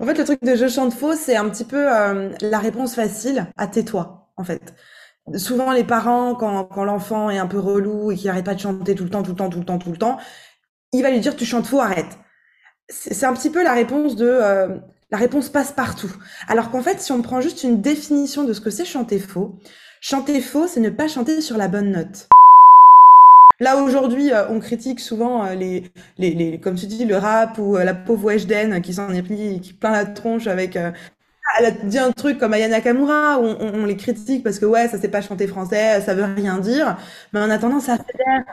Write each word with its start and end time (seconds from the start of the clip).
En 0.00 0.06
fait, 0.06 0.18
le 0.18 0.24
truc 0.24 0.42
de 0.42 0.54
je 0.54 0.68
chante 0.68 0.92
faux, 0.92 1.14
c'est 1.14 1.36
un 1.36 1.48
petit 1.48 1.64
peu 1.64 1.92
euh, 1.92 2.30
la 2.40 2.58
réponse 2.58 2.94
facile 2.94 3.46
à 3.56 3.66
tais-toi, 3.66 4.30
en 4.36 4.44
fait. 4.44 4.74
Souvent, 5.34 5.72
les 5.72 5.84
parents, 5.84 6.34
quand, 6.34 6.64
quand 6.64 6.84
l'enfant 6.84 7.30
est 7.30 7.38
un 7.38 7.46
peu 7.46 7.58
relou 7.58 8.12
et 8.12 8.16
qu'il 8.16 8.26
n'arrête 8.28 8.44
pas 8.44 8.54
de 8.54 8.60
chanter 8.60 8.94
tout 8.94 9.04
le 9.04 9.10
temps, 9.10 9.22
tout 9.22 9.32
le 9.32 9.36
temps, 9.36 9.50
tout 9.50 9.58
le 9.58 9.64
temps, 9.64 9.78
tout 9.78 9.90
le 9.90 9.98
temps, 9.98 10.18
il 10.92 11.02
va 11.02 11.10
lui 11.10 11.20
dire 11.20 11.36
tu 11.36 11.44
chantes 11.44 11.66
faux, 11.66 11.80
arrête. 11.80 12.18
C'est 12.88 13.26
un 13.26 13.34
petit 13.34 13.50
peu 13.50 13.62
la 13.62 13.74
réponse 13.74 14.16
de 14.16 14.26
euh, 14.26 14.78
la 15.10 15.18
réponse 15.18 15.50
passe 15.50 15.72
partout. 15.72 16.10
Alors 16.48 16.70
qu'en 16.70 16.82
fait, 16.82 17.00
si 17.00 17.12
on 17.12 17.20
prend 17.20 17.40
juste 17.40 17.62
une 17.64 17.82
définition 17.82 18.44
de 18.44 18.52
ce 18.52 18.60
que 18.60 18.70
c'est 18.70 18.84
chanter 18.84 19.18
faux, 19.18 19.58
chanter 20.00 20.40
faux, 20.40 20.66
c'est 20.66 20.80
ne 20.80 20.90
pas 20.90 21.08
chanter 21.08 21.40
sur 21.40 21.58
la 21.58 21.68
bonne 21.68 21.90
note. 21.90 22.28
Là 23.60 23.76
aujourd'hui, 23.82 24.32
euh, 24.32 24.48
on 24.50 24.60
critique 24.60 25.00
souvent 25.00 25.44
euh, 25.44 25.54
les, 25.54 25.90
les, 26.18 26.60
comme 26.60 26.76
tu 26.76 26.86
dis, 26.86 27.04
le 27.04 27.16
rap 27.16 27.58
ou 27.58 27.76
euh, 27.76 27.82
la 27.84 27.94
pauvre 27.94 28.26
Weshden 28.26 28.80
qui 28.80 28.94
s'en 28.94 29.12
est 29.12 29.22
pris, 29.22 29.60
qui 29.60 29.72
plein 29.72 29.90
la 29.90 30.06
tronche 30.06 30.46
avec. 30.46 30.76
elle 30.76 31.64
a 31.64 31.70
dit 31.72 31.98
un 31.98 32.12
truc 32.12 32.38
comme 32.38 32.54
Ayana 32.54 32.76
Nakamura, 32.76 33.38
on, 33.40 33.56
on, 33.60 33.84
les 33.84 33.96
critique 33.96 34.44
parce 34.44 34.58
que 34.60 34.66
ouais, 34.66 34.88
ça 34.88 34.98
sait 34.98 35.08
pas 35.08 35.22
chanter 35.22 35.48
français, 35.48 36.00
ça 36.02 36.14
veut 36.14 36.24
rien 36.24 36.58
dire. 36.58 36.96
Mais 37.32 37.40
en 37.40 37.50
attendant, 37.50 37.80
ça 37.80 37.96
fédère. 37.96 38.44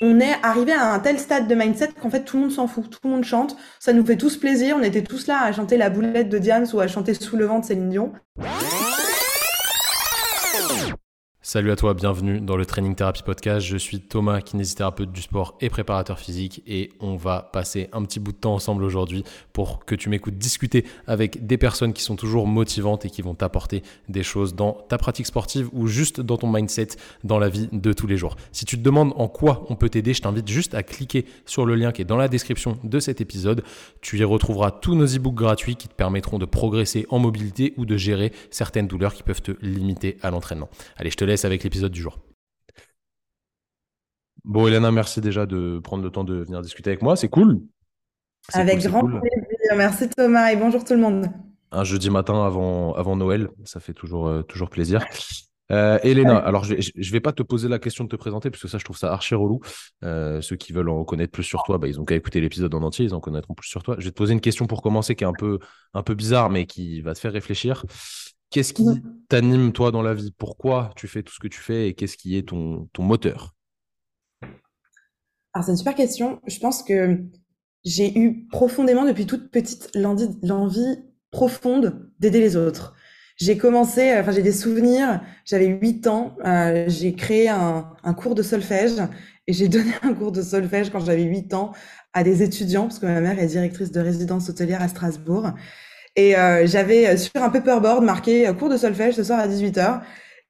On 0.00 0.18
est 0.18 0.34
arrivé 0.42 0.72
à 0.72 0.92
un 0.92 0.98
tel 0.98 1.20
stade 1.20 1.46
de 1.46 1.54
mindset 1.54 1.90
qu'en 2.00 2.10
fait 2.10 2.24
tout 2.24 2.36
le 2.36 2.42
monde 2.42 2.52
s'en 2.52 2.66
fout, 2.66 2.90
tout 2.90 2.98
le 3.04 3.10
monde 3.10 3.24
chante, 3.24 3.56
ça 3.78 3.92
nous 3.92 4.04
fait 4.04 4.16
tous 4.16 4.36
plaisir, 4.36 4.76
on 4.76 4.82
était 4.82 5.04
tous 5.04 5.28
là 5.28 5.44
à 5.44 5.52
chanter 5.52 5.76
la 5.76 5.90
boulette 5.90 6.28
de 6.28 6.38
Diane 6.38 6.66
ou 6.72 6.80
à 6.80 6.88
chanter 6.88 7.14
sous 7.14 7.36
le 7.36 7.44
vent 7.44 7.60
de 7.60 7.64
Céline 7.64 7.90
Dion. 7.90 8.12
Salut 11.44 11.72
à 11.72 11.76
toi, 11.76 11.92
bienvenue 11.92 12.40
dans 12.40 12.56
le 12.56 12.64
Training 12.64 12.94
Therapy 12.94 13.24
Podcast. 13.24 13.66
Je 13.66 13.76
suis 13.76 13.98
Thomas, 13.98 14.40
kinésithérapeute 14.42 15.10
du 15.10 15.22
sport 15.22 15.56
et 15.60 15.70
préparateur 15.70 16.20
physique 16.20 16.62
et 16.68 16.92
on 17.00 17.16
va 17.16 17.50
passer 17.52 17.88
un 17.92 18.04
petit 18.04 18.20
bout 18.20 18.30
de 18.30 18.36
temps 18.36 18.54
ensemble 18.54 18.84
aujourd'hui 18.84 19.24
pour 19.52 19.84
que 19.84 19.96
tu 19.96 20.08
m'écoutes 20.08 20.38
discuter 20.38 20.84
avec 21.08 21.44
des 21.44 21.58
personnes 21.58 21.94
qui 21.94 22.04
sont 22.04 22.14
toujours 22.14 22.46
motivantes 22.46 23.06
et 23.06 23.10
qui 23.10 23.22
vont 23.22 23.34
t'apporter 23.34 23.82
des 24.08 24.22
choses 24.22 24.54
dans 24.54 24.74
ta 24.88 24.98
pratique 24.98 25.26
sportive 25.26 25.68
ou 25.72 25.88
juste 25.88 26.20
dans 26.20 26.36
ton 26.36 26.46
mindset 26.46 26.90
dans 27.24 27.40
la 27.40 27.48
vie 27.48 27.68
de 27.72 27.92
tous 27.92 28.06
les 28.06 28.16
jours. 28.16 28.36
Si 28.52 28.64
tu 28.64 28.78
te 28.78 28.82
demandes 28.82 29.12
en 29.16 29.26
quoi 29.26 29.66
on 29.68 29.74
peut 29.74 29.88
t'aider, 29.88 30.14
je 30.14 30.22
t'invite 30.22 30.46
juste 30.46 30.76
à 30.76 30.84
cliquer 30.84 31.26
sur 31.44 31.66
le 31.66 31.74
lien 31.74 31.90
qui 31.90 32.02
est 32.02 32.04
dans 32.04 32.16
la 32.16 32.28
description 32.28 32.78
de 32.84 33.00
cet 33.00 33.20
épisode. 33.20 33.64
Tu 34.00 34.16
y 34.16 34.22
retrouveras 34.22 34.70
tous 34.70 34.94
nos 34.94 35.06
e-books 35.06 35.34
gratuits 35.34 35.74
qui 35.74 35.88
te 35.88 35.94
permettront 35.94 36.38
de 36.38 36.46
progresser 36.46 37.04
en 37.10 37.18
mobilité 37.18 37.74
ou 37.78 37.84
de 37.84 37.96
gérer 37.96 38.30
certaines 38.52 38.86
douleurs 38.86 39.12
qui 39.12 39.24
peuvent 39.24 39.42
te 39.42 39.56
limiter 39.60 40.18
à 40.22 40.30
l'entraînement. 40.30 40.68
Allez, 40.96 41.10
je 41.10 41.16
te 41.16 41.24
laisse 41.24 41.31
avec 41.44 41.64
l'épisode 41.64 41.92
du 41.92 42.00
jour. 42.00 42.20
Bon, 44.44 44.66
Elena, 44.66 44.90
merci 44.90 45.20
déjà 45.20 45.46
de 45.46 45.78
prendre 45.78 46.02
le 46.02 46.10
temps 46.10 46.24
de 46.24 46.42
venir 46.42 46.60
discuter 46.62 46.90
avec 46.90 47.02
moi. 47.02 47.16
C'est 47.16 47.28
cool. 47.28 47.60
Avec 48.52 48.80
grand 48.80 49.06
plaisir. 49.06 49.76
Merci 49.76 50.08
Thomas 50.08 50.50
et 50.50 50.56
bonjour 50.56 50.84
tout 50.84 50.94
le 50.94 51.00
monde. 51.00 51.26
Un 51.70 51.84
jeudi 51.84 52.10
matin 52.10 52.44
avant, 52.44 52.92
avant 52.94 53.16
Noël, 53.16 53.48
ça 53.64 53.80
fait 53.80 53.94
toujours, 53.94 54.26
euh, 54.26 54.42
toujours 54.42 54.68
plaisir. 54.68 55.04
Euh, 55.70 55.98
Elena, 56.02 56.36
alors 56.36 56.64
je 56.64 56.74
ne 56.74 57.10
vais 57.12 57.20
pas 57.20 57.32
te 57.32 57.42
poser 57.42 57.66
la 57.66 57.78
question 57.78 58.04
de 58.04 58.08
te 58.10 58.16
présenter, 58.16 58.50
parce 58.50 58.60
que 58.60 58.68
ça, 58.68 58.76
je 58.76 58.84
trouve 58.84 58.98
ça 58.98 59.10
archi 59.10 59.34
relou. 59.34 59.60
Euh, 60.04 60.42
ceux 60.42 60.56
qui 60.56 60.72
veulent 60.72 60.90
en 60.90 61.04
connaître 61.04 61.32
plus 61.32 61.44
sur 61.44 61.62
toi, 61.62 61.78
bah, 61.78 61.88
ils 61.88 61.98
ont 61.98 62.04
qu'à 62.04 62.14
écouter 62.14 62.40
l'épisode 62.40 62.74
en 62.74 62.82
entier, 62.82 63.06
ils 63.06 63.14
en 63.14 63.20
connaîtront 63.20 63.54
plus 63.54 63.68
sur 63.68 63.82
toi. 63.82 63.96
Je 63.98 64.04
vais 64.04 64.10
te 64.10 64.16
poser 64.16 64.34
une 64.34 64.40
question 64.40 64.66
pour 64.66 64.82
commencer 64.82 65.14
qui 65.14 65.24
est 65.24 65.26
un 65.26 65.32
peu, 65.32 65.58
un 65.94 66.02
peu 66.02 66.14
bizarre, 66.14 66.50
mais 66.50 66.66
qui 66.66 67.00
va 67.00 67.14
te 67.14 67.20
faire 67.20 67.32
réfléchir. 67.32 67.84
Qu'est-ce 68.52 68.74
qui 68.74 68.84
t'anime, 69.28 69.72
toi, 69.72 69.90
dans 69.90 70.02
la 70.02 70.12
vie? 70.12 70.30
Pourquoi 70.36 70.92
tu 70.94 71.08
fais 71.08 71.22
tout 71.22 71.32
ce 71.32 71.40
que 71.40 71.48
tu 71.48 71.58
fais 71.58 71.88
et 71.88 71.94
qu'est-ce 71.94 72.18
qui 72.18 72.36
est 72.36 72.48
ton, 72.48 72.86
ton 72.92 73.02
moteur? 73.02 73.54
Alors, 75.54 75.64
c'est 75.64 75.72
une 75.72 75.78
super 75.78 75.94
question. 75.94 76.38
Je 76.46 76.58
pense 76.58 76.82
que 76.82 77.18
j'ai 77.82 78.16
eu 78.18 78.46
profondément, 78.48 79.06
depuis 79.06 79.26
toute 79.26 79.50
petite, 79.50 79.90
l'envie 79.94 80.98
profonde 81.30 82.10
d'aider 82.18 82.40
les 82.40 82.56
autres. 82.56 82.94
J'ai 83.38 83.56
commencé, 83.56 84.10
euh, 84.10 84.20
enfin, 84.20 84.32
j'ai 84.32 84.42
des 84.42 84.52
souvenirs, 84.52 85.22
j'avais 85.46 85.66
8 85.66 86.06
ans, 86.06 86.36
euh, 86.44 86.84
j'ai 86.88 87.14
créé 87.14 87.48
un, 87.48 87.88
un, 88.04 88.12
cours 88.12 88.34
de 88.34 88.42
solfège 88.42 89.00
et 89.46 89.54
j'ai 89.54 89.68
donné 89.68 89.92
un 90.02 90.12
cours 90.12 90.30
de 90.30 90.42
solfège 90.42 90.90
quand 90.90 91.00
j'avais 91.00 91.22
8 91.22 91.54
ans 91.54 91.72
à 92.12 92.22
des 92.22 92.42
étudiants, 92.42 92.82
parce 92.82 92.98
que 92.98 93.06
ma 93.06 93.22
mère 93.22 93.38
est 93.38 93.46
directrice 93.46 93.90
de 93.90 94.00
résidence 94.00 94.50
hôtelière 94.50 94.82
à 94.82 94.88
Strasbourg. 94.88 95.52
Et 96.16 96.36
euh, 96.36 96.66
j'avais 96.66 97.06
euh, 97.06 97.16
sur 97.16 97.42
un 97.42 97.48
paperboard 97.48 98.04
marqué 98.04 98.46
euh, 98.46 98.52
cours 98.52 98.68
de 98.68 98.76
solfège 98.76 99.14
ce 99.14 99.24
soir 99.24 99.38
à 99.38 99.48
18h. 99.48 100.00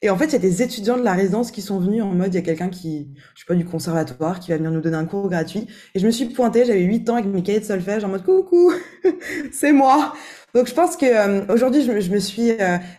Et 0.04 0.10
en 0.10 0.16
fait, 0.16 0.26
il 0.26 0.32
y 0.32 0.36
a 0.36 0.40
des 0.40 0.62
étudiants 0.62 0.96
de 0.96 1.04
la 1.04 1.12
résidence 1.12 1.52
qui 1.52 1.62
sont 1.62 1.78
venus 1.78 2.02
en 2.02 2.08
mode, 2.08 2.34
il 2.34 2.36
y 2.36 2.40
a 2.40 2.42
quelqu'un 2.42 2.68
qui, 2.68 3.08
je 3.36 3.40
sais 3.40 3.46
pas, 3.46 3.54
du 3.54 3.64
conservatoire, 3.64 4.40
qui 4.40 4.50
va 4.50 4.56
venir 4.56 4.72
nous 4.72 4.80
donner 4.80 4.96
un 4.96 5.04
cours 5.04 5.28
gratuit. 5.28 5.68
Et 5.94 6.00
je 6.00 6.06
me 6.06 6.10
suis 6.10 6.24
pointée, 6.24 6.64
j'avais 6.64 6.80
8 6.80 7.08
ans 7.08 7.14
avec 7.14 7.26
mes 7.26 7.44
cahiers 7.44 7.60
de 7.60 7.64
solfège 7.64 8.02
en 8.02 8.08
mode, 8.08 8.24
coucou, 8.24 8.72
c'est 9.52 9.70
moi. 9.70 10.12
Donc 10.54 10.66
je 10.66 10.74
pense 10.74 10.96
que 10.96 11.52
aujourd'hui, 11.52 11.82
je, 11.82 12.00
je, 12.00 12.10
me 12.10 12.18
suis 12.18 12.50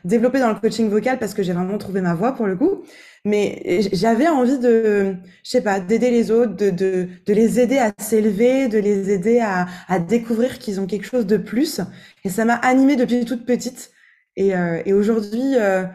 développée 0.05 0.39
dans 0.39 0.47
le 0.47 0.55
coaching 0.55 0.89
vocal 0.89 1.19
parce 1.19 1.33
que 1.33 1.43
j'ai 1.43 1.51
vraiment 1.51 1.77
trouvé 1.77 1.99
ma 1.99 2.13
voix 2.13 2.31
pour 2.31 2.47
le 2.47 2.55
coup. 2.55 2.83
Mais 3.25 3.81
j'avais 3.93 4.27
envie 4.27 4.59
de, 4.59 5.15
je 5.43 5.49
sais 5.49 5.61
pas, 5.61 5.79
d'aider 5.79 6.11
les 6.11 6.29
autres, 6.29 6.55
de, 6.55 6.69
de, 6.71 7.07
de 7.25 7.33
les 7.33 7.59
aider 7.59 7.77
à 7.77 7.93
s'élever, 7.97 8.67
de 8.67 8.79
les 8.79 9.11
aider 9.11 9.39
à, 9.39 9.67
à 9.87 9.99
découvrir 9.99 10.59
qu'ils 10.59 10.81
ont 10.81 10.87
quelque 10.87 11.05
chose 11.05 11.25
de 11.25 11.37
plus. 11.37 11.79
Et 12.25 12.29
ça 12.29 12.43
m'a 12.43 12.55
animée 12.55 12.97
depuis 12.97 13.23
toute 13.25 13.45
petite. 13.45 13.91
Et, 14.35 14.55
euh, 14.55 14.81
et 14.85 14.91
aujourd'hui, 14.93 15.55
euh, 15.57 15.85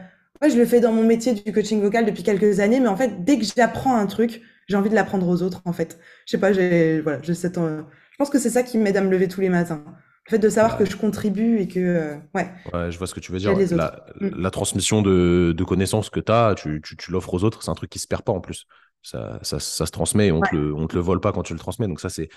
je 0.43 0.57
le 0.57 0.65
fais 0.65 0.81
dans 0.81 0.93
mon 0.93 1.05
métier 1.05 1.35
du 1.35 1.53
coaching 1.53 1.81
vocal 1.83 2.07
depuis 2.07 2.23
quelques 2.23 2.61
années. 2.61 2.81
Mais 2.81 2.89
en 2.89 2.97
fait, 2.97 3.25
dès 3.25 3.39
que 3.39 3.45
j'apprends 3.45 3.97
un 3.97 4.07
truc, 4.07 4.41
j'ai 4.67 4.77
envie 4.77 4.91
de 4.91 4.95
l'apprendre 4.95 5.29
aux 5.29 5.43
autres. 5.43 5.61
En 5.67 5.73
fait, 5.75 5.99
je 6.27 6.31
sais 6.33 6.39
pas, 6.39 6.53
j'ai 6.53 7.01
voilà, 7.01 7.21
j'ai 7.23 7.35
cette, 7.35 7.59
euh, 7.59 7.83
je 8.13 8.17
pense 8.17 8.31
que 8.31 8.39
c'est 8.39 8.51
ça 8.51 8.63
qui 8.63 8.79
m'aide 8.79 8.97
à 8.97 9.03
me 9.03 9.11
lever 9.11 9.29
tous 9.29 9.41
les 9.43 9.49
matins. 9.51 9.85
Le 10.29 10.37
fait 10.37 10.39
de 10.39 10.49
savoir 10.51 10.77
que 10.77 10.85
je 10.85 10.97
contribue 10.97 11.59
et 11.59 11.69
que. 11.69 11.81
Euh, 11.81 12.17
ouais. 12.35 12.51
ouais. 12.75 12.91
Je 12.93 12.99
vois 12.99 13.07
ce 13.07 13.15
que 13.15 13.21
tu 13.21 13.33
veux 13.33 13.39
dire. 13.39 13.57
La, 13.71 14.05
mm. 14.21 14.29
la, 14.37 14.51
transmission 14.51 15.01
de, 15.01 15.55
de 15.57 15.65
connaissances 15.65 16.11
que 16.11 16.21
tu 16.21 16.31
as, 16.31 16.55
tu, 16.55 16.83
tu, 16.85 16.97
tu 16.97 17.11
l'offres 17.11 17.33
aux 17.33 17.45
autres, 17.45 17.63
c'est 17.63 17.71
un 17.71 17.75
truc 17.75 17.91
qui 17.91 17.99
se 17.99 18.07
perd 18.07 18.23
pas 18.23 18.33
en 18.33 18.41
plus. 18.41 18.67
Ça, 19.03 19.39
ça, 19.43 19.59
ça 19.59 19.87
se 19.87 19.91
transmet 19.91 20.27
et 20.27 20.33
on 20.33 20.41
ne 20.41 20.47
te, 20.47 20.55
le, 20.55 20.75
on 20.75 20.87
te 20.87 20.95
le 20.95 21.01
vole 21.01 21.21
pas 21.21 21.33
quand 21.33 21.45
tu 21.45 21.55
le 21.55 21.59
transmets. 21.59 21.89
Donc, 21.89 22.01
ça, 22.01 22.11
c'est 22.11 22.29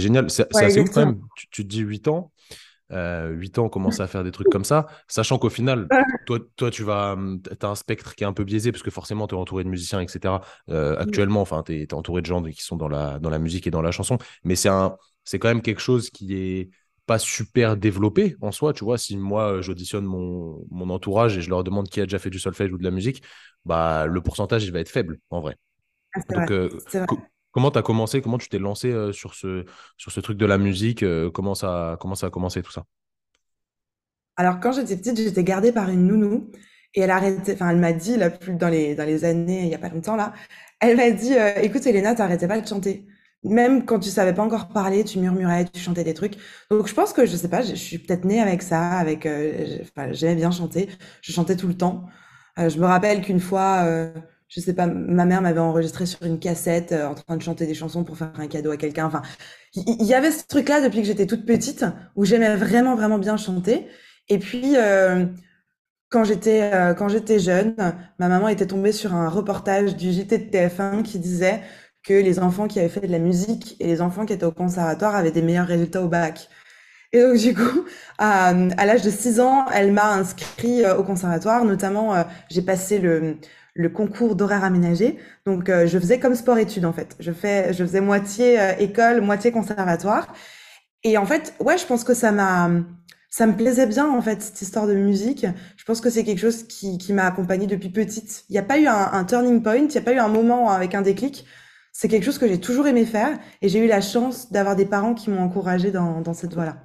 génial. 0.00 0.28
C'est 0.30 0.54
assez 0.56 0.80
ouf 0.80 0.90
quand 0.90 1.06
même. 1.06 1.20
Tu, 1.36 1.46
tu, 1.50 1.62
te 1.62 1.68
dis 1.68 1.80
8 1.80 2.08
ans. 2.08 2.32
Euh, 2.92 3.30
8 3.30 3.58
ans, 3.58 3.68
commencer 3.68 4.00
à 4.00 4.06
faire 4.06 4.22
des 4.22 4.30
trucs 4.30 4.48
comme 4.48 4.64
ça, 4.64 4.86
sachant 5.08 5.38
qu'au 5.38 5.50
final, 5.50 5.88
toi, 6.26 6.38
toi, 6.54 6.70
tu 6.70 6.84
vas, 6.84 7.14
hum, 7.14 7.40
as 7.60 7.66
un 7.66 7.74
spectre 7.74 8.14
qui 8.14 8.22
est 8.22 8.26
un 8.26 8.32
peu 8.32 8.44
biaisé 8.44 8.70
parce 8.70 8.82
que 8.82 8.90
forcément, 8.90 9.26
tu 9.26 9.34
es 9.34 9.38
entouré 9.38 9.64
de 9.64 9.68
musiciens, 9.68 10.00
etc. 10.00 10.34
Euh, 10.70 10.94
mm. 10.94 10.98
actuellement, 11.00 11.40
enfin, 11.40 11.62
tu 11.64 11.74
es, 11.74 11.82
es, 11.82 11.94
entouré 11.94 12.22
de 12.22 12.26
gens 12.26 12.42
qui 12.42 12.62
sont 12.62 12.76
dans 12.76 12.88
la, 12.88 13.18
dans 13.18 13.30
la 13.30 13.38
musique 13.38 13.66
et 13.66 13.70
dans 13.70 13.82
la 13.82 13.90
chanson, 13.90 14.18
mais 14.44 14.54
c'est 14.54 14.68
quand 14.68 15.48
même 15.48 15.62
quelque 15.62 15.80
chose 15.80 16.10
qui 16.10 16.34
est 16.34 16.70
pas 17.06 17.18
super 17.18 17.76
développé 17.76 18.36
en 18.40 18.52
soi. 18.52 18.72
Tu 18.72 18.84
vois, 18.84 18.98
si 18.98 19.16
moi, 19.16 19.52
euh, 19.54 19.62
j'auditionne 19.62 20.04
mon, 20.04 20.64
mon 20.70 20.90
entourage 20.90 21.38
et 21.38 21.40
je 21.40 21.48
leur 21.50 21.64
demande 21.64 21.88
qui 21.88 22.00
a 22.00 22.04
déjà 22.04 22.18
fait 22.18 22.30
du 22.30 22.38
solfège 22.38 22.72
ou 22.72 22.78
de 22.78 22.84
la 22.84 22.90
musique, 22.90 23.22
bah, 23.64 24.06
le 24.06 24.20
pourcentage, 24.20 24.64
il 24.64 24.72
va 24.72 24.80
être 24.80 24.88
faible 24.90 25.18
en 25.30 25.40
vrai. 25.40 25.56
Ah, 26.14 26.20
Donc, 26.40 26.50
euh, 26.50 26.68
comment 27.52 27.70
tu 27.70 27.78
as 27.78 27.82
commencé 27.82 28.20
Comment 28.20 28.38
tu 28.38 28.48
t'es 28.48 28.58
lancé 28.58 28.90
euh, 28.90 29.12
sur, 29.12 29.34
ce, 29.34 29.64
sur 29.96 30.12
ce 30.12 30.20
truc 30.20 30.36
de 30.36 30.46
la 30.46 30.58
musique 30.58 31.04
comment, 31.32 31.54
ça, 31.54 31.96
comment 32.00 32.14
ça 32.14 32.26
a 32.28 32.30
commencé 32.30 32.62
tout 32.62 32.72
ça? 32.72 32.84
Alors, 34.36 34.60
quand 34.60 34.72
j'étais 34.72 34.96
petite, 34.96 35.16
j'étais 35.16 35.44
gardée 35.44 35.72
par 35.72 35.88
une 35.88 36.06
nounou 36.06 36.50
et 36.94 37.00
elle 37.02 37.10
arrêtait, 37.10 37.54
enfin, 37.54 37.70
elle 37.70 37.78
m'a 37.78 37.92
dit, 37.92 38.16
là, 38.16 38.30
plus 38.30 38.54
dans 38.54 38.68
les, 38.68 38.94
dans 38.94 39.04
les 39.04 39.24
années, 39.24 39.62
il 39.62 39.68
n'y 39.68 39.74
a 39.74 39.78
pas 39.78 39.88
longtemps, 39.88 40.16
là, 40.16 40.34
elle 40.80 40.96
m'a 40.96 41.10
dit 41.10 41.32
Écoute, 41.62 41.86
Elena, 41.86 42.14
t'arrêtais 42.14 42.48
pas 42.48 42.60
de 42.60 42.66
chanter 42.66 43.06
même 43.44 43.84
quand 43.84 43.98
tu 43.98 44.10
savais 44.10 44.34
pas 44.34 44.42
encore 44.42 44.68
parler, 44.68 45.04
tu 45.04 45.18
murmurais, 45.18 45.66
tu 45.72 45.80
chantais 45.80 46.04
des 46.04 46.14
trucs. 46.14 46.34
Donc 46.70 46.86
je 46.88 46.94
pense 46.94 47.12
que 47.12 47.26
je 47.26 47.36
sais 47.36 47.48
pas, 47.48 47.62
je, 47.62 47.74
suis 47.74 47.98
peut-être 47.98 48.24
née 48.24 48.40
avec 48.40 48.62
ça, 48.62 48.92
avec. 48.92 49.26
Euh, 49.26 49.78
j'aimais 50.10 50.36
bien 50.36 50.50
chanter. 50.50 50.88
Je 51.22 51.32
chantais 51.32 51.56
tout 51.56 51.68
le 51.68 51.76
temps. 51.76 52.06
Euh, 52.58 52.68
je 52.68 52.78
me 52.78 52.86
rappelle 52.86 53.22
qu'une 53.22 53.40
fois, 53.40 53.82
euh, 53.84 54.12
je 54.48 54.60
sais 54.60 54.74
pas, 54.74 54.86
ma 54.86 55.26
mère 55.26 55.42
m'avait 55.42 55.60
enregistré 55.60 56.06
sur 56.06 56.22
une 56.24 56.38
cassette 56.38 56.92
en 56.92 57.14
train 57.14 57.36
de 57.36 57.42
chanter 57.42 57.66
des 57.66 57.74
chansons 57.74 58.04
pour 58.04 58.16
faire 58.16 58.32
un 58.38 58.46
cadeau 58.46 58.70
à 58.70 58.76
quelqu'un. 58.76 59.06
Enfin, 59.06 59.22
il 59.74 60.06
y, 60.06 60.14
avait 60.14 60.30
ce 60.30 60.46
truc-là 60.46 60.80
depuis 60.80 61.00
que 61.00 61.06
j'étais 61.06 61.26
toute 61.26 61.44
petite 61.44 61.84
où 62.14 62.24
j'aimais 62.24 62.56
vraiment 62.56 62.96
vraiment 62.96 63.18
bien 63.18 63.36
chanter. 63.36 63.86
Et 64.28 64.38
puis 64.38 64.76
quand 66.08 66.24
j'étais 66.24 66.70
quand 66.96 67.08
j'étais 67.08 67.38
jeune, 67.38 67.74
ma 68.18 68.28
maman 68.28 68.48
était 68.48 68.66
tombée 68.66 68.92
sur 68.92 69.14
un 69.14 69.28
reportage 69.28 69.96
du 69.96 70.12
JT 70.12 70.38
de 70.38 70.50
TF1 70.50 71.02
qui 71.02 71.18
disait 71.18 71.62
que 72.06 72.14
les 72.14 72.38
enfants 72.38 72.68
qui 72.68 72.78
avaient 72.78 72.88
fait 72.88 73.06
de 73.06 73.12
la 73.12 73.18
musique 73.18 73.76
et 73.80 73.86
les 73.86 74.00
enfants 74.00 74.24
qui 74.24 74.32
étaient 74.32 74.46
au 74.46 74.52
conservatoire 74.52 75.16
avaient 75.16 75.32
des 75.32 75.42
meilleurs 75.42 75.66
résultats 75.66 76.02
au 76.02 76.08
bac. 76.08 76.48
Et 77.12 77.20
donc, 77.20 77.36
du 77.36 77.54
coup, 77.54 77.84
à, 78.18 78.52
l'âge 78.52 79.02
de 79.02 79.10
6 79.10 79.40
ans, 79.40 79.66
elle 79.70 79.92
m'a 79.92 80.12
inscrit 80.12 80.84
euh, 80.84 80.96
au 80.96 81.02
conservatoire. 81.04 81.64
Notamment, 81.64 82.14
euh, 82.14 82.22
j'ai 82.48 82.62
passé 82.62 82.98
le, 82.98 83.38
concours 83.88 84.36
d'horaire 84.36 84.64
aménagé. 84.64 85.18
Donc, 85.46 85.68
euh, 85.68 85.86
je 85.86 85.98
faisais 85.98 86.18
comme 86.20 86.34
sport-études, 86.34 86.84
en 86.84 86.92
fait. 86.92 87.16
Je, 87.20 87.32
fais, 87.32 87.72
je 87.72 87.84
faisais 87.84 88.00
moitié 88.00 88.58
école, 88.78 89.20
moitié 89.20 89.50
conservatoire. 89.50 90.32
Et 91.02 91.18
en 91.18 91.26
fait, 91.26 91.54
ouais, 91.60 91.78
je 91.78 91.86
pense 91.86 92.04
que 92.04 92.14
ça 92.14 92.32
m'a... 92.32 92.70
Ça 93.28 93.46
me 93.46 93.54
plaisait 93.54 93.86
bien, 93.86 94.08
en 94.08 94.22
fait, 94.22 94.40
cette 94.40 94.62
histoire 94.62 94.86
de 94.86 94.94
musique. 94.94 95.46
Je 95.76 95.84
pense 95.84 96.00
que 96.00 96.08
c'est 96.08 96.24
quelque 96.24 96.38
chose 96.38 96.62
qui, 96.62 96.96
qui 96.96 97.12
m'a 97.12 97.26
accompagnée 97.26 97.66
depuis 97.66 97.90
petite. 97.90 98.44
Il 98.48 98.52
n'y 98.52 98.58
a 98.58 98.62
pas 98.62 98.78
eu 98.78 98.86
un, 98.86 99.12
un 99.12 99.24
turning 99.24 99.62
point, 99.62 99.76
il 99.76 99.88
n'y 99.88 99.98
a 99.98 100.00
pas 100.00 100.12
eu 100.12 100.18
un 100.18 100.28
moment 100.28 100.70
avec 100.70 100.94
un 100.94 101.02
déclic 101.02 101.44
c'est 101.98 102.08
quelque 102.08 102.24
chose 102.24 102.36
que 102.36 102.46
j'ai 102.46 102.60
toujours 102.60 102.86
aimé 102.86 103.06
faire 103.06 103.38
et 103.62 103.70
j'ai 103.70 103.78
eu 103.78 103.86
la 103.86 104.02
chance 104.02 104.52
d'avoir 104.52 104.76
des 104.76 104.84
parents 104.84 105.14
qui 105.14 105.30
m'ont 105.30 105.40
encouragé 105.40 105.90
dans, 105.90 106.20
dans 106.20 106.34
cette 106.34 106.52
voie-là. 106.52 106.76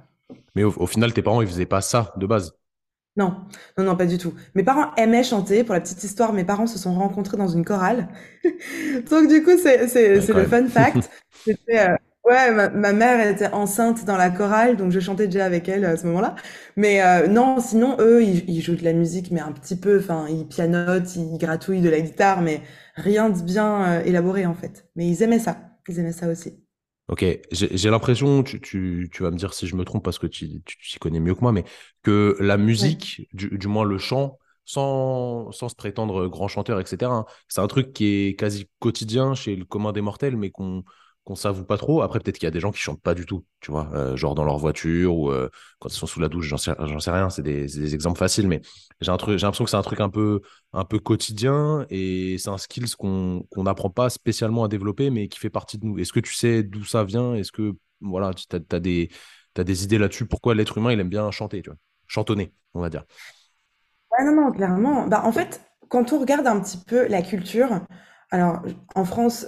Mais 0.54 0.64
au, 0.64 0.86
final, 0.86 1.12
tes 1.12 1.20
parents, 1.20 1.42
ils 1.42 1.48
faisaient 1.48 1.66
pas 1.66 1.82
ça 1.82 2.14
de 2.16 2.24
base? 2.24 2.54
Non, 3.16 3.36
non, 3.76 3.84
non, 3.84 3.94
pas 3.94 4.06
du 4.06 4.16
tout. 4.16 4.32
Mes 4.54 4.62
parents 4.62 4.94
aimaient 4.96 5.22
chanter. 5.22 5.64
Pour 5.64 5.74
la 5.74 5.82
petite 5.82 6.02
histoire, 6.02 6.32
mes 6.32 6.44
parents 6.44 6.66
se 6.66 6.78
sont 6.78 6.94
rencontrés 6.94 7.36
dans 7.36 7.46
une 7.46 7.62
chorale. 7.62 8.08
Donc 9.10 9.28
du 9.28 9.42
coup, 9.42 9.58
c'est 9.58 9.84
le 10.06 10.44
fun 10.46 10.66
fact. 10.68 11.10
C'était 11.44 11.90
euh, 11.90 11.96
Ouais, 12.24 12.52
ma, 12.52 12.68
ma, 12.68 12.92
mère 12.92 13.26
était 13.26 13.52
enceinte 13.52 14.04
dans 14.04 14.16
la 14.16 14.30
chorale, 14.30 14.76
donc 14.76 14.92
je 14.92 15.00
chantais 15.00 15.26
déjà 15.26 15.44
avec 15.44 15.68
elle 15.68 15.84
à 15.84 15.96
ce 15.96 16.06
moment-là. 16.06 16.36
Mais 16.76 17.02
euh, 17.02 17.26
non, 17.26 17.58
sinon, 17.60 17.96
eux, 17.98 18.22
ils, 18.22 18.48
ils, 18.48 18.62
jouent 18.62 18.76
de 18.76 18.84
la 18.84 18.92
musique, 18.92 19.32
mais 19.32 19.40
un 19.40 19.50
petit 19.50 19.76
peu, 19.76 19.98
enfin, 19.98 20.26
ils 20.28 20.46
pianotent, 20.46 21.16
ils 21.16 21.36
gratouillent 21.36 21.80
de 21.80 21.90
la 21.90 22.00
guitare, 22.00 22.40
mais 22.40 22.62
rien 22.94 23.28
de 23.28 23.42
bien 23.42 23.98
euh, 23.98 24.04
élaboré, 24.04 24.46
en 24.46 24.54
fait. 24.54 24.88
Mais 24.94 25.08
ils 25.08 25.22
aimaient 25.24 25.40
ça, 25.40 25.58
ils 25.88 25.98
aimaient 25.98 26.12
ça 26.12 26.28
aussi. 26.28 26.62
Ok, 27.08 27.24
j'ai 27.50 27.90
l'impression, 27.90 28.44
tu, 28.44 28.60
tu, 28.60 29.10
tu, 29.12 29.22
vas 29.24 29.32
me 29.32 29.36
dire 29.36 29.52
si 29.52 29.66
je 29.66 29.74
me 29.74 29.84
trompe 29.84 30.04
parce 30.04 30.20
que 30.20 30.28
tu, 30.28 30.62
tu, 30.64 30.98
connais 31.00 31.18
mieux 31.18 31.34
que 31.34 31.40
moi, 31.40 31.50
mais 31.50 31.64
que 32.04 32.36
la 32.38 32.56
musique, 32.56 33.28
du, 33.32 33.58
du, 33.58 33.66
moins 33.66 33.84
le 33.84 33.98
chant, 33.98 34.38
sans, 34.64 35.50
sans 35.50 35.68
se 35.68 35.74
prétendre 35.74 36.28
grand 36.28 36.46
chanteur, 36.46 36.78
etc., 36.78 37.10
hein, 37.12 37.26
c'est 37.48 37.60
un 37.60 37.66
truc 37.66 37.92
qui 37.92 38.06
est 38.06 38.36
quasi 38.36 38.70
quotidien 38.78 39.34
chez 39.34 39.56
le 39.56 39.64
commun 39.64 39.92
des 39.92 40.00
mortels, 40.00 40.36
mais 40.36 40.50
qu'on 40.50 40.84
qu'on 41.24 41.34
s'avoue 41.36 41.64
pas 41.64 41.78
trop. 41.78 42.02
Après, 42.02 42.18
peut-être 42.18 42.38
qu'il 42.38 42.46
y 42.46 42.48
a 42.48 42.50
des 42.50 42.60
gens 42.60 42.72
qui 42.72 42.80
chantent 42.80 43.00
pas 43.00 43.14
du 43.14 43.26
tout, 43.26 43.44
tu 43.60 43.70
vois, 43.70 43.88
euh, 43.94 44.16
genre 44.16 44.34
dans 44.34 44.44
leur 44.44 44.58
voiture 44.58 45.16
ou 45.16 45.30
euh, 45.30 45.48
quand 45.78 45.88
ils 45.88 45.96
sont 45.96 46.06
sous 46.06 46.20
la 46.20 46.28
douche, 46.28 46.46
j'en 46.46 46.56
sais, 46.56 46.72
rien, 47.10 47.30
c'est 47.30 47.42
des, 47.42 47.94
exemples 47.94 48.18
faciles, 48.18 48.48
mais 48.48 48.60
j'ai 49.00 49.10
l'impression 49.10 49.64
que 49.64 49.70
c'est 49.70 49.76
un 49.76 49.82
truc 49.82 50.00
un 50.00 50.08
peu, 50.08 50.40
un 50.72 50.84
peu 50.84 50.98
quotidien 50.98 51.86
et 51.90 52.36
c'est 52.38 52.50
un 52.50 52.58
skill 52.58 52.86
qu'on 52.96 53.44
n'apprend 53.56 53.90
pas 53.90 54.10
spécialement 54.10 54.64
à 54.64 54.68
développer, 54.68 55.10
mais 55.10 55.28
qui 55.28 55.38
fait 55.38 55.50
partie 55.50 55.78
de 55.78 55.86
nous. 55.86 55.98
Est-ce 55.98 56.12
que 56.12 56.20
tu 56.20 56.34
sais 56.34 56.62
d'où 56.62 56.84
ça 56.84 57.04
vient? 57.04 57.34
Est-ce 57.34 57.52
que 57.52 57.74
voilà, 58.00 58.32
tu 58.34 58.46
as, 58.56 58.80
des, 58.80 59.10
des 59.54 59.84
idées 59.84 59.98
là-dessus? 59.98 60.26
Pourquoi 60.26 60.54
l'être 60.54 60.78
humain, 60.78 60.92
il 60.92 60.98
aime 60.98 61.08
bien 61.08 61.30
chanter, 61.30 61.62
tu 61.62 61.70
vois? 61.70 61.78
Chantonner, 62.08 62.52
on 62.74 62.80
va 62.80 62.90
dire 62.90 63.04
Ouais, 64.10 64.24
non, 64.24 64.34
non, 64.34 64.52
clairement. 64.52 65.06
Bah, 65.06 65.22
en 65.24 65.32
fait, 65.32 65.62
quand 65.88 66.12
on 66.12 66.18
regarde 66.18 66.46
un 66.46 66.60
petit 66.60 66.78
peu 66.78 67.06
la 67.06 67.22
culture, 67.22 67.80
alors 68.30 68.62
en 68.94 69.04
France, 69.04 69.46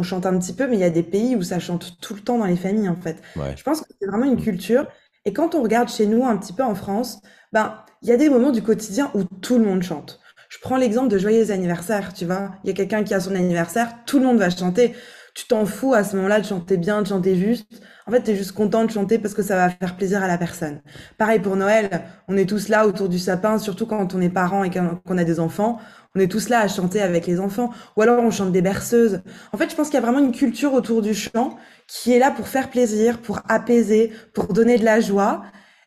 on 0.00 0.02
chante 0.02 0.26
un 0.26 0.38
petit 0.38 0.54
peu, 0.54 0.66
mais 0.66 0.76
il 0.76 0.80
y 0.80 0.84
a 0.84 0.90
des 0.90 1.02
pays 1.02 1.36
où 1.36 1.42
ça 1.42 1.58
chante 1.58 1.98
tout 2.00 2.14
le 2.14 2.20
temps 2.20 2.38
dans 2.38 2.46
les 2.46 2.56
familles, 2.56 2.88
en 2.88 2.96
fait. 3.00 3.22
Je 3.56 3.62
pense 3.62 3.82
que 3.82 3.86
c'est 4.00 4.06
vraiment 4.08 4.24
une 4.24 4.42
culture. 4.42 4.86
Et 5.26 5.32
quand 5.32 5.54
on 5.54 5.62
regarde 5.62 5.90
chez 5.90 6.06
nous, 6.06 6.24
un 6.24 6.36
petit 6.36 6.54
peu 6.54 6.62
en 6.62 6.74
France, 6.74 7.20
ben, 7.52 7.84
il 8.02 8.08
y 8.08 8.12
a 8.12 8.16
des 8.16 8.30
moments 8.30 8.50
du 8.50 8.62
quotidien 8.62 9.10
où 9.14 9.24
tout 9.24 9.58
le 9.58 9.64
monde 9.64 9.82
chante. 9.82 10.20
Je 10.48 10.58
prends 10.60 10.76
l'exemple 10.76 11.08
de 11.08 11.18
joyeux 11.18 11.50
anniversaire, 11.52 12.12
tu 12.12 12.24
vois. 12.24 12.52
Il 12.64 12.68
y 12.68 12.70
a 12.70 12.74
quelqu'un 12.74 13.04
qui 13.04 13.14
a 13.14 13.20
son 13.20 13.34
anniversaire, 13.34 13.94
tout 14.06 14.18
le 14.18 14.24
monde 14.26 14.38
va 14.38 14.50
chanter. 14.50 14.94
Tu 15.34 15.46
t'en 15.46 15.64
fous 15.64 15.94
à 15.94 16.02
ce 16.02 16.16
moment-là 16.16 16.40
de 16.40 16.46
chanter 16.46 16.76
bien, 16.76 17.02
de 17.02 17.06
chanter 17.06 17.36
juste. 17.36 17.68
En 18.06 18.10
fait, 18.10 18.22
tu 18.22 18.30
es 18.32 18.36
juste 18.36 18.52
content 18.52 18.84
de 18.84 18.90
chanter 18.90 19.18
parce 19.18 19.34
que 19.34 19.42
ça 19.42 19.54
va 19.54 19.70
faire 19.70 19.96
plaisir 19.96 20.22
à 20.22 20.26
la 20.26 20.38
personne. 20.38 20.80
Pareil 21.18 21.38
pour 21.38 21.54
Noël, 21.54 22.02
on 22.26 22.36
est 22.36 22.48
tous 22.48 22.68
là 22.68 22.86
autour 22.86 23.08
du 23.08 23.18
sapin, 23.18 23.58
surtout 23.58 23.86
quand 23.86 24.12
on 24.14 24.20
est 24.20 24.28
parents 24.30 24.64
et 24.64 24.70
qu'on 24.70 25.18
a 25.18 25.24
des 25.24 25.38
enfants. 25.38 25.78
On 26.16 26.20
est 26.20 26.28
tous 26.30 26.48
là 26.48 26.60
à 26.60 26.68
chanter 26.68 27.00
avec 27.00 27.26
les 27.26 27.38
enfants, 27.38 27.70
ou 27.96 28.02
alors 28.02 28.18
on 28.22 28.30
chante 28.30 28.52
des 28.52 28.62
berceuses. 28.62 29.22
En 29.52 29.58
fait, 29.58 29.70
je 29.70 29.76
pense 29.76 29.88
qu'il 29.88 29.94
y 29.94 30.02
a 30.02 30.06
vraiment 30.06 30.18
une 30.18 30.32
culture 30.32 30.74
autour 30.74 31.02
du 31.02 31.14
chant 31.14 31.56
qui 31.86 32.12
est 32.12 32.18
là 32.18 32.30
pour 32.30 32.48
faire 32.48 32.70
plaisir, 32.70 33.18
pour 33.18 33.40
apaiser, 33.48 34.12
pour 34.34 34.52
donner 34.52 34.76
de 34.78 34.84
la 34.84 35.00
joie. 35.00 35.42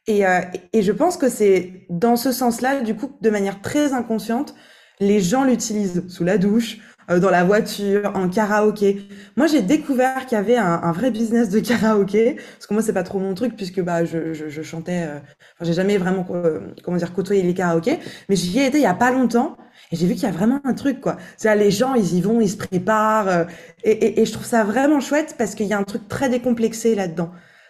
Et, 0.08 0.26
euh, 0.26 0.40
et 0.74 0.82
je 0.82 0.92
pense 0.92 1.18
que 1.18 1.30
c'est 1.30 1.86
dans 1.90 2.16
ce 2.16 2.32
sens-là, 2.32 2.82
du 2.82 2.96
coup, 2.96 3.12
de 3.22 3.30
manière 3.30 3.62
très 3.62 3.94
inconsciente, 3.94 4.56
les 5.00 5.20
gens 5.20 5.44
l'utilisent 5.44 6.04
sous 6.08 6.24
la 6.24 6.38
douche, 6.38 6.80
euh, 7.10 7.20
dans 7.20 7.30
la 7.30 7.44
voiture, 7.44 8.12
en 8.16 8.30
karaoké. 8.30 9.08
Moi, 9.36 9.48
j'ai 9.48 9.62
découvert 9.62 10.26
qu'il 10.26 10.38
y 10.38 10.40
avait 10.40 10.56
un, 10.56 10.82
un, 10.84 10.92
vrai 10.92 11.12
business 11.12 11.50
de 11.50 11.60
karaoké, 11.60 12.36
parce 12.36 12.68
que 12.68 12.74
moi, 12.74 12.82
c'est 12.84 12.94
pas 12.94 13.04
trop 13.04 13.20
mon 13.20 13.34
truc, 13.34 13.56
puisque 13.56 13.82
bah, 13.82 14.06
je, 14.06 14.34
je, 14.34 14.48
je 14.50 14.62
chantais. 14.62 15.04
Euh, 15.08 15.18
enfin, 15.18 15.66
j'ai 15.66 15.74
jamais 15.74 15.98
vraiment, 15.98 16.26
euh, 16.32 16.60
comment 16.84 16.98
dire, 16.98 17.14
côtoyé 17.14 17.44
les 17.44 17.54
karaokés, 17.54 18.00
mais 18.30 18.36
j'y 18.36 18.58
ai 18.60 18.68
été 18.68 18.78
il 18.78 18.84
y 18.84 18.86
a 18.86 18.94
pas 18.94 19.12
longtemps. 19.12 19.58
Et 19.94 19.96
j'ai 19.96 20.08
vu 20.08 20.16
qu'il 20.16 20.24
y 20.24 20.26
a 20.26 20.32
vraiment 20.32 20.60
un 20.64 20.74
truc, 20.74 21.02
quoi. 21.02 21.18
C'est 21.38 21.56
les 21.56 21.70
gens, 21.70 21.94
ils 21.94 22.16
y 22.16 22.22
vont, 22.22 22.42
ils 22.42 22.50
se 22.50 22.58
préparent. 22.58 23.46
Et, 23.84 24.20
et, 24.20 24.26
je 24.26 24.32
trouve 24.32 24.46
ça 24.46 24.64
vraiment 24.64 25.00
chouette 25.00 25.36
parce 25.38 25.54
qu'il 25.54 25.68
y 25.68 25.74
a 25.74 25.78
un 25.78 25.84
truc 25.84 26.08
très 26.08 26.30
décomplexé 26.30 26.96
là-dedans. 26.96 27.30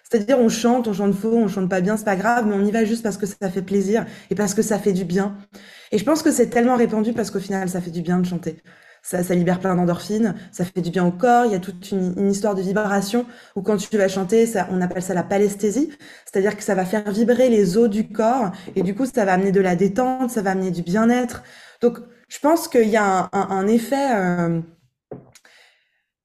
C'est-à-dire, 0.09 0.39
on 0.39 0.47
chante, 0.47 0.87
on 0.87 0.93
chante 0.93 1.13
faux, 1.13 1.35
on 1.35 1.49
chante 1.49 1.69
pas 1.69 1.81
bien, 1.81 1.97
c'est 1.97 2.05
pas 2.05 2.15
grave, 2.15 2.45
mais 2.47 2.55
on 2.55 2.63
y 2.63 2.71
va 2.71 2.85
juste 2.85 3.03
parce 3.03 3.17
que 3.17 3.25
ça 3.25 3.49
fait 3.49 3.61
plaisir 3.61 4.05
et 4.29 4.35
parce 4.35 4.53
que 4.53 4.61
ça 4.61 4.79
fait 4.79 4.93
du 4.93 5.03
bien. 5.03 5.35
Et 5.91 5.97
je 5.97 6.05
pense 6.05 6.23
que 6.23 6.31
c'est 6.31 6.47
tellement 6.47 6.77
répandu 6.77 7.11
parce 7.11 7.29
qu'au 7.29 7.41
final, 7.41 7.67
ça 7.67 7.81
fait 7.81 7.91
du 7.91 8.01
bien 8.01 8.19
de 8.19 8.25
chanter 8.25 8.63
ça, 9.03 9.21
libère 9.35 9.59
plein 9.59 9.75
d'endorphines, 9.75 10.33
ça 10.51 10.63
fait 10.63 10.81
du 10.81 10.89
bien 10.89 11.05
au 11.05 11.11
corps. 11.11 11.45
Il 11.45 11.51
y 11.51 11.55
a 11.55 11.59
toute 11.59 11.91
une, 11.91 12.31
histoire 12.31 12.55
de 12.55 12.61
vibration 12.61 13.25
où 13.55 13.61
quand 13.61 13.77
tu 13.77 13.95
vas 13.97 14.07
chanter, 14.07 14.49
on 14.71 14.81
appelle 14.81 15.03
ça 15.03 15.13
la 15.13 15.23
palesthésie, 15.23 15.91
c'est-à-dire 16.25 16.55
que 16.55 16.63
ça 16.63 16.73
va 16.73 16.85
faire 16.85 17.11
vibrer 17.11 17.49
les 17.49 17.77
os 17.77 17.89
du 17.89 18.07
corps 18.07 18.51
et 18.75 18.81
du 18.81 18.95
coup, 18.95 19.05
ça 19.05 19.25
va 19.25 19.33
amener 19.33 19.51
de 19.51 19.59
la 19.59 19.75
détente, 19.75 20.31
ça 20.31 20.41
va 20.41 20.51
amener 20.51 20.71
du 20.71 20.81
bien-être. 20.81 21.43
Donc, 21.81 21.99
je 22.33 22.39
pense 22.39 22.67
qu'il 22.67 22.89
y 22.89 22.97
a 22.97 23.29
un, 23.31 23.49
un, 23.51 23.67
effet 23.67 24.11
euh, 24.15 24.59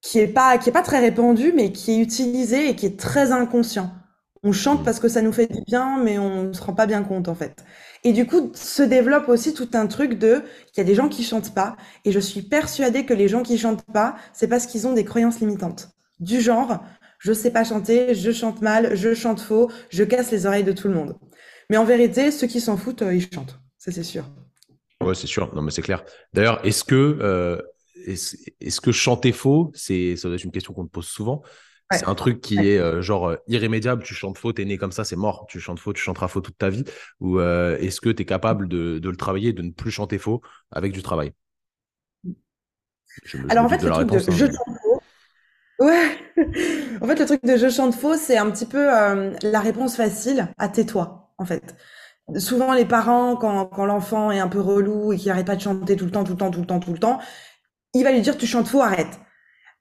qui 0.01 0.17
est 0.17 0.27
pas 0.27 0.57
qui 0.57 0.69
est 0.69 0.71
pas 0.71 0.81
très 0.81 0.99
répandu, 0.99 1.53
mais 1.55 1.71
qui 1.71 1.91
est 1.91 1.99
utilisé 1.99 2.69
et 2.69 2.75
qui 2.75 2.87
est 2.87 2.99
très 2.99 3.31
inconscient. 3.31 3.91
On 4.41 4.51
chante 4.51 4.83
parce 4.83 4.99
que 4.99 5.07
ça 5.07 5.21
nous 5.21 5.31
fait 5.31 5.45
du 5.45 5.61
bien, 5.67 6.01
mais 6.03 6.17
on 6.17 6.45
ne 6.45 6.53
se 6.53 6.63
rend 6.63 6.73
pas 6.73 6.87
bien 6.87 7.03
compte 7.03 7.27
en 7.27 7.35
fait. 7.35 7.63
Et 8.03 8.11
du 8.11 8.25
coup, 8.25 8.51
se 8.55 8.81
développe 8.81 9.29
aussi 9.29 9.53
tout 9.53 9.69
un 9.73 9.85
truc 9.85 10.17
de, 10.17 10.41
il 10.73 10.77
y 10.79 10.81
a 10.81 10.83
des 10.83 10.95
gens 10.95 11.09
qui 11.09 11.23
chantent 11.23 11.53
pas, 11.53 11.77
et 12.05 12.11
je 12.11 12.19
suis 12.19 12.41
persuadée 12.41 13.05
que 13.05 13.13
les 13.13 13.27
gens 13.27 13.43
qui 13.43 13.59
chantent 13.59 13.85
pas, 13.93 14.15
c'est 14.33 14.47
parce 14.47 14.65
qu'ils 14.65 14.87
ont 14.87 14.93
des 14.93 15.05
croyances 15.05 15.39
limitantes. 15.41 15.89
Du 16.19 16.41
genre, 16.41 16.79
je 17.19 17.33
sais 17.33 17.51
pas 17.51 17.63
chanter, 17.63 18.15
je 18.15 18.31
chante 18.31 18.61
mal, 18.63 18.95
je 18.95 19.13
chante 19.13 19.41
faux, 19.41 19.69
je 19.89 20.03
casse 20.03 20.31
les 20.31 20.47
oreilles 20.47 20.63
de 20.63 20.71
tout 20.71 20.87
le 20.87 20.95
monde. 20.95 21.19
Mais 21.69 21.77
en 21.77 21.85
vérité, 21.85 22.31
ceux 22.31 22.47
qui 22.47 22.61
s'en 22.61 22.77
foutent, 22.77 23.03
euh, 23.03 23.13
ils 23.13 23.27
chantent. 23.31 23.59
Ça, 23.77 23.91
c'est 23.91 24.03
sûr. 24.03 24.25
Ouais, 25.01 25.15
c'est 25.15 25.27
sûr. 25.27 25.53
Non, 25.55 25.61
mais 25.61 25.71
c'est 25.71 25.81
clair. 25.81 26.03
D'ailleurs, 26.33 26.63
est-ce 26.65 26.83
que, 26.83 27.17
euh, 27.21 27.61
est-ce 28.05 28.81
que 28.81 28.91
chanter 28.91 29.31
faux, 29.31 29.71
c'est, 29.73 30.15
ça 30.15 30.27
doit 30.27 30.35
être 30.35 30.43
une 30.43 30.51
question 30.51 30.73
qu'on 30.73 30.85
te 30.85 30.91
pose 30.91 31.07
souvent. 31.07 31.41
C'est 31.91 32.07
un 32.07 32.13
truc 32.13 32.39
qui 32.41 32.55
est 32.67 32.77
euh, 32.77 33.01
genre 33.01 33.29
euh, 33.29 33.37
irrémédiable. 33.47 34.03
Tu 34.03 34.13
chantes 34.13 34.37
faux, 34.37 34.53
t'es 34.53 34.63
né 34.63 34.77
comme 34.77 34.91
ça, 34.91 35.03
c'est 35.03 35.15
mort. 35.15 35.47
Tu 35.49 35.59
chantes 35.59 35.79
faux, 35.79 35.91
tu 35.91 36.01
chanteras 36.01 36.27
faux 36.27 36.41
toute 36.41 36.57
ta 36.57 36.69
vie. 36.69 36.83
Ou 37.19 37.39
euh, 37.39 37.77
est-ce 37.79 37.99
que 37.99 38.09
tu 38.09 38.21
es 38.21 38.25
capable 38.25 38.67
de, 38.67 38.99
de, 38.99 39.09
le 39.09 39.15
travailler, 39.15 39.53
de 39.53 39.63
ne 39.63 39.71
plus 39.71 39.89
chanter 39.89 40.19
faux 40.19 40.41
avec 40.71 40.91
du 40.91 41.01
travail? 41.01 41.31
Alors 43.49 43.65
en 43.65 43.69
fait, 43.69 43.81
le 43.81 43.89
truc 43.89 44.11
de 44.11 44.19
je 44.19 44.45
chante 44.45 44.77
faux. 44.83 45.01
Ouais. 45.79 46.17
en 47.01 47.07
fait, 47.07 47.19
le 47.19 47.25
truc 47.25 47.43
de 47.43 47.57
je 47.57 47.69
chante 47.69 47.95
faux, 47.95 48.15
c'est 48.15 48.37
un 48.37 48.51
petit 48.51 48.67
peu 48.67 48.85
la 48.85 49.59
réponse 49.59 49.95
facile 49.95 50.47
à 50.59 50.69
tais-toi, 50.69 51.33
en 51.39 51.45
fait. 51.45 51.75
Souvent, 52.37 52.73
les 52.73 52.85
parents, 52.85 53.35
quand, 53.35 53.65
quand 53.67 53.85
l'enfant 53.85 54.31
est 54.31 54.39
un 54.39 54.47
peu 54.47 54.59
relou 54.59 55.13
et 55.13 55.17
qu'il 55.17 55.29
n'arrête 55.29 55.47
pas 55.47 55.55
de 55.55 55.61
chanter 55.61 55.95
tout 55.95 56.05
le 56.05 56.11
temps, 56.11 56.23
tout 56.23 56.33
le 56.33 56.37
temps, 56.37 56.51
tout 56.51 56.61
le 56.61 56.67
temps, 56.67 56.79
tout 56.79 56.93
le 56.93 56.99
temps, 56.99 57.19
il 57.93 58.03
va 58.03 58.11
lui 58.11 58.21
dire 58.21 58.37
tu 58.37 58.45
chantes 58.47 58.67
faux, 58.67 58.81
arrête 58.81 59.19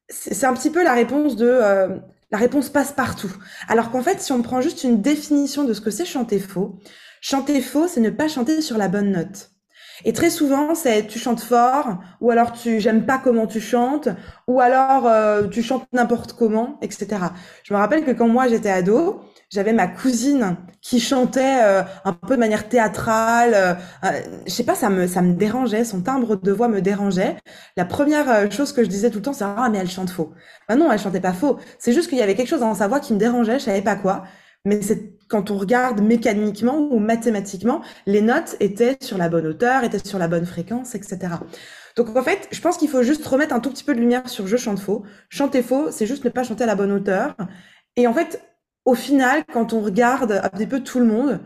c'est 0.09 0.47
un 0.47 0.55
petit 0.55 0.71
peu 0.71 0.83
la 0.83 0.95
réponse 0.95 1.37
de 1.37 1.49
euh, 1.49 1.99
la 2.31 2.38
réponse 2.38 2.69
passe 2.71 2.93
partout. 2.93 3.35
Alors 3.69 3.90
qu'en 3.90 4.02
fait, 4.02 4.21
si 4.21 4.33
on 4.33 4.43
prend 4.43 4.61
juste 4.61 4.85
une 4.85 5.00
définition 5.00 5.64
de 5.64 5.73
ce 5.73 5.81
que 5.81 5.90
c'est 5.90 6.05
chanter 6.05 6.38
faux, 6.38 6.78
chanter 7.21 7.61
faux, 7.61 7.88
c'est 7.88 8.00
ne 8.00 8.11
pas 8.11 8.28
chanter 8.28 8.61
sur 8.61 8.78
la 8.78 8.88
bonne 8.88 9.12
note. 9.12 9.50
Et 10.05 10.12
très 10.12 10.31
souvent, 10.31 10.75
c'est 10.75 11.07
tu 11.09 11.19
chantes 11.19 11.40
fort, 11.40 11.99
ou 12.21 12.31
alors 12.31 12.52
tu 12.52 12.81
j'aime 12.81 13.05
pas 13.05 13.19
comment 13.19 13.47
tu 13.47 13.61
chantes, 13.61 14.09
ou 14.47 14.61
alors 14.61 15.07
euh, 15.07 15.49
tu 15.49 15.62
chantes 15.62 15.87
n'importe 15.93 16.35
comment, 16.35 16.78
etc. 16.83 17.09
Je 17.64 17.75
me 17.75 17.78
rappelle 17.78 18.05
que 18.05 18.12
quand 18.12 18.28
moi 18.28 18.47
j'étais 18.49 18.71
ado, 18.71 19.21
j'avais 19.50 19.73
ma 19.73 19.87
cousine 19.88 20.57
qui 20.83 21.00
chantait 21.00 21.62
euh, 21.62 21.83
un 22.05 22.12
peu 22.12 22.35
de 22.35 22.40
manière 22.40 22.69
théâtrale. 22.69 23.52
Euh, 23.55 23.75
euh, 24.05 24.21
je 24.47 24.52
sais 24.52 24.64
pas, 24.64 24.75
ça 24.75 24.90
me 24.90 25.07
ça 25.07 25.23
me 25.23 25.35
dérangeait. 25.35 25.85
Son 25.85 26.02
timbre 26.02 26.37
de 26.37 26.52
voix 26.52 26.69
me 26.69 26.81
dérangeait. 26.83 27.37
La 27.76 27.85
première 27.85 28.28
euh, 28.31 28.50
chose 28.50 28.73
que 28.73 28.85
je 28.85 28.88
disais 28.88 29.11
tout 29.11 29.19
le 29.19 29.23
temps, 29.23 29.33
c'est 29.33 29.45
ah 29.45 29.69
mais 29.71 29.78
elle 29.78 29.90
chante 29.90 30.11
faux. 30.11 30.33
Bah 30.69 30.76
non, 30.76 30.93
elle 30.93 30.99
chantait 30.99 31.21
pas 31.21 31.33
faux. 31.33 31.59
C'est 31.78 31.93
juste 31.93 32.09
qu'il 32.09 32.19
y 32.19 32.23
avait 32.23 32.35
quelque 32.35 32.49
chose 32.49 32.61
dans 32.61 32.75
sa 32.75 32.88
voix 32.88 33.00
qui 33.00 33.12
me 33.14 33.19
dérangeait. 33.19 33.59
Je 33.59 33.64
savais 33.64 33.83
pas 33.83 33.97
quoi. 33.97 34.25
Mais 34.64 34.83
c'est 34.83 35.14
quand 35.28 35.50
on 35.50 35.57
regarde 35.59 36.00
mécaniquement 36.00 36.78
ou 36.78 36.99
mathématiquement, 36.99 37.83
les 38.07 38.23
notes 38.23 38.57
étaient 38.61 38.97
sur 39.00 39.19
la 39.19 39.28
bonne 39.28 39.47
hauteur, 39.47 39.85
étaient 39.85 40.07
sur 40.07 40.19
la 40.19 40.28
bonne 40.28 40.47
fréquence, 40.47 40.95
etc. 40.95 41.35
Donc 41.97 42.14
en 42.17 42.23
fait, 42.23 42.49
je 42.50 42.61
pense 42.61 42.76
qu'il 42.76 42.88
faut 42.88 43.02
juste 43.02 43.26
remettre 43.26 43.55
un 43.55 43.61
tout 43.61 43.71
petit 43.71 43.85
peu 43.85 43.95
de 43.95 44.00
lumière 44.00 44.28
sur 44.28 44.47
je 44.47 44.57
chante 44.57 44.78
faux. 44.78 45.05
Chanter 45.28 45.62
faux, 45.62 45.90
c'est 45.90 46.07
juste 46.07 46.25
ne 46.25 46.31
pas 46.31 46.45
chanter 46.45 46.64
à 46.64 46.67
la 46.67 46.75
bonne 46.75 46.93
hauteur. 46.93 47.37
Et 47.97 48.07
en 48.07 48.14
fait, 48.14 48.43
au 48.88 48.95
final, 48.95 49.45
quand 49.52 49.75
on 49.75 49.83
regarde 49.83 50.40
un 50.42 50.49
petit 50.49 50.66
peu 50.66 50.80
tout 50.80 50.99
le 50.99 51.04
monde, 51.04 51.40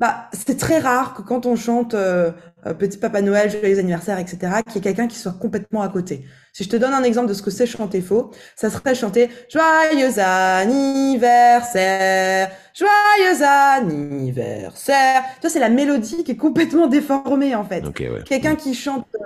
bah, 0.00 0.30
c'est 0.32 0.58
très 0.58 0.78
rare 0.78 1.12
que 1.12 1.20
quand 1.20 1.44
on 1.44 1.54
chante 1.54 1.92
euh, 1.92 2.30
euh, 2.66 2.72
Petit 2.72 2.96
Papa 2.96 3.20
Noël, 3.20 3.50
Joyeux 3.50 3.78
anniversaire, 3.78 4.18
etc., 4.18 4.62
qu'il 4.64 4.76
y 4.76 4.78
ait 4.78 4.80
quelqu'un 4.80 5.06
qui 5.06 5.18
soit 5.18 5.36
complètement 5.38 5.82
à 5.82 5.90
côté. 5.90 6.24
Si 6.54 6.64
je 6.64 6.70
te 6.70 6.76
donne 6.76 6.94
un 6.94 7.02
exemple 7.02 7.28
de 7.28 7.34
ce 7.34 7.42
que 7.42 7.50
c'est 7.50 7.66
chanter 7.66 8.00
faux, 8.00 8.30
ça 8.56 8.70
serait 8.70 8.94
chanter 8.94 9.28
Joyeux 9.50 10.18
anniversaire, 10.18 12.50
joyeux 12.74 13.44
anniversaire. 13.44 15.24
Ça, 15.42 15.50
c'est 15.50 15.60
la 15.60 15.68
mélodie 15.68 16.24
qui 16.24 16.32
est 16.32 16.36
complètement 16.36 16.86
déformée, 16.86 17.54
en 17.54 17.64
fait. 17.64 17.84
Quelqu'un 18.24 18.56
qui 18.56 18.72
chante... 18.72 19.06
Euh, 19.14 19.18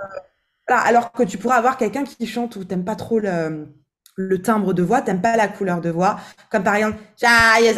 alors 0.67 1.13
que 1.13 1.23
tu 1.23 1.37
pourrais 1.37 1.55
avoir 1.55 1.77
quelqu'un 1.77 2.03
qui 2.03 2.27
chante 2.27 2.57
où 2.57 2.65
t'aimes 2.65 2.83
pas 2.83 2.97
trop 2.97 3.19
le 3.19 3.69
le 4.17 4.41
timbre 4.41 4.73
de 4.73 4.81
voix, 4.81 5.01
t'aimes 5.01 5.21
pas 5.21 5.37
la 5.37 5.47
couleur 5.47 5.79
de 5.79 5.91
voix, 5.91 6.19
comme 6.49 6.63
par 6.63 6.75
exemple 6.75 6.97
joyeux 7.21 7.75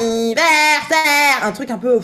anniversaire, 0.00 1.44
un 1.44 1.52
truc 1.52 1.70
un 1.70 1.76
peu, 1.76 2.00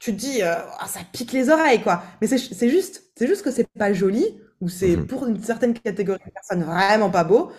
tu 0.00 0.12
te 0.12 0.16
dis, 0.16 0.42
euh, 0.42 0.56
oh, 0.82 0.86
ça 0.86 1.00
pique 1.12 1.32
les 1.32 1.48
oreilles 1.48 1.80
quoi. 1.80 2.02
Mais 2.20 2.26
c'est 2.26 2.68
juste, 2.68 3.04
c'est 3.16 3.26
juste 3.26 3.42
que 3.42 3.52
c'est 3.52 3.68
pas 3.78 3.92
joli 3.92 4.26
ou 4.60 4.68
c'est 4.68 4.96
mhm. 4.96 5.06
pour 5.06 5.26
une 5.26 5.40
certaine 5.42 5.74
catégorie 5.74 6.18
de 6.26 6.32
personnes 6.32 6.64
vraiment 6.64 7.08
pas 7.08 7.24
beau. 7.24 7.52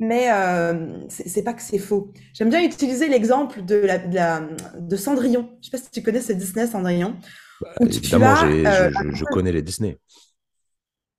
Mais 0.00 0.26
euh, 0.30 1.06
c'est 1.08 1.44
pas 1.44 1.54
que 1.54 1.62
c'est 1.62 1.78
faux. 1.78 2.12
J'aime 2.34 2.50
bien 2.50 2.62
utiliser 2.62 3.08
l'exemple 3.08 3.64
de, 3.64 3.76
la, 3.76 4.42
de, 4.76 4.96
Cendrillon. 4.96 5.56
Je 5.62 5.66
sais 5.66 5.70
pas 5.70 5.82
si 5.82 5.88
tu 5.90 6.02
connais 6.02 6.20
ce 6.20 6.32
Disney 6.32 6.66
Cendrillon. 6.66 7.14
Bah, 7.60 7.68
évidemment, 7.80 8.34
euh, 8.42 8.90
je, 9.12 9.24
connais 9.26 9.52
les 9.52 9.62
Disney. 9.62 9.96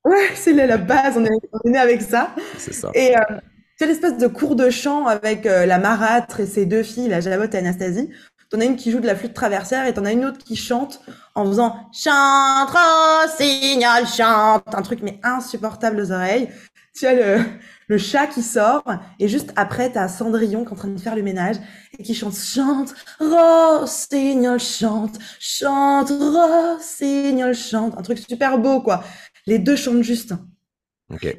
Ouais, 0.04 0.30
c'est 0.36 0.52
la, 0.52 0.78
base. 0.78 1.16
On 1.18 1.24
est, 1.24 1.30
on 1.54 1.70
est 1.70 1.72
né 1.72 1.78
avec 1.78 2.02
ça. 2.02 2.36
C'est 2.58 2.74
ça. 2.74 2.92
Et 2.94 3.16
c'est 3.78 3.88
l'espèce 3.88 4.18
de 4.18 4.28
cours 4.28 4.56
de 4.56 4.70
chant 4.70 5.06
avec 5.08 5.46
euh, 5.46 5.66
la 5.66 5.80
marâtre 5.80 6.40
et 6.40 6.46
ses 6.46 6.66
deux 6.66 6.84
filles, 6.84 7.10
la 7.10 7.22
Javotte 7.22 7.54
et 7.56 7.58
Anastasie. 7.58 8.10
T'en 8.50 8.60
as 8.62 8.66
une 8.66 8.76
qui 8.76 8.92
joue 8.92 9.00
de 9.00 9.08
la 9.08 9.16
flûte 9.16 9.34
traversière 9.34 9.86
et 9.88 9.94
t'en 9.94 10.06
as 10.06 10.12
une 10.12 10.24
autre 10.26 10.38
qui 10.38 10.56
chante 10.56 11.02
en 11.34 11.46
faisant 11.46 11.76
chante, 11.92 12.70
rossignol, 12.70 14.06
chante, 14.08 14.64
un 14.74 14.82
truc 14.82 15.00
mais 15.02 15.20
insupportable 15.24 16.00
aux 16.00 16.12
oreilles. 16.12 16.50
Tu 16.96 17.08
as 17.08 17.14
le, 17.14 17.44
le 17.88 17.98
chat 17.98 18.28
qui 18.28 18.44
sort 18.44 18.84
et 19.20 19.28
juste 19.28 19.52
après 19.56 19.92
t'as 19.92 20.08
Cendrillon 20.08 20.64
qui 20.64 20.70
est 20.70 20.74
en 20.74 20.76
train 20.78 20.88
de 20.90 21.00
faire 21.00 21.16
le 21.16 21.24
ménage 21.24 21.58
et 21.98 22.04
qui 22.04 22.14
chante 22.14 22.36
chante, 22.36 22.94
rossignol, 23.20 24.60
chante, 24.60 25.18
chante, 25.40 26.10
rossignol, 26.12 27.54
chante, 27.54 27.98
un 27.98 28.02
truc 28.04 28.20
super 28.20 28.58
beau 28.60 28.82
quoi. 28.82 29.04
Les 29.48 29.60
deux 29.60 29.76
chantent 29.76 30.04
juste. 30.04 30.34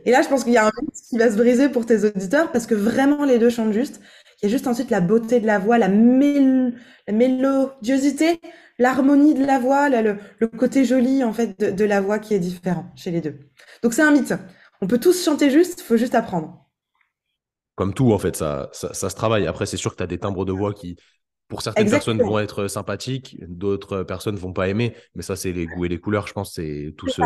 Et 0.05 0.11
là, 0.11 0.23
je 0.23 0.29
pense 0.29 0.45
qu'il 0.45 0.53
y 0.53 0.59
a 0.59 0.67
un 0.67 0.73
mythe 0.81 0.95
qui 1.09 1.19
va 1.19 1.31
se 1.31 1.37
briser 1.37 1.69
pour 1.69 1.87
tes 1.87 2.05
auditeurs 2.05 2.53
parce 2.53 2.67
que 2.67 2.75
vraiment 2.75 3.25
les 3.25 3.39
deux 3.39 3.51
chantent 3.51 3.73
juste. 3.73 4.01
Il 4.41 4.45
y 4.45 4.47
a 4.47 4.51
juste 4.51 4.67
ensuite 4.67 4.91
la 4.91 5.01
beauté 5.01 5.41
de 5.41 5.47
la 5.47 5.59
voix, 5.59 5.79
la, 5.79 5.89
mélodiosité, 5.89 8.41
l'harmonie 8.79 9.35
de 9.35 9.45
la 9.45 9.59
voix, 9.59 9.89
le, 9.89 10.19
côté 10.59 10.85
joli 10.85 11.25
en 11.25 11.33
fait 11.33 11.59
de, 11.59 11.85
la 11.85 12.01
voix 12.01 12.19
qui 12.19 12.35
est 12.35 12.39
différent 12.39 12.93
chez 12.95 13.11
les 13.11 13.21
deux. 13.21 13.39
Donc 13.83 13.95
c'est 13.95 14.03
un 14.03 14.13
mythe. 14.13 14.35
On 14.81 14.87
peut 14.87 14.99
tous 14.99 15.25
chanter 15.25 15.51
juste, 15.51 15.81
il 15.81 15.85
faut 15.85 15.97
juste 15.97 16.15
apprendre. 16.15 16.63
Comme 17.75 17.93
tout 17.93 18.13
en 18.13 18.19
fait, 18.19 18.37
ça, 18.37 18.71
ça, 18.73 18.95
se 18.95 19.15
travaille. 19.15 19.47
Après, 19.47 19.67
c'est 19.67 19.77
sûr 19.77 19.91
que 19.91 19.97
tu 19.97 20.03
as 20.03 20.07
des 20.07 20.19
timbres 20.19 20.45
de 20.45 20.53
voix 20.53 20.75
qui, 20.75 20.97
pour 21.49 21.63
certaines 21.63 21.91
personnes, 21.91 22.23
vont 22.23 22.39
être 22.39 22.69
sympathiques, 22.69 23.37
d'autres 23.49 24.03
personnes 24.03 24.37
vont 24.37 24.53
pas 24.53 24.69
aimer. 24.69 24.95
Mais 25.15 25.23
ça, 25.23 25.35
c'est 25.35 25.53
les 25.53 25.67
goûts 25.67 25.85
et 25.85 25.89
les 25.89 25.99
couleurs, 25.99 26.27
je 26.27 26.33
pense. 26.33 26.55
C'est 26.55 26.95
tout 26.97 27.09
ce. 27.09 27.23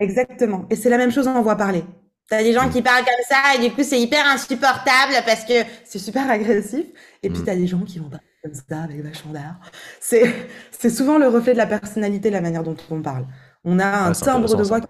Exactement. 0.00 0.66
Et 0.70 0.76
c'est 0.76 0.90
la 0.90 0.98
même 0.98 1.12
chose 1.12 1.28
en 1.28 1.40
voix 1.42 1.56
parler. 1.56 1.84
T'as 2.28 2.42
des 2.42 2.52
gens 2.52 2.68
mm. 2.68 2.72
qui 2.72 2.82
parlent 2.82 3.04
comme 3.04 3.24
ça 3.28 3.56
et 3.56 3.68
du 3.68 3.74
coup 3.74 3.82
c'est 3.82 4.00
hyper 4.00 4.24
insupportable 4.26 5.14
parce 5.26 5.44
que 5.44 5.64
c'est 5.84 5.98
super 5.98 6.30
agressif. 6.30 6.86
Et 7.22 7.28
puis 7.28 7.38
tu 7.38 7.42
mm. 7.42 7.44
t'as 7.44 7.56
des 7.56 7.66
gens 7.66 7.80
qui 7.80 7.98
vont 7.98 8.08
parler 8.08 8.26
comme 8.42 8.54
ça 8.54 8.82
avec 8.82 9.02
vachement 9.02 9.32
d'art. 9.32 9.60
C'est 10.00 10.32
c'est 10.70 10.90
souvent 10.90 11.18
le 11.18 11.28
reflet 11.28 11.52
de 11.52 11.58
la 11.58 11.66
personnalité, 11.66 12.30
la 12.30 12.40
manière 12.40 12.62
dont 12.62 12.76
on 12.90 13.02
parle. 13.02 13.26
On 13.64 13.78
a 13.78 14.08
un 14.08 14.12
timbre 14.12 14.54
de 14.56 14.62
voix 14.62 14.80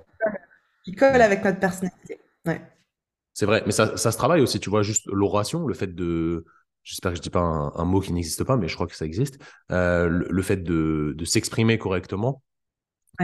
qui 0.85 0.93
colle, 0.93 1.21
avec 1.21 1.45
notre 1.45 1.59
personnalité. 1.59 2.21
Ouais. 2.47 2.63
C'est 3.35 3.47
vrai, 3.47 3.63
mais 3.67 3.73
ça, 3.73 3.97
ça 3.97 4.13
se 4.13 4.17
travaille 4.17 4.41
aussi. 4.41 4.61
Tu 4.61 4.71
vois 4.71 4.83
juste 4.83 5.07
l'oration, 5.07 5.67
le 5.67 5.75
fait 5.75 5.95
de 5.95 6.45
j'espère 6.83 7.13
que 7.13 7.17
je 7.17 7.23
dis 7.23 7.31
pas 7.31 7.41
un, 7.41 7.85
mot 7.85 8.01
qui 8.01 8.13
n'existe 8.13 8.45
pas, 8.45 8.57
mais 8.57 8.69
je 8.69 8.75
crois 8.75 8.87
que 8.87 8.97
ça 8.97 9.05
existe. 9.05 9.39
Euh, 9.71 10.09
le, 10.09 10.43
fait 10.43 10.57
de, 10.59 11.15
de 11.17 11.25
s'exprimer 11.25 11.79
correctement 11.79 12.43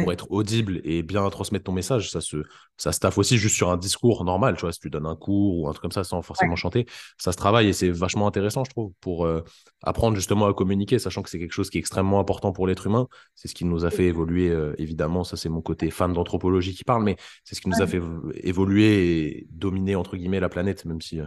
pour 0.00 0.12
être 0.12 0.30
audible 0.30 0.80
et 0.84 1.02
bien 1.02 1.28
transmettre 1.30 1.64
ton 1.64 1.72
message. 1.72 2.10
Ça 2.10 2.20
se, 2.20 2.38
ça 2.76 2.92
se 2.92 3.00
taffe 3.00 3.18
aussi 3.18 3.38
juste 3.38 3.56
sur 3.56 3.70
un 3.70 3.76
discours 3.76 4.24
normal, 4.24 4.56
tu 4.56 4.62
vois, 4.62 4.72
si 4.72 4.80
tu 4.80 4.90
donnes 4.90 5.06
un 5.06 5.16
cours 5.16 5.58
ou 5.58 5.68
un 5.68 5.72
truc 5.72 5.82
comme 5.82 5.92
ça 5.92 6.04
sans 6.04 6.22
forcément 6.22 6.56
chanter, 6.56 6.86
ça 7.18 7.32
se 7.32 7.36
travaille 7.36 7.68
et 7.68 7.72
c'est 7.72 7.90
vachement 7.90 8.26
intéressant, 8.26 8.64
je 8.64 8.70
trouve, 8.70 8.92
pour 9.00 9.26
euh, 9.26 9.42
apprendre 9.82 10.16
justement 10.16 10.46
à 10.46 10.54
communiquer, 10.54 10.98
sachant 10.98 11.22
que 11.22 11.30
c'est 11.30 11.38
quelque 11.38 11.52
chose 11.52 11.70
qui 11.70 11.78
est 11.78 11.80
extrêmement 11.80 12.20
important 12.20 12.52
pour 12.52 12.66
l'être 12.66 12.86
humain. 12.86 13.08
C'est 13.34 13.48
ce 13.48 13.54
qui 13.54 13.64
nous 13.64 13.84
a 13.84 13.90
fait 13.90 14.04
évoluer, 14.04 14.50
euh, 14.50 14.74
évidemment, 14.78 15.24
ça 15.24 15.36
c'est 15.36 15.48
mon 15.48 15.62
côté 15.62 15.90
fan 15.90 16.12
d'anthropologie 16.12 16.74
qui 16.74 16.84
parle, 16.84 17.04
mais 17.04 17.16
c'est 17.44 17.54
ce 17.54 17.60
qui 17.60 17.68
nous 17.68 17.82
a 17.82 17.86
fait 17.86 18.00
évoluer 18.42 19.38
et 19.38 19.46
dominer, 19.50 19.96
entre 19.96 20.16
guillemets, 20.16 20.40
la 20.40 20.48
planète, 20.48 20.84
même 20.84 21.00
si 21.00 21.20
euh, 21.20 21.26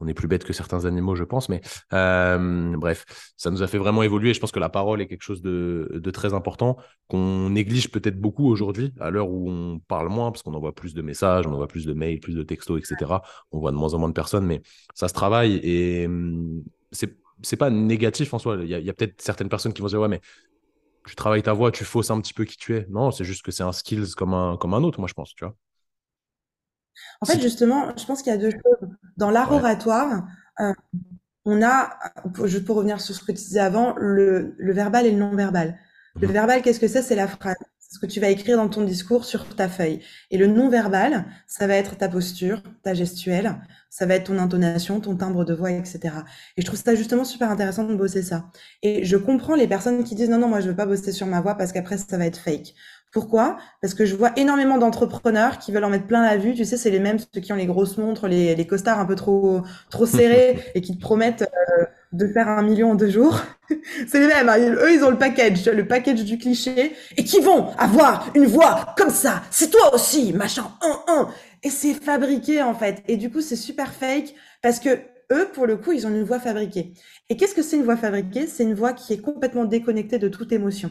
on 0.00 0.06
est 0.06 0.14
plus 0.14 0.28
bête 0.28 0.44
que 0.44 0.52
certains 0.52 0.84
animaux, 0.84 1.14
je 1.14 1.24
pense, 1.24 1.48
mais 1.48 1.60
euh, 1.92 2.76
bref, 2.76 3.04
ça 3.36 3.50
nous 3.50 3.62
a 3.62 3.66
fait 3.66 3.78
vraiment 3.78 4.02
évoluer. 4.02 4.34
Je 4.34 4.40
pense 4.40 4.52
que 4.52 4.60
la 4.60 4.68
parole 4.68 5.00
est 5.00 5.06
quelque 5.06 5.22
chose 5.22 5.42
de, 5.42 6.10
très 6.12 6.34
important 6.34 6.76
qu'on 7.08 7.50
néglige 7.50 7.90
peut-être 7.90 8.20
beaucoup 8.20 8.48
aujourd'hui, 8.48 8.94
à 9.00 9.10
l'heure 9.10 9.28
où 9.28 9.50
on 9.50 9.78
parle 9.78 10.08
moins, 10.08 10.30
parce 10.32 10.42
qu'on 10.42 10.54
envoie 10.54 10.74
plus 10.74 10.94
de 10.94 11.02
messages, 11.02 11.46
on 11.46 11.52
envoie 11.52 11.68
plus 11.68 11.86
de 11.86 11.92
mails, 11.92 12.20
plus 12.20 12.34
de 12.34 12.42
textos, 12.42 12.78
etc. 12.78 13.20
On 13.52 13.58
voit 13.58 13.72
de 13.72 13.76
moins 13.76 13.94
en 13.94 13.98
moins 13.98 14.08
de 14.08 14.14
personnes, 14.14 14.46
mais 14.46 14.62
ça 14.94 15.08
se 15.08 15.14
travaille 15.14 15.56
et 15.62 16.06
hum, 16.06 16.62
c'est 16.90 17.56
pas 17.56 17.70
négatif 17.70 18.34
en 18.34 18.38
soi. 18.38 18.56
Il 18.60 18.68
y 18.68 18.90
a, 18.90 18.92
peut-être 18.92 19.20
certaines 19.20 19.48
personnes 19.48 19.72
qui 19.72 19.82
vont 19.82 19.88
dire 19.88 20.00
ouais, 20.00 20.08
mais 20.08 20.20
tu 21.06 21.14
travailles 21.14 21.42
ta 21.42 21.52
voix, 21.52 21.70
tu 21.72 21.84
fausses 21.84 22.10
un 22.10 22.20
petit 22.20 22.34
peu 22.34 22.44
qui 22.44 22.56
tu 22.56 22.76
es. 22.76 22.86
Non, 22.90 23.10
c'est 23.10 23.24
juste 23.24 23.42
que 23.42 23.50
c'est 23.50 23.62
un 23.62 23.72
skills 23.72 24.14
comme 24.16 24.34
un, 24.34 24.56
comme 24.56 24.74
un 24.74 24.82
autre, 24.82 25.00
moi 25.00 25.08
je 25.08 25.14
pense, 25.14 25.34
tu 25.34 25.44
vois. 25.44 25.54
En 27.20 27.26
fait, 27.26 27.40
justement, 27.40 27.96
je 27.96 28.04
pense 28.04 28.22
qu'il 28.22 28.32
y 28.32 28.36
a 28.36 28.38
deux 28.38 28.50
choses. 28.50 28.87
Dans 29.18 29.30
l'art 29.30 29.50
oratoire, 29.50 30.28
euh, 30.60 30.72
on 31.44 31.60
a, 31.60 31.98
juste 32.44 32.64
pour 32.64 32.76
revenir 32.76 33.00
sur 33.00 33.14
ce 33.14 33.20
que 33.20 33.32
tu 33.32 33.38
disais 33.38 33.58
avant, 33.58 33.94
le, 33.96 34.54
verbal 34.60 35.06
et 35.06 35.10
le 35.10 35.18
non-verbal. 35.18 35.76
Le 36.20 36.28
mhm. 36.28 36.32
verbal, 36.32 36.62
qu'est-ce 36.62 36.78
que 36.78 36.86
c'est? 36.86 37.02
C'est 37.02 37.16
la 37.16 37.26
phrase. 37.26 37.56
C'est 37.80 37.96
ce 37.96 37.98
que 37.98 38.06
tu 38.06 38.20
vas 38.20 38.28
écrire 38.28 38.56
dans 38.56 38.68
ton 38.68 38.84
discours 38.84 39.24
sur 39.24 39.56
ta 39.56 39.68
feuille. 39.68 40.00
Et 40.30 40.38
le 40.38 40.46
non-verbal, 40.46 41.24
ça 41.48 41.66
va 41.66 41.74
être 41.74 41.96
ta 41.96 42.08
posture, 42.08 42.62
ta 42.84 42.94
gestuelle, 42.94 43.56
ça 43.90 44.06
va 44.06 44.14
être 44.14 44.26
ton 44.26 44.38
intonation, 44.38 45.00
ton 45.00 45.16
timbre 45.16 45.44
de 45.44 45.54
voix, 45.54 45.72
etc. 45.72 46.14
Et 46.56 46.60
je 46.60 46.66
trouve 46.66 46.78
ça 46.78 46.94
justement 46.94 47.24
super 47.24 47.50
intéressant 47.50 47.84
de 47.84 47.96
bosser 47.96 48.22
ça. 48.22 48.50
Et 48.82 49.04
je 49.04 49.16
comprends 49.16 49.56
les 49.56 49.66
personnes 49.66 50.04
qui 50.04 50.14
disent 50.14 50.30
non, 50.30 50.38
non, 50.38 50.48
moi 50.48 50.60
je 50.60 50.68
veux 50.68 50.76
pas 50.76 50.86
bosser 50.86 51.10
sur 51.10 51.26
ma 51.26 51.40
voix 51.40 51.56
parce 51.56 51.72
qu'après 51.72 51.98
ça 51.98 52.18
va 52.18 52.26
être 52.26 52.38
fake. 52.38 52.74
Pourquoi? 53.12 53.56
Parce 53.80 53.94
que 53.94 54.04
je 54.04 54.14
vois 54.14 54.32
énormément 54.36 54.76
d'entrepreneurs 54.76 55.58
qui 55.58 55.72
veulent 55.72 55.84
en 55.84 55.90
mettre 55.90 56.06
plein 56.06 56.22
la 56.22 56.36
vue. 56.36 56.54
Tu 56.54 56.64
sais, 56.64 56.76
c'est 56.76 56.90
les 56.90 57.00
mêmes 57.00 57.18
ceux 57.18 57.40
qui 57.40 57.52
ont 57.52 57.56
les 57.56 57.66
grosses 57.66 57.96
montres, 57.96 58.28
les, 58.28 58.54
les 58.54 58.66
costards 58.66 59.00
un 59.00 59.06
peu 59.06 59.14
trop 59.14 59.62
trop 59.90 60.06
serrés 60.06 60.58
et 60.74 60.82
qui 60.82 60.96
te 60.96 61.00
promettent 61.00 61.42
euh, 61.42 61.84
de 62.12 62.26
faire 62.28 62.48
un 62.48 62.62
million 62.62 62.90
en 62.92 62.94
deux 62.94 63.08
jours. 63.08 63.40
c'est 64.08 64.20
les 64.20 64.26
mêmes. 64.26 64.48
Hein. 64.48 64.58
Eux, 64.58 64.92
ils 64.92 65.02
ont 65.04 65.10
le 65.10 65.18
package, 65.18 65.66
le 65.66 65.86
package 65.86 66.24
du 66.24 66.36
cliché 66.36 66.94
et 67.16 67.24
qui 67.24 67.40
vont 67.40 67.68
avoir 67.78 68.30
une 68.34 68.46
voix 68.46 68.94
comme 68.96 69.10
ça. 69.10 69.42
C'est 69.50 69.70
toi 69.70 69.94
aussi, 69.94 70.34
machin. 70.34 70.66
Et 71.62 71.70
c'est 71.70 71.94
fabriqué 71.94 72.62
en 72.62 72.74
fait. 72.74 73.02
Et 73.08 73.16
du 73.16 73.30
coup, 73.30 73.40
c'est 73.40 73.56
super 73.56 73.92
fake 73.94 74.34
parce 74.62 74.80
que 74.80 74.98
eux, 75.32 75.48
pour 75.52 75.66
le 75.66 75.76
coup, 75.76 75.92
ils 75.92 76.06
ont 76.06 76.10
une 76.10 76.24
voix 76.24 76.40
fabriquée. 76.40 76.92
Et 77.28 77.36
qu'est-ce 77.36 77.54
que 77.54 77.62
c'est 77.62 77.76
une 77.76 77.84
voix 77.84 77.96
fabriquée? 77.96 78.46
C'est 78.46 78.62
une 78.62 78.74
voix 78.74 78.92
qui 78.92 79.12
est 79.12 79.20
complètement 79.20 79.64
déconnectée 79.64 80.18
de 80.18 80.28
toute 80.28 80.52
émotion 80.52 80.90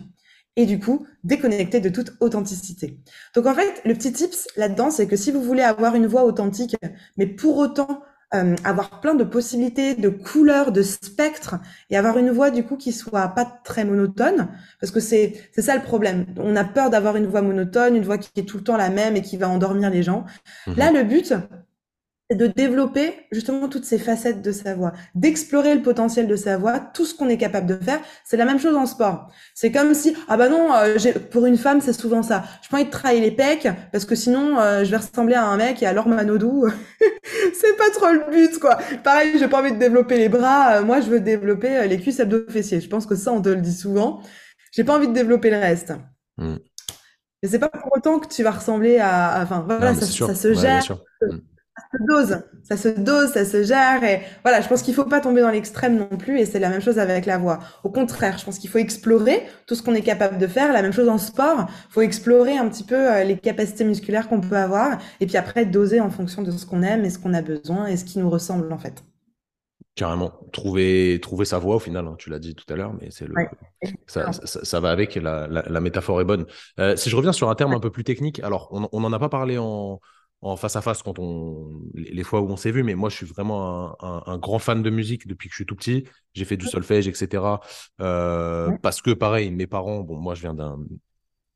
et 0.58 0.66
du 0.66 0.80
coup 0.80 1.08
déconnecté 1.24 1.80
de 1.80 1.88
toute 1.88 2.14
authenticité. 2.20 3.00
Donc 3.36 3.46
en 3.46 3.54
fait, 3.54 3.82
le 3.86 3.94
petit 3.94 4.12
tips 4.12 4.48
là-dedans, 4.58 4.92
c'est 4.92 5.08
que 5.08 5.16
si 5.16 5.32
vous 5.32 5.42
voulez 5.42 5.62
avoir 5.62 5.96
une 5.96 6.08
voix 6.08 6.26
authentique, 6.26 6.76
mais 7.16 7.28
pour 7.28 7.58
autant 7.58 8.02
euh, 8.34 8.56
avoir 8.66 9.00
plein 9.00 9.16
de 9.16 9.24
possibilités, 9.24 9.96
de 9.96 10.10
couleurs, 10.10 10.74
de 10.74 10.82
spectres, 10.82 11.56
et 11.90 11.96
avoir 11.96 12.18
une 12.18 12.32
voix 12.32 12.52
du 12.52 12.66
coup 12.66 12.76
qui 12.76 12.92
soit 12.92 13.30
pas 13.30 13.46
très 13.46 13.86
monotone, 13.86 14.50
parce 14.82 14.92
que 14.92 15.00
c'est 15.00 15.50
c'est 15.54 15.62
ça 15.62 15.76
le 15.76 15.82
problème. 15.82 16.26
On 16.38 16.58
a 16.58 16.66
peur 16.66 16.90
d'avoir 16.90 17.16
une 17.16 17.28
voix 17.28 17.42
monotone, 17.42 17.96
une 17.96 18.04
voix 18.04 18.18
qui 18.18 18.32
est 18.36 18.44
tout 18.44 18.58
le 18.58 18.64
temps 18.64 18.76
la 18.76 18.90
même 18.90 19.16
et 19.16 19.22
qui 19.22 19.38
va 19.38 19.48
endormir 19.48 19.90
les 19.90 20.04
gens. 20.04 20.26
Mhm. 20.66 20.76
Là, 20.76 20.92
le 20.92 21.04
but, 21.04 21.34
c'est 22.30 22.38
de 22.38 22.48
développer 22.48 23.14
justement 23.32 23.70
toutes 23.70 23.86
ces 23.86 23.98
facettes 23.98 24.42
de 24.42 24.52
sa 24.52 24.76
voix, 24.76 24.92
d'explorer 25.16 25.76
le 25.76 25.82
potentiel 25.82 26.28
de 26.28 26.36
sa 26.36 26.58
voix, 26.58 26.80
tout 26.80 27.06
ce 27.06 27.16
qu'on 27.16 27.30
est 27.30 27.38
capable 27.38 27.68
de 27.68 27.78
faire. 27.84 28.00
C'est 28.26 28.36
la 28.38 28.46
même 28.46 28.60
chose 28.60 28.76
en 28.76 28.86
sport. 28.86 29.32
C'est 29.54 29.72
comme 29.72 29.94
si 29.94 30.16
ah 30.28 30.36
bah 30.36 30.50
non, 30.50 30.74
euh, 30.74 30.98
pour 31.32 31.46
une 31.46 31.58
femme 31.58 31.80
c'est 31.80 31.94
souvent 31.94 32.24
ça. 32.24 32.44
Je 32.62 32.70
pas 32.70 32.78
envie 32.78 32.86
de 32.86 32.92
travailler 32.92 33.22
les 33.22 33.32
pecs 33.32 33.68
parce 33.92 34.06
que 34.06 34.16
sinon 34.16 34.60
euh, 34.60 34.84
je 34.84 34.92
vais 34.92 34.98
ressembler 34.98 35.36
à 35.36 35.46
un 35.46 35.58
mec 35.58 35.82
et 35.82 35.86
alors 35.86 36.08
Manodou, 36.08 36.68
c'est 37.54 37.78
pas 37.78 37.90
trop 37.92 38.12
le 38.12 38.30
but 38.30 38.60
quoi. 38.60 38.78
Pareil, 39.04 39.38
j'ai 39.40 39.48
pas 39.48 39.62
envie 39.62 39.72
de 39.72 39.80
développer 39.80 40.18
les 40.18 40.30
bras. 40.30 40.78
Euh, 40.78 40.84
moi 40.84 41.00
je 41.00 41.08
veux 41.08 41.22
développer 41.22 41.88
les 41.88 42.00
cuisses 42.00 42.20
abdos 42.20 42.50
fessiers. 42.50 42.82
Je 42.82 42.90
pense 42.90 43.06
que 43.06 43.16
ça 43.16 43.32
on 43.32 43.42
te 43.42 43.50
le 43.50 43.62
dit 43.62 43.74
souvent. 43.74 44.22
J'ai 44.74 44.84
pas 44.84 44.96
envie 44.96 45.08
de 45.08 45.14
développer 45.14 45.50
le 45.50 45.58
reste. 45.58 45.94
Mm. 46.38 46.58
Mais 47.42 47.50
c'est 47.50 47.60
pas 47.60 47.70
pour 47.70 47.96
autant 47.96 48.20
que 48.20 48.28
tu 48.28 48.44
vas 48.44 48.52
ressembler 48.52 48.98
à. 48.98 49.40
Enfin 49.44 49.64
voilà, 49.66 49.94
ça, 49.96 50.36
se 50.36 50.54
gère. 50.54 50.84
Se 51.92 52.04
dose, 52.08 52.42
ça 52.64 52.78
se 52.78 52.88
dose, 52.90 53.32
ça 53.32 53.46
se 53.46 53.64
gère. 53.64 54.04
Et 54.04 54.22
voilà, 54.44 54.62
je 54.62 54.68
pense 54.68 54.82
qu'il 54.82 54.94
faut 54.94 55.06
pas 55.06 55.20
tomber 55.20 55.42
dans 55.42 55.50
l'extrême 55.50 55.98
non 55.98 56.18
plus. 56.18 56.40
Et 56.40 56.46
c'est 56.46 56.60
la 56.60 56.70
même 56.70 56.82
chose 56.82 57.00
avec 57.00 57.26
la 57.26 57.38
voix. 57.38 57.60
Au 57.84 57.90
contraire, 57.90 58.38
je 58.38 58.46
pense 58.46 58.60
qu'il 58.60 58.70
faut 58.70 58.78
explorer 58.78 59.44
tout 59.66 59.76
ce 59.76 59.84
qu'on 59.84 59.94
est 59.94 60.02
capable 60.02 60.38
de 60.38 60.48
faire. 60.48 60.74
La 60.74 60.82
même 60.82 60.94
chose 60.94 61.10
en 61.10 61.18
sport. 61.18 61.68
Il 61.90 61.94
faut 61.94 62.02
explorer 62.02 62.58
un 62.58 62.68
petit 62.70 62.84
peu 62.84 62.96
euh, 62.96 63.24
les 63.24 63.38
capacités 63.38 63.84
musculaires 63.84 64.28
qu'on 64.28 64.42
peut 64.42 64.58
avoir. 64.58 64.98
Et 65.20 65.26
puis 65.26 65.38
après, 65.38 65.66
doser 65.66 66.00
en 66.00 66.10
fonction 66.10 66.42
de 66.42 66.52
ce 66.52 66.66
qu'on 66.66 66.84
aime 66.84 67.06
et 67.06 67.10
ce 67.10 67.20
qu'on 67.20 67.34
a 67.34 67.42
besoin 67.42 67.88
et 67.88 67.98
ce 67.98 68.06
qui 68.06 68.20
nous 68.20 68.30
ressemble 68.30 68.72
en 68.72 68.78
fait. 68.78 69.04
Carrément. 69.96 70.32
Trouver, 70.54 71.20
trouver 71.24 71.46
sa 71.46 71.58
voix 71.58 71.78
au 71.78 71.80
final, 71.80 72.06
hein, 72.06 72.16
tu 72.20 72.30
l'as 72.30 72.38
dit 72.38 72.54
tout 72.54 72.72
à 72.72 72.78
l'heure, 72.78 72.94
mais 73.02 73.10
c'est 73.10 73.26
le, 73.26 73.34
ça, 74.06 74.32
ça, 74.32 74.80
va 74.80 74.92
avec, 74.92 75.16
la, 75.16 75.48
la, 75.48 75.82
métaphore 75.82 76.22
est 76.22 76.24
bonne. 76.24 76.46
Euh, 76.80 76.96
si 76.96 77.10
je 77.10 77.16
reviens 77.16 77.34
sur 77.34 77.50
un 77.50 77.56
terme 77.56 77.74
un 77.74 77.80
peu 77.80 77.90
plus 77.90 78.04
technique, 78.04 78.40
alors 78.42 78.70
on 78.72 79.00
n'en 79.00 79.12
a 79.12 79.18
pas 79.18 79.30
parlé 79.30 79.58
en, 79.58 80.00
en 80.42 80.56
face 80.56 80.76
à 80.76 80.82
face 80.82 81.02
quand 81.02 81.20
on 81.20 81.82
les 81.96 82.24
fois 82.24 82.42
où 82.42 82.50
on 82.50 82.58
s'est 82.58 82.72
vu, 82.72 82.84
mais 82.84 82.96
moi 82.96 83.10
je 83.10 83.16
suis 83.16 83.26
vraiment 83.26 83.96
un, 84.04 84.38
grand 84.38 84.60
fan 84.60 84.84
de 84.84 84.90
musique 84.90 85.28
depuis 85.28 85.50
que 85.50 85.54
je 85.54 85.58
suis 85.58 85.66
tout 85.66 85.76
petit. 85.76 86.06
J'ai 86.34 86.46
fait 86.46 86.58
du 86.58 86.68
solfège, 86.68 87.08
etc. 87.08 87.44
Euh, 88.02 88.72
parce 88.82 89.02
que 89.02 89.12
pareil, 89.12 89.52
mes 89.52 89.68
parents, 89.68 90.02
bon, 90.02 90.18
moi 90.18 90.36
je 90.36 90.42
viens 90.42 90.54
d'un 90.54 90.80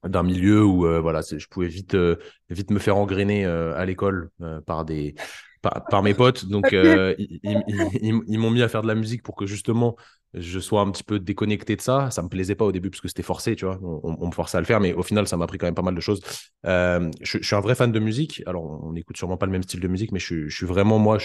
d'un 0.04 0.24
milieu 0.24 0.66
où 0.66 0.88
euh, 0.88 1.00
voilà, 1.00 1.22
je 1.22 1.46
pouvais 1.46 1.68
vite 1.68 1.94
euh, 1.94 2.16
vite 2.50 2.72
me 2.72 2.80
faire 2.80 2.98
engrainer 2.98 3.46
à 3.46 3.86
l'école 3.86 4.32
par 4.66 4.84
des 4.84 5.14
par, 5.62 6.04
mes 6.04 6.14
potes. 6.14 6.46
Donc, 6.46 6.74
euh, 6.74 7.16
ils, 7.18 8.40
m'ont 8.40 8.52
mis 8.52 8.62
à 8.62 8.68
faire 8.68 8.82
de 8.82 8.88
la 8.88 8.96
musique 8.96 9.24
pour 9.24 9.36
que 9.36 9.46
justement 9.46 9.96
je 10.34 10.60
sois 10.60 10.82
un 10.82 10.90
petit 10.92 11.04
peu 11.04 11.20
déconnecté 11.20 11.76
de 11.76 11.82
ça. 11.82 12.10
Ça 12.10 12.22
me 12.22 12.30
plaisait 12.30 12.56
pas 12.56 12.64
au 12.64 12.72
début 12.72 12.90
parce 12.90 13.02
que 13.02 13.10
c'était 13.10 13.24
forcé, 13.24 13.56
tu 13.56 13.66
vois. 13.66 13.80
On, 13.82 14.28
me 14.28 14.32
forçait 14.32 14.58
à 14.58 14.62
le 14.62 14.66
faire, 14.66 14.80
mais 14.80 14.94
au 14.94 15.04
final, 15.04 15.28
ça 15.28 15.36
m'a 15.36 15.44
appris 15.44 15.58
quand 15.58 15.68
même 15.68 15.76
pas 15.76 15.82
mal 15.82 15.96
de 15.96 16.00
choses. 16.00 16.22
Euh, 16.66 17.12
je, 17.22 17.40
suis 17.40 17.56
un 17.56 17.60
vrai 17.60 17.76
fan 17.76 17.92
de 17.92 18.00
musique. 18.00 18.42
Alors, 18.46 18.64
on 18.64 18.94
n'écoute 18.94 19.18
sûrement 19.18 19.36
pas 19.36 19.46
le 19.46 19.52
même 19.52 19.64
style 19.64 19.82
de 19.82 19.88
musique, 19.90 20.14
mais 20.14 20.20
je, 20.20 20.48
suis 20.48 20.66
vraiment, 20.66 21.00
moi, 21.00 21.18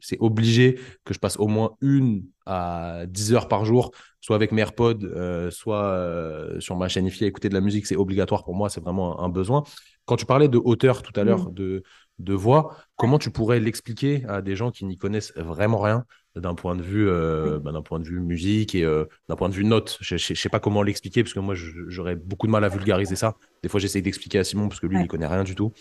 c'est 0.00 0.18
obligé 0.20 0.78
que 1.04 1.12
je 1.12 1.18
passe 1.18 1.36
au 1.38 1.48
moins 1.48 1.72
une 1.80 2.24
à 2.46 3.02
10 3.08 3.34
heures 3.34 3.48
par 3.48 3.64
jour, 3.64 3.90
soit 4.20 4.36
avec 4.36 4.52
mes 4.52 4.60
AirPods, 4.62 5.02
euh, 5.02 5.50
soit 5.50 6.60
sur 6.60 6.76
ma 6.76 6.86
chaîne 6.86 7.06
IFI 7.06 7.24
à 7.24 7.26
écouter 7.26 7.48
de 7.48 7.54
la 7.54 7.60
musique. 7.60 7.86
C'est 7.86 7.96
obligatoire 7.96 8.44
pour 8.44 8.54
moi, 8.54 8.68
c'est 8.68 8.80
vraiment 8.80 9.20
un, 9.20 9.28
besoin. 9.28 9.64
Quand 10.04 10.16
tu 10.16 10.24
parlais 10.24 10.46
de 10.46 10.60
hauteur 10.62 11.02
tout 11.02 11.18
à 11.18 11.24
l'heure, 11.24 11.50
mmh. 11.50 11.54
de 11.54 11.82
de 12.18 12.34
voix. 12.34 12.76
Comment 12.96 13.18
tu 13.18 13.30
pourrais 13.30 13.60
l'expliquer 13.60 14.24
à 14.28 14.42
des 14.42 14.56
gens 14.56 14.70
qui 14.70 14.84
n'y 14.84 14.96
connaissent 14.96 15.32
vraiment 15.36 15.78
rien 15.78 16.04
d'un 16.36 16.54
point 16.54 16.76
de 16.76 16.82
vue, 16.82 17.08
euh, 17.08 17.58
bah, 17.58 17.72
d'un 17.72 17.82
point 17.82 17.98
de 17.98 18.04
vue 18.04 18.20
musique 18.20 18.74
et 18.74 18.84
euh, 18.84 19.04
d'un 19.28 19.36
point 19.36 19.48
de 19.48 19.54
vue 19.54 19.64
note 19.64 19.96
Je 20.00 20.14
ne 20.14 20.18
sais 20.18 20.48
pas 20.48 20.60
comment 20.60 20.82
l'expliquer 20.82 21.22
parce 21.22 21.32
que 21.32 21.40
moi 21.40 21.54
j'aurais 21.56 22.16
beaucoup 22.16 22.46
de 22.46 22.52
mal 22.52 22.64
à 22.64 22.68
vulgariser 22.68 23.16
ça. 23.16 23.36
Des 23.62 23.68
fois 23.68 23.80
j'essaye 23.80 24.02
d'expliquer 24.02 24.38
à 24.38 24.44
Simon 24.44 24.68
parce 24.68 24.80
que 24.80 24.86
lui 24.86 24.96
il 24.96 25.02
n'y 25.02 25.08
connaît 25.08 25.26
rien 25.26 25.44
du 25.44 25.54
tout, 25.54 25.72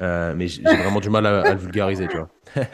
euh, 0.00 0.34
mais 0.36 0.48
j'ai 0.48 0.62
vraiment 0.62 1.00
du 1.00 1.10
mal 1.10 1.26
à, 1.26 1.54
le 1.54 1.60
vulgariser, 1.60 2.08
tu 2.08 2.16
vois. 2.16 2.28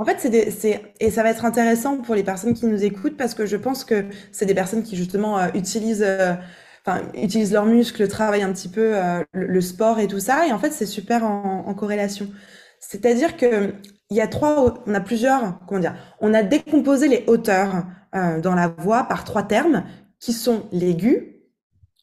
En 0.00 0.04
fait, 0.04 0.20
c'est 0.20 0.94
et 1.00 1.10
ça 1.10 1.24
va 1.24 1.30
être 1.30 1.44
intéressant 1.44 1.96
pour 1.96 2.14
les 2.14 2.22
personnes 2.22 2.54
qui 2.54 2.66
nous 2.66 2.84
écoutent 2.84 3.16
parce 3.16 3.34
que 3.34 3.46
je 3.46 3.56
pense 3.56 3.84
que 3.84 4.04
c'est 4.30 4.46
des 4.46 4.54
personnes 4.54 4.84
qui 4.84 4.94
justement 4.94 5.52
utilisent 5.54 6.06
utilisent 7.14 7.52
leurs 7.52 7.66
muscles, 7.66 8.06
travaillent 8.08 8.42
un 8.42 8.52
petit 8.52 8.68
peu 8.68 8.96
euh, 8.96 9.22
le, 9.32 9.60
sport 9.60 9.98
et 9.98 10.06
tout 10.06 10.20
ça. 10.20 10.46
Et 10.46 10.52
en 10.52 10.58
fait, 10.58 10.70
c'est 10.70 10.86
super 10.86 11.24
en, 11.24 11.74
corrélation. 11.74 12.28
C'est-à-dire 12.80 13.36
que 13.36 13.74
il 14.10 14.16
y 14.16 14.20
a 14.20 14.26
trois, 14.26 14.82
on 14.86 14.94
a 14.94 15.00
plusieurs, 15.00 15.60
comment 15.66 15.80
dire, 15.80 15.94
on 16.20 16.32
a 16.32 16.42
décomposé 16.42 17.08
les 17.08 17.24
hauteurs 17.26 17.84
euh, 18.14 18.40
dans 18.40 18.54
la 18.54 18.68
voix 18.68 19.04
par 19.04 19.24
trois 19.24 19.42
termes 19.42 19.84
qui 20.18 20.32
sont 20.32 20.64
l'aigu, 20.72 21.42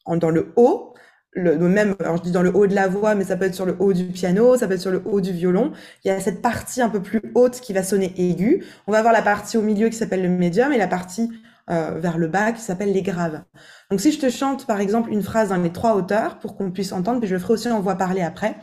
dans 0.06 0.30
le 0.30 0.52
haut, 0.56 0.94
le, 1.36 1.56
même, 1.68 1.94
alors 2.00 2.16
je 2.16 2.22
dis 2.22 2.32
dans 2.32 2.42
le 2.42 2.54
haut 2.56 2.66
de 2.66 2.74
la 2.74 2.88
voix, 2.88 3.14
mais 3.14 3.24
ça 3.24 3.36
peut 3.36 3.44
être 3.44 3.54
sur 3.54 3.66
le 3.66 3.76
haut 3.78 3.92
du 3.92 4.06
piano, 4.06 4.56
ça 4.56 4.66
peut 4.66 4.74
être 4.74 4.80
sur 4.80 4.90
le 4.90 5.02
haut 5.04 5.20
du 5.20 5.32
violon. 5.32 5.72
Il 6.04 6.08
y 6.08 6.10
a 6.10 6.18
cette 6.18 6.40
partie 6.40 6.80
un 6.80 6.88
peu 6.88 7.02
plus 7.02 7.20
haute 7.34 7.60
qui 7.60 7.72
va 7.72 7.82
sonner 7.82 8.12
aigu. 8.16 8.64
On 8.86 8.92
va 8.92 8.98
avoir 8.98 9.12
la 9.12 9.22
partie 9.22 9.58
au 9.58 9.62
milieu 9.62 9.88
qui 9.88 9.96
s'appelle 9.96 10.22
le 10.22 10.30
médium 10.30 10.72
et 10.72 10.78
la 10.78 10.88
partie 10.88 11.30
euh, 11.68 11.98
vers 11.98 12.16
le 12.16 12.28
bas 12.28 12.52
qui 12.52 12.62
s'appelle 12.62 12.92
les 12.92 13.02
graves. 13.02 13.42
Donc 13.90 14.00
si 14.00 14.12
je 14.12 14.18
te 14.18 14.30
chante 14.30 14.66
par 14.66 14.80
exemple 14.80 15.10
une 15.10 15.22
phrase 15.22 15.50
dans 15.50 15.56
les 15.56 15.72
trois 15.72 15.94
hauteurs 15.94 16.38
pour 16.38 16.56
qu'on 16.56 16.70
puisse 16.70 16.92
entendre, 16.92 17.20
puis 17.20 17.28
je 17.28 17.34
le 17.34 17.40
ferai 17.40 17.54
aussi 17.54 17.68
en 17.68 17.80
voix 17.80 17.94
parlée 17.94 18.22
après, 18.22 18.56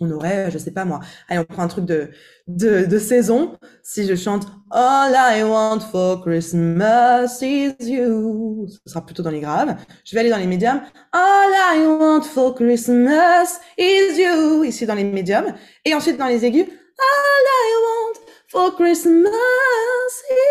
on 0.00 0.10
aurait, 0.10 0.50
je 0.50 0.58
sais 0.58 0.70
pas 0.70 0.84
moi, 0.84 1.00
allez 1.28 1.40
on 1.40 1.44
prend 1.44 1.62
un 1.62 1.68
truc 1.68 1.84
de, 1.84 2.10
de, 2.46 2.86
de 2.86 2.98
saison. 2.98 3.58
Si 3.82 4.06
je 4.06 4.14
chante 4.14 4.46
All 4.70 5.12
I 5.14 5.42
want 5.44 5.80
for 5.80 6.22
Christmas 6.22 7.42
is 7.42 7.74
you, 7.80 8.66
ce 8.68 8.92
sera 8.92 9.04
plutôt 9.04 9.22
dans 9.22 9.30
les 9.30 9.40
graves. 9.40 9.76
Je 10.04 10.14
vais 10.14 10.20
aller 10.20 10.30
dans 10.30 10.38
les 10.38 10.46
médiums. 10.46 10.80
All 11.12 11.76
I 11.76 11.86
want 11.86 12.22
for 12.22 12.54
Christmas 12.54 13.60
is 13.76 14.18
you, 14.18 14.64
ici 14.64 14.86
dans 14.86 14.94
les 14.94 15.04
médiums. 15.04 15.54
Et 15.84 15.94
ensuite 15.94 16.16
dans 16.16 16.26
les 16.26 16.44
aigus. 16.44 16.66
All 16.66 17.46
I 17.46 17.74
want 17.84 18.20
For 18.50 18.74
Christmas 18.74 19.30
is. 20.28 20.49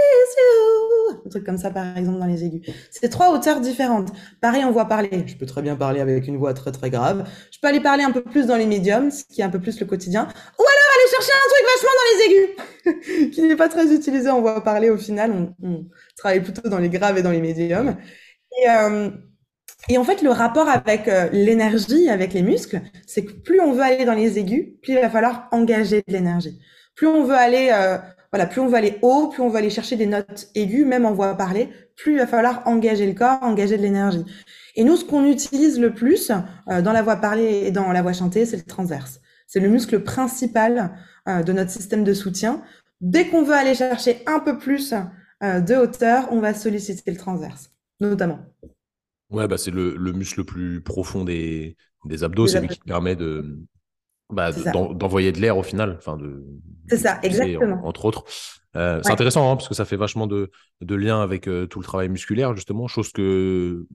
Un 1.29 1.33
truc 1.33 1.45
comme 1.45 1.59
ça, 1.59 1.69
par 1.69 1.95
exemple, 1.95 2.17
dans 2.17 2.25
les 2.25 2.43
aigus. 2.43 2.67
C'est 2.89 3.09
trois 3.09 3.31
hauteurs 3.31 3.62
différentes. 3.62 4.12
Pareil, 4.41 4.65
on 4.65 4.71
voit 4.71 4.86
parler. 4.86 5.25
Je 5.27 5.36
peux 5.36 5.45
très 5.45 5.62
bien 5.62 5.75
parler 5.75 5.99
avec 5.99 6.25
une 6.25 6.38
voix 6.38 6.56
très 6.56 6.71
très 6.71 6.89
grave. 6.89 7.23
Je 7.51 7.60
peux 7.62 7.67
aller 7.67 7.82
parler 7.82 8.04
un 8.04 8.10
peu 8.10 8.23
plus 8.23 8.47
dans 8.47 8.56
les 8.56 8.65
médiums, 8.65 9.12
ce 9.12 9.23
qui 9.23 9.41
est 9.41 9.43
un 9.43 9.49
peu 9.49 9.60
plus 9.60 9.80
le 9.80 9.86
quotidien. 9.86 10.23
Ou 10.23 10.63
alors 10.63 10.89
aller 10.95 11.10
chercher 11.12 11.32
un 11.36 11.49
truc 11.54 11.65
vachement 11.75 11.95
dans 11.99 12.08
les 12.10 12.25
aigus, 12.25 13.32
qui 13.32 13.43
n'est 13.43 13.56
pas 13.56 13.69
très 13.69 13.93
utilisé 13.93 14.27
en 14.27 14.41
voix 14.41 14.63
parler 14.63 14.89
au 14.89 14.97
final. 14.97 15.54
On, 15.62 15.86
travaille 16.17 16.41
plutôt 16.41 16.67
dans 16.67 16.80
les 16.80 16.89
graves 16.89 17.19
et 17.19 17.21
dans 17.21 17.30
les 17.30 17.41
médiums. 17.41 17.95
Et, 18.60 18.67
euh, 18.71 19.12
et 19.88 19.99
en 19.99 20.04
fait, 20.04 20.23
le 20.23 20.32
rapport 20.32 20.67
avec 20.67 21.08
euh, 21.08 21.30
l'énergie, 21.32 22.10
avec 22.10 22.34
les 22.34 22.41
muscles, 22.41 22.82
c'est 23.06 23.23
que 23.23 23.34
plus 23.34 23.62
on 23.62 23.73
veut 23.73 23.84
aller 23.84 24.04
dans 24.04 24.15
les 24.15 24.39
aigus, 24.39 24.65
plus 24.82 24.93
il 24.93 24.99
va 24.99 25.12
falloir 25.12 25.47
engager 25.51 26.04
de 26.08 26.12
l'énergie 26.12 26.60
plus 26.99 27.08
on 27.08 27.23
veut 27.23 27.36
aller, 27.36 27.69
euh, 27.71 27.97
voilà, 28.32 28.46
plus 28.46 28.62
on 28.62 28.68
veut 28.68 28.76
aller 28.76 28.98
haut, 29.02 29.30
plus 29.30 29.42
on 29.42 29.50
veut 29.50 29.58
aller 29.58 29.70
chercher 29.70 29.96
des 29.96 30.06
notes 30.06 30.50
aiguës, 30.56 30.86
même 30.86 31.06
en 31.06 31.13
voix 31.13 31.34
parler, 31.36 31.70
plus 31.96 32.13
il 32.13 32.18
va 32.18 32.28
falloir 32.28 32.62
engager 32.68 33.08
le 33.08 33.13
corps, 33.13 33.39
engager 33.42 33.78
de 33.78 33.82
l'énergie. 33.82 34.24
Et 34.76 34.84
nous, 34.84 34.96
ce 34.96 35.06
qu'on 35.06 35.26
utilise 35.26 35.80
le 35.80 35.94
plus 35.94 36.32
euh, 36.70 36.82
dans 36.82 36.94
la 36.94 37.02
voix 37.02 37.15
parlée 37.15 37.63
et 37.65 37.72
dans 37.72 37.92
la 37.92 38.02
voix 38.02 38.13
chantée, 38.13 38.46
c'est 38.46 38.58
le 38.58 38.63
transverse. 38.63 39.20
C'est 39.48 39.60
le 39.60 39.70
muscle 39.70 40.04
principal 40.04 40.96
euh, 41.28 41.42
de 41.42 41.52
notre 41.54 41.72
système 41.72 42.04
de 42.04 42.13
soutien. 42.13 42.62
Dès 43.02 43.28
qu'on 43.28 43.44
veut 43.44 43.56
aller 43.56 43.74
chercher 43.74 44.22
un 44.28 44.39
peu 44.39 44.58
plus 44.58 44.94
de 45.42 45.76
hauteur, 45.76 46.28
on 46.32 46.42
va 46.42 46.54
solliciter 46.54 47.10
le 47.10 47.15
transverse, 47.15 47.72
notamment. 48.02 48.39
Ouais, 49.30 49.48
bah 49.48 49.58
c'est 49.58 49.72
le, 49.72 49.96
muscle 50.12 50.42
le 50.42 50.44
plus 50.44 50.82
profond 50.82 51.24
des, 51.24 51.78
des 52.04 52.26
abdos, 52.26 52.48
c'est 52.48 52.60
lui 52.60 52.68
qui 52.68 52.80
permet 52.80 53.15
de, 53.15 53.58
bah, 54.30 54.52
d'envoyer 54.52 55.32
de 55.32 55.39
l'air 55.39 55.58
au 55.58 55.63
final. 55.63 55.96
Enfin, 55.98 56.18
de, 56.18 56.46
c'est 56.88 56.98
ça, 56.98 57.20
exactement. 57.24 57.86
entre 57.86 58.06
autres. 58.06 58.24
Euh, 58.76 59.00
c'est 59.04 59.12
intéressant 59.12 59.52
hein, 59.52 59.56
parce 59.56 59.68
que 59.68 59.74
ça 59.74 59.86
fait 59.86 59.96
vachement 59.96 60.28
de, 60.28 60.52
de 60.82 60.96
lien 60.96 61.22
avec 61.22 61.48
euh, 61.48 61.65
tout 61.65 61.80
le 61.80 61.86
travail 61.86 62.10
musculaire, 62.10 62.56
justement, 62.56 62.88
chose 62.88 63.12
que 63.12 63.88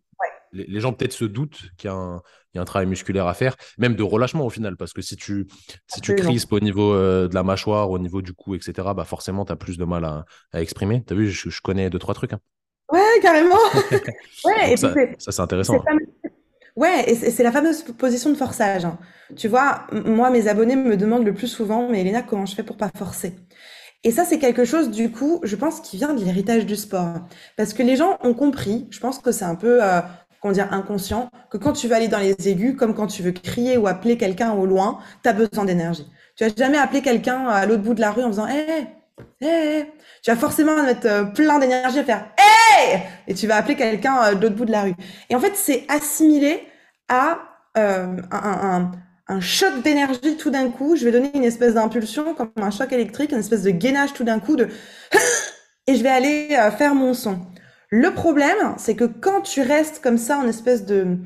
les, 0.53 0.81
gens 0.81 0.92
peut-être 0.92 1.12
se 1.12 1.25
doutent 1.25 1.62
qu'il 1.77 1.88
y, 1.88 1.92
a 1.92 1.97
un, 1.97 2.23
y 2.55 2.59
a 2.59 2.62
un 2.62 2.64
travail 2.64 2.87
musculaire 2.87 3.27
à 3.27 3.35
faire, 3.35 3.57
même 3.79 3.94
de 3.94 4.03
relâchement 4.03 4.44
au 4.44 4.51
final, 4.51 4.77
parce 4.77 4.92
que 4.92 5.03
si 5.03 5.16
tu, 5.16 5.47
si 5.87 6.01
tu 6.01 6.14
crispes 6.14 6.53
au 6.53 6.61
niveau 6.61 6.92
euh, 6.92 7.29
de 7.29 7.35
la 7.35 7.42
mâchoire, 7.42 7.90
au 7.90 7.99
niveau 7.99 8.23
du 8.23 8.33
cou, 8.33 8.55
etc., 8.55 8.73
bah 8.97 9.05
forcément, 9.05 9.44
tu 9.44 9.53
as 9.53 9.57
plus 9.57 9.79
de 9.79 9.85
mal 9.85 10.05
à, 10.05 10.25
à 10.53 10.61
exprimer. 10.61 11.05
Tu 11.05 11.12
as 11.12 11.16
vu, 11.16 11.31
je, 11.31 11.51
je, 11.51 11.61
connais 11.61 11.90
deux, 11.90 11.99
trois 11.99 12.14
trucs. 12.14 12.33
Hein. 12.33 12.40
Ouais, 12.92 13.20
carrément. 13.23 13.57
ouais, 14.44 14.73
et 14.73 14.77
ça, 14.77 14.92
ça 15.18 15.33
c'est 15.33 15.42
intéressant. 15.42 15.83
Ouais, 16.76 17.08
et 17.08 17.14
c'est 17.14 17.42
la 17.44 17.52
fameuse 17.52 17.82
position 17.82 18.30
de 18.30 18.34
forçage. 18.37 18.84
Hein. 18.84 18.98
Tu 19.37 19.46
vois, 19.46 19.87
moi, 19.92 20.30
mes 20.30 20.48
abonnés 20.48 20.74
me 20.76 20.96
demandent 20.96 21.24
le 21.24 21.32
plus 21.34 21.46
souvent, 21.46 21.88
mais 21.88 22.00
Elena, 22.00 22.22
comment 22.22 22.46
je 22.46 22.54
fais 22.54 22.64
pour 22.64 22.76
pas 22.76 22.90
forcer? 22.96 23.37
Et 24.04 24.10
ça, 24.12 24.24
c'est 24.24 24.38
quelque 24.38 24.64
chose, 24.64 24.90
du 24.90 25.10
coup, 25.12 25.40
je 25.44 25.56
pense, 25.56 25.80
qui 25.80 25.96
vient 25.98 26.14
de 26.14 26.24
l'héritage 26.24 26.66
du 26.66 26.76
sport. 26.76 27.20
Parce 27.56 27.74
que 27.74 27.82
les 27.82 27.96
gens 27.96 28.18
ont 28.22 28.34
compris, 28.34 28.88
je 28.90 29.00
pense 29.00 29.18
que 29.20 29.32
c'est 29.32 29.44
un 29.44 29.54
peu, 29.56 29.84
euh, 29.84 30.00
comment 30.40 30.52
dire, 30.52 30.72
inconscient, 30.72 31.30
que 31.50 31.58
quand 31.58 31.72
tu 31.74 31.88
vas 31.88 31.96
aller 31.96 32.08
dans 32.08 32.18
les 32.18 32.37
aigus, 32.48 32.76
comme 32.76 32.94
quand 32.94 33.06
tu 33.06 33.22
veux 33.22 33.32
crier 33.32 33.76
ou 33.78 33.87
appeler 33.87 34.18
quelqu'un 34.18 34.52
au 34.52 34.66
loin, 34.66 34.98
tu 35.22 35.28
as 35.30 35.32
besoin 35.32 35.64
d'énergie. 35.64 36.06
Tu 36.37 36.44
vas 36.44 36.50
jamais 36.56 36.78
appeler 36.78 37.02
quelqu'un 37.02 37.46
à 37.48 37.66
l'autre 37.66 37.82
bout 37.82 37.94
de 37.94 38.00
la 38.00 38.10
rue 38.12 38.24
en 38.24 38.28
faisant 38.28 38.48
Hé, 38.48 38.88
hé, 39.40 39.46
hé. 39.46 39.87
Tu 40.24 40.30
vas 40.30 40.38
forcément 40.38 40.82
mettre 40.82 41.06
euh, 41.06 41.24
plein 41.24 41.58
d'énergie 41.58 41.98
à 41.98 42.04
faire 42.04 42.26
Hé 42.38 42.98
Et 43.28 43.34
tu 43.34 43.46
vas 43.46 43.56
appeler 43.56 43.76
quelqu'un 43.76 44.16
euh, 44.22 44.34
de 44.34 44.42
l'autre 44.42 44.56
bout 44.56 44.64
de 44.64 44.72
la 44.72 44.84
rue. 44.84 44.94
Et 45.28 45.37
en 45.37 45.40
fait, 45.40 45.52
c'est 45.54 45.84
assimilé 45.90 46.66
à 47.10 47.40
euh, 47.76 48.16
un, 48.32 48.90
un, 49.28 49.40
choc 49.40 49.82
d'énergie 49.82 50.38
tout 50.38 50.48
d'un 50.48 50.70
coup. 50.70 50.96
Je 50.96 51.04
vais 51.04 51.12
donner 51.12 51.30
une 51.34 51.44
espèce 51.44 51.74
d'impulsion, 51.74 52.32
comme 52.32 52.50
un 52.56 52.70
choc 52.70 52.90
électrique, 52.94 53.32
une 53.32 53.40
espèce 53.40 53.64
de 53.64 53.70
gainage 53.70 54.14
tout 54.14 54.24
d'un 54.24 54.40
coup 54.40 54.56
de 54.56 54.68
et 55.87 55.94
je 55.94 56.02
vais 56.02 56.08
aller 56.08 56.56
faire 56.78 56.94
mon 56.94 57.12
son. 57.12 57.40
Le 57.90 58.14
problème, 58.14 58.74
c'est 58.78 58.96
que 58.96 59.04
quand 59.04 59.42
tu 59.42 59.60
restes 59.60 60.00
comme 60.02 60.16
ça 60.16 60.38
en 60.38 60.48
espèce 60.48 60.87
de, 60.87 61.18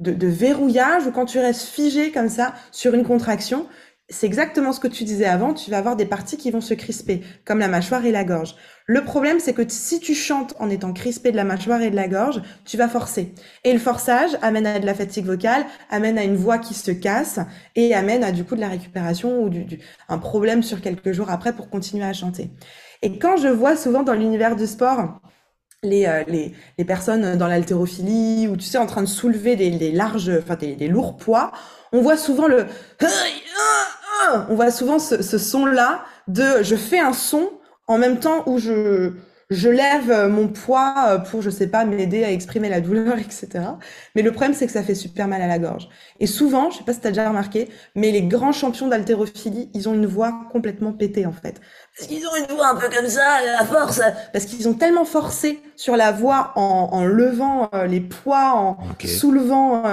de 0.00 0.26
verrouillage 0.26 1.06
ou 1.06 1.10
quand 1.10 1.26
tu 1.26 1.38
restes 1.38 1.68
figé 1.68 2.10
comme 2.10 2.30
ça 2.30 2.54
sur 2.72 2.94
une 2.94 3.04
contraction, 3.04 3.66
c'est 4.08 4.26
exactement 4.26 4.72
ce 4.72 4.78
que 4.78 4.86
tu 4.86 5.02
disais 5.02 5.24
avant, 5.24 5.52
tu 5.52 5.70
vas 5.70 5.78
avoir 5.78 5.96
des 5.96 6.06
parties 6.06 6.36
qui 6.36 6.52
vont 6.52 6.60
se 6.60 6.74
crisper, 6.74 7.22
comme 7.44 7.58
la 7.58 7.66
mâchoire 7.66 8.04
et 8.04 8.12
la 8.12 8.22
gorge. 8.22 8.54
Le 8.86 9.02
problème, 9.02 9.40
c'est 9.40 9.52
que 9.52 9.68
si 9.68 9.98
tu 9.98 10.14
chantes 10.14 10.54
en 10.60 10.70
étant 10.70 10.92
crispé 10.92 11.32
de 11.32 11.36
la 11.36 11.42
mâchoire 11.42 11.82
et 11.82 11.90
de 11.90 11.96
la 11.96 12.06
gorge, 12.06 12.40
tu 12.64 12.76
vas 12.76 12.88
forcer. 12.88 13.34
Et 13.64 13.72
le 13.72 13.80
forçage 13.80 14.38
amène 14.42 14.66
à 14.66 14.78
de 14.78 14.86
la 14.86 14.94
fatigue 14.94 15.26
vocale, 15.26 15.66
amène 15.90 16.18
à 16.18 16.24
une 16.24 16.36
voix 16.36 16.58
qui 16.58 16.74
se 16.74 16.92
casse 16.92 17.40
et 17.74 17.94
amène 17.94 18.22
à 18.22 18.30
du 18.30 18.44
coup 18.44 18.54
de 18.54 18.60
la 18.60 18.68
récupération 18.68 19.42
ou 19.42 19.48
du, 19.48 19.80
un 20.08 20.18
problème 20.18 20.62
sur 20.62 20.80
quelques 20.80 21.10
jours 21.10 21.30
après 21.30 21.52
pour 21.52 21.68
continuer 21.68 22.04
à 22.04 22.12
chanter. 22.12 22.50
Et 23.02 23.18
quand 23.18 23.36
je 23.36 23.48
vois 23.48 23.76
souvent 23.76 24.04
dans 24.04 24.14
l'univers 24.14 24.54
du 24.54 24.68
sport, 24.68 25.20
les, 25.82 26.06
euh, 26.06 26.22
les, 26.28 26.52
les, 26.78 26.84
personnes 26.84 27.36
dans 27.36 27.48
l'haltérophilie 27.48 28.48
ou 28.48 28.56
tu 28.56 28.64
sais 28.64 28.78
en 28.78 28.86
train 28.86 29.02
de 29.02 29.08
soulever 29.08 29.56
des, 29.56 29.92
larges, 29.92 30.30
enfin 30.38 30.56
des, 30.56 30.88
lourds 30.88 31.16
poids, 31.16 31.52
on 31.92 32.00
voit 32.00 32.16
souvent 32.16 32.46
le, 32.46 32.66
on 34.48 34.54
voit 34.54 34.70
souvent 34.70 34.98
ce, 34.98 35.22
ce 35.22 35.38
son 35.38 35.66
là 35.66 36.04
de 36.28 36.62
je 36.62 36.76
fais 36.76 37.00
un 37.00 37.12
son 37.12 37.50
en 37.86 37.98
même 37.98 38.18
temps 38.18 38.42
où 38.46 38.58
je, 38.58 39.12
je 39.50 39.68
lève 39.68 40.10
euh, 40.10 40.28
mon 40.28 40.48
poids 40.48 40.94
euh, 41.08 41.18
pour, 41.18 41.40
je 41.40 41.50
sais 41.50 41.68
pas, 41.68 41.84
m'aider 41.84 42.24
à 42.24 42.32
exprimer 42.32 42.68
la 42.68 42.80
douleur, 42.80 43.18
etc. 43.18 43.48
Mais 44.14 44.22
le 44.22 44.32
problème, 44.32 44.54
c'est 44.54 44.66
que 44.66 44.72
ça 44.72 44.82
fait 44.82 44.94
super 44.94 45.28
mal 45.28 45.40
à 45.40 45.46
la 45.46 45.58
gorge. 45.58 45.88
Et 46.18 46.26
souvent, 46.26 46.70
je 46.70 46.78
sais 46.78 46.84
pas 46.84 46.92
si 46.92 47.00
tu 47.00 47.06
as 47.06 47.10
déjà 47.10 47.28
remarqué, 47.28 47.68
mais 47.94 48.10
les 48.10 48.22
grands 48.22 48.52
champions 48.52 48.88
d'haltérophilie, 48.88 49.70
ils 49.74 49.88
ont 49.88 49.94
une 49.94 50.06
voix 50.06 50.32
complètement 50.50 50.92
pétée, 50.92 51.26
en 51.26 51.32
fait. 51.32 51.60
Parce 51.96 52.08
qu'ils 52.08 52.26
ont 52.26 52.36
une 52.36 52.56
voix 52.56 52.68
un 52.70 52.76
peu 52.76 52.88
comme 52.88 53.08
ça, 53.08 53.38
à 53.58 53.64
force. 53.64 54.00
Parce 54.32 54.46
qu'ils 54.46 54.68
ont 54.68 54.74
tellement 54.74 55.04
forcé 55.04 55.60
sur 55.76 55.96
la 55.96 56.10
voix 56.10 56.52
en, 56.56 56.88
en 56.92 57.04
levant 57.04 57.70
euh, 57.72 57.86
les 57.86 58.00
poids, 58.00 58.52
en 58.54 58.78
soulevant, 59.04 59.84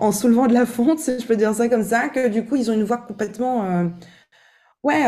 en 0.00 0.12
soulevant 0.12 0.46
de 0.46 0.54
la 0.54 0.66
fonte, 0.66 0.98
si 0.98 1.18
je 1.18 1.26
peux 1.26 1.36
dire 1.36 1.54
ça 1.54 1.68
comme 1.68 1.82
ça, 1.82 2.08
que 2.08 2.28
du 2.28 2.44
coup, 2.44 2.56
ils 2.56 2.70
ont 2.70 2.74
une 2.74 2.84
voix 2.84 2.98
complètement, 2.98 3.90
ouais, 4.82 5.02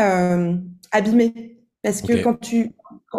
abîmée. 0.91 1.51
Parce 1.83 2.01
que 2.01 2.23
quand 2.23 2.39
tu 2.39 2.71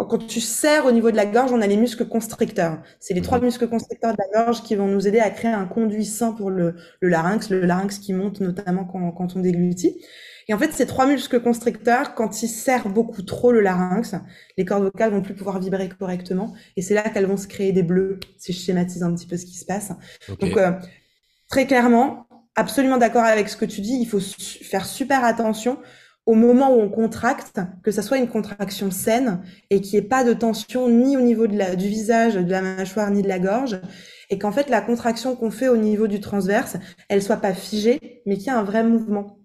quand, 0.05 0.27
tu 0.27 0.41
serres 0.41 0.85
au 0.85 0.91
niveau 0.91 1.11
de 1.11 1.15
la 1.15 1.25
gorge, 1.25 1.51
on 1.51 1.61
a 1.61 1.67
les 1.67 1.77
muscles 1.77 2.07
constricteurs. 2.07 2.79
C'est 2.99 3.13
les 3.13 3.21
trois 3.21 3.39
mhm. 3.39 3.45
muscles 3.45 3.67
constricteurs 3.67 4.13
de 4.13 4.17
la 4.17 4.43
gorge 4.43 4.63
qui 4.63 4.75
vont 4.75 4.87
nous 4.87 5.07
aider 5.07 5.19
à 5.19 5.29
créer 5.29 5.51
un 5.51 5.65
conduit 5.65 6.05
sain 6.05 6.31
pour 6.31 6.49
le, 6.49 6.75
larynx, 7.01 7.49
le 7.49 7.61
larynx 7.61 7.99
qui 7.99 8.13
monte 8.13 8.39
notamment 8.39 8.85
quand, 8.85 9.35
on 9.35 9.39
déglutit. 9.39 10.01
Et 10.49 10.53
en 10.53 10.57
fait, 10.57 10.71
ces 10.71 10.85
trois 10.85 11.07
muscles 11.07 11.41
constricteurs, 11.41 12.15
quand 12.15 12.41
ils 12.41 12.47
serrent 12.47 12.89
beaucoup 12.89 13.21
trop 13.21 13.51
le 13.51 13.59
larynx, 13.59 14.15
les 14.57 14.63
cordes 14.63 14.83
vocales 14.83 15.11
vont 15.11 15.21
plus 15.21 15.33
pouvoir 15.33 15.59
vibrer 15.59 15.89
correctement. 15.89 16.53
Et 16.77 16.81
c'est 16.81 16.93
là 16.93 17.01
qu'elles 17.09 17.25
vont 17.25 17.37
se 17.37 17.47
créer 17.47 17.73
des 17.73 17.83
bleus, 17.83 18.19
si 18.37 18.53
je 18.53 18.59
schématise 18.59 19.03
un 19.03 19.13
petit 19.13 19.27
peu 19.27 19.35
ce 19.35 19.45
qui 19.45 19.57
se 19.57 19.65
passe. 19.65 19.91
Donc, 20.39 20.55
euh, 20.55 20.71
très 21.49 21.67
clairement, 21.67 22.27
absolument 22.55 22.97
d'accord 22.97 23.23
avec 23.23 23.49
ce 23.49 23.57
que 23.57 23.65
tu 23.65 23.81
dis, 23.81 23.97
il 23.99 24.07
faut 24.07 24.19
faire 24.19 24.85
super 24.85 25.23
attention 25.23 25.77
au 26.25 26.33
moment 26.33 26.75
où 26.75 26.81
on 26.81 26.89
contracte, 26.89 27.61
que 27.83 27.91
ça 27.91 28.01
soit 28.01 28.17
une 28.17 28.27
contraction 28.27 28.91
saine 28.91 29.41
et 29.69 29.79
qu'il 29.79 29.97
n'y 29.97 30.05
ait 30.05 30.09
pas 30.09 30.25
de 30.25 30.33
tension 30.33 30.89
ni 30.89 31.15
au 31.15 31.21
niveau 31.21 31.47
du 31.47 31.87
visage, 31.87 32.35
de 32.35 32.51
la 32.51 32.61
mâchoire, 32.61 33.09
ni 33.11 33.21
de 33.21 33.29
la 33.29 33.39
gorge, 33.39 33.79
et 34.29 34.37
qu'en 34.37 34.51
fait 34.51 34.69
la 34.69 34.81
contraction 34.81 35.37
qu'on 35.37 35.51
fait 35.51 35.69
au 35.69 35.77
niveau 35.77 36.07
du 36.07 36.19
transverse, 36.19 36.75
elle 37.07 37.23
soit 37.23 37.37
pas 37.37 37.53
figée, 37.53 38.21
mais 38.25 38.35
qu'il 38.35 38.47
y 38.47 38.49
a 38.49 38.59
un 38.59 38.63
vrai 38.63 38.83
mouvement. 38.83 39.39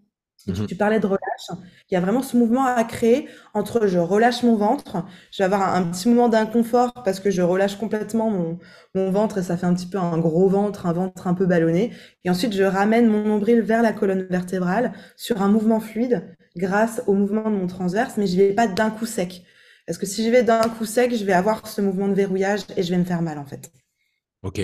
Mhm. 0.47 0.67
Tu 0.67 0.75
parlais 0.75 0.99
de 0.99 1.07
relâche. 1.07 1.63
Il 1.91 1.95
y 1.95 1.97
a 1.97 2.01
vraiment 2.01 2.23
ce 2.23 2.37
mouvement 2.37 2.65
à 2.65 2.83
créer 2.85 3.29
entre 3.55 3.87
je 3.87 3.99
relâche 3.99 4.43
mon 4.43 4.57
ventre, 4.57 5.05
je 5.31 5.39
vais 5.39 5.45
avoir 5.45 5.75
un, 5.75 5.85
petit 5.85 6.09
moment 6.09 6.29
d'inconfort 6.29 6.93
parce 7.05 7.21
que 7.21 7.31
je 7.31 7.43
relâche 7.43 7.77
complètement 7.77 8.31
mon, 8.31 8.59
mon, 8.95 9.11
ventre 9.11 9.39
et 9.39 9.43
ça 9.43 9.57
fait 9.57 9.67
un 9.67 9.75
petit 9.75 9.87
peu 9.87 9.99
un 9.99 10.19
gros 10.19 10.49
ventre, 10.49 10.87
un 10.87 10.93
ventre 10.93 11.27
un 11.27 11.35
peu 11.35 11.47
ballonné. 11.47 11.93
Et 12.25 12.31
ensuite, 12.31 12.55
je 12.55 12.65
ramène 12.65 13.07
mon 13.07 13.25
nombril 13.25 13.61
vers 13.61 13.83
la 13.83 13.93
colonne 13.93 14.27
vertébrale 14.31 14.93
sur 15.17 15.43
un 15.43 15.49
mouvement 15.49 15.81
fluide 15.81 16.37
grâce 16.57 17.03
au 17.07 17.15
mouvement 17.15 17.51
de 17.51 17.57
mon 17.57 17.67
transverse, 17.67 18.17
mais 18.17 18.27
je 18.27 18.37
vais 18.37 18.53
pas 18.53 18.67
d'un 18.67 18.91
coup 18.91 19.07
sec. 19.07 19.45
Parce 19.87 19.99
que 19.99 20.07
si 20.07 20.25
je 20.25 20.31
vais 20.31 20.43
d'un 20.43 20.61
coup 20.61 20.85
sec, 20.85 21.15
je 21.15 21.25
vais 21.25 21.33
avoir 21.33 21.67
ce 21.67 21.81
mouvement 21.81 22.09
de 22.09 22.15
verrouillage 22.15 22.61
et 22.77 22.83
je 22.83 22.91
vais 22.91 22.99
me 22.99 23.05
faire 23.05 23.23
mal 23.23 23.39
en 23.39 23.45
fait. 23.45 23.71
Ok. 24.43 24.61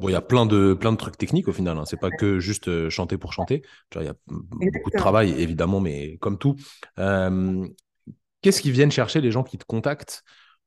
Bon, 0.00 0.08
il 0.08 0.12
y 0.12 0.14
a 0.14 0.22
plein 0.22 0.46
de, 0.46 0.72
plein 0.72 0.90
de 0.90 0.96
trucs 0.96 1.18
techniques 1.18 1.48
au 1.48 1.52
final. 1.52 1.76
Hein. 1.76 1.84
C'est 1.84 2.00
pas 2.00 2.10
que 2.10 2.40
juste 2.40 2.68
euh, 2.68 2.88
chanter 2.88 3.18
pour 3.18 3.34
chanter. 3.34 3.62
Il 3.94 4.02
y 4.02 4.08
a 4.08 4.14
beaucoup 4.26 4.90
de 4.90 4.96
travail, 4.96 5.32
évidemment, 5.38 5.80
mais 5.80 6.16
comme 6.18 6.38
tout. 6.38 6.56
Euh, 6.98 7.66
qu'est-ce 8.40 8.62
qu'ils 8.62 8.72
viennent 8.72 8.90
chercher 8.90 9.20
les 9.20 9.30
gens 9.30 9.42
qui 9.42 9.58
te 9.58 9.66
contactent 9.66 10.22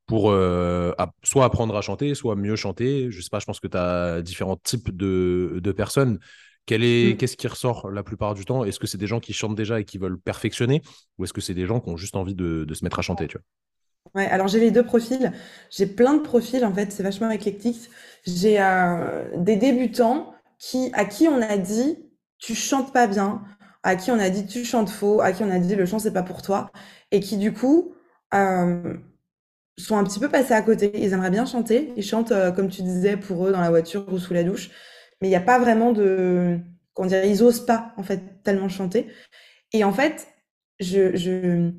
pour 0.06 0.30
euh, 0.30 0.92
soit 1.24 1.44
apprendre 1.44 1.76
à 1.76 1.80
chanter, 1.82 2.14
soit 2.14 2.36
mieux 2.36 2.54
chanter? 2.54 3.10
Je 3.10 3.20
sais 3.20 3.30
pas, 3.30 3.40
je 3.40 3.46
pense 3.46 3.58
que 3.58 3.66
tu 3.66 3.76
as 3.76 4.22
différents 4.22 4.56
types 4.56 4.96
de, 4.96 5.58
de 5.60 5.72
personnes. 5.72 6.20
est, 6.70 7.14
mm. 7.14 7.16
Qu'est-ce 7.16 7.36
qui 7.36 7.48
ressort 7.48 7.90
la 7.90 8.04
plupart 8.04 8.34
du 8.34 8.44
temps? 8.44 8.62
Est-ce 8.64 8.78
que 8.78 8.86
c'est 8.86 8.98
des 8.98 9.08
gens 9.08 9.18
qui 9.18 9.32
chantent 9.32 9.56
déjà 9.56 9.80
et 9.80 9.84
qui 9.84 9.98
veulent 9.98 10.20
perfectionner? 10.20 10.82
Ou 11.18 11.24
est-ce 11.24 11.32
que 11.32 11.40
c'est 11.40 11.54
des 11.54 11.66
gens 11.66 11.80
qui 11.80 11.90
ont 11.90 11.96
juste 11.96 12.14
envie 12.14 12.36
de, 12.36 12.62
de 12.64 12.74
se 12.74 12.84
mettre 12.84 13.00
à 13.00 13.02
chanter 13.02 13.26
tu 13.26 13.38
vois? 13.38 13.44
Alors 14.14 14.48
j'ai 14.48 14.60
les 14.60 14.70
deux 14.70 14.84
profils. 14.84 15.32
J'ai 15.70 15.86
plein 15.86 16.14
de 16.14 16.20
profils 16.20 16.64
en 16.64 16.74
fait, 16.74 16.92
c'est 16.92 17.02
vachement 17.02 17.30
éclectique. 17.30 17.90
J'ai 18.26 18.60
euh, 18.60 19.24
des 19.36 19.56
débutants 19.56 20.34
qui, 20.58 20.90
à 20.94 21.04
qui 21.04 21.28
on 21.28 21.40
a 21.40 21.56
dit 21.56 21.98
tu 22.38 22.54
chantes 22.54 22.92
pas 22.92 23.06
bien, 23.06 23.42
à 23.82 23.96
qui 23.96 24.10
on 24.10 24.18
a 24.18 24.28
dit 24.30 24.46
tu 24.46 24.64
chantes 24.64 24.90
faux, 24.90 25.20
à 25.20 25.32
qui 25.32 25.42
on 25.44 25.50
a 25.50 25.58
dit 25.58 25.74
le 25.76 25.86
chant 25.86 25.98
c'est 25.98 26.12
pas 26.12 26.22
pour 26.22 26.42
toi, 26.42 26.70
et 27.10 27.20
qui 27.20 27.36
du 27.38 27.52
coup 27.52 27.94
euh, 28.34 28.94
sont 29.78 29.96
un 29.96 30.04
petit 30.04 30.20
peu 30.20 30.28
passés 30.28 30.54
à 30.54 30.62
côté. 30.62 30.92
Ils 30.94 31.12
aimeraient 31.12 31.30
bien 31.30 31.46
chanter, 31.46 31.92
ils 31.96 32.04
chantent 32.04 32.32
euh, 32.32 32.52
comme 32.52 32.68
tu 32.68 32.82
disais 32.82 33.16
pour 33.16 33.46
eux 33.46 33.52
dans 33.52 33.60
la 33.60 33.70
voiture 33.70 34.06
ou 34.12 34.18
sous 34.18 34.34
la 34.34 34.44
douche, 34.44 34.70
mais 35.20 35.28
il 35.28 35.30
n'y 35.30 35.36
a 35.36 35.40
pas 35.40 35.58
vraiment 35.58 35.92
de, 35.92 36.58
comment 36.94 37.08
dire, 37.08 37.24
ils 37.24 37.42
osent 37.42 37.64
pas 37.66 37.92
en 37.96 38.02
fait 38.02 38.42
tellement 38.42 38.68
chanter. 38.68 39.08
Et 39.72 39.84
en 39.84 39.92
fait, 39.92 40.28
je, 40.80 41.16
je 41.16 41.72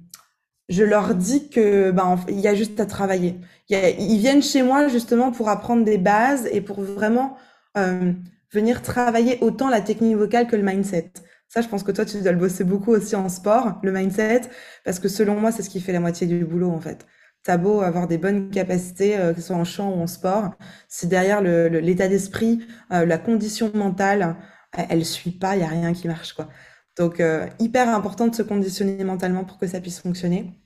je 0.70 0.84
leur 0.84 1.16
dis 1.16 1.50
que 1.50 1.92
ben 1.92 2.18
il 2.30 2.40
y 2.40 2.48
a 2.48 2.56
juste 2.56 2.80
à 2.80 2.86
travailler. 2.86 3.40
ils 3.70 4.18
viennent 4.20 4.42
chez 4.44 4.64
moi 4.64 4.88
justement 4.88 5.32
pour 5.32 5.50
apprendre 5.50 5.84
des 5.84 5.98
bases 5.98 6.48
et 6.52 6.62
pour 6.62 6.82
vraiment 6.82 7.38
euh, 7.78 8.14
venir 8.52 8.82
travailler 8.82 9.40
autant 9.42 9.70
la 9.70 9.82
technique 9.82 10.16
vocale 10.16 10.48
que 10.48 10.56
le 10.56 10.64
mindset. 10.64 11.12
Ça, 11.50 11.62
je 11.62 11.68
pense 11.68 11.84
que 11.84 11.92
toi, 11.92 12.06
tu 12.06 12.20
dois 12.22 12.32
le 12.32 12.38
bosser 12.38 12.64
beaucoup 12.64 12.92
aussi 12.92 13.16
en 13.16 13.30
sport, 13.30 13.80
le 13.84 13.92
mindset, 13.92 14.42
parce 14.86 15.00
que 15.00 15.08
selon 15.08 15.40
moi, 15.40 15.52
c'est 15.52 15.62
ce 15.64 15.70
qui 15.70 15.82
fait 15.82 15.92
la 15.92 16.00
moitié 16.00 16.26
du 16.28 16.46
boulot 16.46 16.72
en 16.72 16.80
fait. 16.80 17.06
T'as 17.44 17.58
beau 17.58 17.82
avoir 17.82 18.08
des 18.08 18.18
bonnes 18.18 18.50
capacités, 18.50 19.18
euh, 19.18 19.34
que 19.34 19.42
ce 19.42 19.48
soit 19.48 19.56
en 19.58 19.66
chant 19.66 19.92
ou 19.92 20.02
en 20.02 20.08
sport, 20.08 20.52
si 20.88 21.08
derrière 21.08 21.42
l'état 21.42 22.08
d'esprit, 22.08 22.66
euh, 22.92 23.06
la 23.06 23.18
condition 23.18 23.72
mentale, 23.74 24.36
elle 24.72 25.06
suit 25.06 25.32
pas, 25.32 25.56
il 25.56 25.62
y 25.62 25.66
a 25.66 25.68
rien 25.68 25.94
qui 25.94 26.08
marche 26.08 26.34
quoi. 26.34 26.50
Donc, 26.98 27.20
euh, 27.20 27.48
hyper 27.60 27.90
important 27.90 28.28
de 28.28 28.36
se 28.36 28.44
conditionner 28.44 29.04
mentalement 29.04 29.46
pour 29.46 29.58
que 29.58 29.68
ça 29.68 29.80
puisse 29.80 30.00
fonctionner. 30.00 30.60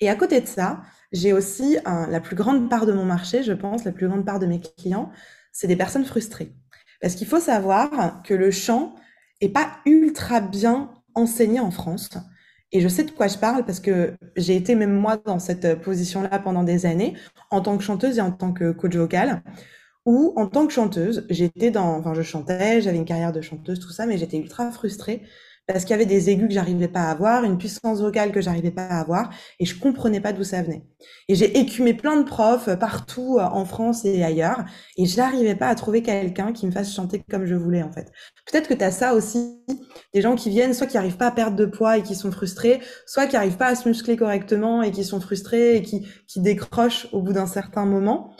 Et 0.00 0.08
à 0.08 0.14
côté 0.14 0.40
de 0.40 0.46
ça, 0.46 0.82
j'ai 1.12 1.32
aussi 1.32 1.76
la 1.84 2.20
plus 2.20 2.36
grande 2.36 2.68
part 2.68 2.86
de 2.86 2.92
mon 2.92 3.04
marché, 3.04 3.42
je 3.42 3.52
pense, 3.52 3.84
la 3.84 3.92
plus 3.92 4.08
grande 4.08 4.24
part 4.24 4.38
de 4.38 4.46
mes 4.46 4.60
clients, 4.60 5.10
c'est 5.52 5.66
des 5.66 5.76
personnes 5.76 6.04
frustrées. 6.04 6.52
Parce 7.00 7.14
qu'il 7.14 7.26
faut 7.26 7.40
savoir 7.40 8.22
que 8.22 8.34
le 8.34 8.50
chant 8.50 8.94
est 9.40 9.48
pas 9.48 9.78
ultra 9.86 10.40
bien 10.40 10.90
enseigné 11.14 11.60
en 11.60 11.70
France. 11.70 12.10
Et 12.70 12.80
je 12.80 12.88
sais 12.88 13.04
de 13.04 13.10
quoi 13.10 13.28
je 13.28 13.38
parle 13.38 13.64
parce 13.64 13.80
que 13.80 14.14
j'ai 14.36 14.54
été 14.54 14.74
même 14.74 14.92
moi 14.92 15.16
dans 15.16 15.38
cette 15.38 15.80
position-là 15.80 16.38
pendant 16.38 16.64
des 16.64 16.84
années, 16.84 17.16
en 17.50 17.62
tant 17.62 17.78
que 17.78 17.82
chanteuse 17.82 18.18
et 18.18 18.20
en 18.20 18.30
tant 18.30 18.52
que 18.52 18.72
coach 18.72 18.94
vocal, 18.94 19.42
où 20.08 20.32
en 20.36 20.46
tant 20.46 20.66
que 20.66 20.72
chanteuse, 20.72 21.26
j'étais 21.28 21.70
dans, 21.70 21.98
enfin 21.98 22.14
je 22.14 22.22
chantais, 22.22 22.80
j'avais 22.80 22.96
une 22.96 23.04
carrière 23.04 23.30
de 23.30 23.42
chanteuse, 23.42 23.78
tout 23.78 23.90
ça, 23.90 24.06
mais 24.06 24.16
j'étais 24.16 24.38
ultra 24.38 24.70
frustrée 24.70 25.20
parce 25.66 25.84
qu'il 25.84 25.90
y 25.90 25.94
avait 25.94 26.06
des 26.06 26.30
aigus 26.30 26.48
que 26.48 26.54
j'arrivais 26.54 26.88
pas 26.88 27.02
à 27.02 27.10
avoir, 27.10 27.44
une 27.44 27.58
puissance 27.58 28.00
vocale 28.00 28.32
que 28.32 28.40
j'arrivais 28.40 28.70
pas 28.70 28.86
à 28.86 29.00
avoir, 29.00 29.28
et 29.60 29.66
je 29.66 29.78
comprenais 29.78 30.18
pas 30.18 30.32
d'où 30.32 30.44
ça 30.44 30.62
venait. 30.62 30.82
Et 31.28 31.34
j'ai 31.34 31.58
écumé 31.58 31.92
plein 31.92 32.16
de 32.16 32.22
profs 32.22 32.74
partout 32.78 33.36
euh, 33.38 33.42
en 33.42 33.66
France 33.66 34.06
et 34.06 34.24
ailleurs, 34.24 34.64
et 34.96 35.04
je 35.04 35.18
n'arrivais 35.18 35.56
pas 35.56 35.68
à 35.68 35.74
trouver 35.74 36.02
quelqu'un 36.02 36.54
qui 36.54 36.64
me 36.64 36.72
fasse 36.72 36.94
chanter 36.94 37.22
comme 37.30 37.44
je 37.44 37.54
voulais 37.54 37.82
en 37.82 37.92
fait. 37.92 38.10
Peut-être 38.50 38.66
que 38.66 38.72
tu 38.72 38.82
as 38.82 38.90
ça 38.90 39.12
aussi, 39.12 39.60
des 40.14 40.22
gens 40.22 40.36
qui 40.36 40.48
viennent, 40.48 40.72
soit 40.72 40.86
qui 40.86 40.96
arrivent 40.96 41.18
pas 41.18 41.26
à 41.26 41.32
perdre 41.32 41.58
de 41.58 41.66
poids 41.66 41.98
et 41.98 42.02
qui 42.02 42.14
sont 42.14 42.32
frustrés, 42.32 42.80
soit 43.04 43.26
qui 43.26 43.36
arrivent 43.36 43.58
pas 43.58 43.66
à 43.66 43.74
se 43.74 43.86
muscler 43.86 44.16
correctement 44.16 44.82
et 44.82 44.90
qui 44.90 45.04
sont 45.04 45.20
frustrés 45.20 45.76
et 45.76 45.82
qui, 45.82 46.08
qui 46.26 46.40
décrochent 46.40 47.08
au 47.12 47.20
bout 47.20 47.34
d'un 47.34 47.46
certain 47.46 47.84
moment. 47.84 48.32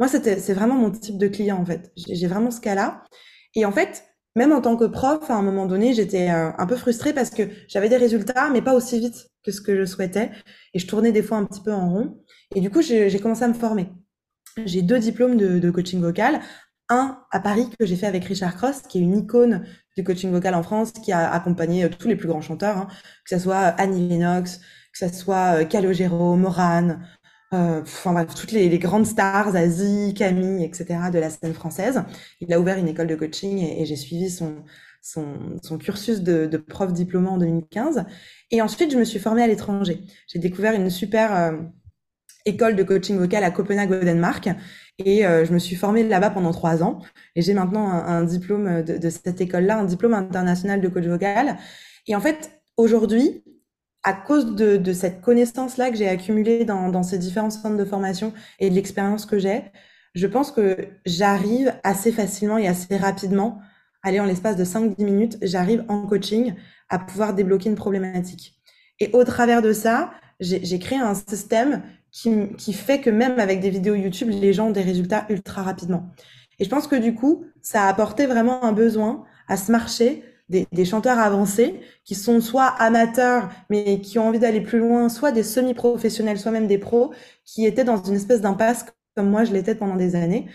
Moi, 0.00 0.08
c'était, 0.08 0.38
c'est 0.38 0.54
vraiment 0.54 0.74
mon 0.74 0.90
type 0.90 1.18
de 1.18 1.28
client 1.28 1.58
en 1.58 1.64
fait. 1.64 1.92
J'ai 1.96 2.26
vraiment 2.26 2.50
ce 2.50 2.60
cas-là. 2.60 3.04
Et 3.54 3.64
en 3.64 3.72
fait, 3.72 4.04
même 4.36 4.52
en 4.52 4.60
tant 4.60 4.76
que 4.76 4.84
prof, 4.84 5.30
à 5.30 5.34
un 5.34 5.42
moment 5.42 5.66
donné, 5.66 5.94
j'étais 5.94 6.30
euh, 6.30 6.50
un 6.58 6.66
peu 6.66 6.76
frustrée 6.76 7.12
parce 7.12 7.30
que 7.30 7.48
j'avais 7.68 7.88
des 7.88 7.96
résultats, 7.96 8.50
mais 8.50 8.62
pas 8.62 8.74
aussi 8.74 8.98
vite 8.98 9.28
que 9.44 9.52
ce 9.52 9.60
que 9.60 9.76
je 9.76 9.84
souhaitais. 9.84 10.30
Et 10.72 10.78
je 10.78 10.86
tournais 10.86 11.12
des 11.12 11.22
fois 11.22 11.38
un 11.38 11.44
petit 11.44 11.60
peu 11.60 11.72
en 11.72 11.88
rond. 11.88 12.24
Et 12.54 12.60
du 12.60 12.70
coup, 12.70 12.82
j'ai 12.82 13.18
commencé 13.20 13.44
à 13.44 13.48
me 13.48 13.54
former. 13.54 13.88
J'ai 14.64 14.82
deux 14.82 14.98
diplômes 14.98 15.36
de, 15.36 15.70
coaching 15.70 16.00
vocal. 16.00 16.40
Un 16.88 17.18
à 17.30 17.40
Paris 17.40 17.70
que 17.78 17.86
j'ai 17.86 17.96
fait 17.96 18.06
avec 18.06 18.24
Richard 18.24 18.56
Cross, 18.56 18.82
qui 18.82 18.98
est 18.98 19.00
une 19.00 19.16
icône 19.16 19.64
du 19.96 20.04
coaching 20.04 20.30
vocal 20.30 20.54
en 20.54 20.62
France, 20.62 20.92
qui 20.92 21.12
a 21.12 21.32
accompagné 21.32 21.84
euh, 21.84 21.88
tous 21.88 22.08
les 22.08 22.16
plus 22.16 22.28
grands 22.28 22.42
chanteurs, 22.42 22.76
hein. 22.76 22.88
que 23.24 23.36
ce 23.36 23.42
soit 23.42 23.56
Annie 23.56 24.06
Lennox, 24.06 24.58
que 24.92 25.08
ce 25.08 25.08
soit 25.08 25.60
euh, 25.60 25.64
Calogero, 25.64 26.36
Moran, 26.36 26.98
euh, 27.54 28.24
toutes 28.36 28.52
les, 28.52 28.78
grandes 28.78 29.06
stars, 29.06 29.52
Zazie, 29.52 30.14
Camille, 30.14 30.64
etc., 30.64 30.86
de 31.12 31.18
la 31.18 31.30
scène 31.30 31.54
française. 31.54 32.02
Il 32.40 32.52
a 32.52 32.60
ouvert 32.60 32.78
une 32.78 32.88
école 32.88 33.06
de 33.06 33.14
coaching 33.14 33.58
et, 33.58 33.84
j'ai 33.84 33.96
suivi 33.96 34.30
son, 34.30 34.64
cursus 35.78 36.20
de, 36.20 36.56
prof 36.56 36.92
diplômant 36.92 37.32
en 37.32 37.38
2015. 37.38 38.04
Et 38.50 38.62
ensuite, 38.62 38.92
je 38.92 38.98
me 38.98 39.04
suis 39.04 39.18
formée 39.18 39.42
à 39.42 39.46
l'étranger. 39.46 40.00
J'ai 40.26 40.38
découvert 40.38 40.74
une 40.74 40.90
super 40.90 41.34
euh, 41.34 41.52
école 42.44 42.76
de 42.76 42.82
coaching 42.82 43.16
vocal 43.18 43.44
à 43.44 43.50
Copenhague 43.50 43.92
au 43.92 44.04
Danemark. 44.04 44.48
Et 44.98 45.26
euh, 45.26 45.44
je 45.44 45.52
me 45.52 45.58
suis 45.58 45.76
formée 45.76 46.02
là-bas 46.02 46.30
pendant 46.30 46.52
trois 46.52 46.82
ans. 46.82 47.00
Et 47.36 47.42
j'ai 47.42 47.54
maintenant 47.54 47.88
un, 47.88 48.24
diplôme 48.24 48.82
de 48.82 49.10
cette 49.10 49.40
école-là, 49.40 49.78
un 49.78 49.84
diplôme 49.84 50.14
international 50.14 50.80
de 50.80 50.88
coach 50.88 51.04
vocal. 51.04 51.56
Et 52.06 52.14
en 52.14 52.20
fait, 52.20 52.60
aujourd'hui, 52.76 53.42
à 54.04 54.12
cause 54.12 54.54
de, 54.54 54.92
cette 54.92 55.22
connaissance-là 55.22 55.90
que 55.90 55.96
j'ai 55.96 56.08
accumulée 56.08 56.64
dans, 56.64 57.02
ces 57.02 57.18
différents 57.18 57.50
centres 57.50 57.76
de 57.76 57.84
formation 57.84 58.32
et 58.60 58.68
de 58.68 58.74
l'expérience 58.74 59.24
que 59.24 59.38
j'ai, 59.38 59.62
je 60.14 60.26
pense 60.26 60.52
que 60.52 60.88
j'arrive 61.06 61.74
assez 61.82 62.12
facilement 62.12 62.58
et 62.58 62.68
assez 62.68 62.96
rapidement, 62.96 63.58
aller 64.02 64.20
en 64.20 64.26
l'espace 64.26 64.56
de 64.56 64.64
5-10 64.64 65.02
minutes, 65.02 65.38
j'arrive 65.42 65.84
en 65.88 66.06
coaching 66.06 66.54
à 66.90 66.98
pouvoir 66.98 67.34
débloquer 67.34 67.70
une 67.70 67.74
problématique. 67.76 68.60
Et 69.00 69.10
au 69.14 69.24
travers 69.24 69.62
de 69.62 69.72
ça, 69.72 70.12
j'ai 70.38 70.78
créé 70.78 70.98
un 70.98 71.14
système 71.14 71.82
qui, 72.12 72.54
qui 72.58 72.74
fait 72.74 73.00
que 73.00 73.10
même 73.10 73.40
avec 73.40 73.60
des 73.60 73.70
vidéos 73.70 73.94
YouTube, 73.94 74.28
les 74.30 74.52
gens 74.52 74.68
ont 74.68 74.72
des 74.72 74.82
résultats 74.82 75.24
ultra 75.30 75.62
rapidement. 75.62 76.10
Et 76.58 76.64
je 76.64 76.70
pense 76.70 76.86
que 76.86 76.96
du 76.96 77.14
coup, 77.14 77.46
ça 77.62 77.84
a 77.84 77.88
apporté 77.88 78.26
vraiment 78.26 78.62
un 78.62 78.72
besoin 78.72 79.24
à 79.48 79.56
ce 79.56 79.72
marché 79.72 80.22
des, 80.48 80.66
des, 80.72 80.84
chanteurs 80.84 81.18
avancés 81.18 81.80
qui 82.04 82.14
sont 82.14 82.40
soit 82.40 82.66
amateurs 82.66 83.50
mais 83.70 84.00
qui 84.00 84.18
ont 84.18 84.28
envie 84.28 84.38
d'aller 84.38 84.60
plus 84.60 84.78
loin, 84.78 85.08
soit 85.08 85.32
des 85.32 85.42
semi-professionnels, 85.42 86.38
soit 86.38 86.52
même 86.52 86.66
des 86.66 86.78
pros 86.78 87.12
qui 87.44 87.64
étaient 87.66 87.84
dans 87.84 88.02
une 88.02 88.14
espèce 88.16 88.40
d'impasse 88.40 88.86
comme 89.16 89.30
moi 89.30 89.44
je 89.44 89.52
l'étais 89.52 89.74
pendant 89.74 89.96
des 89.96 90.16
années. 90.16 90.48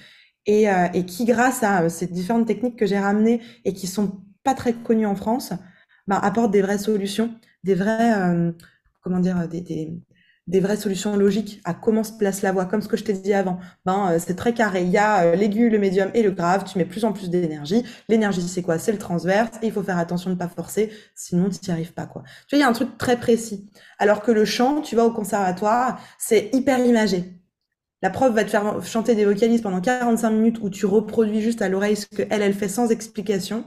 Et, 0.45 0.69
euh, 0.69 0.87
et, 0.93 1.05
qui 1.05 1.25
grâce 1.25 1.63
à 1.63 1.83
euh, 1.83 1.89
ces 1.89 2.07
différentes 2.07 2.47
techniques 2.47 2.77
que 2.77 2.85
j'ai 2.85 2.97
ramenées 2.97 3.41
et 3.65 3.73
qui 3.73 3.87
sont 3.87 4.21
pas 4.43 4.55
très 4.55 4.73
connues 4.73 5.05
en 5.05 5.15
France, 5.15 5.53
bah, 6.07 6.17
apportent 6.17 6.51
des 6.51 6.61
vraies 6.61 6.79
solutions, 6.79 7.35
des 7.63 7.75
vrais 7.75 8.17
euh, 8.17 8.51
comment 9.01 9.19
dire 9.19 9.47
des, 9.47 9.61
des, 9.61 9.93
des 10.49 10.59
vraies 10.59 10.77
solutions 10.77 11.15
logiques 11.15 11.61
à 11.63 11.75
comment 11.75 12.03
se 12.03 12.11
place 12.11 12.41
la 12.41 12.51
voix, 12.51 12.65
comme 12.65 12.81
ce 12.81 12.87
que 12.87 12.97
je 12.97 13.03
t'ai 13.03 13.13
dit 13.13 13.33
avant. 13.33 13.59
Ben, 13.85 14.11
euh, 14.11 14.19
c'est 14.19 14.35
très 14.35 14.53
carré. 14.53 14.81
Il 14.81 14.89
y 14.89 14.97
a 14.97 15.21
euh, 15.21 15.35
l'aigu, 15.35 15.69
le 15.69 15.77
médium 15.77 16.09
et 16.15 16.23
le 16.23 16.31
grave. 16.31 16.63
Tu 16.63 16.79
mets 16.79 16.85
plus 16.85 17.05
en 17.05 17.13
plus 17.13 17.29
d'énergie. 17.29 17.83
L'énergie, 18.09 18.41
c'est 18.41 18.63
quoi? 18.63 18.79
C'est 18.79 18.91
le 18.91 18.97
transverse. 18.97 19.51
Et 19.61 19.67
il 19.67 19.71
faut 19.71 19.83
faire 19.83 19.99
attention 19.99 20.31
de 20.31 20.35
ne 20.35 20.39
pas 20.39 20.47
forcer, 20.47 20.91
sinon 21.13 21.49
tu 21.49 21.59
n'y 21.67 21.71
arrives 21.71 21.93
pas. 21.93 22.07
quoi. 22.07 22.23
Tu 22.47 22.55
vois, 22.55 22.57
il 22.57 22.61
y 22.61 22.63
a 22.63 22.67
un 22.67 22.73
truc 22.73 22.97
très 22.97 23.17
précis. 23.17 23.69
Alors 23.99 24.21
que 24.21 24.31
le 24.31 24.43
chant, 24.43 24.81
tu 24.81 24.95
vas 24.95 25.05
au 25.05 25.11
conservatoire, 25.11 26.01
c'est 26.17 26.49
hyper 26.51 26.79
imagé. 26.79 27.39
La 28.01 28.09
prof 28.09 28.33
va 28.33 28.43
te 28.43 28.49
faire 28.49 28.83
chanter 28.83 29.13
des 29.13 29.25
vocalises 29.25 29.61
pendant 29.61 29.81
45 29.81 30.31
minutes 30.31 30.59
où 30.61 30.69
tu 30.69 30.87
reproduis 30.87 31.41
juste 31.41 31.61
à 31.61 31.69
l'oreille 31.69 31.95
ce 31.95 32.07
qu'elle, 32.07 32.41
elle 32.41 32.53
fait 32.53 32.69
sans 32.69 32.89
explication. 32.89 33.63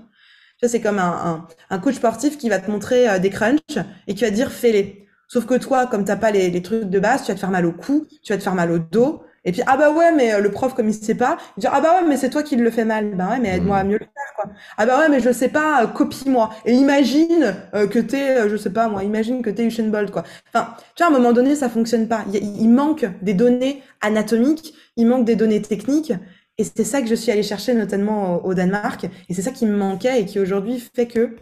Tu 0.58 0.66
vois, 0.66 0.68
c'est 0.68 0.80
comme 0.80 0.98
un, 0.98 1.46
un, 1.70 1.78
coach 1.78 1.96
sportif 1.96 2.38
qui 2.38 2.48
va 2.48 2.58
te 2.58 2.70
montrer 2.70 3.08
euh, 3.08 3.18
des 3.18 3.30
crunchs 3.30 3.78
et 4.06 4.14
qui 4.14 4.24
va 4.24 4.30
te 4.30 4.34
dire 4.34 4.50
fais-les. 4.50 5.06
Sauf 5.32 5.46
que 5.46 5.54
toi, 5.54 5.86
comme 5.86 6.04
t'as 6.04 6.16
pas 6.16 6.30
les, 6.30 6.50
les, 6.50 6.60
trucs 6.60 6.90
de 6.90 7.00
base, 7.00 7.22
tu 7.22 7.28
vas 7.28 7.34
te 7.34 7.40
faire 7.40 7.50
mal 7.50 7.64
au 7.64 7.72
cou, 7.72 8.06
tu 8.22 8.34
vas 8.34 8.36
te 8.36 8.42
faire 8.42 8.54
mal 8.54 8.70
au 8.70 8.78
dos. 8.78 9.22
Et 9.46 9.52
puis, 9.52 9.62
ah 9.66 9.78
bah 9.78 9.90
ouais, 9.90 10.12
mais 10.12 10.34
euh, 10.34 10.40
le 10.40 10.50
prof, 10.50 10.74
comme 10.74 10.90
il 10.90 10.92
sait 10.92 11.14
pas, 11.14 11.38
il 11.56 11.60
dit, 11.60 11.68
ah 11.72 11.80
bah 11.80 11.94
ouais, 11.94 12.06
mais 12.06 12.18
c'est 12.18 12.28
toi 12.28 12.42
qui 12.42 12.54
le 12.54 12.70
fais 12.70 12.84
mal. 12.84 13.14
Bah 13.14 13.30
ouais, 13.30 13.38
mais 13.40 13.56
aide-moi 13.56 13.78
à 13.78 13.82
mmh. 13.84 13.88
mieux 13.88 13.98
le 13.98 14.04
faire, 14.04 14.34
quoi. 14.36 14.52
Ah 14.76 14.84
bah 14.84 14.98
ouais, 14.98 15.08
mais 15.08 15.20
je 15.20 15.32
sais 15.32 15.48
pas, 15.48 15.84
euh, 15.84 15.86
copie-moi. 15.86 16.50
Et 16.66 16.74
imagine 16.74 17.54
euh, 17.72 17.86
que 17.86 17.98
t'es, 17.98 18.46
je 18.46 18.56
sais 18.58 18.68
pas 18.74 18.88
moi, 18.88 19.04
imagine 19.04 19.40
que 19.40 19.48
t'es 19.48 19.64
Usain 19.64 19.88
Bolt, 19.88 20.10
quoi. 20.10 20.24
Enfin, 20.52 20.74
tu 20.96 21.02
vois, 21.02 21.06
à 21.06 21.16
un 21.16 21.18
moment 21.18 21.32
donné, 21.32 21.56
ça 21.56 21.70
fonctionne 21.70 22.08
pas. 22.08 22.26
Il, 22.30 22.60
il 22.60 22.68
manque 22.68 23.06
des 23.22 23.32
données 23.32 23.82
anatomiques, 24.02 24.74
il 24.98 25.06
manque 25.06 25.24
des 25.24 25.36
données 25.36 25.62
techniques. 25.62 26.12
Et 26.58 26.64
c'est 26.64 26.84
ça 26.84 27.00
que 27.00 27.08
je 27.08 27.14
suis 27.14 27.32
allée 27.32 27.42
chercher, 27.42 27.72
notamment 27.72 28.36
au, 28.44 28.50
au 28.50 28.54
Danemark. 28.54 29.08
Et 29.30 29.32
c'est 29.32 29.40
ça 29.40 29.50
qui 29.50 29.64
me 29.64 29.78
manquait 29.78 30.20
et 30.20 30.26
qui 30.26 30.40
aujourd'hui 30.40 30.78
fait 30.94 31.06
que 31.06 31.36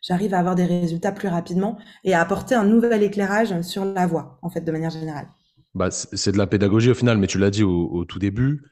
j'arrive 0.00 0.34
à 0.34 0.38
avoir 0.38 0.54
des 0.54 0.64
résultats 0.64 1.12
plus 1.12 1.28
rapidement 1.28 1.78
et 2.04 2.14
à 2.14 2.20
apporter 2.20 2.54
un 2.54 2.64
nouvel 2.64 3.02
éclairage 3.02 3.60
sur 3.62 3.84
la 3.84 4.06
voix, 4.06 4.38
en 4.42 4.50
fait, 4.50 4.60
de 4.60 4.72
manière 4.72 4.90
générale. 4.90 5.28
Bah, 5.74 5.90
c'est 5.90 6.32
de 6.32 6.38
la 6.38 6.46
pédagogie 6.46 6.90
au 6.90 6.94
final, 6.94 7.18
mais 7.18 7.26
tu 7.26 7.38
l'as 7.38 7.50
dit 7.50 7.62
au, 7.62 8.04
tout 8.04 8.18
début. 8.18 8.62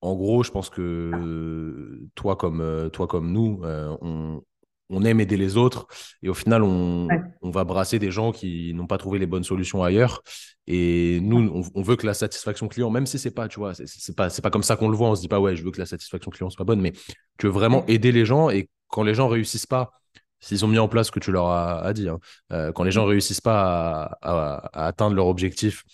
En 0.00 0.14
gros, 0.14 0.42
je 0.42 0.50
pense 0.50 0.70
que 0.70 2.00
toi 2.14 2.36
comme, 2.36 2.60
euh, 2.60 2.88
toi 2.88 3.06
comme 3.06 3.30
nous, 3.32 3.60
euh, 3.62 3.96
on, 4.00 4.42
on, 4.90 5.04
aime 5.04 5.20
aider 5.20 5.36
les 5.36 5.56
autres 5.56 5.86
et 6.22 6.28
au 6.28 6.34
final, 6.34 6.62
on, 6.64 7.08
on 7.40 7.50
va 7.50 7.62
brasser 7.64 8.00
des 8.00 8.10
gens 8.10 8.32
qui 8.32 8.74
n'ont 8.74 8.88
pas 8.88 8.98
trouvé 8.98 9.20
les 9.20 9.26
bonnes 9.26 9.44
solutions 9.44 9.82
ailleurs. 9.84 10.22
Et 10.66 11.20
nous, 11.22 11.64
on, 11.74 11.82
veut 11.82 11.96
que 11.96 12.06
la 12.06 12.14
satisfaction 12.14 12.68
client, 12.68 12.90
même 12.90 13.06
si 13.06 13.18
c'est 13.18 13.30
pas, 13.32 13.48
tu 13.48 13.58
vois, 13.58 13.74
c'est 13.74 14.16
pas, 14.16 14.28
pas 14.28 14.50
comme 14.50 14.62
ça 14.62 14.76
qu'on 14.76 14.88
le 14.88 14.96
voit. 14.96 15.08
On 15.08 15.14
se 15.14 15.20
dit 15.20 15.28
pas, 15.28 15.40
ouais, 15.40 15.56
je 15.56 15.64
veux 15.64 15.70
que 15.70 15.80
la 15.80 15.86
satisfaction 15.86 16.30
client 16.30 16.50
soit 16.50 16.64
bonne, 16.64 16.80
mais 16.80 16.92
tu 17.38 17.46
veux 17.46 17.52
vraiment 17.52 17.84
aider 17.86 18.12
les 18.12 18.24
gens 18.24 18.50
et 18.50 18.68
quand 18.88 19.02
les 19.02 19.14
gens 19.14 19.28
réussissent 19.28 19.66
pas 19.66 20.01
s'ils 20.42 20.64
ont 20.64 20.68
mis 20.68 20.78
en 20.78 20.88
place 20.88 21.06
ce 21.06 21.12
que 21.12 21.20
tu 21.20 21.32
leur 21.32 21.48
as, 21.48 21.92
dit, 21.94 22.08
hein. 22.08 22.18
euh, 22.52 22.72
quand 22.72 22.82
les 22.82 22.90
gens 22.90 23.06
mm. 23.06 23.10
réussissent 23.10 23.40
pas 23.40 24.18
à, 24.20 24.86
atteindre 24.86 25.16
leur 25.16 25.28
objectif 25.28 25.84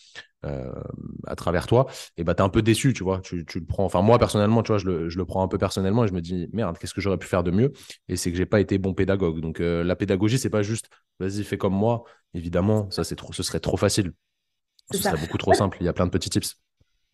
euh, 0.44 0.72
à 1.26 1.36
travers 1.36 1.66
toi, 1.66 1.86
et 2.16 2.22
eh 2.22 2.24
bah, 2.24 2.32
ben, 2.32 2.36
tu 2.36 2.42
es 2.42 2.44
un 2.46 2.48
peu 2.48 2.62
déçu, 2.62 2.92
tu 2.92 3.04
vois. 3.04 3.20
Tu, 3.20 3.44
le 3.54 3.64
prends. 3.66 3.84
Enfin, 3.84 4.02
moi, 4.02 4.18
personnellement, 4.18 4.62
tu 4.62 4.72
vois, 4.72 4.78
je 4.78 4.86
le, 4.88 5.24
prends 5.24 5.42
un 5.42 5.48
peu 5.48 5.58
personnellement 5.58 6.04
et 6.04 6.08
je 6.08 6.14
me 6.14 6.20
dis, 6.20 6.48
merde, 6.52 6.78
qu'est-ce 6.78 6.94
que 6.94 7.00
j'aurais 7.00 7.18
pu 7.18 7.26
faire 7.26 7.44
de 7.44 7.50
mieux? 7.50 7.72
Et 8.08 8.16
c'est 8.16 8.30
que 8.30 8.36
j'ai 8.36 8.46
pas 8.46 8.60
été 8.60 8.78
bon 8.78 8.94
pédagogue. 8.94 9.40
Donc, 9.40 9.60
euh, 9.60 9.84
la 9.84 9.96
pédagogie, 9.96 10.38
c'est 10.38 10.50
pas 10.50 10.62
juste, 10.62 10.88
vas-y, 11.20 11.44
fais 11.44 11.58
comme 11.58 11.74
moi. 11.74 12.04
Évidemment, 12.34 12.90
ça, 12.90 13.04
c'est 13.04 13.16
trop, 13.16 13.32
ce 13.32 13.42
serait 13.42 13.60
trop 13.60 13.76
facile. 13.76 14.12
Ce 14.90 14.98
serait 14.98 15.20
beaucoup 15.20 15.38
trop 15.38 15.52
simple. 15.52 15.76
Il 15.80 15.84
y 15.84 15.88
a 15.88 15.92
plein 15.92 16.06
de 16.06 16.10
petits 16.10 16.30
tips. 16.30 16.56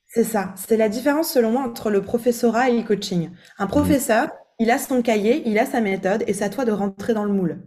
C'est 0.07 0.23
ça. 0.23 0.55
C'est 0.57 0.77
la 0.77 0.89
différence, 0.89 1.33
selon 1.33 1.51
moi, 1.51 1.63
entre 1.63 1.91
le 1.91 2.01
professorat 2.01 2.71
et 2.71 2.77
le 2.77 2.87
coaching. 2.87 3.31
Un 3.59 3.67
professeur, 3.67 4.29
il 4.59 4.71
a 4.71 4.79
son 4.79 5.03
cahier, 5.03 5.43
il 5.47 5.59
a 5.59 5.67
sa 5.67 5.81
méthode 5.81 6.25
et 6.27 6.33
c'est 6.33 6.45
à 6.45 6.49
toi 6.49 6.65
de 6.65 6.73
rentrer 6.73 7.15
dans 7.15 7.25
le 7.25 7.33
moule. 7.33 7.63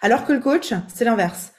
Alors 0.00 0.24
que 0.24 0.32
le 0.32 0.40
coach, 0.40 0.72
c'est 0.88 1.04
l'inverse. 1.04 1.52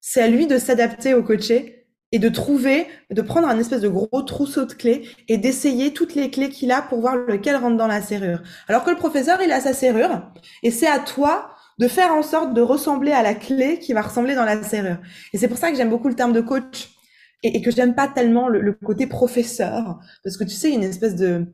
C'est 0.00 0.22
à 0.22 0.28
lui 0.28 0.46
de 0.46 0.58
s'adapter 0.58 1.14
au 1.14 1.22
coaché 1.22 1.86
et 2.12 2.18
de 2.18 2.28
trouver, 2.28 2.86
de 3.10 3.22
prendre 3.22 3.48
un 3.48 3.58
espèce 3.58 3.80
de 3.80 3.88
gros 3.88 4.22
trousseau 4.22 4.64
de 4.64 4.72
clés 4.72 5.08
et 5.28 5.38
d'essayer 5.38 5.92
toutes 5.92 6.14
les 6.14 6.30
clés 6.30 6.50
qu'il 6.50 6.70
a 6.70 6.82
pour 6.82 7.00
voir 7.00 7.16
lequel 7.16 7.56
rentre 7.56 7.76
dans 7.76 7.86
la 7.86 8.00
serrure. 8.00 8.42
Alors 8.68 8.84
que 8.84 8.90
le 8.90 8.96
professeur, 8.96 9.40
il 9.42 9.50
a 9.50 9.60
sa 9.60 9.72
serrure 9.72 10.22
et 10.62 10.70
c'est 10.70 10.86
à 10.86 10.98
toi 10.98 11.50
de 11.78 11.88
faire 11.88 12.12
en 12.12 12.22
sorte 12.22 12.54
de 12.54 12.60
ressembler 12.60 13.12
à 13.12 13.22
la 13.22 13.34
clé 13.34 13.78
qui 13.78 13.92
va 13.92 14.02
ressembler 14.02 14.34
dans 14.34 14.44
la 14.44 14.62
serrure. 14.62 14.98
Et 15.32 15.38
c'est 15.38 15.48
pour 15.48 15.58
ça 15.58 15.70
que 15.70 15.76
j'aime 15.76 15.90
beaucoup 15.90 16.08
le 16.08 16.14
terme 16.14 16.32
de 16.32 16.40
coach 16.40 16.90
et, 17.42 17.60
que 17.60 17.70
j'aime 17.70 17.94
pas 17.94 18.08
tellement 18.08 18.48
le, 18.48 18.60
le, 18.60 18.72
côté 18.72 19.06
professeur 19.06 19.98
parce 20.24 20.36
que 20.36 20.44
tu 20.44 20.54
sais, 20.54 20.68
il 20.68 20.74
y 20.74 20.76
a 20.76 20.78
une 20.78 20.84
espèce 20.84 21.16
de, 21.16 21.46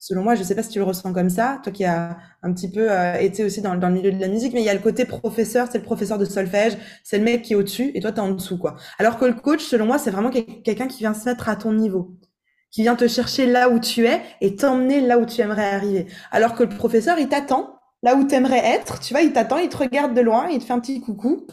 selon 0.00 0.22
moi, 0.24 0.34
je 0.34 0.42
sais 0.42 0.54
pas 0.54 0.62
si 0.62 0.70
tu 0.70 0.78
le 0.78 0.84
ressens 0.84 1.12
comme 1.12 1.28
ça, 1.28 1.60
toi 1.62 1.70
qui 1.70 1.84
as 1.84 2.16
un 2.42 2.52
petit 2.52 2.70
peu 2.70 2.90
euh, 2.90 3.14
été 3.16 3.44
aussi 3.44 3.60
dans, 3.60 3.76
dans, 3.76 3.88
le 3.88 3.94
milieu 3.94 4.10
de 4.10 4.18
la 4.18 4.28
musique, 4.28 4.54
mais 4.54 4.62
il 4.62 4.64
y 4.64 4.70
a 4.70 4.74
le 4.74 4.80
côté 4.80 5.04
professeur, 5.04 5.68
c'est 5.70 5.78
le 5.78 5.84
professeur 5.84 6.18
de 6.18 6.24
solfège, 6.24 6.76
c'est 7.04 7.18
le 7.18 7.24
mec 7.24 7.42
qui 7.42 7.52
est 7.52 7.56
au-dessus 7.56 7.92
et 7.94 8.00
toi 8.00 8.10
tu 8.10 8.16
es 8.16 8.20
en 8.20 8.30
dessous 8.30 8.58
quoi. 8.58 8.76
Alors 8.98 9.18
que 9.18 9.26
le 9.26 9.34
coach, 9.34 9.62
selon 9.62 9.84
moi, 9.84 9.98
c'est 9.98 10.10
vraiment 10.10 10.30
quelqu'un 10.30 10.88
qui 10.88 11.00
vient 11.00 11.12
se 11.12 11.28
mettre 11.28 11.50
à 11.50 11.56
ton 11.56 11.74
niveau, 11.74 12.16
qui 12.70 12.82
vient 12.82 12.96
te 12.96 13.06
chercher 13.06 13.46
là 13.46 13.68
où 13.68 13.78
tu 13.78 14.06
es 14.06 14.22
et 14.40 14.56
t'emmener 14.56 15.02
là 15.02 15.18
où 15.18 15.26
tu 15.26 15.42
aimerais 15.42 15.70
arriver. 15.70 16.06
Alors 16.32 16.54
que 16.54 16.62
le 16.62 16.70
professeur, 16.70 17.18
il 17.18 17.28
t'attend 17.28 17.78
là 18.02 18.16
où 18.16 18.26
tu 18.26 18.34
aimerais 18.34 18.64
être, 18.64 19.00
tu 19.00 19.12
vois, 19.12 19.22
il 19.22 19.34
t'attend, 19.34 19.58
il 19.58 19.68
te 19.68 19.76
regarde 19.76 20.14
de 20.14 20.22
loin, 20.22 20.48
il 20.48 20.60
te 20.60 20.64
fait 20.64 20.72
un 20.72 20.80
petit 20.80 21.02
coucou. 21.02 21.46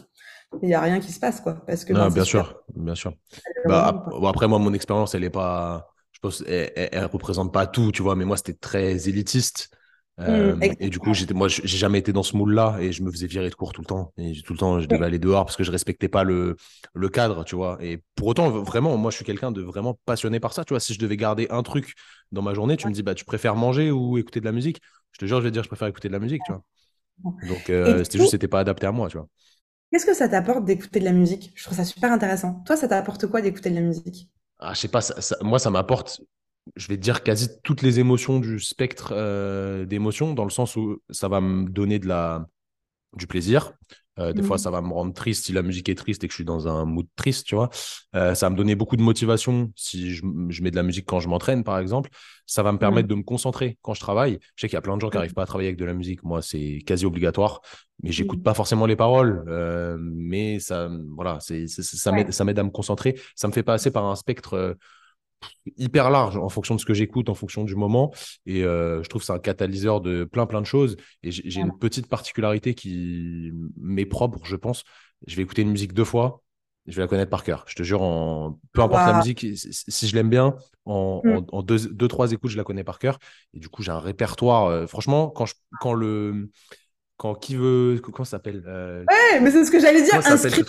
Il 0.62 0.70
y 0.70 0.74
a 0.74 0.80
rien 0.80 0.98
qui 1.00 1.12
se 1.12 1.20
passe 1.20 1.42
quoi, 1.42 1.62
parce 1.66 1.84
que 1.84 1.92
non, 1.92 2.08
bien 2.08 2.24
sûr, 2.24 2.62
bien 2.74 2.94
sûr. 2.94 3.12
Bah, 3.66 4.06
après 4.26 4.48
moi, 4.48 4.58
mon 4.58 4.72
expérience, 4.72 5.14
elle 5.14 5.24
est 5.24 5.28
pas 5.28 5.90
je 6.18 6.28
pense 6.28 6.42
elle, 6.46 6.72
elle, 6.74 7.04
représente 7.06 7.52
pas 7.52 7.66
tout, 7.66 7.92
tu 7.92 8.02
vois, 8.02 8.16
mais 8.16 8.24
moi, 8.24 8.36
c'était 8.36 8.54
très 8.54 9.08
élitiste. 9.08 9.70
Mm, 10.18 10.20
euh, 10.20 10.74
et 10.80 10.90
du 10.90 10.98
coup, 10.98 11.14
j'étais, 11.14 11.32
moi, 11.32 11.46
j'ai 11.46 11.64
jamais 11.68 12.00
été 12.00 12.12
dans 12.12 12.24
ce 12.24 12.36
moule-là 12.36 12.78
et 12.80 12.90
je 12.90 13.04
me 13.04 13.10
faisais 13.12 13.28
virer 13.28 13.48
de 13.50 13.54
cours 13.54 13.72
tout 13.72 13.82
le 13.82 13.86
temps. 13.86 14.12
Et 14.18 14.32
tout 14.42 14.52
le 14.52 14.58
temps, 14.58 14.80
je 14.80 14.86
devais 14.86 15.04
aller 15.04 15.20
dehors 15.20 15.44
parce 15.44 15.56
que 15.56 15.62
je 15.62 15.70
respectais 15.70 16.08
pas 16.08 16.24
le, 16.24 16.56
le 16.92 17.08
cadre, 17.08 17.44
tu 17.44 17.54
vois. 17.54 17.78
Et 17.80 18.02
pour 18.16 18.26
autant, 18.26 18.50
vraiment, 18.50 18.96
moi, 18.96 19.12
je 19.12 19.16
suis 19.16 19.24
quelqu'un 19.24 19.52
de 19.52 19.62
vraiment 19.62 19.96
passionné 20.06 20.40
par 20.40 20.52
ça, 20.52 20.64
tu 20.64 20.72
vois. 20.72 20.80
Si 20.80 20.92
je 20.92 20.98
devais 20.98 21.16
garder 21.16 21.46
un 21.50 21.62
truc 21.62 21.94
dans 22.32 22.42
ma 22.42 22.52
journée, 22.52 22.76
tu 22.76 22.88
me 22.88 22.92
dis, 22.92 23.04
bah, 23.04 23.14
tu 23.14 23.24
préfères 23.24 23.54
manger 23.54 23.92
ou 23.92 24.18
écouter 24.18 24.40
de 24.40 24.44
la 24.44 24.52
musique? 24.52 24.80
Je 25.12 25.18
te 25.18 25.26
jure, 25.26 25.38
je 25.38 25.44
vais 25.44 25.50
te 25.50 25.54
dire, 25.54 25.62
je 25.62 25.68
préfère 25.68 25.86
écouter 25.86 26.08
de 26.08 26.12
la 26.14 26.18
musique, 26.18 26.42
tu 26.42 26.50
vois. 26.52 26.62
Donc, 27.42 27.70
euh, 27.70 28.02
c'était 28.04 28.18
juste, 28.18 28.32
c'était 28.32 28.48
pas 28.48 28.60
adapté 28.60 28.86
à 28.86 28.92
moi, 28.92 29.08
tu 29.08 29.18
vois. 29.18 29.28
Qu'est-ce 29.92 30.06
que 30.06 30.14
ça 30.14 30.30
t'apporte 30.30 30.64
d'écouter 30.64 30.98
de 30.98 31.04
la 31.04 31.12
musique? 31.12 31.52
Je 31.54 31.62
trouve 31.64 31.76
ça 31.76 31.84
super 31.84 32.10
intéressant. 32.10 32.62
Toi, 32.64 32.76
ça 32.76 32.88
t'apporte 32.88 33.26
quoi 33.26 33.42
d'écouter 33.42 33.68
de 33.68 33.74
la 33.74 33.82
musique? 33.82 34.30
Ah, 34.58 34.74
je 34.74 34.80
sais 34.80 34.88
pas, 34.88 35.00
moi, 35.42 35.58
ça 35.58 35.70
m'apporte, 35.70 36.20
je 36.76 36.88
vais 36.88 36.96
dire, 36.96 37.22
quasi 37.22 37.48
toutes 37.62 37.82
les 37.82 38.00
émotions 38.00 38.40
du 38.40 38.58
spectre 38.58 39.12
euh, 39.12 39.84
d'émotions, 39.84 40.34
dans 40.34 40.44
le 40.44 40.50
sens 40.50 40.76
où 40.76 41.00
ça 41.10 41.28
va 41.28 41.40
me 41.40 41.68
donner 41.68 41.98
du 41.98 43.26
plaisir. 43.26 43.72
Euh, 44.18 44.32
des 44.32 44.42
fois, 44.42 44.56
mmh. 44.56 44.60
ça 44.60 44.70
va 44.70 44.80
me 44.80 44.92
rendre 44.92 45.12
triste 45.12 45.46
si 45.46 45.52
la 45.52 45.62
musique 45.62 45.88
est 45.88 45.94
triste 45.94 46.24
et 46.24 46.28
que 46.28 46.32
je 46.32 46.36
suis 46.36 46.44
dans 46.44 46.68
un 46.68 46.84
mood 46.84 47.06
triste, 47.16 47.46
tu 47.46 47.54
vois. 47.54 47.70
Euh, 48.14 48.34
ça 48.34 48.46
va 48.46 48.50
me 48.50 48.56
donner 48.56 48.74
beaucoup 48.74 48.96
de 48.96 49.02
motivation 49.02 49.70
si 49.76 50.14
je, 50.14 50.24
mets 50.24 50.70
de 50.70 50.76
la 50.76 50.82
musique 50.82 51.06
quand 51.06 51.20
je 51.20 51.28
m'entraîne, 51.28 51.64
par 51.64 51.78
exemple. 51.78 52.10
Ça 52.46 52.62
va 52.62 52.72
me 52.72 52.78
permettre 52.78 53.06
mmh. 53.06 53.10
de 53.10 53.14
me 53.16 53.22
concentrer 53.22 53.78
quand 53.82 53.94
je 53.94 54.00
travaille. 54.00 54.38
Je 54.56 54.62
sais 54.62 54.68
qu'il 54.68 54.76
y 54.76 54.78
a 54.78 54.82
plein 54.82 54.96
de 54.96 55.00
gens 55.00 55.10
qui 55.10 55.16
n'arrivent 55.16 55.34
pas 55.34 55.42
à 55.42 55.46
travailler 55.46 55.68
avec 55.68 55.78
de 55.78 55.84
la 55.84 55.94
musique. 55.94 56.22
Moi, 56.24 56.42
c'est 56.42 56.78
quasi 56.86 57.06
obligatoire, 57.06 57.60
mais 58.02 58.12
j'écoute 58.12 58.40
mmh. 58.40 58.44
pas 58.44 58.54
forcément 58.54 58.86
les 58.86 58.96
paroles. 58.96 59.44
Euh, 59.48 59.96
mais 60.00 60.58
ça, 60.58 60.88
voilà, 61.14 61.38
c'est, 61.40 61.66
ça 61.68 62.12
m'aide 62.12 62.58
à 62.58 62.62
me 62.62 62.70
concentrer. 62.70 63.18
Ça 63.34 63.48
me 63.48 63.52
fait 63.52 63.62
passer 63.62 63.90
par 63.90 64.04
un 64.04 64.16
spectre 64.16 64.76
hyper 65.76 66.10
large 66.10 66.36
en 66.36 66.48
fonction 66.48 66.74
de 66.74 66.80
ce 66.80 66.86
que 66.86 66.94
j'écoute, 66.94 67.28
en 67.28 67.34
fonction 67.34 67.64
du 67.64 67.76
moment. 67.76 68.12
Et 68.46 68.64
euh, 68.64 69.02
je 69.02 69.08
trouve 69.08 69.22
que 69.22 69.26
c'est 69.26 69.32
un 69.32 69.38
catalyseur 69.38 70.00
de 70.00 70.24
plein, 70.24 70.46
plein 70.46 70.60
de 70.60 70.66
choses. 70.66 70.96
Et 71.22 71.30
j'ai 71.30 71.60
une 71.60 71.76
petite 71.76 72.06
particularité 72.06 72.74
qui 72.74 73.52
m'est 73.76 74.06
propre, 74.06 74.40
je 74.44 74.56
pense. 74.56 74.84
Je 75.26 75.36
vais 75.36 75.42
écouter 75.42 75.62
une 75.62 75.70
musique 75.70 75.92
deux 75.92 76.04
fois, 76.04 76.42
je 76.86 76.96
vais 76.96 77.02
la 77.02 77.08
connaître 77.08 77.30
par 77.30 77.44
cœur. 77.44 77.64
Je 77.68 77.74
te 77.74 77.82
jure, 77.82 78.02
en... 78.02 78.58
peu 78.72 78.82
importe 78.82 79.06
la 79.06 79.18
musique, 79.18 79.46
si 79.56 80.08
je 80.08 80.14
l'aime 80.14 80.30
bien, 80.30 80.56
en, 80.86 81.20
mm. 81.24 81.62
deux, 81.62 81.88
deux, 81.88 82.08
trois 82.08 82.32
écoutes, 82.32 82.50
je 82.50 82.56
la 82.56 82.64
connais 82.64 82.84
par 82.84 82.98
cœur. 82.98 83.18
Et 83.52 83.58
du 83.58 83.68
coup, 83.68 83.82
j'ai 83.82 83.92
un 83.92 84.00
répertoire. 84.00 84.66
Euh, 84.66 84.86
franchement, 84.86 85.28
quand, 85.28 85.46
je, 85.46 85.54
quand 85.80 85.92
le 85.92 86.50
quand 87.18 87.34
qui 87.34 87.56
veut 87.56 88.00
comment 88.02 88.24
ça 88.24 88.32
s'appelle 88.32 88.62
euh... 88.66 89.04
ouais 89.04 89.40
mais 89.40 89.50
c'est 89.50 89.64
ce 89.64 89.70
que 89.70 89.78
j'allais 89.78 90.02
dire 90.02 90.14
inscrit 90.14 90.62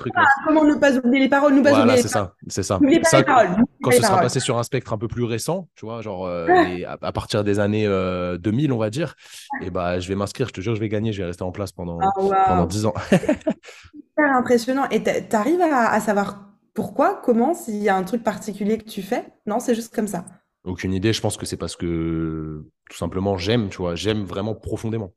comment 0.45 0.65
ne 0.65 0.75
pas 0.75 0.97
oublier 0.97 1.21
les 1.21 1.29
paroles 1.29 1.53
ne 1.53 1.61
pas 1.61 1.69
voilà, 1.69 1.85
oublier 1.85 2.01
c'est 2.01 2.09
ça 2.09 2.33
c'est 2.47 2.63
ça, 2.63 2.79
ça 3.03 3.23
paroles, 3.23 3.55
quand 3.81 3.91
ce 3.91 4.01
sera 4.01 4.19
passé 4.19 4.39
sur 4.41 4.57
un 4.57 4.63
spectre 4.63 4.91
un 4.91 4.97
peu 4.97 5.07
plus 5.07 5.23
récent 5.23 5.69
tu 5.75 5.85
vois 5.85 6.01
genre 6.01 6.25
euh, 6.25 6.47
à, 6.85 7.11
partir 7.13 7.45
des 7.45 7.59
années 7.59 7.85
2000 7.85 7.89
euh, 7.89 8.73
on 8.73 8.77
va 8.77 8.89
dire 8.89 9.15
et 9.61 9.69
bah 9.69 9.99
je 9.99 10.09
vais 10.09 10.15
m'inscrire 10.15 10.47
je 10.49 10.53
te 10.53 10.61
jure 10.61 10.75
je 10.75 10.81
vais 10.81 10.89
gagner 10.89 11.13
je 11.13 11.21
vais 11.21 11.27
rester 11.27 11.43
en 11.43 11.51
place 11.51 11.71
pendant 11.71 11.99
oh, 12.17 12.31
pendant 12.47 12.65
10 12.65 12.85
ans 12.87 12.93
super 13.11 14.35
impressionnant 14.35 14.89
et 14.89 15.01
tu 15.03 15.35
arrives 15.35 15.61
à, 15.61 15.91
à 15.91 15.99
savoir 16.01 16.49
pourquoi, 16.79 17.19
comment, 17.25 17.53
s'il 17.53 17.83
y 17.83 17.89
a 17.89 17.95
un 17.97 18.03
truc 18.03 18.23
particulier 18.23 18.77
que 18.77 18.89
tu 18.89 19.01
fais? 19.01 19.25
Non, 19.45 19.59
c'est 19.59 19.75
juste 19.75 19.93
comme 19.93 20.07
ça. 20.07 20.25
Aucune 20.63 20.93
idée. 20.93 21.11
Je 21.11 21.19
pense 21.19 21.35
que 21.35 21.45
c'est 21.45 21.57
parce 21.57 21.75
que 21.75 22.63
tout 22.89 22.97
simplement 22.97 23.37
j'aime, 23.37 23.67
tu 23.67 23.77
vois, 23.77 23.95
j'aime 23.95 24.23
vraiment 24.23 24.55
profondément. 24.55 25.11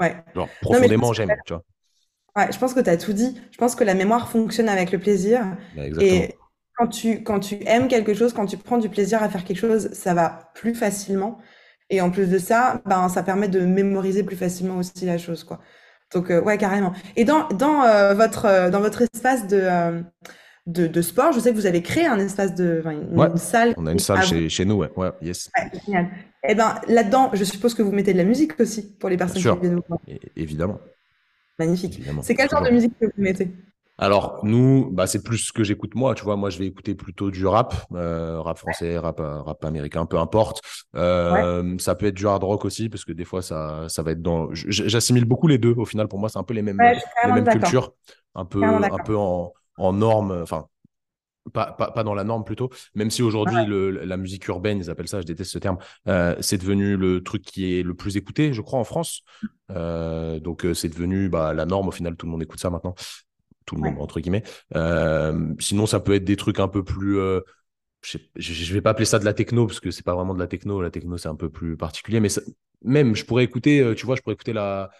Ouais. 0.00 0.16
Genre 0.34 0.48
profondément 0.60 1.12
j'aime, 1.12 1.34
tu 1.46 1.52
vois. 1.52 1.62
Ouais, 2.36 2.52
je 2.52 2.58
pense 2.58 2.74
que 2.74 2.80
tu 2.80 2.90
as 2.90 2.96
tout 2.98 3.14
dit. 3.14 3.40
Je 3.50 3.56
pense 3.56 3.74
que 3.74 3.84
la 3.84 3.94
mémoire 3.94 4.28
fonctionne 4.28 4.68
avec 4.68 4.92
le 4.92 4.98
plaisir. 4.98 5.56
Bah, 5.74 5.82
et 6.00 6.34
quand 6.76 6.88
tu, 6.88 7.22
quand 7.22 7.40
tu 7.40 7.58
aimes 7.66 7.88
quelque 7.88 8.12
chose, 8.12 8.34
quand 8.34 8.46
tu 8.46 8.58
prends 8.58 8.78
du 8.78 8.90
plaisir 8.90 9.22
à 9.22 9.28
faire 9.30 9.44
quelque 9.44 9.58
chose, 9.58 9.90
ça 9.92 10.12
va 10.12 10.50
plus 10.54 10.74
facilement. 10.74 11.38
Et 11.88 12.00
en 12.00 12.10
plus 12.10 12.28
de 12.28 12.38
ça, 12.38 12.82
ben, 12.84 13.08
ça 13.08 13.22
permet 13.22 13.48
de 13.48 13.60
mémoriser 13.60 14.22
plus 14.22 14.36
facilement 14.36 14.76
aussi 14.76 15.06
la 15.06 15.18
chose, 15.18 15.44
quoi. 15.44 15.60
Donc, 16.12 16.30
euh, 16.30 16.42
ouais, 16.42 16.58
carrément. 16.58 16.92
Et 17.16 17.24
dans, 17.24 17.48
dans, 17.48 17.82
euh, 17.82 18.14
votre, 18.14 18.44
euh, 18.44 18.70
dans 18.70 18.80
votre 18.80 19.02
espace 19.02 19.46
de, 19.46 20.02
de, 20.66 20.86
de, 20.86 21.02
sport, 21.02 21.32
je 21.32 21.40
sais 21.40 21.50
que 21.50 21.56
vous 21.56 21.66
avez 21.66 21.82
créé 21.82 22.06
un 22.06 22.18
espace 22.18 22.54
de, 22.54 22.82
une, 22.84 23.36
salle. 23.36 23.74
On 23.76 23.86
a 23.86 23.92
une 23.92 23.98
salle 23.98 24.22
chez, 24.22 24.48
chez, 24.48 24.64
nous, 24.64 24.76
ouais. 24.76 24.90
ouais 24.96 25.10
yes. 25.22 25.50
génial. 25.86 26.06
Et 26.46 26.52
eh 26.52 26.54
ben, 26.54 26.76
là-dedans, 26.88 27.30
je 27.32 27.44
suppose 27.44 27.74
que 27.74 27.82
vous 27.82 27.92
mettez 27.92 28.12
de 28.12 28.18
la 28.18 28.24
musique 28.24 28.58
aussi 28.60 28.96
pour 28.98 29.08
les 29.08 29.16
personnes 29.16 29.42
qui 29.42 29.60
viennent 29.60 29.74
nous 29.74 29.82
voir. 29.88 30.00
Évidemment. 30.36 30.78
Magnifique. 31.58 32.00
C'est 32.22 32.34
quel 32.34 32.48
genre 32.48 32.62
de 32.62 32.70
musique 32.70 32.92
que 33.00 33.06
vous 33.06 33.12
mettez? 33.22 33.50
Alors 33.98 34.40
nous, 34.42 34.90
bah, 34.92 35.06
c'est 35.06 35.22
plus 35.22 35.38
ce 35.38 35.52
que 35.52 35.64
j'écoute 35.64 35.94
moi. 35.94 36.14
Tu 36.14 36.22
vois, 36.22 36.36
moi 36.36 36.50
je 36.50 36.58
vais 36.58 36.66
écouter 36.66 36.94
plutôt 36.94 37.30
du 37.30 37.46
rap, 37.46 37.74
euh, 37.94 38.40
rap 38.42 38.58
français, 38.58 38.98
rap, 38.98 39.20
rap 39.20 39.64
américain, 39.64 40.04
peu 40.04 40.18
importe. 40.18 40.60
Euh, 40.94 41.76
ça 41.78 41.94
peut 41.94 42.06
être 42.06 42.14
du 42.14 42.26
hard 42.26 42.44
rock 42.44 42.66
aussi 42.66 42.90
parce 42.90 43.06
que 43.06 43.12
des 43.12 43.24
fois 43.24 43.40
ça, 43.40 43.86
ça 43.88 44.02
va 44.02 44.10
être 44.10 44.20
dans. 44.20 44.48
J'assimile 44.52 45.24
beaucoup 45.24 45.48
les 45.48 45.56
deux. 45.56 45.74
Au 45.76 45.86
final, 45.86 46.08
pour 46.08 46.18
moi, 46.18 46.28
c'est 46.28 46.38
un 46.38 46.42
peu 46.42 46.52
les 46.52 46.62
mêmes, 46.62 46.78
les 46.78 47.32
mêmes 47.32 47.48
cultures, 47.48 47.94
un 48.34 48.44
peu, 48.44 48.62
un 48.62 48.98
peu 48.98 49.16
en, 49.16 49.54
en 49.76 49.92
norme. 49.92 50.32
Enfin, 50.42 50.66
pas, 51.52 51.72
pas, 51.72 51.92
pas, 51.92 52.02
dans 52.02 52.14
la 52.14 52.24
norme 52.24 52.42
plutôt, 52.42 52.70
même 52.96 53.10
si 53.10 53.22
aujourd'hui 53.22 53.56
la 53.68 54.16
musique 54.16 54.48
urbaine, 54.48 54.78
ils 54.78 54.90
appellent 54.90 55.06
ça, 55.06 55.20
je 55.20 55.26
déteste 55.26 55.52
ce 55.52 55.60
terme, 55.60 55.78
euh, 56.08 56.34
c'est 56.40 56.58
devenu 56.58 56.96
le 56.96 57.22
truc 57.22 57.42
qui 57.42 57.78
est 57.78 57.84
le 57.84 57.94
plus 57.94 58.16
écouté, 58.16 58.52
je 58.52 58.60
crois, 58.62 58.80
en 58.80 58.84
France. 58.84 59.22
Euh, 59.70 60.40
donc 60.40 60.66
c'est 60.74 60.88
devenu 60.88 61.28
bah, 61.28 61.54
la 61.54 61.64
norme, 61.64 61.86
au 61.86 61.92
final, 61.92 62.16
tout 62.16 62.26
le 62.26 62.32
monde 62.32 62.42
écoute 62.42 62.58
ça 62.58 62.68
maintenant 62.68 62.96
tout 63.66 63.74
le 63.74 63.82
monde, 63.82 64.00
entre 64.00 64.20
guillemets. 64.20 64.44
Euh, 64.74 65.52
sinon, 65.58 65.86
ça 65.86 66.00
peut 66.00 66.14
être 66.14 66.24
des 66.24 66.36
trucs 66.36 66.60
un 66.60 66.68
peu 66.68 66.82
plus. 66.82 67.18
Euh, 67.18 67.40
je, 68.02 68.18
ne 68.18 68.72
vais 68.72 68.80
pas 68.80 68.90
appeler 68.90 69.04
ça 69.04 69.18
de 69.18 69.24
la 69.24 69.34
techno 69.34 69.66
parce 69.66 69.80
que 69.80 69.90
c'est 69.90 70.04
pas 70.04 70.14
vraiment 70.14 70.32
de 70.32 70.38
la 70.38 70.46
techno. 70.46 70.80
La 70.80 70.90
techno, 70.90 71.18
c'est 71.18 71.28
un 71.28 71.34
peu 71.34 71.50
plus 71.50 71.76
particulier. 71.76 72.20
Mais 72.20 72.28
même, 72.82 73.14
je 73.14 73.24
pourrais 73.24 73.44
écouter, 73.44 73.80
euh, 73.80 73.94
tu 73.94 74.06
vois, 74.06 74.16
je 74.16 74.22
pourrais 74.22 74.34
écouter 74.34 74.52
la, 74.52 74.90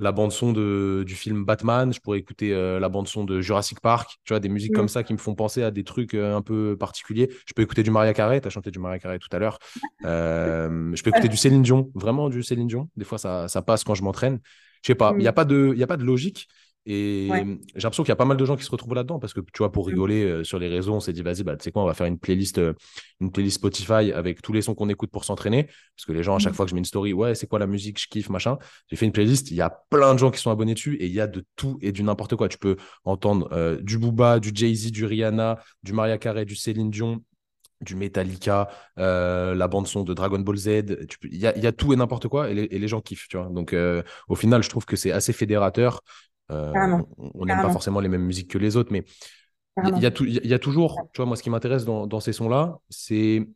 la 0.00 0.12
bande-son 0.12 0.52
du 0.52 1.14
film 1.14 1.44
Batman. 1.44 1.92
Je 1.92 2.00
pourrais 2.00 2.18
écouter 2.18 2.50
la 2.52 2.88
bande-son 2.88 3.24
de 3.24 3.40
Jurassic 3.40 3.80
Park. 3.80 4.18
Tu 4.24 4.32
vois, 4.32 4.40
des 4.40 4.48
musiques 4.48 4.74
comme 4.74 4.86
mm. 4.86 4.88
ça 4.88 5.02
qui 5.02 5.12
me 5.12 5.18
font 5.18 5.34
penser 5.34 5.62
à 5.62 5.70
des 5.70 5.84
trucs 5.84 6.14
un 6.14 6.42
peu 6.42 6.76
particuliers. 6.78 7.30
Je 7.46 7.52
peux 7.54 7.62
écouter 7.62 7.82
du 7.82 7.90
Maria 7.90 8.12
Carey. 8.14 8.40
Tu 8.40 8.46
as 8.48 8.50
chanté 8.50 8.70
du 8.70 8.78
Maria 8.78 8.98
Carey 8.98 9.18
tout 9.18 9.28
à 9.32 9.38
l'heure. 9.38 9.58
je 10.02 11.02
peux 11.02 11.10
écouter 11.10 11.28
du 11.28 11.36
Céline 11.36 11.62
Dion. 11.62 11.90
Vraiment 11.94 12.28
du 12.28 12.42
Céline 12.42 12.68
Dion. 12.68 12.88
Des 12.96 13.04
fois, 13.04 13.18
ça, 13.18 13.48
ça 13.48 13.62
passe 13.62 13.84
quand 13.84 13.94
je 13.94 14.02
m'entraîne. 14.02 14.40
Je 14.82 14.88
sais 14.88 14.94
pas. 14.94 15.12
Il 15.16 15.18
n'y 15.18 15.28
a, 15.28 15.32
mm. 15.32 15.34
pas 15.34 15.44
de, 15.44 15.74
y 15.76 15.82
a 15.82 15.86
pas 15.86 15.96
de 15.96 16.04
logique. 16.04 16.48
Et 16.86 17.28
j'ai 17.28 17.82
l'impression 17.82 18.02
qu'il 18.02 18.08
y 18.08 18.12
a 18.12 18.16
pas 18.16 18.24
mal 18.24 18.38
de 18.38 18.44
gens 18.44 18.56
qui 18.56 18.64
se 18.64 18.70
retrouvent 18.70 18.94
là-dedans 18.94 19.18
parce 19.18 19.34
que 19.34 19.40
tu 19.40 19.58
vois, 19.58 19.70
pour 19.70 19.84
mmh. 19.84 19.90
rigoler 19.90 20.24
euh, 20.24 20.44
sur 20.44 20.58
les 20.58 20.68
réseaux, 20.68 20.94
on 20.94 21.00
s'est 21.00 21.12
dit, 21.12 21.22
vas-y, 21.22 21.42
bah, 21.42 21.56
tu 21.56 21.64
sais 21.64 21.72
quoi, 21.72 21.82
on 21.82 21.86
va 21.86 21.92
faire 21.92 22.06
une 22.06 22.18
playlist, 22.18 22.56
euh, 22.58 22.72
une 23.20 23.30
playlist 23.30 23.56
Spotify 23.56 24.12
avec 24.12 24.40
tous 24.40 24.54
les 24.54 24.62
sons 24.62 24.74
qu'on 24.74 24.88
écoute 24.88 25.10
pour 25.10 25.24
s'entraîner. 25.24 25.64
Parce 25.64 26.06
que 26.06 26.12
les 26.12 26.22
gens, 26.22 26.36
à 26.36 26.38
chaque 26.38 26.52
mmh. 26.52 26.56
fois 26.56 26.64
que 26.64 26.70
je 26.70 26.74
mets 26.74 26.80
une 26.80 26.86
story, 26.86 27.12
ouais, 27.12 27.34
c'est 27.34 27.46
quoi 27.46 27.58
la 27.58 27.66
musique, 27.66 28.00
je 28.00 28.08
kiffe, 28.08 28.30
machin. 28.30 28.56
J'ai 28.88 28.96
fait 28.96 29.04
une 29.04 29.12
playlist, 29.12 29.50
il 29.50 29.56
y 29.56 29.60
a 29.60 29.70
plein 29.90 30.14
de 30.14 30.18
gens 30.18 30.30
qui 30.30 30.40
sont 30.40 30.50
abonnés 30.50 30.74
dessus 30.74 30.96
et 30.96 31.06
il 31.06 31.12
y 31.12 31.20
a 31.20 31.26
de 31.26 31.44
tout 31.54 31.78
et 31.82 31.92
du 31.92 32.02
n'importe 32.02 32.36
quoi. 32.36 32.48
Tu 32.48 32.58
peux 32.58 32.76
entendre 33.04 33.48
euh, 33.52 33.78
du 33.82 33.98
Booba, 33.98 34.40
du 34.40 34.50
Jay-Z, 34.54 34.90
du 34.90 35.04
Rihanna, 35.04 35.58
du 35.82 35.92
Maria 35.92 36.16
Carey, 36.16 36.46
du 36.46 36.56
Céline 36.56 36.90
Dion, 36.90 37.22
du 37.82 37.94
Metallica, 37.94 38.68
la 38.96 39.68
bande 39.68 39.86
son 39.86 40.02
de 40.02 40.12
Dragon 40.12 40.38
Ball 40.38 40.56
Z, 40.56 40.68
il 41.24 41.34
y, 41.34 41.38
y, 41.38 41.46
a 41.46 41.72
tout 41.72 41.94
et 41.94 41.96
n'importe 41.96 42.28
quoi 42.28 42.50
et 42.50 42.54
les, 42.54 42.88
gens 42.88 43.00
kiffent, 43.00 43.26
tu 43.26 43.38
vois. 43.38 43.48
Donc 43.48 43.74
au 44.28 44.34
final, 44.34 44.62
je 44.62 44.68
trouve 44.68 44.84
que 44.84 44.96
c'est 44.96 45.12
assez 45.12 45.32
fédérateur. 45.32 46.02
Euh, 46.50 46.98
on 47.34 47.44
n'aime 47.44 47.62
pas 47.62 47.70
forcément 47.70 48.00
les 48.00 48.08
mêmes 48.08 48.24
musiques 48.24 48.50
que 48.50 48.58
les 48.58 48.76
autres, 48.76 48.92
mais 48.92 49.04
il 49.84 50.02
y, 50.02 50.54
a 50.54 50.58
toujours, 50.58 51.08
tu 51.12 51.18
vois, 51.18 51.26
moi, 51.26 51.36
ce 51.36 51.42
qui 51.42 51.50
m'intéresse 51.50 51.84
dans, 51.84 52.20
ces 52.20 52.32
sons-là, 52.32 52.78
c'est 52.88 53.46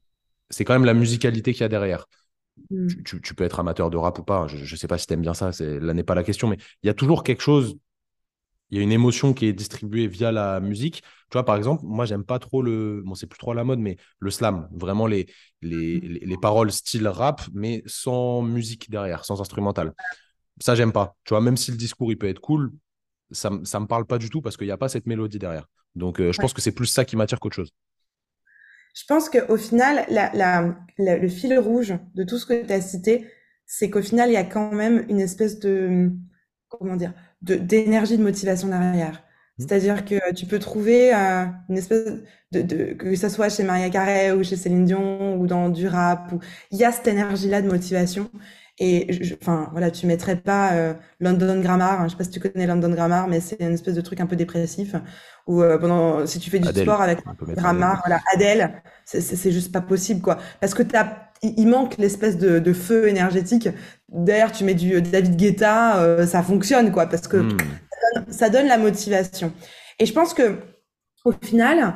quand 0.61 0.73
même 0.73 0.85
la 0.85 0.95
musicalité 0.95 1.53
qu'il 1.53 1.63
y 1.63 1.65
a 1.65 1.69
derrière. 1.69 2.07
Mm. 2.71 2.89
Tu, 3.05 3.35
peux 3.35 3.45
être 3.45 3.61
amateur 3.61 3.91
de 3.91 3.97
rap 3.97 4.19
ou 4.19 4.23
pas, 4.23 4.47
je 4.47 4.59
ne 4.59 4.79
sais 4.79 4.87
pas 4.87 4.99
si 4.99 5.07
tu 5.07 5.15
aimes 5.15 5.23
bien 5.23 5.35
ça, 5.35 5.51
là 5.61 5.93
n'est 5.93 6.05
pas 6.05 6.15
la 6.15 6.23
question, 6.23 6.49
mais 6.49 6.57
il 6.83 6.87
y 6.87 6.91
a 6.91 6.95
toujours 6.95 7.25
quelque 7.25 7.43
chose, 7.43 7.77
il 8.71 8.79
y 8.79 8.81
a 8.81 8.83
une 8.83 8.93
émotion 8.93 9.35
qui 9.35 9.47
est 9.47 9.53
distribuée 9.53 10.07
via 10.07 10.33
la 10.33 10.61
musique. 10.61 11.03
Tu 11.03 11.35
vois, 11.35 11.45
par 11.45 11.57
exemple, 11.57 11.83
moi, 11.85 12.07
j'aime 12.07 12.25
pas 12.25 12.39
trop 12.39 12.63
le, 12.63 13.03
bon, 13.05 13.15
c'est 13.15 13.27
plus 13.27 13.39
trop 13.39 13.51
à 13.51 13.55
la 13.55 13.65
mode, 13.65 13.81
mais 13.81 13.97
le 14.19 14.31
slam, 14.31 14.69
vraiment 14.73 15.07
les, 15.07 15.27
les, 15.63 16.01
mm. 16.01 16.19
les 16.23 16.37
paroles 16.39 16.73
style 16.73 17.09
rap, 17.09 17.43
mais 17.53 17.83
sans 17.87 18.43
musique 18.43 18.91
derrière, 18.91 19.25
sans 19.25 19.41
instrumental. 19.41 19.93
Ça, 20.61 20.77
j'aime 20.77 20.93
pas. 20.93 21.17
Tu 21.25 21.35
vois, 21.35 21.41
même 21.41 21.57
si 21.57 21.73
le 21.73 21.77
discours, 21.77 22.13
il 22.13 22.17
peut 22.17 22.29
être 22.29 22.41
cool, 22.41 22.73
ça 23.35 23.51
ne 23.51 23.59
me 23.59 23.87
parle 23.87 24.07
pas 24.07 24.19
du 24.19 24.31
tout 24.31 24.41
parce 24.41 24.57
qu'il 24.57 24.67
n'y 24.67 24.73
a 24.73 24.79
pas 24.79 24.89
cette 24.89 25.07
mélodie 25.07 25.39
derrière. 25.39 25.69
Donc, 25.95 26.21
euh, 26.21 26.33
je 26.33 26.41
pense 26.41 26.53
que 26.53 26.61
c'est 26.61 26.73
plus 26.73 26.87
ça 26.87 27.05
qui 27.05 27.17
m'attire 27.17 27.41
qu'autre 27.41 27.57
chose. 27.57 27.71
Je 28.95 29.03
pense 29.09 29.29
qu'au 29.29 29.57
final, 29.57 30.07
le 30.09 31.29
fil 31.29 31.59
rouge 31.59 31.95
de 32.15 32.25
tout 32.25 32.39
ce 32.39 32.47
que 32.47 32.65
tu 32.65 32.73
as 32.73 32.81
cité, 32.81 33.27
c'est 33.67 33.91
qu'au 33.91 34.03
final, 34.03 34.31
il 34.31 34.35
y 34.35 34.39
a 34.39 34.45
quand 34.45 34.73
même 34.73 35.05
une 35.09 35.21
espèce 35.21 35.59
de, 35.59 36.11
comment 36.69 36.97
dire, 36.97 37.13
d'énergie, 37.43 38.17
de, 38.19 38.23
motivation 38.23 38.69
derrière. 38.69 39.25
Mmh. 39.59 39.63
C'est-à-dire 39.63 40.05
que 40.05 40.33
tu 40.35 40.47
peux 40.47 40.59
trouver 40.59 41.15
euh, 41.15 41.45
une 41.69 41.77
espèce 41.77 42.23
de, 42.53 42.93
que 42.93 43.15
ce 43.17 43.29
soit 43.29 43.49
chez 43.49 43.65
Maria 43.65 43.91
Carey 43.91 44.31
ou 44.33 44.45
chez 44.45 44.57
Céline 44.57 44.85
Dion 44.85 45.37
ou 45.37 45.47
dans 45.47 45.71
du 45.71 45.89
rap, 45.89 46.33
il 46.71 46.79
y 46.79 46.85
a 46.85 46.93
cette 46.93 47.09
énergie-là 47.09 47.63
de 47.63 47.69
motivation. 47.69 48.31
Et 48.79 49.37
enfin 49.41 49.69
voilà, 49.71 49.93
tu 49.93 50.07
mettrais 50.07 50.35
pas 50.35 50.73
euh, 50.73 50.95
London 51.21 51.61
Grammar. 51.61 52.01
Hein, 52.01 52.05
je 52.07 52.13
sais 52.13 52.17
pas 52.17 52.25
si 52.25 52.31
tu 52.31 52.41
connais 52.41 52.67
London 52.67 52.91
Grammar, 52.91 53.29
mais 53.29 53.41
c'est 53.41 53.61
une 53.61 53.73
espèce 53.73 53.95
de 53.95 54.01
truc 54.01 54.21
un 54.21 54.27
peu 54.27 54.35
dépressif 54.35 54.97
où 55.47 55.63
euh, 55.63 55.79
pendant 55.79 56.27
si 56.27 56.41
tu 56.41 56.51
fais 56.51 56.59
du 56.59 56.69
sport 56.69 57.01
avec 57.01 57.21
Grammar, 57.41 58.03
voilà, 58.05 58.21
Adèle, 58.35 58.83
c'est 59.05 59.53
juste 59.53 59.71
pas 59.71 59.81
possible 59.81 60.21
quoi. 60.21 60.39
Parce 60.61 60.75
que 60.75 60.83
t'as 60.83 61.07
il 61.43 61.69
manque 61.69 61.99
l'espèce 61.99 62.39
de, 62.39 62.59
de, 62.59 62.73
feu 62.73 63.07
énergétique. 63.07 63.69
D'ailleurs, 64.09 64.51
tu 64.51 64.65
mets 64.65 64.75
du 64.75 65.03
David 65.03 65.37
Guetta, 65.37 65.99
euh, 65.99 66.27
ça 66.27 66.43
fonctionne 66.43 66.91
quoi, 66.91 67.07
parce 67.07 67.29
que 67.29 67.37
hmm. 67.37 67.51
ça, 67.51 68.21
donne, 68.21 68.33
ça, 68.33 68.51
donne, 68.51 68.67
la 68.67 68.79
motivation. 68.79 69.53
Et 69.99 70.07
je 70.07 70.13
pense 70.15 70.33
que 70.33 70.57
au 71.27 71.33
final, 71.33 71.95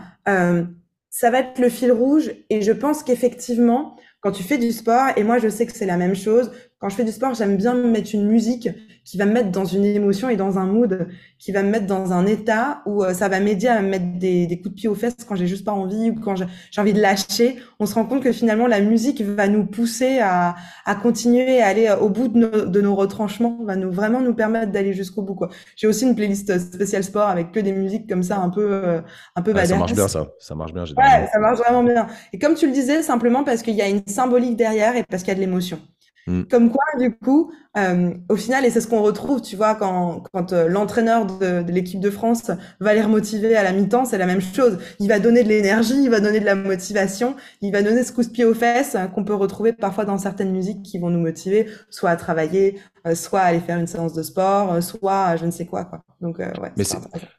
ça 1.11 1.31
va 1.31 1.41
être 1.41 1.59
le 1.59 1.69
fil 1.69 1.91
rouge. 1.91 2.31
Et 2.51 2.63
je 2.63 2.73
pense 2.73 3.03
qu'effectivement, 3.03 3.97
quand 4.21 4.33
tu 4.33 4.43
fais 4.43 4.59
du 4.59 4.73
sport, 4.73 5.07
et 5.17 5.25
moi 5.25 5.39
je 5.39 5.49
sais 5.49 5.67
que 5.67 5.73
c'est 5.73 5.87
la 5.87 5.97
même 5.97 6.15
chose, 6.15 6.51
quand 6.79 6.89
je 6.89 6.95
fais 6.95 7.05
du 7.05 7.11
sport, 7.11 7.35
j'aime 7.35 7.57
bien 7.57 7.75
me 7.75 7.89
mettre 7.89 8.11
une 8.15 8.27
musique 8.27 8.69
qui 9.05 9.17
va 9.17 9.25
me 9.25 9.33
mettre 9.33 9.51
dans 9.51 9.65
une 9.65 9.85
émotion 9.85 10.29
et 10.29 10.37
dans 10.37 10.59
un 10.59 10.67
mood, 10.67 11.09
qui 11.39 11.51
va 11.51 11.63
me 11.63 11.71
mettre 11.71 11.87
dans 11.87 12.13
un 12.13 12.27
état 12.27 12.83
où 12.85 13.03
euh, 13.03 13.15
ça 13.15 13.29
va 13.29 13.41
m'aider 13.41 13.67
à 13.67 13.81
me 13.81 13.89
mettre 13.89 14.19
des, 14.19 14.47
des, 14.47 14.61
coups 14.61 14.75
de 14.75 14.75
pied 14.75 14.89
aux 14.89 14.95
fesses 14.95 15.17
quand 15.27 15.35
j'ai 15.35 15.47
juste 15.47 15.65
pas 15.65 15.73
envie 15.73 16.11
ou 16.11 16.21
quand 16.21 16.37
j'ai 16.37 16.81
envie 16.81 16.93
de 16.93 17.01
lâcher. 17.01 17.57
On 17.81 17.87
se 17.87 17.95
rend 17.95 18.05
compte 18.05 18.23
que 18.23 18.33
finalement 18.33 18.67
la 18.67 18.81
musique 18.81 19.23
va 19.23 19.49
nous 19.49 19.65
pousser 19.65 20.19
à, 20.19 20.57
à 20.85 20.95
continuer 20.95 21.63
à 21.63 21.69
aller 21.69 21.89
euh, 21.89 21.97
au 21.97 22.11
bout 22.11 22.29
de 22.29 22.39
nos, 22.39 22.67
de 22.67 22.81
nos 22.81 22.95
retranchements, 22.95 23.59
va 23.65 23.77
nous 23.77 23.91
vraiment 23.91 24.21
nous 24.21 24.35
permettre 24.35 24.71
d'aller 24.71 24.93
jusqu'au 24.93 25.23
bout. 25.23 25.39
J'ai 25.75 25.87
aussi 25.87 26.05
une 26.05 26.15
playlist 26.15 26.59
spéciale 26.59 27.03
sport 27.03 27.29
avec 27.29 27.51
que 27.51 27.61
des 27.61 27.73
musiques 27.73 28.09
comme 28.09 28.23
ça 28.23 28.39
un 28.39 28.51
peu 28.51 28.71
euh, 28.71 29.01
un 29.35 29.43
peu 29.43 29.53
ouais, 29.53 29.67
Ça 29.67 29.79
marche 29.79 29.95
bien 29.95 30.07
ça, 30.07 30.29
ça 30.39 30.55
marche 30.55 30.75
bien. 30.75 30.85
Ouais, 30.85 31.29
ça 31.33 31.39
marche 31.41 31.59
vraiment 31.59 31.83
bien. 31.83 32.07
Et 32.33 32.39
comme 32.39 32.55
tu 32.55 32.67
le 32.67 32.73
disais, 32.73 33.03
simplement 33.03 33.43
parce 33.43 33.63
qu'il 33.63 33.75
y 33.75 33.83
a 33.83 33.89
une 33.89 34.07
symbolique 34.07 34.57
derrière 34.57 34.97
et 34.97 35.03
parce 35.03 35.23
qu'il 35.23 35.33
y 35.33 35.33
a 35.33 35.37
de 35.37 35.41
l'émotion. 35.41 35.81
Mm. 36.29 36.43
Comme 36.51 36.71
quoi, 36.71 36.85
du 36.99 37.17
coup, 37.17 37.51
euh, 37.79 38.15
au 38.29 38.37
final, 38.37 38.65
et 38.65 38.71
c'est 38.71 38.81
ce 38.81 38.89
qu'on 38.89 39.03
retrouve, 39.03 39.43
tu 39.43 39.57
vois, 39.57 39.75
quand, 39.75 40.23
quand 40.33 40.53
euh, 40.53 40.69
l'entraîneur 40.69 41.27
de, 41.27 41.63
de 41.63 41.73
l'équipe 41.73 42.01
de 42.01 42.11
France 42.11 42.51
va 42.81 42.95
les 42.95 43.03
remotiver 43.03 43.57
à 43.57 43.63
la 43.63 43.73
mi-temps, 43.73 44.05
c'est 44.05 44.19
la 44.19 44.27
même 44.27 44.41
chose. 44.41 44.79
Il 45.01 45.09
va 45.09 45.19
donner 45.19 45.43
de 45.43 45.49
l'énergie, 45.49 46.03
il 46.03 46.11
va 46.11 46.21
donner 46.21 46.41
de 46.41 46.45
la 46.45 46.55
motivation, 46.55 47.37
il 47.61 47.73
va 47.73 47.83
donner 47.83 48.03
ce 48.05 48.13
coup 48.13 48.23
de 48.23 48.29
pied 48.29 48.45
aux 48.45 48.55
fesses 48.55 48.95
euh, 48.95 49.07
qu'on 49.07 49.25
peut 49.25 49.35
retrouver 49.35 49.73
parfois 49.73 50.05
dans 50.05 50.19
certaines 50.19 50.53
musiques 50.53 50.83
qui 50.83 50.99
vont 50.99 51.11
nous 51.11 51.21
motiver, 51.21 51.67
soit 51.91 52.11
à 52.11 52.17
travailler, 52.17 52.79
euh, 53.07 53.15
soit 53.15 53.41
à 53.41 53.45
aller 53.45 53.61
faire 53.61 53.79
une 53.79 53.87
séance 53.87 54.15
de 54.15 54.23
sport, 54.23 54.83
soit 54.83 55.37
je 55.37 55.47
ne 55.47 55.51
sais 55.51 55.67
quoi, 55.67 55.85
quoi. 55.85 56.03
Donc, 56.21 56.39
ouais. 56.39 56.73
Mais 56.77 56.85
tu 56.85 56.97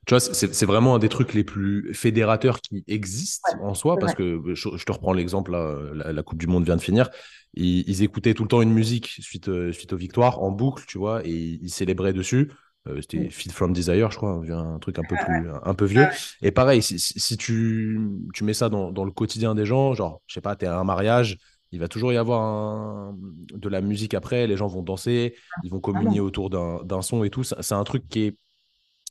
vois, 0.09 0.19
c'est 0.19 0.65
vraiment 0.65 0.95
un 0.95 0.99
des 0.99 1.09
trucs 1.09 1.33
les 1.33 1.43
plus 1.43 1.93
fédérateurs 1.93 2.61
qui 2.61 2.83
existent 2.87 3.51
en 3.61 3.73
soi, 3.73 3.97
parce 3.97 4.15
que 4.15 4.41
je, 4.53 4.83
te 4.85 4.91
reprends 4.91 5.11
l'exemple, 5.11 5.51
la, 5.51 6.13
la 6.13 6.23
Coupe 6.23 6.37
du 6.37 6.47
Monde 6.47 6.63
vient 6.63 6.77
de 6.77 6.81
finir 6.81 7.09
ils, 7.53 8.03
écoutaient 8.03 8.33
tout 8.33 8.43
le 8.43 8.49
temps 8.49 8.61
une 8.61 8.73
musique 8.73 9.17
suite, 9.19 9.49
suite 9.71 9.93
aux 9.93 9.97
victoires 9.97 10.28
en 10.37 10.51
boucle, 10.51 10.83
tu 10.87 10.99
vois, 10.99 11.25
et 11.25 11.59
ils 11.61 11.71
célébraient 11.71 12.13
dessus. 12.13 12.51
Euh, 12.87 13.01
c'était 13.01 13.29
Feed 13.29 13.51
from 13.51 13.73
Desire, 13.73 14.11
je 14.11 14.17
crois, 14.17 14.41
un 14.49 14.77
truc 14.79 14.99
un 14.99 15.03
peu 15.03 15.15
plus, 15.25 15.49
un 15.63 15.73
peu 15.73 15.85
vieux. 15.85 16.07
Et 16.41 16.51
pareil, 16.51 16.83
si, 16.83 17.37
tu, 17.37 17.99
tu, 18.33 18.43
mets 18.43 18.53
ça 18.53 18.69
dans, 18.69 18.91
dans, 18.91 19.03
le 19.03 19.11
quotidien 19.11 19.55
des 19.55 19.65
gens, 19.65 19.93
genre, 19.95 20.21
je 20.27 20.35
sais 20.35 20.41
pas, 20.41 20.55
tu 20.55 20.65
es 20.65 20.67
à 20.67 20.77
un 20.77 20.83
mariage, 20.83 21.37
il 21.71 21.79
va 21.79 21.87
toujours 21.87 22.13
y 22.13 22.17
avoir 22.17 23.13
de 23.53 23.69
la 23.69 23.81
musique 23.81 24.13
après, 24.13 24.47
les 24.47 24.57
gens 24.57 24.67
vont 24.67 24.81
danser, 24.81 25.35
ils 25.63 25.69
vont 25.69 25.79
communier 25.79 26.19
autour 26.19 26.49
d'un 26.49 27.01
son 27.01 27.23
et 27.23 27.29
tout. 27.29 27.43
C'est 27.43 27.73
un 27.73 27.83
truc 27.83 28.07
qui 28.07 28.25
est 28.25 28.37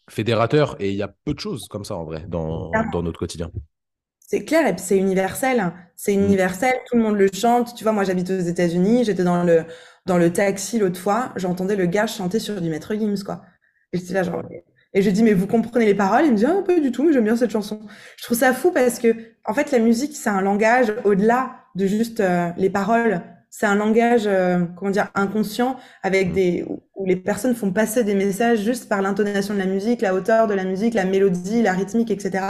fédérateur 0.08 0.80
et 0.80 0.90
il 0.90 0.96
y 0.96 1.02
a 1.02 1.14
peu 1.24 1.34
de 1.34 1.40
choses 1.40 1.68
comme 1.68 1.84
ça 1.84 1.94
en 1.94 2.04
vrai 2.04 2.24
dans, 2.28 2.70
dans 2.92 3.02
notre 3.02 3.18
quotidien. 3.18 3.50
C'est 4.30 4.44
clair 4.44 4.66
et 4.66 4.74
puis 4.74 4.84
c'est 4.84 4.98
universel. 4.98 5.72
C'est 5.96 6.14
mm. 6.14 6.24
universel, 6.24 6.74
tout 6.86 6.96
le 6.96 7.02
monde 7.02 7.16
le 7.16 7.28
chante. 7.32 7.74
Tu 7.74 7.82
vois, 7.82 7.92
moi 7.92 8.04
j'habite 8.04 8.30
aux 8.30 8.38
États-Unis, 8.38 9.04
j'étais 9.04 9.24
dans 9.24 9.42
le 9.42 9.64
dans 10.06 10.18
le 10.18 10.32
taxi 10.32 10.78
l'autre 10.78 11.00
fois, 11.00 11.32
j'entendais 11.36 11.76
le 11.76 11.86
gars 11.86 12.06
chanter 12.06 12.38
sur 12.38 12.60
du 12.60 12.68
Maître 12.70 12.94
Gims 12.94 13.24
quoi. 13.24 13.42
Et 13.92 13.98
j'étais 13.98 14.14
là 14.14 14.22
genre 14.22 14.42
et 14.94 15.02
je 15.02 15.10
dis 15.10 15.22
mais 15.22 15.32
vous 15.32 15.46
comprenez 15.46 15.86
les 15.86 15.94
paroles? 15.94 16.26
Il 16.26 16.32
me 16.32 16.36
dit 16.36 16.44
ah, 16.46 16.62
pas 16.66 16.78
du 16.78 16.92
tout, 16.92 17.04
mais 17.04 17.12
j'aime 17.12 17.24
bien 17.24 17.36
cette 17.36 17.50
chanson. 17.50 17.80
Je 18.18 18.24
trouve 18.24 18.36
ça 18.38 18.52
fou 18.52 18.70
parce 18.70 18.98
que 18.98 19.14
en 19.46 19.54
fait 19.54 19.70
la 19.70 19.78
musique 19.78 20.14
c'est 20.14 20.30
un 20.30 20.42
langage 20.42 20.92
au-delà 21.04 21.56
de 21.74 21.86
juste 21.86 22.20
euh, 22.20 22.50
les 22.58 22.70
paroles 22.70 23.22
c'est 23.50 23.66
un 23.66 23.74
langage, 23.74 24.26
euh, 24.26 24.64
comment 24.76 24.90
dire, 24.90 25.10
inconscient, 25.14 25.76
avec 26.02 26.30
mm. 26.30 26.32
des 26.32 26.66
où 26.98 27.06
les 27.06 27.16
personnes 27.16 27.54
font 27.54 27.70
passer 27.72 28.02
des 28.04 28.14
messages 28.14 28.60
juste 28.60 28.88
par 28.88 29.02
l'intonation 29.02 29.54
de 29.54 29.58
la 29.60 29.66
musique, 29.66 30.00
la 30.02 30.14
hauteur 30.14 30.48
de 30.48 30.54
la 30.54 30.64
musique, 30.64 30.94
la 30.94 31.04
mélodie, 31.04 31.62
la 31.62 31.72
rythmique, 31.72 32.10
etc. 32.10 32.44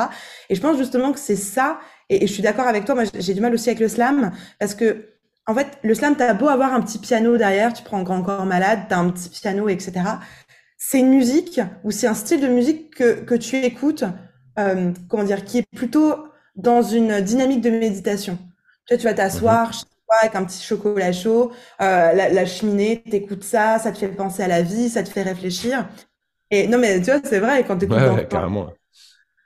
Et 0.49 0.55
je 0.55 0.61
pense 0.61 0.79
justement 0.79 1.13
que 1.13 1.19
c'est 1.19 1.37
ça. 1.37 1.79
Et, 2.09 2.27
je 2.27 2.33
suis 2.33 2.43
d'accord 2.43 2.67
avec 2.67 2.85
toi. 2.87 2.95
Moi, 2.95 3.05
j'ai 3.15 3.35
du 3.35 3.41
mal 3.41 3.53
aussi 3.53 3.69
avec 3.69 3.81
le 3.81 3.89
slam 3.89 4.33
parce 4.59 4.75
que 4.75 5.07
en 5.47 5.55
fait, 5.55 5.79
le 5.83 5.95
slam, 5.95 6.15
t'as 6.17 6.35
beau 6.35 6.49
avoir 6.49 6.75
un 6.75 6.81
petit 6.83 6.99
piano 6.99 7.37
derrière, 7.39 7.73
tu 7.73 7.83
prends 7.83 8.03
Grand 8.03 8.23
Corps 8.23 8.45
Malade, 8.45 8.81
t'as 8.89 8.99
un 8.99 9.11
petit 9.11 9.31
piano, 9.31 9.69
etc. 9.69 9.93
C'est 10.77 11.01
une 11.01 11.11
musique 11.11 11.61
ou 11.85 11.91
c'est 11.91 12.07
un 12.07 12.15
style 12.15 12.41
de 12.41 12.49
musique 12.49 12.95
que, 12.95 13.21
que 13.21 13.35
tu 13.35 13.57
écoutes, 13.57 14.05
euh, 14.59 14.93
comment 15.09 15.25
dire, 15.25 15.45
qui 15.45 15.59
est 15.59 15.67
plutôt 15.75 16.27
dans 16.55 16.83
une 16.83 17.21
dynamique 17.21 17.63
de 17.63 17.71
méditation. 17.71 18.39
Tu 18.87 18.95
vois, 18.95 18.99
tu 18.99 19.05
vas 19.05 19.15
t'asseoir, 19.15 19.73
mm-hmm 20.09 20.19
avec 20.23 20.35
un 20.35 20.45
petit 20.45 20.63
chocolat 20.63 21.13
chaud, 21.13 21.53
euh, 21.81 22.13
la, 22.13 22.29
la, 22.31 22.47
cheminée, 22.47 23.03
t'écoutes 23.03 23.45
ça, 23.45 23.79
ça 23.79 23.93
te 23.93 23.99
fait 23.99 24.09
penser 24.09 24.43
à 24.43 24.49
la 24.49 24.63
vie, 24.63 24.89
ça 24.89 25.03
te 25.03 25.09
fait 25.09 25.23
réfléchir. 25.23 25.89
Et 26.51 26.67
non, 26.67 26.79
mais 26.79 27.01
tu 27.01 27.11
vois, 27.11 27.21
c'est 27.23 27.41
vrai, 27.41 27.65
quand 27.65 27.77
t'écoutes. 27.77 27.99
Ouais, 27.99 28.27
carrément. 28.27 28.71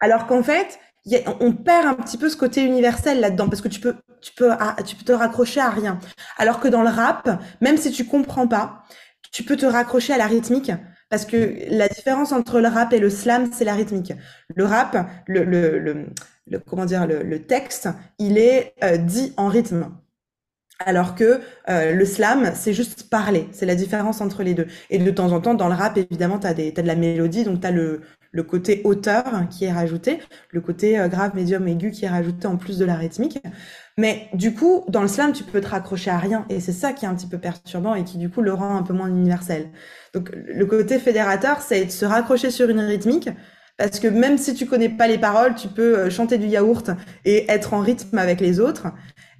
Alors 0.00 0.26
qu'en 0.26 0.42
fait, 0.42 0.78
a, 1.12 1.16
on 1.40 1.52
perd 1.52 1.86
un 1.86 1.94
petit 1.94 2.16
peu 2.16 2.28
ce 2.28 2.36
côté 2.36 2.64
universel 2.64 3.20
là-dedans, 3.20 3.48
parce 3.48 3.60
que 3.60 3.68
tu 3.68 3.80
peux, 3.80 3.94
tu 4.20 4.32
peux, 4.34 4.52
ah, 4.52 4.76
tu 4.84 4.96
peux 4.96 5.04
te 5.04 5.12
raccrocher 5.12 5.60
à 5.60 5.70
rien. 5.70 5.98
Alors 6.38 6.60
que 6.60 6.68
dans 6.68 6.82
le 6.82 6.90
rap, 6.90 7.28
même 7.60 7.76
si 7.76 7.90
tu 7.90 8.06
comprends 8.06 8.46
pas, 8.46 8.84
tu 9.32 9.42
peux 9.42 9.56
te 9.56 9.66
raccrocher 9.66 10.12
à 10.12 10.18
la 10.18 10.26
rythmique. 10.26 10.72
Parce 11.08 11.26
que 11.26 11.56
la 11.68 11.88
différence 11.88 12.32
entre 12.32 12.60
le 12.60 12.68
rap 12.68 12.92
et 12.94 12.98
le 12.98 13.10
slam, 13.10 13.50
c'est 13.52 13.64
la 13.64 13.74
rythmique. 13.74 14.14
Le 14.54 14.64
rap, 14.64 14.96
le, 15.26 15.44
le, 15.44 15.78
le, 15.78 16.58
comment 16.60 16.86
dire, 16.86 17.06
le, 17.06 17.46
texte, 17.46 17.88
il 18.18 18.38
est 18.38 18.74
euh, 18.82 18.96
dit 18.96 19.34
en 19.36 19.48
rythme. 19.48 19.90
Alors 20.87 21.14
que 21.14 21.41
euh, 21.68 21.93
le 21.93 22.05
slam, 22.05 22.53
c'est 22.55 22.72
juste 22.72 23.09
parler. 23.11 23.49
C'est 23.53 23.66
la 23.66 23.74
différence 23.74 24.20
entre 24.20 24.43
les 24.43 24.55
deux. 24.55 24.66
Et 24.91 24.99
de 24.99 25.11
temps 25.11 25.33
en 25.33 25.41
temps, 25.41 25.55
dans 25.55 25.68
le 25.68 25.74
rap, 25.74 25.97
évidemment, 25.97 26.39
tu 26.39 26.47
as, 26.47 26.55
de 26.55 26.83
la 26.83 26.95
mélodie, 26.95 27.45
donc 27.45 27.61
tu 27.61 27.66
as 27.66 27.70
le, 27.70 28.01
le 28.33 28.43
côté 28.43 28.80
auteur 28.85 29.24
qui 29.51 29.64
est 29.66 29.72
rajouté, 29.72 30.20
le 30.51 30.61
côté 30.61 30.99
euh, 30.99 31.09
grave, 31.09 31.35
médium, 31.35 31.66
aigu 31.68 31.91
qui 31.91 32.05
est 32.05 32.09
rajouté 32.09 32.47
en 32.47 32.57
plus 32.57 32.78
de 32.78 32.85
la 32.85 32.95
rythmique. 32.95 33.39
Mais 33.99 34.28
du 34.33 34.55
coup, 34.55 34.85
dans 34.89 35.03
le 35.03 35.09
slam, 35.09 35.33
tu 35.33 35.45
peux 35.45 35.61
te 35.61 35.68
raccrocher 35.68 36.11
à 36.11 36.18
rien. 36.18 36.47
Et 36.49 36.61
c'est 36.61 36.72
ça 36.72 36.93
qui 36.93 37.05
est 37.05 37.09
un 37.09 37.14
petit 37.14 37.26
peu 37.26 37.39
perturbant 37.39 37.95
et 37.95 38.05
qui, 38.05 38.18
du 38.18 38.30
coup, 38.30 38.43
le 38.43 38.53
rend 38.55 38.76
un 38.76 38.83
peu 38.83 38.95
moins 38.95 39.09
universel. 39.09 39.70
Donc, 40.14 40.30
le 40.33 40.66
côté 40.66 40.99
fédérateur, 40.99 41.61
c'est 41.61 41.85
de 41.87 41.91
se 41.91 42.05
raccrocher 42.05 42.51
sur 42.51 42.68
une 42.70 42.80
rythmique. 42.80 43.28
Parce 43.78 44.01
que 44.01 44.09
même 44.09 44.39
si 44.39 44.55
tu 44.55 44.66
connais 44.66 44.89
pas 44.89 45.09
les 45.09 45.18
paroles, 45.18 45.55
tu 45.55 45.68
peux 45.68 45.99
euh, 45.99 46.11
chanter 46.11 46.39
du 46.39 46.47
yaourt 46.47 46.91
et 47.24 47.51
être 47.51 47.74
en 47.74 47.80
rythme 47.80 48.18
avec 48.18 48.41
les 48.41 48.61
autres. 48.61 48.89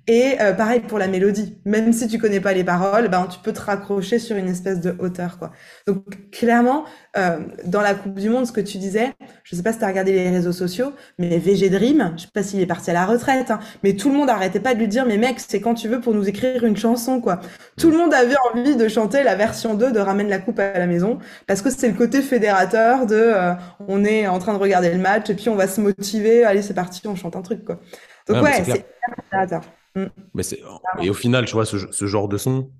Et 0.09 0.34
euh, 0.40 0.53
pareil 0.53 0.80
pour 0.80 0.98
la 0.98 1.07
mélodie, 1.07 1.59
même 1.64 1.92
si 1.92 2.09
tu 2.09 2.18
connais 2.18 2.40
pas 2.40 2.53
les 2.53 2.64
paroles, 2.64 3.09
ben 3.09 3.28
tu 3.30 3.38
peux 3.38 3.53
te 3.53 3.61
raccrocher 3.61 4.18
sur 4.18 4.36
une 4.36 4.48
espèce 4.48 4.80
de 4.80 4.96
hauteur 4.98 5.38
quoi. 5.38 5.53
Donc 5.86 6.30
clairement, 6.32 6.84
euh, 7.16 7.38
dans 7.66 7.82
la 7.82 7.94
Coupe 7.94 8.18
du 8.18 8.28
Monde, 8.28 8.44
ce 8.44 8.50
que 8.50 8.61
tu 8.61 8.78
disais, 8.78 9.12
je 9.44 9.55
sais 9.55 9.62
pas 9.62 9.72
si 9.72 9.78
tu 9.78 9.84
as 9.84 9.86
regardé 9.86 10.11
les 10.12 10.28
réseaux 10.28 10.53
sociaux, 10.53 10.92
mais 11.18 11.38
VG 11.38 11.70
Dream, 11.70 12.14
je 12.16 12.22
sais 12.22 12.28
pas 12.34 12.42
s'il 12.42 12.61
est 12.61 12.66
parti 12.66 12.90
à 12.90 12.94
la 12.94 13.07
retraite, 13.07 13.53
hein, 13.53 13.61
mais 13.84 13.94
tout 13.94 14.11
le 14.11 14.16
monde 14.16 14.28
arrêtait 14.28 14.59
pas 14.59 14.74
de 14.74 14.80
lui 14.80 14.88
dire, 14.88 15.07
mais 15.07 15.18
mec, 15.18 15.38
c'est 15.38 15.61
quand 15.61 15.74
tu 15.74 15.86
veux 15.86 16.00
pour 16.00 16.14
nous 16.14 16.28
écrire 16.28 16.64
une 16.64 16.76
chanson 16.76 17.20
quoi. 17.20 17.38
Tout 17.78 17.92
le 17.92 17.96
monde 17.96 18.12
avait 18.12 18.34
envie 18.53 18.74
de 18.74 18.88
chanter 18.88 19.22
la 19.22 19.36
version 19.36 19.74
2 19.74 19.92
de 19.92 20.00
Ramène 20.00 20.28
la 20.28 20.40
coupe 20.40 20.59
à 20.59 20.80
la 20.80 20.86
maison, 20.88 21.20
parce 21.46 21.62
que 21.62 21.70
c'est 21.70 21.88
le 21.88 21.94
côté 21.94 22.22
fédérateur 22.22 23.07
de, 23.07 23.14
euh, 23.14 23.53
on 23.86 24.05
est 24.05 24.26
en 24.26 24.40
train 24.40 24.55
de 24.55 24.59
regarder 24.59 24.90
le 24.90 24.98
match 24.98 25.30
et 25.30 25.34
puis 25.34 25.48
on 25.48 25.55
va 25.55 25.68
se 25.68 25.80
motiver, 25.80 26.42
allez 26.42 26.62
c'est 26.62 26.74
parti, 26.74 27.07
on 27.07 27.14
chante 27.14 27.36
un 27.36 27.42
truc 27.42 27.64
quoi. 27.64 27.78
Donc 28.26 28.42
ouais, 28.42 28.64
c'est 28.64 28.84
fédérateur. 29.30 29.62
Mm. 29.95 30.07
Mais 30.34 30.43
c'est... 30.43 30.61
Et 31.01 31.11
au 31.11 31.14
final, 31.14 31.45
tu 31.45 31.53
vois, 31.53 31.66
ce, 31.66 31.78
ce 31.90 32.07
genre 32.07 32.28
de 32.28 32.36
son, 32.36 32.70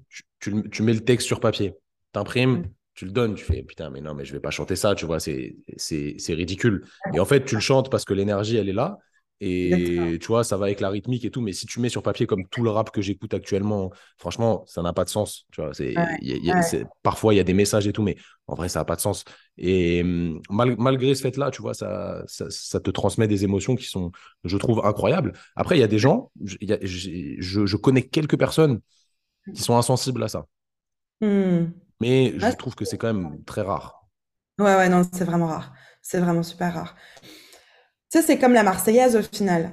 tu, 0.41 0.69
tu, 0.71 0.83
mets 0.83 0.95
le 0.95 1.01
texte 1.01 1.27
sur 1.27 1.41
papier, 1.41 1.75
t'imprimes, 2.13 2.59
mm. 2.59 2.71
tu 2.95 3.05
le 3.05 3.11
donnes, 3.13 3.35
tu 3.35 3.45
fais 3.45 3.63
putain, 3.63 3.91
mais 3.91 4.01
non, 4.01 4.15
mais 4.15 4.25
je 4.25 4.33
vais 4.33 4.41
pas 4.41 4.51
chanter 4.51 4.77
ça, 4.77 4.95
tu 4.95 5.07
vois, 5.07 5.21
c'est, 5.21 5.57
c'est, 5.77 6.17
c'est 6.19 6.35
ridicule. 6.35 6.85
Et 7.15 7.21
en 7.21 7.25
fait, 7.25 7.45
tu 7.45 7.55
le 7.55 7.61
chantes 7.61 7.91
parce 7.91 8.05
que 8.05 8.15
l'énergie, 8.15 8.57
elle 8.57 8.69
est 8.69 8.75
là. 8.75 8.99
Et 9.45 10.19
tu 10.21 10.29
vois, 10.29 10.45
ça 10.45 10.57
va 10.57 10.67
avec 10.67 10.79
la 10.79 10.89
rythmique 10.89 11.25
et 11.25 11.31
tout. 11.33 11.41
Mais 11.41 11.53
si 11.53 11.67
tu 11.67 11.81
mets 11.81 11.89
sur 11.89 12.05
papier 12.05 12.29
comme 12.29 12.47
tout 12.47 12.63
le 12.63 12.71
rap 12.71 12.93
que 12.93 13.03
j'écoute 13.03 13.35
actuellement, 13.35 13.91
franchement, 14.17 14.63
ça 14.69 14.83
n'a 14.83 14.93
pas 14.93 15.03
de 15.03 15.09
sens. 15.09 15.47
Tu 15.51 15.61
vois, 15.61 15.75
c'est, 15.75 15.95
parfois, 17.03 17.35
il 17.35 17.39
y 17.39 17.41
a 17.41 17.45
des 17.45 17.53
messages 17.53 17.89
et 17.89 17.93
tout, 17.93 18.03
mais 18.03 18.17
en 18.47 18.55
vrai, 18.55 18.69
ça 18.69 18.79
n'a 18.79 18.85
pas 18.85 18.95
de 18.95 19.01
sens. 19.01 19.25
Et 19.59 20.01
hum, 20.03 20.41
malgré 20.49 21.13
ce 21.17 21.23
fait-là, 21.23 21.51
tu 21.51 21.61
vois, 21.61 21.75
ça, 21.75 22.23
ça, 22.29 22.79
te 22.79 22.91
transmet 22.93 23.27
des 23.27 23.43
émotions 23.43 23.75
qui 23.75 23.87
sont, 23.87 24.13
je 24.45 24.57
trouve, 24.57 24.81
incroyables. 24.85 25.33
Après, 25.57 25.77
il 25.77 25.81
y 25.81 25.85
a 25.85 25.89
des 25.89 25.99
gens, 25.99 26.31
je, 26.45 26.57
je, 27.41 27.77
connais 27.77 28.03
quelques 28.03 28.39
personnes 28.39 28.81
qui 29.57 29.63
sont 29.63 29.77
insensibles 29.77 30.23
à 30.23 30.29
ça. 30.29 30.47
Mmh. 31.21 31.73
Mais 32.01 32.33
je 32.39 32.57
trouve 32.57 32.77
que 32.77 32.85
c'est 32.85 32.97
quand 32.97 33.13
même 33.13 33.43
très 33.45 33.63
rare. 33.63 34.07
Ouais, 34.61 34.77
ouais, 34.77 34.89
non, 34.89 35.03
c'est 35.13 35.25
vraiment 35.25 35.49
rare. 35.49 35.73
C'est 36.01 36.21
vraiment 36.21 36.45
super 36.45 36.75
rare. 36.75 36.97
Ça, 38.13 38.21
c'est 38.21 38.37
comme 38.37 38.53
la 38.53 38.63
Marseillaise 38.63 39.17
au 39.17 39.23
final. 39.23 39.71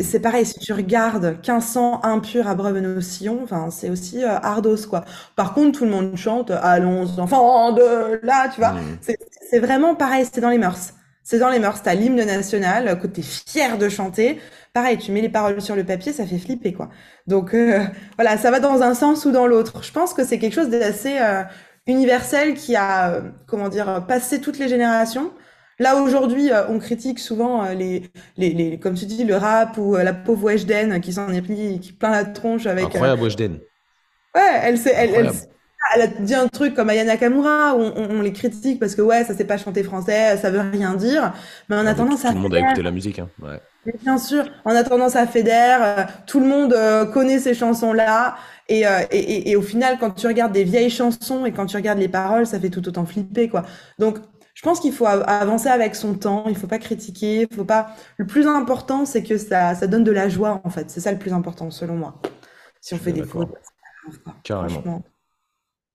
C'est 0.00 0.20
pareil, 0.20 0.46
si 0.46 0.60
tu 0.60 0.72
regardes 0.72 1.24
1500 1.24 2.04
impurs 2.04 2.46
à 2.46 2.54
Breuve-Sillon, 2.54 3.40
enfin, 3.42 3.70
c'est 3.70 3.90
aussi 3.90 4.22
euh, 4.22 4.38
ardos, 4.38 4.86
quoi. 4.88 5.04
Par 5.34 5.54
contre, 5.54 5.78
tout 5.78 5.84
le 5.84 5.90
monde 5.90 6.16
chante 6.16 6.52
Allons, 6.52 7.18
enfants 7.18 7.72
de 7.72 8.20
là, 8.22 8.48
tu 8.48 8.60
vois. 8.60 8.74
Mmh. 8.74 8.98
C'est 9.50 9.58
vraiment 9.58 9.96
pareil, 9.96 10.24
c'est 10.32 10.40
dans 10.40 10.50
les 10.50 10.58
mœurs. 10.58 10.92
C'est 11.24 11.40
dans 11.40 11.48
les 11.48 11.58
mœurs. 11.58 11.82
T'as 11.82 11.94
l'hymne 11.94 12.24
national, 12.24 13.00
que 13.00 13.08
t'es 13.08 13.22
fier 13.22 13.76
de 13.76 13.88
chanter. 13.88 14.38
Pareil, 14.72 14.96
tu 14.96 15.10
mets 15.10 15.20
les 15.20 15.28
paroles 15.28 15.60
sur 15.60 15.74
le 15.74 15.82
papier, 15.82 16.12
ça 16.12 16.26
fait 16.26 16.38
flipper, 16.38 16.74
quoi. 16.74 16.90
Donc, 17.26 17.54
euh, 17.54 17.80
voilà, 18.16 18.38
ça 18.38 18.52
va 18.52 18.60
dans 18.60 18.82
un 18.82 18.94
sens 18.94 19.24
ou 19.24 19.32
dans 19.32 19.48
l'autre. 19.48 19.82
Je 19.82 19.90
pense 19.90 20.14
que 20.14 20.24
c'est 20.24 20.38
quelque 20.38 20.54
chose 20.54 20.68
d'assez 20.68 21.18
euh, 21.20 21.42
universel 21.88 22.54
qui 22.54 22.76
a, 22.76 23.20
comment 23.48 23.68
dire, 23.68 24.04
passé 24.06 24.40
toutes 24.40 24.60
les 24.60 24.68
générations. 24.68 25.32
Là 25.80 25.96
aujourd'hui, 25.96 26.50
euh, 26.50 26.66
on 26.68 26.78
critique 26.78 27.20
souvent 27.20 27.64
euh, 27.64 27.74
les, 27.74 28.02
les, 28.36 28.50
les, 28.50 28.78
comme 28.78 28.94
tu 28.94 29.06
dis, 29.06 29.24
le 29.24 29.36
rap 29.36 29.78
ou 29.78 29.94
euh, 29.94 30.02
la 30.02 30.12
pauvre 30.12 30.44
Weshden 30.44 31.00
qui 31.00 31.12
s'en 31.12 31.32
est 31.32 31.42
pris, 31.42 31.78
qui 31.78 31.92
plein 31.92 32.10
la 32.10 32.24
tronche 32.24 32.66
avec. 32.66 32.86
Incroyable 32.86 33.22
Weshden. 33.22 33.60
Ouais, 34.34 34.42
elle, 34.62 34.78
elle, 34.92 35.10
elle, 35.14 35.30
elle, 35.94 36.02
a 36.02 36.06
dit 36.08 36.34
un 36.34 36.48
truc 36.48 36.74
comme 36.74 36.90
Ayana 36.90 37.12
Nakamura 37.12 37.76
où 37.76 37.80
on, 37.80 38.22
les 38.22 38.32
critique 38.32 38.80
parce 38.80 38.96
que 38.96 39.02
ouais, 39.02 39.22
ça 39.22 39.34
sait 39.34 39.44
pas 39.44 39.56
chanter 39.56 39.84
français, 39.84 40.36
ça 40.36 40.50
veut 40.50 40.60
rien 40.60 40.94
dire. 40.94 41.32
Mais 41.68 41.76
on 41.76 41.86
a 41.86 41.94
tendance 41.94 42.24
à. 42.24 42.30
Tout 42.30 42.34
le 42.34 42.40
monde 42.40 42.54
a 42.54 42.60
écouté 42.60 42.82
la 42.82 42.90
musique, 42.90 43.20
hein. 43.20 43.28
Ouais. 43.40 43.60
Bien 44.02 44.18
sûr, 44.18 44.44
on 44.64 44.74
a 44.74 44.82
tendance 44.82 45.14
à 45.14 45.26
fédère, 45.26 46.08
tout 46.26 46.40
le 46.40 46.46
monde 46.46 46.76
connaît 47.14 47.38
ces 47.38 47.54
chansons-là. 47.54 48.36
Et, 48.68 48.82
et, 49.12 49.50
et, 49.50 49.56
au 49.56 49.62
final, 49.62 49.96
quand 49.98 50.10
tu 50.10 50.26
regardes 50.26 50.52
des 50.52 50.64
vieilles 50.64 50.90
chansons 50.90 51.46
et 51.46 51.52
quand 51.52 51.64
tu 51.64 51.76
regardes 51.76 51.98
les 51.98 52.08
paroles, 52.08 52.46
ça 52.46 52.60
fait 52.60 52.68
tout 52.68 52.86
autant 52.86 53.06
flipper, 53.06 53.48
quoi. 53.48 53.62
Donc, 53.98 54.18
je 54.58 54.62
pense 54.64 54.80
qu'il 54.80 54.92
faut 54.92 55.06
avancer 55.06 55.68
avec 55.68 55.94
son 55.94 56.14
temps, 56.14 56.46
il 56.48 56.56
faut 56.56 56.66
pas 56.66 56.80
critiquer, 56.80 57.46
il 57.48 57.54
faut 57.54 57.64
pas. 57.64 57.94
Le 58.16 58.26
plus 58.26 58.48
important, 58.48 59.06
c'est 59.06 59.22
que 59.22 59.38
ça, 59.38 59.76
ça 59.76 59.86
donne 59.86 60.02
de 60.02 60.10
la 60.10 60.28
joie 60.28 60.60
en 60.64 60.68
fait. 60.68 60.90
C'est 60.90 60.98
ça 60.98 61.12
le 61.12 61.18
plus 61.20 61.32
important 61.32 61.70
selon 61.70 61.94
moi. 61.94 62.20
Si 62.80 62.92
on 62.92 62.98
fait 62.98 63.12
des 63.12 63.22
fautes, 63.22 63.54
carrément. 64.42 65.04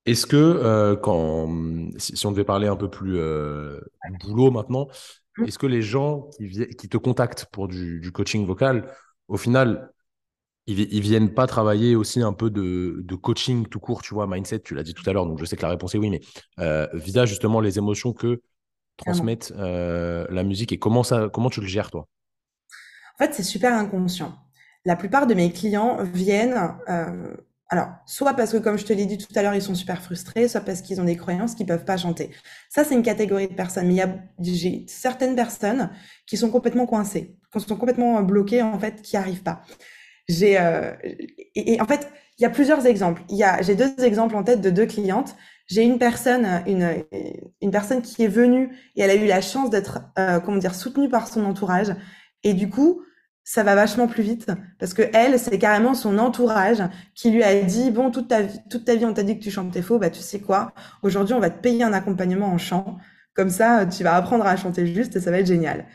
Est-ce 0.05 0.25
que 0.25 0.37
euh, 0.37 0.95
quand 0.95 1.49
si, 1.97 2.25
on 2.25 2.31
devait 2.31 2.45
parler 2.45 2.67
un 2.67 2.77
peu 2.77 2.89
plus 2.89 3.17
euh, 3.17 3.81
boulot 4.21 4.49
maintenant, 4.49 4.87
mmh. 5.37 5.43
est-ce 5.43 5.59
que 5.59 5.67
les 5.67 5.81
gens 5.81 6.29
qui, 6.37 6.49
qui 6.77 6.87
te 6.87 6.95
contactent 6.95 7.47
pour 7.51 7.67
du, 7.67 8.11
coaching 8.13 8.47
vocal, 8.47 8.89
au 9.27 9.35
final, 9.35 9.91
ils, 10.67 10.79
ils, 10.79 11.01
viennent 11.01 11.33
pas 11.33 11.47
travailler 11.47 11.97
aussi 11.97 12.21
un 12.21 12.31
peu 12.31 12.49
de, 12.49 13.01
de, 13.03 13.15
coaching 13.15 13.67
tout 13.67 13.81
court, 13.81 14.03
tu 14.03 14.13
vois, 14.13 14.25
mindset, 14.25 14.61
tu 14.61 14.73
l'as 14.73 14.83
dit 14.83 14.93
tout 14.93 15.09
à 15.09 15.11
l'heure, 15.11 15.25
donc 15.25 15.37
je 15.37 15.43
sais 15.43 15.57
que 15.57 15.63
la 15.63 15.69
réponse 15.69 15.95
est 15.95 15.97
oui, 15.97 16.09
mais 16.09 16.21
euh, 16.59 16.87
visa 16.93 17.25
justement 17.25 17.59
les 17.59 17.77
émotions 17.77 18.13
que 18.13 18.39
transmettre 18.97 19.51
euh, 19.57 20.25
la 20.29 20.43
musique 20.43 20.71
et 20.71 20.79
comment, 20.79 21.03
ça, 21.03 21.29
comment 21.31 21.49
tu 21.49 21.61
le 21.61 21.67
gères, 21.67 21.91
toi? 21.91 22.07
En 23.15 23.23
fait, 23.23 23.33
c'est 23.33 23.43
super 23.43 23.73
inconscient. 23.73 24.33
La 24.85 24.95
plupart 24.95 25.27
de 25.27 25.33
mes 25.33 25.51
clients 25.51 26.03
viennent, 26.03 26.75
euh, 26.89 27.35
alors, 27.69 27.89
soit 28.05 28.33
parce 28.33 28.51
que, 28.51 28.57
comme 28.57 28.77
je 28.77 28.85
te 28.85 28.93
l'ai 28.93 29.05
dit 29.05 29.17
tout 29.17 29.31
à 29.35 29.41
l'heure, 29.41 29.55
ils 29.55 29.61
sont 29.61 29.75
super 29.75 30.01
frustrés, 30.01 30.47
soit 30.47 30.61
parce 30.61 30.81
qu'ils 30.81 30.99
ont 31.01 31.05
des 31.05 31.17
croyances 31.17 31.55
qu'ils 31.55 31.65
peuvent 31.65 31.85
pas 31.85 31.97
chanter. 31.97 32.31
Ça, 32.69 32.83
c'est 32.83 32.93
une 32.93 33.03
catégorie 33.03 33.47
de 33.47 33.53
personnes. 33.53 33.87
Mais 33.87 34.03
j'ai 34.39 34.85
certaines 34.87 35.35
personnes 35.35 35.89
qui 36.27 36.37
sont 36.37 36.51
complètement 36.51 36.85
coincées, 36.85 37.37
qui 37.51 37.59
sont 37.59 37.75
complètement 37.75 38.21
bloquées, 38.21 38.61
en 38.61 38.77
fait, 38.77 39.01
qui 39.01 39.17
arrivent 39.17 39.43
pas. 39.43 39.61
J'ai, 40.27 40.59
euh, 40.59 40.93
et, 41.03 41.73
et, 41.73 41.81
en 41.81 41.85
fait, 41.85 42.11
il 42.37 42.43
y 42.43 42.45
a 42.45 42.49
plusieurs 42.49 42.85
exemples. 42.85 43.23
Il 43.29 43.37
y 43.37 43.43
a, 43.43 43.61
j'ai 43.61 43.75
deux 43.75 43.93
exemples 44.03 44.35
en 44.35 44.43
tête 44.43 44.61
de 44.61 44.69
deux 44.69 44.85
clientes 44.85 45.35
j'ai 45.67 45.83
une 45.83 45.97
personne, 45.97 46.45
une, 46.67 47.03
une 47.61 47.71
personne 47.71 48.01
qui 48.01 48.23
est 48.23 48.27
venue 48.27 48.75
et 48.95 49.01
elle 49.01 49.09
a 49.09 49.15
eu 49.15 49.27
la 49.27 49.41
chance 49.41 49.69
d'être, 49.69 50.01
euh, 50.19 50.39
comment 50.39 50.57
dire, 50.57 50.75
soutenue 50.75 51.09
par 51.09 51.27
son 51.27 51.45
entourage. 51.45 51.95
Et 52.43 52.53
du 52.53 52.69
coup, 52.69 53.01
ça 53.43 53.63
va 53.63 53.75
vachement 53.75 54.07
plus 54.07 54.23
vite 54.23 54.47
parce 54.79 54.93
que 54.93 55.03
elle, 55.13 55.37
c'est 55.37 55.59
carrément 55.59 55.93
son 55.93 56.17
entourage 56.17 56.81
qui 57.13 57.31
lui 57.31 57.43
a 57.43 57.61
dit 57.61 57.91
bon 57.91 58.09
toute 58.09 58.29
ta 58.29 58.41
vie, 58.41 58.59
toute 58.69 58.85
ta 58.85 58.95
vie 58.95 59.05
on 59.05 59.13
t'a 59.13 59.23
dit 59.23 59.37
que 59.37 59.43
tu 59.43 59.51
chantais 59.51 59.81
faux, 59.81 59.99
bah 59.99 60.09
tu 60.09 60.21
sais 60.21 60.39
quoi, 60.39 60.73
aujourd'hui 61.01 61.33
on 61.33 61.39
va 61.39 61.49
te 61.49 61.61
payer 61.61 61.83
un 61.83 61.91
accompagnement 61.91 62.47
en 62.47 62.57
chant, 62.57 62.97
comme 63.33 63.49
ça 63.49 63.85
tu 63.85 64.03
vas 64.03 64.15
apprendre 64.15 64.45
à 64.45 64.55
chanter 64.55 64.87
juste 64.87 65.17
et 65.17 65.19
ça 65.19 65.29
va 65.29 65.39
être 65.39 65.47
génial. 65.47 65.85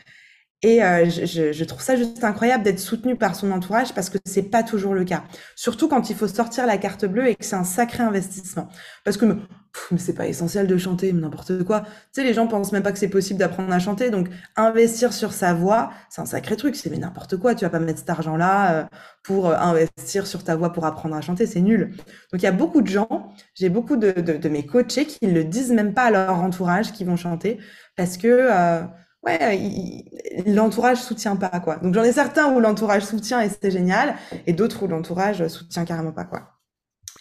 Et 0.61 0.83
euh, 0.83 1.09
je, 1.09 1.63
trouve 1.63 1.81
ça 1.81 1.95
juste 1.95 2.21
incroyable 2.21 2.65
d'être 2.65 2.79
soutenu 2.79 3.15
par 3.15 3.33
son 3.35 3.49
entourage 3.51 3.93
parce 3.93 4.09
que 4.09 4.17
c'est 4.25 4.43
pas 4.43 4.61
toujours 4.61 4.93
le 4.93 5.05
cas. 5.05 5.23
Surtout 5.55 5.87
quand 5.87 6.09
il 6.09 6.17
faut 6.17 6.27
sortir 6.27 6.65
la 6.65 6.77
carte 6.77 7.05
bleue 7.05 7.29
et 7.29 7.35
que 7.35 7.45
c'est 7.45 7.55
un 7.55 7.63
sacré 7.63 8.03
investissement. 8.03 8.67
Parce 9.05 9.15
que 9.15 9.37
mais 9.91 9.97
c'est 9.97 10.13
pas 10.13 10.27
essentiel 10.27 10.67
de 10.67 10.77
chanter, 10.77 11.13
n'importe 11.13 11.63
quoi. 11.63 11.81
Tu 11.81 11.87
sais, 12.13 12.23
les 12.23 12.33
gens 12.33 12.47
pensent 12.47 12.71
même 12.71 12.83
pas 12.83 12.91
que 12.91 12.99
c'est 12.99 13.07
possible 13.09 13.39
d'apprendre 13.39 13.71
à 13.71 13.79
chanter. 13.79 14.09
Donc, 14.09 14.29
investir 14.55 15.13
sur 15.13 15.33
sa 15.33 15.53
voix, 15.53 15.91
c'est 16.09 16.21
un 16.21 16.25
sacré 16.25 16.55
truc. 16.55 16.75
C'est 16.75 16.89
mais 16.89 16.97
n'importe 16.97 17.37
quoi. 17.37 17.55
Tu 17.55 17.65
vas 17.65 17.69
pas 17.69 17.79
mettre 17.79 17.99
cet 17.99 18.09
argent-là 18.09 18.73
euh, 18.73 18.83
pour 19.23 19.47
euh, 19.47 19.55
investir 19.57 20.27
sur 20.27 20.43
ta 20.43 20.55
voix 20.55 20.71
pour 20.71 20.85
apprendre 20.85 21.15
à 21.15 21.21
chanter. 21.21 21.45
C'est 21.45 21.61
nul. 21.61 21.95
Donc, 22.31 22.41
il 22.41 22.43
y 22.43 22.47
a 22.47 22.51
beaucoup 22.51 22.81
de 22.81 22.87
gens, 22.87 23.33
j'ai 23.53 23.69
beaucoup 23.69 23.95
de, 23.97 24.47
mes 24.49 24.65
coachés 24.65 25.05
qui 25.05 25.27
le 25.27 25.43
disent 25.43 25.71
même 25.71 25.93
pas 25.93 26.03
à 26.03 26.11
leur 26.11 26.39
entourage 26.39 26.91
qui 26.91 27.03
vont 27.03 27.15
chanter 27.15 27.59
parce 27.95 28.17
que, 28.17 28.27
euh, 28.27 28.81
ouais, 29.23 30.05
l'entourage 30.45 30.97
soutient 30.97 31.35
pas, 31.35 31.59
quoi. 31.59 31.77
Donc, 31.77 31.93
j'en 31.93 32.03
ai 32.03 32.11
certains 32.11 32.51
où 32.53 32.59
l'entourage 32.59 33.03
soutient 33.03 33.41
et 33.41 33.49
c'est 33.49 33.71
génial 33.71 34.15
et 34.47 34.53
d'autres 34.53 34.83
où 34.83 34.87
l'entourage 34.87 35.47
soutient 35.47 35.85
carrément 35.85 36.11
pas, 36.11 36.25
quoi. 36.25 36.59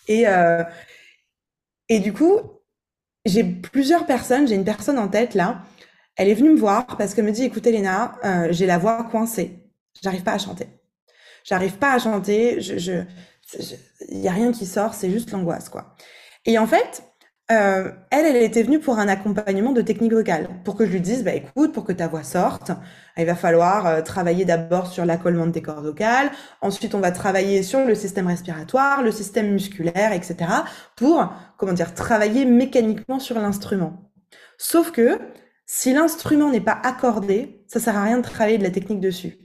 Et, 0.07 0.27
euh, 0.27 0.65
et 1.89 2.01
du 2.01 2.13
coup, 2.13 2.41
j'ai 3.25 3.45
plusieurs 3.45 4.07
personnes, 4.07 4.47
j'ai 4.47 4.55
une 4.55 4.65
personne 4.65 4.99
en 4.99 5.09
tête 5.09 5.35
là. 5.35 5.63
Elle 6.17 6.29
est 6.29 6.35
venue 6.35 6.51
me 6.51 6.59
voir 6.59 6.87
parce 6.99 7.15
qu'elle 7.15 7.25
me 7.25 7.33
dit 7.33 7.45
écoute 7.45 7.67
Léna, 7.67 8.17
euh, 8.25 8.49
j'ai 8.51 8.67
la 8.67 8.79
voix 8.79 9.05
coincée. 9.05 9.71
J'arrive 10.03 10.23
pas 10.23 10.33
à 10.33 10.39
chanter. 10.39 10.67
J'arrive 11.45 11.79
pas 11.79 11.93
à 11.93 11.99
chanter. 11.99 12.61
Je, 12.61 12.79
je, 12.79 12.93
il 14.09 14.19
y 14.19 14.29
a 14.29 14.33
rien 14.33 14.53
qui 14.53 14.67
sort, 14.67 14.95
c'est 14.95 15.11
juste 15.11 15.31
l'angoisse 15.31 15.69
quoi. 15.69 15.95
Et 16.45 16.59
en 16.59 16.67
fait, 16.67 17.03
euh, 17.51 17.91
elle, 18.11 18.27
elle 18.27 18.43
était 18.43 18.63
venue 18.63 18.79
pour 18.79 18.99
un 18.99 19.09
accompagnement 19.09 19.73
de 19.73 19.81
technique 19.81 20.13
vocale, 20.13 20.49
pour 20.65 20.77
que 20.77 20.85
je 20.85 20.93
lui 20.93 21.01
dise, 21.01 21.25
bah 21.25 21.33
écoute, 21.33 21.73
pour 21.73 21.85
que 21.85 21.93
ta 21.93 22.07
voix 22.07 22.23
sorte, 22.23 22.73
il 23.17 23.25
va 23.25 23.35
falloir 23.35 23.87
euh, 23.87 24.03
travailler 24.03 24.45
d'abord 24.45 24.87
sur 24.87 25.07
l'accollement 25.07 25.47
de 25.47 25.53
tes 25.53 25.63
cordes 25.63 25.85
vocales, 25.85 26.31
ensuite 26.61 26.95
on 26.95 27.01
va 27.01 27.11
travailler 27.11 27.63
sur 27.63 27.87
le 27.87 27.95
système 27.95 28.27
respiratoire, 28.27 29.03
le 29.03 29.11
système 29.11 29.51
musculaire, 29.51 30.13
etc., 30.13 30.37
pour, 30.95 31.33
comment 31.57 31.73
dire, 31.73 31.95
travailler 31.95 32.45
mécaniquement 32.45 33.19
sur 33.19 33.39
l'instrument. 33.39 34.11
Sauf 34.59 34.91
que, 34.91 35.19
si 35.65 35.95
l'instrument 35.95 36.51
n'est 36.51 36.61
pas 36.61 36.79
accordé, 36.83 37.65
ça 37.67 37.81
sert 37.81 37.97
à 37.97 38.03
rien 38.05 38.19
de 38.19 38.23
travailler 38.23 38.59
de 38.59 38.65
la 38.65 38.71
technique 38.71 39.01
dessus. 39.01 39.39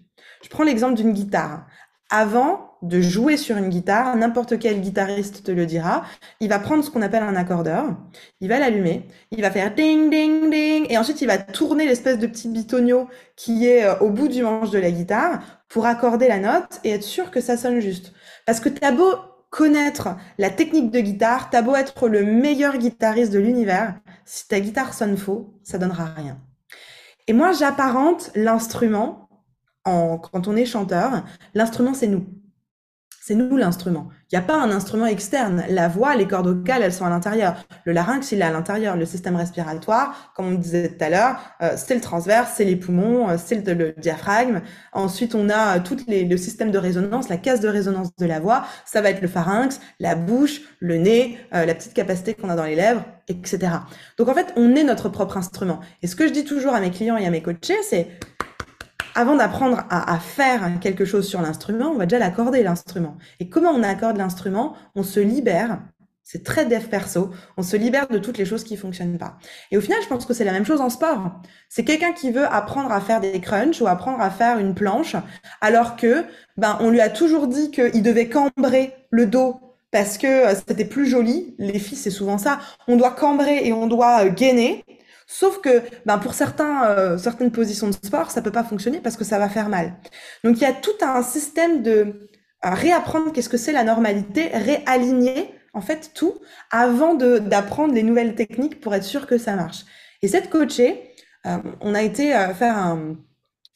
Je 0.44 0.50
prends 0.50 0.64
l'exemple 0.64 0.96
d'une 0.96 1.14
guitare. 1.14 1.68
Avant, 2.16 2.78
de 2.84 3.02
jouer 3.02 3.38
sur 3.38 3.58
une 3.58 3.70
guitare, 3.70 4.16
n'importe 4.16 4.60
quel 4.60 4.82
guitariste 4.82 5.44
te 5.44 5.50
le 5.52 5.66
dira, 5.66 6.04
il 6.42 6.48
va 6.48 6.60
prendre 6.60 6.84
ce 6.84 6.92
qu'on 6.92 7.02
appelle 7.02 7.24
un 7.24 7.36
accordeur, 7.36 7.86
il 8.40 8.50
va 8.50 8.60
l'allumer, 8.60 9.08
il 9.32 9.42
va 9.42 9.50
faire 9.50 9.74
ding 9.74 10.12
ding 10.12 10.52
ding, 10.52 10.86
et 10.90 10.98
ensuite 11.00 11.22
il 11.22 11.28
va 11.28 11.40
tourner 11.40 11.88
l'espèce 11.88 12.20
de 12.20 12.28
petit 12.28 12.50
bitonio 12.50 13.08
qui 13.36 13.66
est 13.68 13.86
euh, 13.86 13.98
au 13.98 14.12
bout 14.12 14.28
du 14.28 14.44
manche 14.44 14.70
de 14.70 14.78
la 14.78 14.92
guitare 14.92 15.42
pour 15.70 15.88
accorder 15.88 16.28
la 16.28 16.38
note 16.38 16.82
et 16.84 16.92
être 16.92 17.02
sûr 17.02 17.32
que 17.32 17.42
ça 17.42 17.58
sonne 17.58 17.80
juste. 17.80 18.14
Parce 18.46 18.60
que 18.60 18.70
t'as 18.70 18.92
beau 18.92 19.16
connaître 19.50 20.10
la 20.38 20.52
technique 20.52 20.92
de 20.92 21.00
guitare, 21.00 21.50
t'as 21.50 21.64
beau 21.64 21.76
être 21.76 22.08
le 22.08 22.24
meilleur 22.24 22.78
guitariste 22.78 23.34
de 23.34 23.40
l'univers, 23.40 23.96
si 24.24 24.48
ta 24.48 24.60
guitare 24.60 24.94
sonne 24.94 25.18
faux, 25.18 25.52
ça 25.64 25.80
donnera 25.80 26.06
rien. 26.16 26.38
Et 27.28 27.34
moi, 27.34 27.54
j'apparente 27.54 28.30
l'instrument, 28.36 29.30
en, 29.86 30.18
quand 30.18 30.48
on 30.48 30.56
est 30.56 30.66
chanteur, 30.66 31.24
l'instrument 31.54 31.94
c'est 31.94 32.08
nous. 32.08 32.26
C'est 33.26 33.36
nous 33.36 33.56
l'instrument. 33.56 34.10
Il 34.34 34.36
n'y 34.36 34.44
a 34.44 34.46
pas 34.46 34.58
un 34.58 34.70
instrument 34.70 35.06
externe. 35.06 35.64
La 35.70 35.88
voix, 35.88 36.14
les 36.14 36.28
cordes 36.28 36.48
vocales, 36.48 36.82
elles 36.82 36.92
sont 36.92 37.06
à 37.06 37.10
l'intérieur. 37.10 37.56
Le 37.86 37.94
larynx, 37.94 38.34
il 38.34 38.42
est 38.42 38.44
à 38.44 38.52
l'intérieur. 38.52 38.98
Le 38.98 39.06
système 39.06 39.38
respiratoire, 39.38 40.34
comme 40.36 40.48
on 40.48 40.56
disait 40.56 40.90
tout 40.90 41.02
à 41.06 41.10
l'heure, 41.10 41.40
euh, 41.62 41.76
c'est 41.78 41.96
le 41.96 42.02
transverse, 42.02 42.52
c'est 42.58 42.66
les 42.66 42.76
poumons, 42.76 43.30
euh, 43.30 43.36
c'est 43.38 43.66
le, 43.66 43.94
diaphragme. 43.98 44.60
Ensuite, 44.92 45.36
on 45.36 45.50
a 45.50 45.78
euh, 45.78 45.80
tout 45.82 45.96
le 46.06 46.36
système 46.36 46.70
de 46.70 46.78
résonance, 46.78 47.30
la 47.30 47.38
case 47.38 47.62
de 47.62 47.70
résonance 47.70 48.14
de 48.18 48.26
la 48.26 48.42
voix. 48.42 48.66
Ça 48.84 49.00
va 49.00 49.10
être 49.10 49.22
le 49.22 49.30
pharynx, 49.30 49.80
la 50.02 50.16
bouche, 50.16 50.60
le 50.80 50.98
nez, 50.98 51.38
la 51.54 51.74
petite 51.74 51.94
capacité 51.94 52.34
qu'on 52.34 52.50
a 52.50 52.58
dans 52.58 52.66
les 52.66 52.76
lèvres, 52.76 53.06
etc. 53.30 53.60
Donc 54.18 54.28
en 54.28 54.34
fait, 54.34 54.52
on 54.58 54.76
est 54.76 54.84
notre 54.84 55.08
propre 55.08 55.38
instrument. 55.38 55.80
Et 56.02 56.08
ce 56.08 56.18
que 56.18 56.28
je 56.28 56.34
dis 56.34 56.44
toujours 56.44 56.74
à 56.74 56.82
mes 56.82 56.92
clients 56.92 57.16
et 57.16 57.26
à 57.26 57.30
mes 57.30 57.42
coachés, 57.42 57.82
c'est 57.88 58.08
avant 59.16 59.36
d'apprendre 59.36 59.84
à, 59.90 60.20
faire 60.20 60.80
quelque 60.82 61.06
chose 61.06 61.28
sur 61.28 61.42
l'instrument, 61.42 61.90
on 61.90 61.98
va 61.98 62.06
déjà 62.06 62.20
l'accorder 62.20 62.64
l'instrument. 62.64 63.18
Et 63.40 63.50
comment 63.50 63.72
on 63.72 63.84
accorde 63.84 64.18
l'instrument? 64.18 64.76
On 64.96 65.04
se 65.04 65.20
libère. 65.20 65.80
C'est 66.24 66.44
très 66.44 66.66
dev 66.66 66.88
perso. 66.88 67.32
On 67.58 67.64
se 67.64 67.76
libère 67.76 68.08
de 68.08 68.18
toutes 68.18 68.38
les 68.38 68.46
choses 68.46 68.64
qui 68.64 68.78
fonctionnent 68.78 69.18
pas. 69.18 69.38
Et 69.72 69.78
au 69.78 69.82
final, 69.82 70.00
je 70.02 70.08
pense 70.08 70.26
que 70.26 70.34
c'est 70.34 70.46
la 70.46 70.54
même 70.54 70.66
chose 70.66 70.80
en 70.80 70.90
sport. 70.90 71.42
C'est 71.70 71.84
quelqu'un 71.84 72.14
qui 72.14 72.32
veut 72.32 72.46
apprendre 72.46 72.92
à 72.92 73.02
faire 73.02 73.20
des 73.20 73.42
crunchs 73.42 73.82
ou 73.82 73.88
apprendre 73.88 74.22
à 74.22 74.30
faire 74.30 74.58
une 74.58 74.74
planche, 74.74 75.16
alors 75.60 75.98
que 75.98 76.24
ben 76.56 76.78
on 76.80 76.90
lui 76.90 77.02
a 77.02 77.10
toujours 77.10 77.48
dit 77.48 77.72
qu'il 77.72 78.02
devait 78.02 78.30
cambrer 78.30 78.94
le 79.10 79.26
dos 79.26 79.60
parce 79.94 80.18
que 80.18 80.28
euh, 80.28 80.56
c'était 80.68 80.86
plus 80.86 81.06
joli. 81.06 81.56
Les 81.60 81.80
filles, 81.80 81.98
c'est 81.98 82.10
souvent 82.10 82.38
ça. 82.38 82.60
On 82.88 82.98
doit 82.98 83.12
cambrer 83.12 83.66
et 83.66 83.72
on 83.72 83.88
doit 83.88 84.26
euh, 84.26 84.30
gainer. 84.30 84.84
Sauf 85.34 85.62
que 85.62 85.82
ben, 86.06 86.20
pour 86.20 86.36
certains, 86.36 86.86
euh, 86.86 87.18
certaines 87.18 87.52
positions 87.52 87.88
de 87.88 87.94
sport, 87.94 88.30
ça 88.30 88.44
peut 88.44 88.52
pas 88.52 88.64
fonctionner 88.64 89.00
parce 89.00 89.18
que 89.18 89.24
ça 89.24 89.40
va 89.40 89.50
faire 89.50 89.68
mal. 89.68 89.94
Donc 90.44 90.58
il 90.58 90.62
y 90.62 90.66
a 90.66 90.74
tout 90.74 90.92
un 91.02 91.24
système 91.24 91.82
de 91.82 92.30
réapprendre 92.62 93.32
qu'est-ce 93.34 93.50
que 93.50 93.58
c'est 93.58 93.72
la 93.72 93.84
normalité, 93.84 94.50
réaligner 94.50 95.56
en 95.74 95.82
fait 95.82 96.12
tout 96.14 96.36
avant 96.70 97.16
d'apprendre 97.16 97.96
les 97.96 98.04
nouvelles 98.04 98.36
techniques 98.36 98.80
pour 98.80 98.94
être 98.94 99.04
sûr 99.04 99.26
que 99.26 99.40
ça 99.40 99.56
marche. 99.56 99.86
Et 100.22 100.28
cette 100.28 100.52
coachée, 100.52 101.02
euh, 101.48 101.58
on 101.82 101.96
a 101.96 102.04
été 102.04 102.36
euh, 102.36 102.54
faire 102.54 102.78
un, 102.78 103.16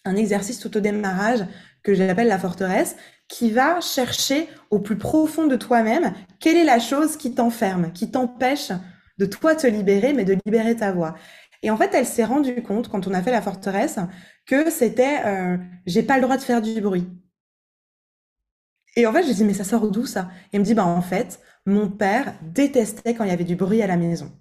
un 0.06 0.16
exercice 0.16 0.60
tout 0.60 0.78
au 0.78 0.80
démarrage 0.80 1.44
que 1.82 1.96
j'appelle 1.96 2.28
la 2.28 2.38
forteresse, 2.38 2.98
qui 3.28 3.50
va 3.50 3.82
chercher 3.82 4.48
au 4.70 4.78
plus 4.78 5.00
profond 5.00 5.48
de 5.48 5.56
toi-même 5.56 6.14
quelle 6.40 6.56
est 6.56 6.64
la 6.64 6.80
chose 6.80 7.18
qui 7.18 7.34
t'enferme, 7.34 7.92
qui 7.94 8.12
t'empêche 8.12 8.72
de 9.18 9.26
toi 9.26 9.56
te 9.56 9.68
libérer, 9.68 10.14
mais 10.14 10.26
de 10.26 10.38
libérer 10.46 10.76
ta 10.76 10.92
voix. 10.92 11.16
Et 11.64 11.72
en 11.72 11.78
fait, 11.78 11.92
elle 11.94 12.06
s'est 12.06 12.24
rendue 12.24 12.62
compte, 12.64 12.90
quand 12.90 13.08
on 13.08 13.14
a 13.14 13.22
fait 13.22 13.32
la 13.32 13.42
forteresse, 13.42 14.00
que 14.46 14.70
c'était 14.70 15.26
euh, 15.26 15.58
j'ai 15.86 16.04
pas 16.04 16.16
le 16.16 16.22
droit 16.22 16.38
de 16.38 16.42
faire 16.42 16.62
du 16.62 16.80
bruit. 16.82 17.08
Et 18.96 19.06
en 19.06 19.14
fait, 19.14 19.24
je 19.24 19.32
dis 19.32 19.44
mais 19.44 19.54
ça 19.54 19.64
sort 19.64 19.90
d'où 19.92 20.06
ça? 20.06 20.30
Et 20.52 20.56
elle 20.56 20.62
me 20.62 20.66
dit 20.66 20.74
bah 20.74 20.86
en 20.86 21.02
fait, 21.02 21.40
mon 21.66 21.90
père 21.90 22.36
détestait 22.42 23.14
quand 23.14 23.24
il 23.24 23.30
y 23.30 23.34
avait 23.34 23.44
du 23.44 23.56
bruit 23.56 23.82
à 23.82 23.88
la 23.88 23.98
maison. 23.98 24.32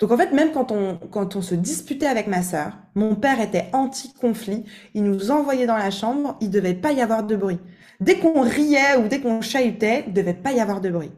Donc 0.00 0.12
en 0.12 0.16
fait, 0.16 0.32
même 0.32 0.52
quand 0.52 0.70
on, 0.72 0.96
quand 1.10 1.36
on 1.36 1.42
se 1.42 1.54
disputait 1.54 2.06
avec 2.06 2.28
ma 2.28 2.42
sœur, 2.42 2.78
mon 2.94 3.16
père 3.16 3.40
était 3.40 3.68
anti-conflit, 3.72 4.64
il 4.94 5.04
nous 5.04 5.30
envoyait 5.30 5.66
dans 5.66 5.76
la 5.76 5.90
chambre, 5.90 6.36
il 6.40 6.50
devait 6.50 6.74
pas 6.74 6.92
y 6.92 7.00
avoir 7.00 7.24
de 7.24 7.36
bruit. 7.36 7.58
Dès 8.00 8.18
qu'on 8.18 8.42
riait 8.42 8.96
ou 8.96 9.08
dès 9.08 9.20
qu'on 9.20 9.40
chahutait, 9.40 10.04
il 10.06 10.12
devait 10.12 10.34
pas 10.34 10.52
y 10.52 10.60
avoir 10.60 10.80
de 10.80 10.90
bruit. 10.90 11.12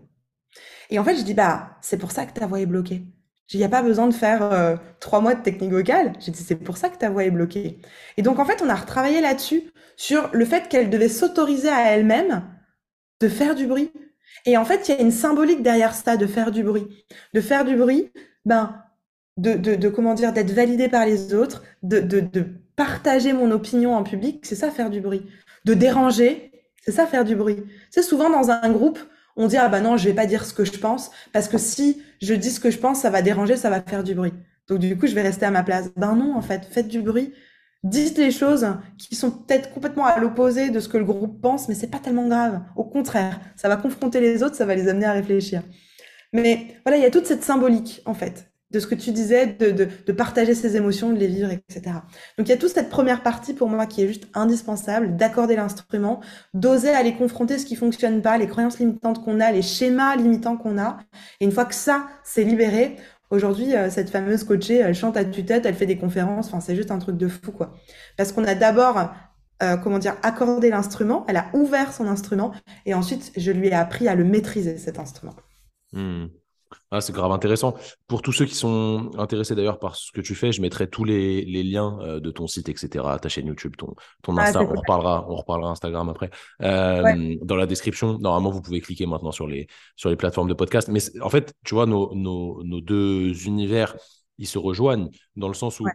Et 0.91 0.99
en 0.99 1.05
fait, 1.05 1.17
je 1.17 1.23
dis 1.23 1.35
bah 1.35 1.79
c'est 1.83 1.99
pour 1.99 2.13
ça 2.13 2.27
que 2.27 2.33
ta 2.39 2.47
voix 2.47 2.61
est 2.61 2.67
bloquée. 2.67 3.05
Il 3.53 3.59
n'y 3.59 3.65
a 3.65 3.69
pas 3.69 3.83
besoin 3.83 4.07
de 4.07 4.15
faire 4.15 4.43
euh, 4.43 4.77
trois 5.01 5.21
mois 5.21 5.35
de 5.35 5.43
technique 5.43 5.73
vocale. 5.73 6.13
J'ai 6.21 6.31
dit, 6.31 6.43
c'est 6.43 6.57
pour 6.57 6.77
ça 6.77 6.89
que 6.89 6.97
ta 6.97 7.11
voix 7.11 7.25
est 7.25 7.31
bloquée. 7.31 7.81
Et 8.17 8.23
donc, 8.23 8.39
en 8.39 8.45
fait, 8.45 8.63
on 8.63 8.69
a 8.69 8.75
retravaillé 8.75 9.21
là-dessus, 9.21 9.73
sur 9.97 10.31
le 10.33 10.45
fait 10.45 10.69
qu'elle 10.69 10.91
devait 10.91 11.09
s'autoriser 11.09 11.69
à 11.69 11.91
elle-même 11.91 12.45
de 13.21 13.29
faire 13.29 13.55
du 13.55 13.67
bruit. 13.67 13.93
Et 14.47 14.57
en 14.57 14.65
fait, 14.65 14.89
il 14.89 14.95
y 14.95 14.99
a 14.99 15.01
une 15.01 15.11
symbolique 15.11 15.63
derrière 15.63 15.95
ça, 15.95 16.17
de 16.17 16.27
faire 16.27 16.51
du 16.51 16.63
bruit. 16.63 17.05
De 17.35 17.41
faire 17.41 17.65
du 17.65 17.77
bruit, 17.77 18.13
ben, 18.45 18.83
de, 19.37 19.89
comment 19.89 20.15
dire, 20.15 20.33
d'être 20.33 20.53
validé 20.53 20.89
par 20.89 21.05
les 21.05 21.35
autres, 21.35 21.63
de 21.83 22.45
partager 22.81 23.35
mon 23.35 23.51
opinion 23.51 23.95
en 23.95 24.03
public, 24.03 24.47
c'est 24.47 24.55
ça 24.55 24.71
faire 24.71 24.89
du 24.89 25.03
bruit. 25.03 25.27
De 25.67 25.75
déranger, 25.75 26.51
c'est 26.83 26.93
ça 26.93 27.07
faire 27.07 27.27
du 27.27 27.37
bruit. 27.37 27.63
C'est 27.91 28.03
souvent 28.03 28.31
dans 28.31 28.51
un 28.51 28.71
groupe, 28.71 28.99
on 29.37 29.47
dit 29.47 29.57
ah 29.57 29.69
bah 29.69 29.81
non, 29.81 29.97
je 29.97 30.09
vais 30.09 30.15
pas 30.15 30.27
dire 30.27 30.45
ce 30.45 30.55
que 30.55 30.65
je 30.65 30.79
pense 30.79 31.11
parce 31.33 31.49
que 31.49 31.59
si 31.59 32.03
je 32.21 32.35
dis 32.35 32.51
ce 32.51 32.61
que 32.61 32.71
je 32.71 32.79
pense, 32.79 33.01
ça 33.01 33.11
va 33.11 33.23
déranger, 33.23 33.57
ça 33.57 33.71
va 33.71 33.81
faire 33.81 34.05
du 34.05 34.15
bruit. 34.15 34.33
Donc 34.69 34.79
du 34.79 34.97
coup, 34.97 35.07
je 35.07 35.15
vais 35.15 35.23
rester 35.23 35.47
à 35.47 35.51
ma 35.51 35.63
place. 35.63 35.91
Ben 35.97 36.15
non, 36.15 36.35
en 36.37 36.43
fait, 36.43 36.65
faites 36.65 36.89
du 36.89 37.03
bruit. 37.03 37.33
Dites 37.83 38.19
les 38.19 38.31
choses 38.31 38.67
qui 38.99 39.15
sont 39.17 39.31
peut-être 39.31 39.73
complètement 39.73 40.05
à 40.05 40.19
l'opposé 40.19 40.71
de 40.71 40.81
ce 40.81 40.89
que 40.89 40.99
le 40.99 41.05
groupe 41.05 41.41
pense, 41.41 41.69
mais 41.69 41.75
c'est 41.75 41.87
pas 41.91 41.99
tellement 41.99 42.29
grave. 42.29 42.61
Au 42.77 42.85
contraire, 42.85 43.41
ça 43.57 43.69
va 43.69 43.77
confronter 43.77 44.21
les 44.21 44.43
autres, 44.43 44.55
ça 44.55 44.67
va 44.67 44.75
les 44.75 44.89
amener 44.89 45.07
à 45.07 45.13
réfléchir. 45.13 45.63
Mais 46.33 46.77
voilà, 46.85 46.99
il 46.99 47.03
y 47.03 47.07
a 47.07 47.11
toute 47.11 47.27
cette 47.27 47.43
symbolique 47.43 48.03
en 48.05 48.15
fait 48.15 48.50
de 48.71 48.79
ce 48.81 48.87
que 48.87 48.95
tu 48.95 49.11
disais, 49.13 49.47
de, 49.47 50.13
partager 50.13 50.55
ses 50.55 50.77
émotions, 50.77 51.13
de 51.13 51.19
les 51.19 51.27
vivre, 51.27 51.51
etc. 51.51 51.97
Donc 52.39 52.47
il 52.47 52.51
y 52.51 52.53
a 52.53 52.57
toute 52.57 52.71
cette 52.71 52.91
première 52.91 53.23
partie 53.23 53.55
pour 53.55 53.69
moi 53.69 53.87
qui 53.87 54.03
est 54.03 54.09
juste 54.09 54.29
indispensable, 54.35 55.17
d'accorder 55.17 55.57
l'instrument, 55.57 56.21
d'oser 56.55 56.91
aller 56.91 57.15
confronter 57.15 57.59
ce 57.59 57.67
qui 57.67 57.77
fonctionne 57.77 58.23
pas, 58.23 58.39
les 58.39 58.47
croyances 58.47 58.79
limitantes 58.79 59.25
qu'on 59.25 59.41
a, 59.41 59.51
les 59.51 59.63
schémas 59.63 60.17
limitants 60.17 60.57
qu'on 60.57 60.79
a. 60.79 60.99
Et 61.41 61.45
une 61.45 61.53
fois 61.53 61.65
que 61.65 61.75
ça 61.75 62.07
s'est 62.23 62.45
libéré, 62.45 62.97
aujourd'hui, 63.31 63.75
euh, 63.75 63.91
cette 63.91 64.11
fameuse 64.11 64.45
coachée, 64.45 64.77
elle 64.77 64.95
chante 64.95 65.17
à 65.17 65.25
tue-tête, 65.25 65.67
elle 65.67 65.75
fait 65.75 65.87
des 65.87 65.99
conférences, 65.99 66.49
enfin 66.49 66.61
c'est 66.61 66.77
juste 66.77 66.91
un 66.91 66.99
truc 66.99 67.17
de 67.17 67.29
fou, 67.29 67.53
quoi. 67.53 67.73
Parce 68.17 68.33
qu'on 68.33 68.45
a 68.45 68.55
d'abord 68.55 69.11
euh, 69.63 69.77
comment 69.77 69.99
dire, 69.99 70.17
accordé 70.23 70.71
l'instrument, 70.71 71.25
elle 71.29 71.37
a 71.37 71.51
ouvert 71.53 71.93
son 71.93 72.07
instrument, 72.07 72.53
et 72.87 72.95
ensuite, 72.95 73.33
je 73.37 73.53
lui 73.53 73.69
ai 73.69 73.75
appris 73.75 74.09
à 74.09 74.15
le 74.15 74.25
maîtriser, 74.25 74.79
cet 74.79 74.99
instrument. 74.99 75.35
Hmm. 75.93 76.27
Ah, 76.91 77.01
c'est 77.01 77.13
grave 77.13 77.31
intéressant. 77.33 77.75
Pour 78.07 78.23
tous 78.23 78.33
ceux 78.33 78.45
qui 78.45 78.55
sont 78.55 79.11
intéressés 79.19 79.55
d'ailleurs 79.55 79.79
par 79.79 79.97
ce 79.97 80.13
que 80.13 80.21
tu 80.21 80.35
fais, 80.35 80.53
je 80.53 80.61
mettrai 80.61 80.89
tous 80.89 81.05
les, 81.05 81.45
liens 81.63 81.99
euh, 82.01 82.21
de 82.21 82.31
ton 82.31 82.47
site, 82.47 82.69
etc., 82.69 83.05
ta 83.21 83.29
chaîne 83.29 83.47
YouTube, 83.47 83.75
ton, 83.77 83.95
ton 84.23 84.37
ah, 84.37 84.43
Insta. 84.43 84.63
on, 84.63 84.75
reparlera, 84.75 85.27
on 85.29 85.37
reparlera 85.37 85.71
Instagram 85.71 86.09
après. 86.09 86.31
Euh, 86.63 87.37
dans 87.43 87.57
la 87.57 87.67
description, 87.67 88.19
normalement, 88.19 88.51
vous 88.51 88.63
pouvez 88.63 88.81
cliquer 88.81 89.07
maintenant 89.07 89.33
sur 89.33 89.47
les, 89.47 89.67
sur 89.97 90.11
les 90.11 90.17
plateformes 90.17 90.49
de 90.49 90.55
podcast. 90.55 90.89
Mais 90.89 91.01
en 91.21 91.31
fait, 91.31 91.55
tu 91.65 91.75
vois, 91.75 91.87
nos, 91.87 92.15
nos, 92.15 92.63
nos, 92.65 92.81
deux 92.81 93.47
univers, 93.47 93.97
ils 94.39 94.49
se 94.49 94.59
rejoignent 94.59 95.09
dans 95.37 95.49
le 95.49 95.55
sens 95.55 95.81
où, 95.81 95.87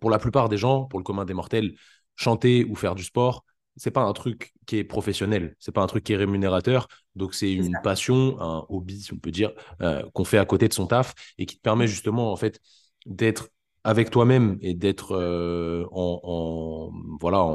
pour 0.00 0.10
la 0.10 0.18
plupart 0.18 0.48
des 0.48 0.58
gens, 0.58 0.84
pour 0.84 0.98
le 0.98 1.04
commun 1.04 1.24
des 1.24 1.34
mortels, 1.34 1.74
chanter 2.14 2.64
ou 2.64 2.74
faire 2.74 2.94
du 2.94 3.04
sport, 3.04 3.44
c'est 3.76 3.90
pas 3.90 4.02
un 4.02 4.12
truc 4.12 4.52
qui 4.66 4.78
est 4.78 4.84
professionnel, 4.84 5.54
c'est 5.60 5.72
pas 5.72 5.82
un 5.82 5.86
truc 5.86 6.04
qui 6.04 6.14
est 6.14 6.16
rémunérateur. 6.16 6.88
Donc 7.16 7.34
c'est 7.34 7.52
une 7.52 7.76
passion, 7.82 8.40
un 8.40 8.64
hobby, 8.68 9.00
si 9.00 9.12
on 9.12 9.18
peut 9.18 9.30
dire, 9.30 9.52
euh, 9.82 10.02
qu'on 10.12 10.24
fait 10.24 10.38
à 10.38 10.44
côté 10.44 10.68
de 10.68 10.74
son 10.74 10.86
taf 10.86 11.14
et 11.38 11.46
qui 11.46 11.56
te 11.56 11.62
permet 11.62 11.86
justement 11.86 12.32
en 12.32 12.36
fait 12.36 12.60
d'être 13.06 13.48
avec 13.84 14.10
toi-même 14.10 14.58
et 14.62 14.74
d'être 14.74 15.12
euh, 15.12 15.84
en, 15.92 16.90
voilà 17.20 17.46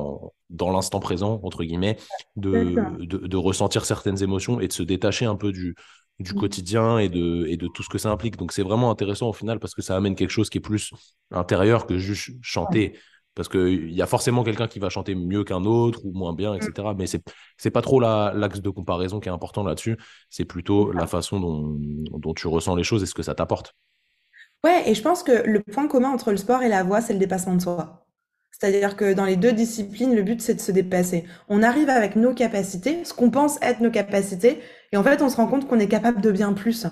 dans 0.49 0.71
l'instant 0.71 0.99
présent 0.99 1.39
entre 1.43 1.63
guillemets, 1.63 1.97
de, 2.35 2.75
de, 3.05 3.37
ressentir 3.37 3.85
certaines 3.85 4.23
émotions 4.23 4.61
et 4.61 4.67
de 4.67 4.73
se 4.73 4.83
détacher 4.83 5.25
un 5.25 5.35
peu 5.35 5.51
du 5.51 5.75
du 6.19 6.33
mmh. 6.33 6.39
quotidien 6.39 6.97
et 6.99 7.09
de, 7.09 7.45
et 7.47 7.57
de 7.57 7.67
tout 7.67 7.83
ce 7.83 7.89
que 7.89 7.97
ça 7.97 8.11
implique. 8.11 8.37
Donc 8.37 8.51
c'est 8.51 8.63
vraiment 8.63 8.91
intéressant 8.91 9.29
au 9.29 9.33
final 9.33 9.59
parce 9.59 9.73
que 9.73 9.81
ça 9.81 9.95
amène 9.95 10.15
quelque 10.15 10.29
chose 10.29 10.49
qui 10.49 10.59
est 10.59 10.61
plus 10.61 10.91
intérieur 11.31 11.85
que 11.85 11.97
juste 11.97 12.31
chanter. 12.41 12.97
Parce 13.35 13.47
qu'il 13.47 13.91
y 13.91 14.01
a 14.01 14.05
forcément 14.05 14.43
quelqu'un 14.43 14.67
qui 14.67 14.79
va 14.79 14.89
chanter 14.89 15.15
mieux 15.15 15.43
qu'un 15.43 15.63
autre 15.63 16.05
ou 16.05 16.11
moins 16.11 16.33
bien, 16.33 16.53
etc. 16.53 16.71
Mm. 16.77 16.95
Mais 16.97 17.07
ce 17.07 17.17
n'est 17.17 17.71
pas 17.71 17.81
trop 17.81 17.99
l'axe 17.99 18.61
de 18.61 18.69
comparaison 18.69 19.19
qui 19.19 19.29
est 19.29 19.31
important 19.31 19.63
là-dessus. 19.63 19.97
C'est 20.29 20.45
plutôt 20.45 20.91
la 20.91 21.07
façon 21.07 21.39
dont, 21.39 21.77
dont, 22.17 22.33
tu 22.33 22.47
ressens 22.47 22.75
les 22.75 22.83
choses 22.83 23.03
et 23.03 23.05
ce 23.05 23.13
que 23.13 23.23
ça 23.23 23.35
t'apporte. 23.35 23.73
Ouais, 24.63 24.89
et 24.89 24.93
je 24.93 25.01
pense 25.01 25.23
que 25.23 25.31
le 25.31 25.61
point 25.61 25.87
commun 25.87 26.09
entre 26.09 26.31
le 26.31 26.37
sport 26.37 26.61
et 26.61 26.69
la 26.69 26.83
voix, 26.83 27.01
c'est 27.01 27.13
le 27.13 27.19
dépassement 27.19 27.55
de 27.55 27.61
soi. 27.61 28.05
C'est-à-dire 28.51 28.95
que 28.95 29.13
dans 29.13 29.25
les 29.25 29.37
deux 29.37 29.53
disciplines, 29.53 30.13
le 30.13 30.21
but, 30.21 30.39
c'est 30.41 30.53
de 30.53 30.59
se 30.59 30.71
dépasser. 30.71 31.25
On 31.49 31.63
arrive 31.63 31.89
avec 31.89 32.15
nos 32.15 32.33
capacités, 32.33 33.03
ce 33.05 33.13
qu'on 33.13 33.31
pense 33.31 33.57
être 33.63 33.79
nos 33.79 33.89
capacités, 33.89 34.59
et 34.91 34.97
en 34.97 35.03
fait, 35.03 35.21
on 35.21 35.29
se 35.29 35.37
rend 35.37 35.47
compte 35.47 35.67
qu'on 35.67 35.79
est 35.79 35.87
capable 35.87 36.21
de 36.21 36.31
bien 36.31 36.53
plus. 36.53 36.85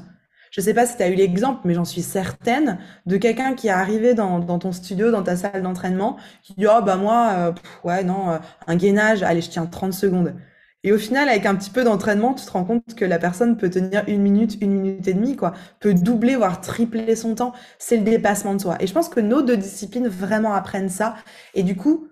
Je 0.51 0.61
sais 0.61 0.73
pas 0.73 0.85
si 0.85 0.97
tu 0.97 1.03
as 1.03 1.09
eu 1.09 1.15
l'exemple, 1.15 1.61
mais 1.65 1.73
j'en 1.73 1.85
suis 1.85 2.01
certaine 2.01 2.79
de 3.05 3.17
quelqu'un 3.17 3.53
qui 3.53 3.67
est 3.67 3.71
arrivé 3.71 4.13
dans, 4.13 4.39
dans, 4.39 4.59
ton 4.59 4.71
studio, 4.71 5.11
dans 5.11 5.23
ta 5.23 5.35
salle 5.35 5.61
d'entraînement, 5.61 6.17
qui 6.43 6.53
dit 6.55 6.65
oh 6.67 6.81
bah 6.83 6.97
moi, 6.97 7.29
euh, 7.37 7.51
ouais 7.83 8.03
non, 8.03 8.31
euh, 8.31 8.37
un 8.67 8.75
gainage, 8.75 9.23
allez 9.23 9.41
je 9.41 9.49
tiens 9.49 9.65
30 9.65 9.93
secondes. 9.93 10.35
Et 10.83 10.93
au 10.93 10.97
final, 10.97 11.27
avec 11.27 11.45
un 11.45 11.55
petit 11.55 11.69
peu 11.71 11.83
d'entraînement, 11.83 12.33
tu 12.33 12.45
te 12.45 12.51
rends 12.51 12.63
compte 12.63 12.95
que 12.95 13.03
la 13.03 13.19
personne 13.19 13.57
peut 13.57 13.69
tenir 13.69 14.03
une 14.07 14.21
minute, 14.21 14.57
une 14.61 14.71
minute 14.71 15.07
et 15.07 15.13
demie, 15.13 15.35
quoi, 15.35 15.53
peut 15.81 15.93
doubler, 15.93 16.35
voire 16.37 16.61
tripler 16.61 17.15
son 17.17 17.35
temps. 17.35 17.53
C'est 17.79 17.97
le 17.97 18.03
dépassement 18.03 18.55
de 18.55 18.61
soi. 18.61 18.77
Et 18.79 18.87
je 18.87 18.93
pense 18.93 19.09
que 19.09 19.19
nos 19.19 19.41
deux 19.41 19.57
disciplines 19.57 20.07
vraiment 20.07 20.53
apprennent 20.53 20.89
ça. 20.89 21.15
Et 21.53 21.63
du 21.63 21.75
coup, 21.75 22.07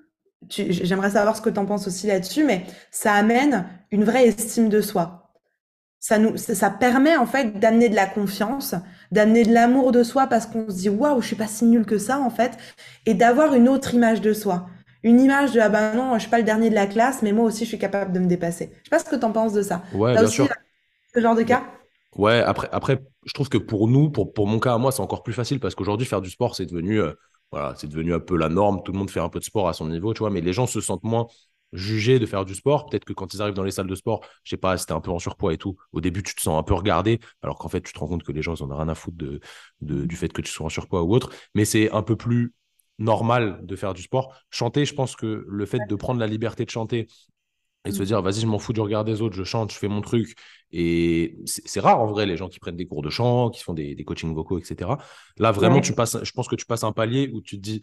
j'aimerais 0.49 1.11
savoir 1.11 1.37
ce 1.37 1.41
que 1.41 1.49
tu 1.49 1.59
en 1.59 1.65
penses 1.65 1.87
aussi 1.87 2.07
là-dessus, 2.07 2.43
mais 2.43 2.65
ça 2.91 3.13
amène 3.13 3.65
une 3.91 4.03
vraie 4.03 4.27
estime 4.27 4.67
de 4.67 4.81
soi 4.81 5.26
ça 5.99 6.19
nous, 6.19 6.37
ça 6.37 6.69
permet 6.69 7.17
en 7.17 7.25
fait 7.25 7.59
d'amener 7.59 7.89
de 7.89 7.95
la 7.95 8.05
confiance, 8.05 8.75
d'amener 9.11 9.43
de 9.43 9.53
l'amour 9.53 9.91
de 9.91 10.03
soi 10.03 10.27
parce 10.27 10.45
qu'on 10.45 10.69
se 10.69 10.75
dit 10.75 10.89
waouh, 10.89 11.21
je 11.21 11.27
suis 11.27 11.35
pas 11.35 11.47
si 11.47 11.65
nul 11.65 11.85
que 11.85 11.97
ça 11.97 12.19
en 12.19 12.29
fait, 12.29 12.57
et 13.05 13.13
d'avoir 13.13 13.53
une 13.53 13.67
autre 13.67 13.93
image 13.93 14.21
de 14.21 14.33
soi, 14.33 14.67
une 15.03 15.19
image 15.19 15.53
de 15.53 15.59
ah 15.59 15.69
ben 15.69 15.95
non, 15.95 16.13
je 16.15 16.19
suis 16.19 16.29
pas 16.29 16.37
le 16.39 16.43
dernier 16.43 16.69
de 16.69 16.75
la 16.75 16.87
classe, 16.87 17.21
mais 17.21 17.31
moi 17.31 17.45
aussi 17.45 17.63
je 17.65 17.69
suis 17.69 17.79
capable 17.79 18.11
de 18.13 18.19
me 18.19 18.27
dépasser. 18.27 18.71
Je 18.79 18.83
sais 18.85 18.89
pas 18.89 18.99
ce 18.99 19.05
que 19.05 19.15
tu 19.15 19.25
en 19.25 19.31
penses 19.31 19.53
de 19.53 19.61
ça. 19.61 19.83
Ouais, 19.93 20.13
bien 20.13 20.27
sûr. 20.27 20.47
Ce 21.13 21.19
genre 21.21 21.35
de 21.35 21.43
cas? 21.43 21.63
Ouais, 22.15 22.41
après, 22.41 22.67
après, 22.71 23.03
je 23.25 23.33
trouve 23.33 23.49
que 23.49 23.57
pour 23.57 23.87
nous, 23.87 24.09
pour, 24.09 24.33
pour 24.33 24.47
mon 24.47 24.59
cas 24.59 24.73
à 24.73 24.77
moi, 24.77 24.91
c'est 24.91 25.01
encore 25.01 25.23
plus 25.23 25.33
facile 25.33 25.59
parce 25.59 25.75
qu'aujourd'hui 25.75 26.07
faire 26.07 26.21
du 26.21 26.29
sport, 26.29 26.55
c'est 26.55 26.65
devenu 26.65 26.99
euh, 26.99 27.13
voilà, 27.51 27.73
c'est 27.77 27.87
devenu 27.87 28.13
un 28.13 28.19
peu 28.19 28.37
la 28.37 28.49
norme. 28.49 28.81
Tout 28.83 28.91
le 28.91 28.97
monde 28.97 29.09
fait 29.09 29.19
un 29.19 29.29
peu 29.29 29.39
de 29.39 29.43
sport 29.43 29.69
à 29.69 29.73
son 29.73 29.87
niveau, 29.87 30.13
tu 30.13 30.19
vois, 30.19 30.29
mais 30.29 30.41
les 30.41 30.53
gens 30.53 30.67
se 30.67 30.81
sentent 30.81 31.03
moins 31.03 31.27
juger 31.73 32.19
de 32.19 32.25
faire 32.25 32.45
du 32.45 32.55
sport. 32.55 32.87
Peut-être 32.87 33.05
que 33.05 33.13
quand 33.13 33.33
ils 33.33 33.41
arrivent 33.41 33.53
dans 33.53 33.63
les 33.63 33.71
salles 33.71 33.87
de 33.87 33.95
sport, 33.95 34.25
je 34.43 34.51
sais 34.51 34.57
pas, 34.57 34.77
c'était 34.77 34.93
un 34.93 35.01
peu 35.01 35.11
en 35.11 35.19
surpoids 35.19 35.53
et 35.53 35.57
tout. 35.57 35.75
Au 35.91 36.01
début, 36.01 36.23
tu 36.23 36.35
te 36.35 36.41
sens 36.41 36.59
un 36.59 36.63
peu 36.63 36.73
regardé, 36.73 37.19
alors 37.41 37.57
qu'en 37.57 37.69
fait, 37.69 37.81
tu 37.81 37.93
te 37.93 37.99
rends 37.99 38.07
compte 38.07 38.23
que 38.23 38.31
les 38.31 38.41
gens, 38.41 38.55
ils 38.55 38.63
en 38.63 38.71
ont 38.71 38.77
rien 38.77 38.89
à 38.89 38.95
foutre 38.95 39.17
de, 39.17 39.39
du 39.81 40.15
fait 40.15 40.31
que 40.31 40.41
tu 40.41 40.51
sois 40.51 40.65
en 40.65 40.69
surpoids 40.69 41.03
ou 41.03 41.13
autre. 41.13 41.31
Mais 41.55 41.65
c'est 41.65 41.91
un 41.91 42.03
peu 42.03 42.15
plus 42.15 42.53
normal 42.99 43.59
de 43.63 43.75
faire 43.75 43.93
du 43.93 44.01
sport. 44.01 44.33
Chanter, 44.49 44.85
je 44.85 44.93
pense 44.93 45.15
que 45.15 45.45
le 45.47 45.65
fait 45.65 45.79
de 45.87 45.95
prendre 45.95 46.19
la 46.19 46.27
liberté 46.27 46.65
de 46.65 46.69
chanter 46.69 47.07
et 47.85 47.91
de 47.91 47.95
se 47.95 48.03
dire, 48.03 48.21
vas-y, 48.21 48.41
je 48.41 48.47
m'en 48.47 48.59
fous 48.59 48.73
du 48.73 48.81
regard 48.81 49.05
des 49.05 49.21
autres, 49.21 49.35
je 49.35 49.43
chante, 49.43 49.71
je 49.71 49.77
fais 49.77 49.87
mon 49.87 50.01
truc. 50.01 50.35
Et 50.71 51.37
c'est 51.45 51.79
rare 51.79 52.01
en 52.01 52.07
vrai, 52.07 52.25
les 52.25 52.35
gens 52.35 52.49
qui 52.49 52.59
prennent 52.59 52.75
des 52.75 52.85
cours 52.87 53.01
de 53.01 53.09
chant, 53.09 53.49
qui 53.49 53.63
font 53.63 53.73
des, 53.73 53.95
des 53.95 54.03
coachings 54.03 54.33
vocaux, 54.33 54.59
etc. 54.59 54.97
Là, 55.37 55.51
vraiment, 55.51 55.79
tu 55.79 55.93
passes, 55.93 56.17
je 56.21 56.31
pense 56.31 56.47
que 56.49 56.55
tu 56.55 56.65
passes 56.65 56.83
un 56.83 56.91
palier 56.91 57.29
où 57.33 57.41
tu 57.41 57.55
te 57.55 57.61
dis, 57.61 57.81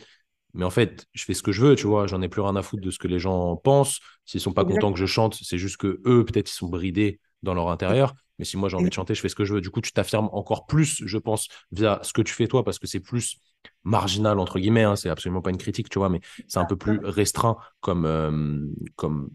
mais 0.55 0.65
en 0.65 0.71
fait, 0.71 1.07
je 1.13 1.25
fais 1.25 1.35
ce 1.35 1.43
que 1.43 1.53
je 1.53 1.61
veux, 1.61 1.75
tu 1.75 1.87
vois. 1.87 2.07
J'en 2.07 2.23
ai 2.23 2.29
plus 2.29 2.41
rien 2.41 2.57
à 2.57 2.63
foutre 2.63 2.83
de 2.83 2.91
ce 2.91 2.99
que 2.99 3.09
les 3.09 3.19
gens 3.19 3.57
pensent. 3.57 3.99
S'ils 4.25 4.41
sont 4.41 4.53
pas 4.53 4.65
contents 4.65 4.93
que 4.93 4.99
je 4.99 5.07
chante, 5.07 5.37
c'est 5.43 5.59
juste 5.59 5.77
que 5.77 6.01
eux, 6.07 6.25
peut-être, 6.25 6.51
ils 6.51 6.55
sont 6.55 6.69
bridés 6.69 7.21
dans 7.43 7.55
leur 7.55 7.69
intérieur. 7.71 8.15
Mais 8.39 8.45
si 8.45 8.57
moi 8.57 8.69
j'ai 8.69 8.77
envie 8.77 8.89
de 8.89 8.95
chanter, 8.95 9.15
je 9.15 9.21
fais 9.21 9.29
ce 9.29 9.35
que 9.35 9.45
je 9.45 9.55
veux. 9.55 9.61
Du 9.61 9.71
coup, 9.71 9.81
tu 9.81 9.93
t'affirmes 9.93 10.29
encore 10.33 10.67
plus, 10.67 11.03
je 11.05 11.19
pense, 11.19 11.49
via 11.73 11.99
ce 12.03 12.13
que 12.13 12.23
tu 12.23 12.33
fais 12.33 12.47
toi, 12.47 12.65
parce 12.65 12.79
que 12.79 12.87
c'est 12.87 13.01
plus 13.01 13.37
marginal 13.83 14.39
entre 14.39 14.59
guillemets. 14.59 14.85
Hein. 14.85 14.97
c'est 14.97 15.09
absolument 15.09 15.43
pas 15.43 15.51
une 15.51 15.59
critique, 15.59 15.89
tu 15.89 15.99
vois, 15.99 16.09
mais 16.09 16.21
c'est 16.49 16.59
un 16.59 16.65
peu 16.65 16.77
plus 16.77 16.99
restreint 17.03 17.57
comme 17.81 18.07
euh, 18.07 18.67
comme 18.97 19.31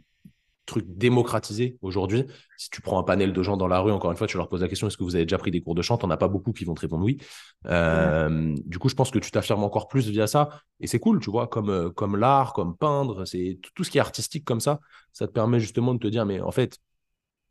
truc 0.69 0.85
démocratisé 0.87 1.77
aujourd'hui. 1.81 2.25
Si 2.57 2.69
tu 2.69 2.81
prends 2.81 2.99
un 2.99 3.03
panel 3.03 3.33
de 3.33 3.43
gens 3.43 3.57
dans 3.57 3.67
la 3.67 3.79
rue, 3.79 3.91
encore 3.91 4.11
une 4.11 4.17
fois, 4.17 4.27
tu 4.27 4.37
leur 4.37 4.47
poses 4.47 4.61
la 4.61 4.67
question 4.67 4.87
est-ce 4.87 4.97
que 4.97 5.03
vous 5.03 5.15
avez 5.15 5.25
déjà 5.25 5.37
pris 5.37 5.51
des 5.51 5.61
cours 5.61 5.75
de 5.75 5.81
chant? 5.81 5.99
On 6.03 6.07
n'a 6.07 6.17
pas 6.17 6.27
beaucoup 6.27 6.53
qui 6.53 6.65
vont 6.65 6.73
te 6.73 6.81
répondre 6.81 7.03
oui. 7.03 7.17
Euh, 7.65 8.55
du 8.65 8.79
coup, 8.79 8.89
je 8.89 8.95
pense 8.95 9.11
que 9.11 9.19
tu 9.19 9.31
t'affirmes 9.31 9.63
encore 9.63 9.87
plus 9.87 10.07
via 10.07 10.27
ça. 10.27 10.49
Et 10.79 10.87
c'est 10.87 10.99
cool, 10.99 11.19
tu 11.19 11.29
vois, 11.29 11.47
comme, 11.47 11.69
euh, 11.69 11.89
comme 11.89 12.15
l'art, 12.15 12.53
comme 12.53 12.77
peindre, 12.77 13.25
c'est 13.25 13.59
tout, 13.75 13.83
ce 13.83 13.91
qui 13.91 13.97
est 13.97 14.01
artistique 14.01 14.45
comme 14.45 14.59
ça. 14.59 14.79
Ça 15.11 15.27
te 15.27 15.33
permet 15.33 15.59
justement 15.59 15.93
de 15.93 15.99
te 15.99 16.07
dire 16.07 16.25
mais 16.25 16.39
en 16.39 16.51
fait, 16.51 16.77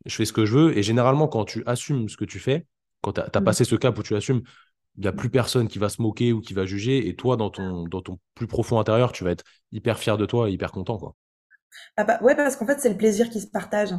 je 0.05 0.15
fais 0.15 0.25
ce 0.25 0.33
que 0.33 0.45
je 0.45 0.57
veux. 0.57 0.77
Et 0.77 0.83
généralement, 0.83 1.27
quand 1.27 1.45
tu 1.45 1.63
assumes 1.65 2.09
ce 2.09 2.17
que 2.17 2.25
tu 2.25 2.39
fais, 2.39 2.65
quand 3.01 3.13
tu 3.13 3.21
as, 3.21 3.39
mmh. 3.39 3.43
passé 3.43 3.63
ce 3.65 3.75
cap 3.75 3.97
où 3.97 4.03
tu 4.03 4.15
assumes, 4.15 4.41
il 4.97 5.01
n'y 5.01 5.07
a 5.07 5.13
plus 5.13 5.29
personne 5.29 5.67
qui 5.67 5.79
va 5.79 5.89
se 5.89 6.01
moquer 6.01 6.33
ou 6.33 6.41
qui 6.41 6.53
va 6.53 6.65
juger. 6.65 7.07
Et 7.07 7.15
toi, 7.15 7.37
dans 7.37 7.49
ton, 7.49 7.87
dans 7.87 8.01
ton 8.01 8.19
plus 8.35 8.47
profond 8.47 8.79
intérieur, 8.79 9.11
tu 9.11 9.23
vas 9.23 9.31
être 9.31 9.43
hyper 9.71 9.97
fier 9.99 10.17
de 10.17 10.25
toi 10.25 10.49
et 10.49 10.53
hyper 10.53 10.71
content. 10.71 10.97
Quoi. 10.97 11.15
Ah 11.97 12.03
bah, 12.03 12.19
ouais, 12.21 12.35
parce 12.35 12.55
qu'en 12.55 12.65
fait, 12.65 12.79
c'est 12.79 12.89
le 12.89 12.97
plaisir 12.97 13.29
qui 13.29 13.41
se 13.41 13.47
partage. 13.47 13.93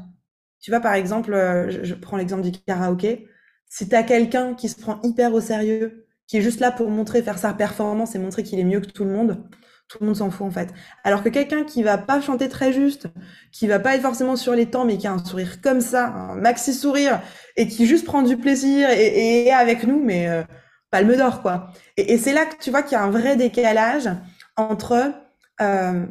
Tu 0.61 0.71
vois, 0.71 0.81
par 0.81 0.95
exemple, 0.95 1.33
euh, 1.33 1.85
je, 1.85 1.95
prends 1.95 2.17
l'exemple 2.17 2.43
du 2.43 2.53
karaoké. 2.53 3.29
Si 3.69 3.89
tu 3.89 4.05
quelqu'un 4.05 4.55
qui 4.55 4.69
se 4.69 4.81
prend 4.81 5.01
hyper 5.03 5.33
au 5.33 5.41
sérieux, 5.41 6.07
qui 6.27 6.37
est 6.39 6.43
juste 6.43 6.61
là 6.61 6.71
pour 6.71 6.91
montrer, 6.91 7.23
faire 7.23 7.39
sa 7.39 7.53
performance 7.55 8.15
et 8.15 8.19
montrer 8.19 8.43
qu'il 8.43 8.59
est 8.59 8.65
mieux 8.65 8.81
que 8.81 8.91
tout 8.91 9.05
le 9.05 9.11
monde, 9.11 9.45
tout 9.89 9.99
le 10.01 10.07
monde 10.07 10.17
s'en 10.17 10.31
fout 10.31 10.47
en 10.47 10.51
fait. 10.51 10.73
Alors 11.03 11.23
que 11.23 11.29
quelqu'un 11.29 11.65
qui 11.65 11.83
va 11.83 11.99
pas 11.99 12.21
chanter 12.21 12.49
très 12.49 12.73
juste, 12.73 13.09
qui 13.51 13.67
va 13.67 13.81
pas 13.81 13.97
être 13.97 14.03
forcément 14.03 14.37
sur 14.37 14.55
les 14.55 14.67
temps, 14.67 14.85
mais 14.85 14.97
qui 14.97 15.09
a 15.09 15.13
un 15.13 15.25
sourire 15.25 15.61
comme 15.61 15.81
ça, 15.81 16.07
un 16.07 16.37
maxi 16.37 16.73
sourire, 16.73 17.21
et 17.57 17.67
qui 17.67 17.87
juste 17.87 18.05
prend 18.07 18.23
du 18.23 18.37
plaisir 18.37 18.89
et, 18.91 19.47
est 19.47 19.51
avec 19.51 19.85
nous, 19.85 20.03
mais 20.03 20.29
euh, 20.29 20.43
palme 20.91 21.17
d'or 21.17 21.43
quoi. 21.43 21.73
Et, 21.97 22.19
c'est 22.19 22.33
là 22.33 22.47
que 22.47 22.63
tu 22.63 22.71
vois 22.71 22.83
qu'il 22.83 22.93
y 22.93 23.01
a 23.01 23.03
un 23.03 23.11
vrai 23.11 23.37
décalage 23.37 24.09
entre 24.57 25.13
euh, 25.61 26.07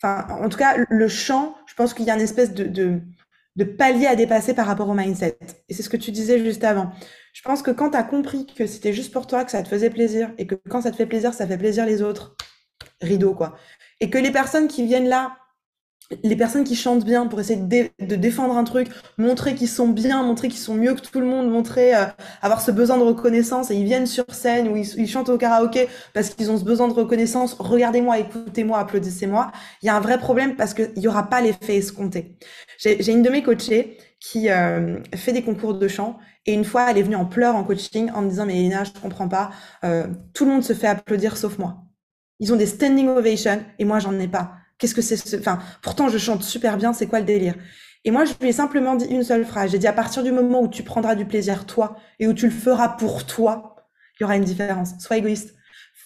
Enfin, 0.00 0.26
en 0.30 0.48
tout 0.48 0.58
cas, 0.58 0.76
le 0.88 1.08
chant, 1.08 1.56
je 1.66 1.74
pense 1.74 1.92
qu'il 1.92 2.04
y 2.06 2.10
a 2.10 2.14
une 2.14 2.20
espèce 2.20 2.54
de, 2.54 2.64
de, 2.64 3.00
de, 3.56 3.64
palier 3.64 4.06
à 4.06 4.14
dépasser 4.14 4.54
par 4.54 4.66
rapport 4.66 4.88
au 4.88 4.94
mindset. 4.94 5.38
Et 5.68 5.74
c'est 5.74 5.82
ce 5.82 5.88
que 5.88 5.96
tu 5.96 6.12
disais 6.12 6.38
juste 6.38 6.62
avant. 6.62 6.92
Je 7.32 7.42
pense 7.42 7.62
que 7.62 7.72
quand 7.72 7.90
tu 7.90 7.96
as 7.96 8.04
compris 8.04 8.46
que 8.46 8.66
c'était 8.66 8.92
juste 8.92 9.12
pour 9.12 9.26
toi, 9.26 9.44
que 9.44 9.50
ça 9.50 9.62
te 9.62 9.68
faisait 9.68 9.90
plaisir, 9.90 10.30
et 10.38 10.46
que 10.46 10.54
quand 10.68 10.82
ça 10.82 10.92
te 10.92 10.96
fait 10.96 11.06
plaisir, 11.06 11.34
ça 11.34 11.46
fait 11.46 11.58
plaisir 11.58 11.84
les 11.84 12.02
autres, 12.02 12.36
rideau, 13.00 13.34
quoi. 13.34 13.56
Et 14.00 14.10
que 14.10 14.18
les 14.18 14.30
personnes 14.30 14.68
qui 14.68 14.84
viennent 14.86 15.08
là 15.08 15.36
les 16.22 16.36
personnes 16.36 16.64
qui 16.64 16.74
chantent 16.74 17.04
bien 17.04 17.26
pour 17.26 17.38
essayer 17.40 17.60
de, 17.60 18.16
défendre 18.16 18.56
un 18.56 18.64
truc, 18.64 18.88
montrer 19.18 19.54
qu'ils 19.54 19.68
sont 19.68 19.88
bien, 19.88 20.22
montrer 20.22 20.48
qu'ils 20.48 20.60
sont 20.60 20.74
mieux 20.74 20.94
que 20.94 21.00
tout 21.00 21.20
le 21.20 21.26
monde, 21.26 21.50
montrer 21.50 21.94
euh, 21.94 22.04
avoir 22.40 22.60
ce 22.62 22.70
besoin 22.70 22.96
de 22.96 23.02
reconnaissance 23.02 23.70
et 23.70 23.76
ils 23.76 23.84
viennent 23.84 24.06
sur 24.06 24.24
scène 24.30 24.68
ou 24.68 24.76
ils, 24.76 25.08
chantent 25.08 25.28
au 25.28 25.36
karaoké 25.36 25.88
parce 26.14 26.30
qu'ils 26.30 26.50
ont 26.50 26.56
ce 26.56 26.64
besoin 26.64 26.88
de 26.88 26.94
reconnaissance. 26.94 27.54
Regardez-moi, 27.58 28.18
écoutez-moi, 28.20 28.78
applaudissez-moi. 28.78 29.52
Il 29.82 29.86
y 29.86 29.88
a 29.90 29.96
un 29.96 30.00
vrai 30.00 30.18
problème 30.18 30.56
parce 30.56 30.72
qu'il 30.72 30.98
y 30.98 31.08
aura 31.08 31.28
pas 31.28 31.40
l'effet 31.40 31.76
escompté. 31.76 32.36
J'ai 32.78 33.12
une 33.12 33.22
de 33.22 33.30
mes 33.30 33.42
coachées 33.42 33.98
qui 34.20 34.50
euh, 34.50 34.98
fait 35.14 35.32
des 35.32 35.42
concours 35.42 35.74
de 35.74 35.88
chant. 35.88 36.18
Et 36.46 36.54
une 36.54 36.64
fois, 36.64 36.90
elle 36.90 36.98
est 36.98 37.02
venue 37.02 37.16
en 37.16 37.26
pleurs 37.26 37.54
en 37.54 37.64
coaching 37.64 38.10
en 38.14 38.22
me 38.22 38.30
disant, 38.30 38.46
mais 38.46 38.58
Elena, 38.58 38.84
je 38.84 38.90
comprends 38.98 39.28
pas, 39.28 39.50
euh, 39.84 40.06
tout 40.32 40.44
le 40.46 40.52
monde 40.52 40.64
se 40.64 40.72
fait 40.72 40.86
applaudir 40.86 41.36
sauf 41.36 41.58
moi. 41.58 41.84
Ils 42.40 42.52
ont 42.52 42.56
des 42.56 42.66
standing 42.66 43.08
ovations 43.08 43.60
et 43.78 43.84
moi, 43.84 43.98
j'en 43.98 44.18
ai 44.18 44.28
pas. 44.28 44.52
Qu'est-ce 44.78 44.94
que 44.94 45.02
c'est 45.02 45.16
ce... 45.16 45.36
Enfin, 45.36 45.58
pourtant, 45.82 46.08
je 46.08 46.18
chante 46.18 46.42
super 46.42 46.76
bien, 46.76 46.92
c'est 46.92 47.06
quoi 47.06 47.20
le 47.20 47.24
délire? 47.24 47.54
Et 48.04 48.10
moi, 48.10 48.24
je 48.24 48.32
lui 48.40 48.48
ai 48.48 48.52
simplement 48.52 48.94
dit 48.94 49.06
une 49.06 49.24
seule 49.24 49.44
phrase. 49.44 49.72
J'ai 49.72 49.78
dit, 49.78 49.86
à 49.86 49.92
partir 49.92 50.22
du 50.22 50.32
moment 50.32 50.62
où 50.62 50.68
tu 50.68 50.82
prendras 50.82 51.14
du 51.14 51.24
plaisir 51.24 51.66
toi 51.66 51.96
et 52.18 52.26
où 52.26 52.32
tu 52.32 52.46
le 52.46 52.52
feras 52.52 52.90
pour 52.90 53.26
toi, 53.26 53.76
il 54.14 54.22
y 54.22 54.24
aura 54.24 54.36
une 54.36 54.44
différence. 54.44 54.98
Sois 55.00 55.16
égoïste. 55.16 55.54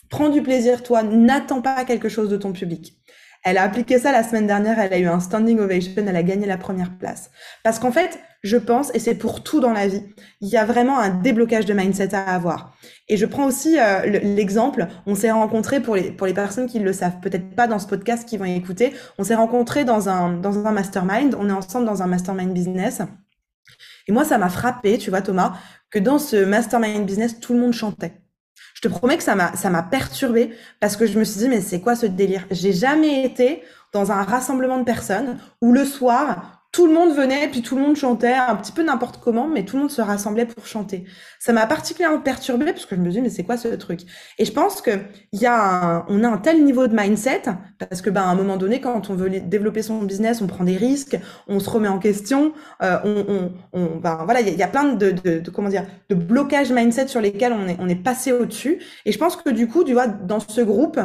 Prends 0.09 0.29
du 0.29 0.43
plaisir 0.43 0.83
toi, 0.83 1.03
n'attends 1.03 1.63
pas 1.63 1.85
quelque 1.85 2.09
chose 2.09 2.29
de 2.29 2.37
ton 2.37 2.53
public. 2.53 2.99
Elle 3.45 3.59
a 3.59 3.63
appliqué 3.63 3.99
ça 3.99 4.13
la 4.13 4.23
semaine 4.23 4.47
dernière, 4.47 4.79
elle 4.79 4.93
a 4.93 4.99
eu 4.99 5.07
un 5.07 5.21
standing 5.21 5.59
ovation, 5.59 6.05
elle 6.07 6.17
a 6.17 6.23
gagné 6.23 6.47
la 6.47 6.59
première 6.59 6.97
place. 6.97 7.31
Parce 7.63 7.79
qu'en 7.79 7.91
fait, 7.91 8.21
je 8.43 8.57
pense, 8.57 8.91
et 8.95 8.99
c'est 8.99 9.15
pour 9.15 9.43
tout 9.45 9.61
dans 9.61 9.73
la 9.73 9.87
vie, 9.87 10.03
il 10.41 10.49
y 10.49 10.57
a 10.57 10.65
vraiment 10.65 10.99
un 10.99 11.11
déblocage 11.11 11.65
de 11.65 11.75
mindset 11.75 12.15
à 12.15 12.35
avoir. 12.35 12.77
Et 13.09 13.17
je 13.17 13.25
prends 13.25 13.47
aussi 13.47 13.79
euh, 13.79 14.05
l'exemple, 14.07 14.89
on 15.07 15.15
s'est 15.15 15.31
rencontrés, 15.31 15.81
pour 15.81 15.95
les, 15.95 16.11
pour 16.11 16.27
les 16.27 16.35
personnes 16.35 16.67
qui 16.67 16.81
le 16.81 16.93
savent 16.93 17.21
peut-être 17.21 17.55
pas 17.55 17.69
dans 17.69 17.79
ce 17.79 17.87
podcast, 17.87 18.29
qui 18.29 18.37
vont 18.37 18.45
écouter, 18.45 18.95
on 19.19 19.25
s'est 19.25 19.37
rencontrés 19.37 19.85
dans 19.85 20.09
un, 20.09 20.33
dans 20.33 20.67
un 20.67 20.73
mastermind, 20.73 21.37
on 21.39 21.49
est 21.49 21.53
ensemble 21.53 21.87
dans 21.87 22.03
un 22.03 22.09
mastermind 22.09 22.53
business. 22.53 23.01
Et 24.09 24.13
moi, 24.13 24.25
ça 24.25 24.39
m'a 24.39 24.49
frappé, 24.49 24.99
tu 24.99 25.11
vois 25.11 25.23
Thomas, 25.23 25.53
que 25.91 26.01
dans 26.01 26.19
ce 26.19 26.45
mastermind 26.45 27.07
business, 27.07 27.39
tout 27.39 27.55
le 27.55 27.61
monde 27.61 27.73
chantait. 27.73 28.15
Je 28.75 28.81
te 28.81 28.89
promets 28.89 29.17
que 29.17 29.23
ça 29.23 29.37
m'a 29.37 29.55
ça 29.55 29.71
m'a 29.71 29.85
perturbé 29.85 30.51
parce 30.81 30.97
que 30.97 31.07
je 31.07 31.17
me 31.17 31.23
suis 31.23 31.39
dit 31.39 31.49
mais 31.49 31.61
c'est 31.61 31.81
quoi 31.81 31.95
ce 31.95 32.07
délire? 32.07 32.47
J'ai 32.51 32.73
jamais 32.73 33.25
été 33.25 33.63
dans 33.93 34.11
un 34.11 34.25
rassemblement 34.25 34.79
de 34.79 34.85
personnes 34.85 35.39
où 35.61 35.73
le 35.73 35.85
soir 35.85 36.62
tout 36.73 36.87
le 36.87 36.95
monde 36.95 37.15
venait, 37.15 37.49
puis 37.49 37.61
tout 37.61 37.77
le 37.77 37.83
monde 37.83 37.97
chantait 37.97 38.33
un 38.33 38.57
petit 38.57 38.73
peu 38.73 38.83
n'importe 38.83 39.21
comment, 39.23 39.47
mais 39.47 39.63
tout 39.63 39.77
le 39.77 39.83
monde 39.83 39.91
se 39.91 40.01
rassemblait 40.01 40.47
pour 40.47 40.67
chanter. 40.67 41.05
Ça 41.39 41.53
m'a 41.53 41.67
particulièrement 41.67 42.21
perturbée 42.21 42.65
parce 42.65 42.87
que 42.87 42.97
je 42.97 43.01
me 43.01 43.11
dis 43.11 43.21
mais 43.21 43.29
c'est 43.29 43.45
quoi 43.45 43.59
ce 43.59 43.69
truc? 43.69 44.01
Et 44.39 44.47
je 44.47 44.53
pense 44.53 44.81
que 44.81 44.91
y 45.35 45.45
a 45.45 45.55
un, 45.55 46.07
on 46.09 46.25
a 46.25 46.29
un 46.29 46.39
tel 46.39 46.65
niveau 46.65 46.87
de 46.87 46.97
mindset 46.97 47.43
parce 47.79 48.01
que 48.01 48.09
ben 48.09 48.23
à 48.23 48.27
un 48.27 48.35
moment 48.35 48.57
donné 48.57 48.81
quand 48.81 49.11
on 49.11 49.15
veut 49.15 49.29
développer 49.29 49.83
son 49.83 50.01
business, 50.03 50.41
on 50.41 50.47
prend 50.47 50.65
des 50.65 50.79
risques, 50.79 51.19
on 51.47 51.61
se 51.61 51.69
remet 51.69 51.89
en 51.89 51.99
question, 51.99 52.55
euh, 52.83 52.99
on, 53.05 53.25
on, 53.29 53.53
on 53.75 53.97
ben, 53.97 54.23
voilà 54.25 54.41
il 54.41 54.57
y, 54.57 54.63
a 54.63 54.69
plein 54.69 54.95
de, 54.95 55.11
de, 55.11 55.41
de, 55.41 55.51
comment 55.51 55.69
dire 55.69 55.85
de 56.09 56.15
blocages 56.15 56.73
mindset 56.73 57.09
sur 57.09 57.21
lesquels 57.21 57.53
on 57.53 57.69
est 57.69 57.77
on 57.81 57.89
est 57.89 58.03
passé 58.03 58.33
au 58.33 58.47
dessus. 58.47 58.79
Et 59.05 59.13
je 59.13 59.19
pense 59.19 59.37
que 59.37 59.51
du 59.51 59.69
coup 59.69 59.85
tu 59.85 59.93
vois 59.93 60.07
dans 60.07 60.41
ce 60.41 60.63
groupe 60.63 60.99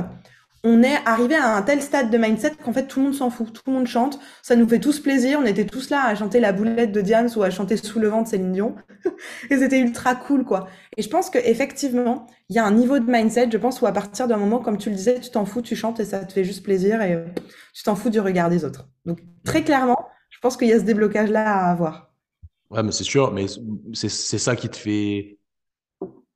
on 0.64 0.84
est 0.84 0.98
arrivé 1.06 1.36
à 1.36 1.56
un 1.56 1.62
tel 1.62 1.82
stade 1.82 2.10
de 2.10 2.18
mindset 2.18 2.56
qu'en 2.64 2.74
fait 2.74 2.88
tout 2.88 3.00
le 3.00 3.06
monde 3.06 3.16
s'en 3.16 3.30
fout, 3.30 3.54
tout 3.54 3.62
le 3.68 3.74
monde 3.74 3.88
chante, 3.88 4.20
ça 4.42 4.56
nous 4.56 4.68
fait 4.68 4.80
tous 4.80 5.00
plaisir, 5.00 5.40
on 5.42 5.46
était 5.46 5.66
tous 5.66 5.90
là 5.90 6.06
à 6.06 6.16
chanter 6.16 6.40
la 6.40 6.52
boulette 6.52 6.92
de 6.92 7.02
Diane 7.02 7.30
ou 7.36 7.44
à 7.44 7.50
chanter 7.50 7.78
sous 7.78 8.00
le 8.00 8.08
vent 8.08 8.24
de 8.24 8.28
Céline 8.28 8.52
Dion, 8.52 8.76
et 9.50 9.58
c'était 9.58 9.80
ultra 9.80 10.16
cool 10.16 10.44
quoi. 10.44 10.68
Et 10.98 11.02
je 11.02 11.10
pense 11.10 11.30
qu'effectivement, 11.30 12.28
il 12.50 12.56
y 12.56 12.60
a 12.60 12.66
un 12.66 12.72
niveau 12.72 13.00
de 13.00 13.10
mindset, 13.10 13.50
je 13.52 13.58
pense, 13.58 13.82
où 13.82 13.86
à 13.86 13.92
partir 13.92 14.28
d'un 14.28 14.38
moment, 14.38 14.60
comme 14.60 14.78
tu 14.78 14.90
le 14.90 14.96
disais, 14.96 15.20
tu 15.20 15.30
t'en 15.30 15.46
fous, 15.46 15.62
tu 15.62 15.76
chantes 15.76 16.00
et 16.00 16.06
ça 16.06 16.26
te 16.26 16.34
fait 16.34 16.44
juste 16.44 16.64
plaisir 16.64 17.02
et 17.02 17.24
tu 17.74 17.84
t'en 17.84 17.96
fous 17.96 18.10
du 18.10 18.20
regard 18.20 18.50
des 18.50 18.66
autres. 18.66 18.88
Donc 19.06 19.20
très 19.46 19.64
clairement, 19.64 20.08
je 20.30 20.40
pense 20.40 20.58
qu'il 20.58 20.68
y 20.68 20.74
a 20.74 20.80
ce 20.80 20.84
déblocage 20.84 21.30
là 21.30 21.54
à 21.54 21.72
avoir. 21.72 22.12
Ouais, 22.70 22.84
mais 22.84 22.92
c'est 22.92 23.04
sûr, 23.04 23.32
mais 23.32 23.46
c'est 23.94 24.10
ça 24.10 24.56
qui 24.56 24.70
te 24.70 24.76
fait 24.76 25.37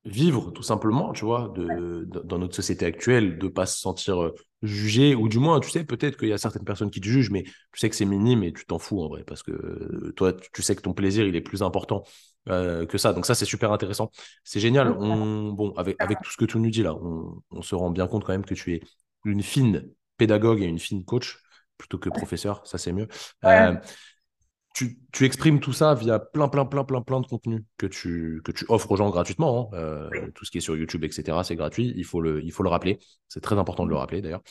vivre 0.05 0.51
tout 0.51 0.63
simplement, 0.63 1.13
tu 1.13 1.25
vois, 1.25 1.51
de, 1.55 2.07
dans 2.23 2.39
notre 2.39 2.55
société 2.55 2.85
actuelle, 2.85 3.37
de 3.37 3.47
pas 3.47 3.65
se 3.65 3.79
sentir 3.79 4.21
euh, 4.21 4.35
jugé, 4.63 5.13
ou 5.13 5.29
du 5.29 5.37
moins, 5.37 5.59
tu 5.59 5.69
sais, 5.69 5.83
peut-être 5.83 6.17
qu'il 6.17 6.29
y 6.29 6.33
a 6.33 6.37
certaines 6.37 6.63
personnes 6.63 6.89
qui 6.89 7.01
te 7.01 7.07
jugent, 7.07 7.29
mais 7.29 7.43
tu 7.43 7.79
sais 7.79 7.89
que 7.89 7.95
c'est 7.95 8.05
minime 8.05 8.43
et 8.43 8.51
tu 8.51 8.65
t'en 8.65 8.79
fous 8.79 9.01
en 9.01 9.09
vrai, 9.09 9.23
parce 9.23 9.43
que 9.43 9.51
euh, 9.51 10.11
toi, 10.15 10.33
tu 10.33 10.61
sais 10.63 10.75
que 10.75 10.81
ton 10.81 10.93
plaisir, 10.93 11.25
il 11.27 11.35
est 11.35 11.41
plus 11.41 11.61
important 11.61 12.03
euh, 12.49 12.85
que 12.87 12.97
ça. 12.97 13.13
Donc 13.13 13.25
ça, 13.27 13.35
c'est 13.35 13.45
super 13.45 13.71
intéressant. 13.71 14.11
C'est 14.43 14.59
génial. 14.59 14.91
On, 14.91 15.51
bon, 15.53 15.71
avec, 15.73 15.95
avec 15.99 16.19
tout 16.21 16.31
ce 16.31 16.37
que 16.37 16.45
tu 16.45 16.57
nous 16.57 16.71
dis 16.71 16.81
là, 16.81 16.95
on, 16.95 17.41
on, 17.51 17.61
se 17.61 17.75
rend 17.75 17.91
bien 17.91 18.07
compte 18.07 18.23
quand 18.23 18.33
même 18.33 18.45
que 18.45 18.55
tu 18.55 18.73
es 18.73 18.81
une 19.23 19.43
fine 19.43 19.87
pédagogue 20.17 20.61
et 20.61 20.65
une 20.65 20.79
fine 20.79 21.05
coach 21.05 21.37
plutôt 21.77 21.97
que 21.97 22.09
professeur, 22.09 22.61
ça 22.65 22.77
c'est 22.77 22.93
mieux 22.93 23.07
tu, 24.73 24.99
tu, 25.11 25.25
exprimes 25.25 25.59
tout 25.59 25.73
ça 25.73 25.93
via 25.93 26.19
plein, 26.19 26.47
plein, 26.47 26.65
plein, 26.65 26.83
plein, 26.83 27.01
plein 27.01 27.19
de 27.19 27.27
contenus 27.27 27.61
que 27.77 27.85
tu, 27.85 28.41
que 28.43 28.51
tu 28.51 28.65
offres 28.69 28.91
aux 28.91 28.95
gens 28.95 29.09
gratuitement. 29.09 29.71
Hein. 29.73 29.77
Euh, 29.77 30.09
tout 30.33 30.45
ce 30.45 30.51
qui 30.51 30.59
est 30.59 30.61
sur 30.61 30.75
YouTube, 30.75 31.03
etc., 31.03 31.37
c'est 31.43 31.55
gratuit. 31.55 31.93
Il 31.95 32.05
faut 32.05 32.21
le, 32.21 32.43
il 32.43 32.51
faut 32.51 32.63
le 32.63 32.69
rappeler. 32.69 32.99
C'est 33.27 33.41
très 33.41 33.57
important 33.57 33.85
de 33.85 33.89
le 33.89 33.95
rappeler 33.95 34.21
d'ailleurs. 34.21 34.41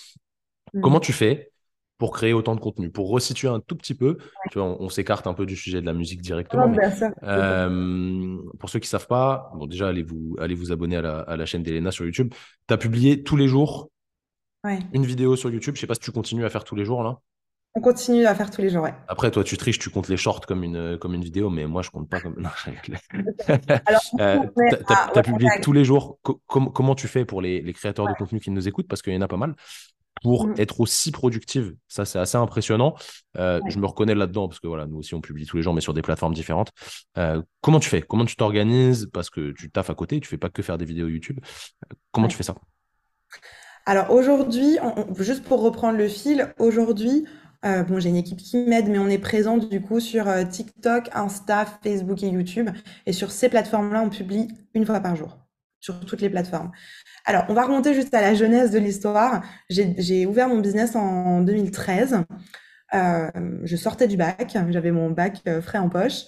Mm. 0.74 0.80
Comment 0.82 1.00
tu 1.00 1.12
fais 1.12 1.52
pour 1.98 2.12
créer 2.12 2.32
autant 2.32 2.54
de 2.54 2.60
contenu? 2.60 2.90
Pour 2.90 3.10
resituer 3.10 3.48
un 3.48 3.60
tout 3.60 3.76
petit 3.76 3.94
peu, 3.94 4.18
tu 4.50 4.58
vois, 4.58 4.76
on, 4.80 4.88
s'écarte 4.88 5.26
un 5.26 5.34
peu 5.34 5.46
du 5.46 5.56
sujet 5.56 5.80
de 5.80 5.86
la 5.86 5.94
musique 5.94 6.20
directement. 6.20 6.66
euh, 7.22 8.36
pour 8.58 8.68
ceux 8.68 8.78
qui 8.78 8.86
ne 8.86 8.90
savent 8.90 9.06
pas, 9.06 9.50
bon, 9.54 9.66
déjà, 9.66 9.88
allez 9.88 10.02
vous, 10.02 10.36
allez 10.38 10.54
vous 10.54 10.72
abonner 10.72 10.96
à 10.96 11.02
la, 11.02 11.20
à 11.20 11.36
la 11.36 11.46
chaîne 11.46 11.62
d'Elena 11.62 11.90
sur 11.90 12.04
YouTube. 12.04 12.32
Tu 12.66 12.74
as 12.74 12.78
publié 12.78 13.22
tous 13.22 13.36
les 13.36 13.48
jours 13.48 13.90
une 14.92 15.06
vidéo 15.06 15.36
sur 15.36 15.50
YouTube. 15.50 15.74
Je 15.74 15.78
ne 15.78 15.80
sais 15.80 15.86
pas 15.86 15.94
si 15.94 16.00
tu 16.00 16.12
continues 16.12 16.44
à 16.44 16.50
faire 16.50 16.64
tous 16.64 16.76
les 16.76 16.84
jours 16.84 17.02
là. 17.02 17.20
On 17.76 17.80
continue 17.80 18.26
à 18.26 18.34
faire 18.34 18.50
tous 18.50 18.62
les 18.62 18.68
jours, 18.68 18.82
ouais. 18.82 18.94
Après, 19.06 19.30
toi, 19.30 19.44
tu 19.44 19.56
triches, 19.56 19.78
tu 19.78 19.90
comptes 19.90 20.08
les 20.08 20.16
shorts 20.16 20.40
comme 20.40 20.64
une, 20.64 20.98
comme 20.98 21.14
une 21.14 21.22
vidéo, 21.22 21.50
mais 21.50 21.66
moi, 21.66 21.82
je 21.82 21.90
compte 21.90 22.08
pas 22.08 22.20
comme. 22.20 22.34
Non, 22.40 22.48
Alors, 23.86 24.00
euh, 24.20 24.38
tu 24.56 25.18
as, 25.18 25.22
publié 25.22 25.48
tous 25.62 25.72
les 25.72 25.84
jours. 25.84 26.18
comment 26.46 26.94
tu 26.96 27.06
fais 27.06 27.24
pour 27.24 27.40
les, 27.40 27.60
les 27.60 27.72
créateurs 27.72 28.08
de 28.08 28.14
contenu 28.14 28.40
qui 28.40 28.50
nous 28.50 28.66
écoutent? 28.66 28.88
Parce 28.88 29.02
qu'il 29.02 29.12
y 29.12 29.16
en 29.16 29.20
a 29.20 29.28
pas 29.28 29.36
mal. 29.36 29.54
Pour 30.22 30.48
mm. 30.48 30.54
être 30.58 30.80
aussi 30.80 31.12
productive, 31.12 31.76
ça, 31.86 32.04
c'est 32.04 32.18
assez 32.18 32.36
impressionnant. 32.36 32.94
Euh, 33.36 33.60
je 33.68 33.78
me 33.78 33.86
reconnais 33.86 34.16
là-dedans 34.16 34.48
parce 34.48 34.58
que 34.58 34.66
voilà, 34.66 34.86
nous 34.86 34.98
aussi, 34.98 35.14
on 35.14 35.20
publie 35.20 35.46
tous 35.46 35.56
les 35.56 35.62
jours, 35.62 35.72
mais 35.72 35.80
sur 35.80 35.94
des 35.94 36.02
plateformes 36.02 36.34
différentes. 36.34 36.72
Euh, 37.18 37.40
comment 37.60 37.78
tu 37.78 37.88
fais? 37.88 38.02
Comment 38.02 38.24
tu 38.24 38.34
t'organises? 38.34 39.08
Parce 39.12 39.30
que 39.30 39.52
tu 39.52 39.70
taffes 39.70 39.90
à 39.90 39.94
côté, 39.94 40.18
tu 40.18 40.28
fais 40.28 40.38
pas 40.38 40.50
que 40.50 40.62
faire 40.62 40.76
des 40.76 40.84
vidéos 40.84 41.06
YouTube. 41.06 41.38
comment 42.10 42.26
tu 42.26 42.36
fais 42.36 42.42
ça? 42.42 42.54
Alors 43.86 44.10
aujourd'hui, 44.10 44.78
juste 45.18 45.44
pour 45.44 45.62
reprendre 45.62 45.96
le 45.96 46.08
fil, 46.08 46.52
aujourd'hui, 46.58 47.24
euh, 47.64 47.82
bon, 47.82 48.00
j'ai 48.00 48.08
une 48.08 48.16
équipe 48.16 48.38
qui 48.38 48.56
m'aide, 48.56 48.88
mais 48.88 48.98
on 48.98 49.08
est 49.08 49.18
présent 49.18 49.58
du 49.58 49.80
coup 49.80 50.00
sur 50.00 50.28
euh, 50.28 50.44
TikTok, 50.44 51.10
Insta, 51.12 51.66
Facebook 51.82 52.22
et 52.22 52.28
YouTube. 52.28 52.70
Et 53.06 53.12
sur 53.12 53.30
ces 53.30 53.48
plateformes-là, 53.48 54.02
on 54.02 54.08
publie 54.08 54.48
une 54.74 54.86
fois 54.86 55.00
par 55.00 55.16
jour, 55.16 55.38
sur 55.80 56.00
toutes 56.00 56.22
les 56.22 56.30
plateformes. 56.30 56.70
Alors, 57.26 57.44
on 57.48 57.54
va 57.54 57.64
remonter 57.64 57.92
juste 57.94 58.14
à 58.14 58.20
la 58.20 58.34
jeunesse 58.34 58.70
de 58.70 58.78
l'histoire. 58.78 59.42
J'ai 59.68 60.26
ouvert 60.26 60.48
mon 60.48 60.58
business 60.58 60.96
en 60.96 61.42
2013. 61.42 62.24
Euh, 62.94 63.30
je 63.62 63.76
sortais 63.76 64.08
du 64.08 64.16
bac, 64.16 64.56
j'avais 64.70 64.90
mon 64.90 65.10
bac 65.10 65.42
euh, 65.46 65.62
frais 65.62 65.78
en 65.78 65.88
poche, 65.88 66.24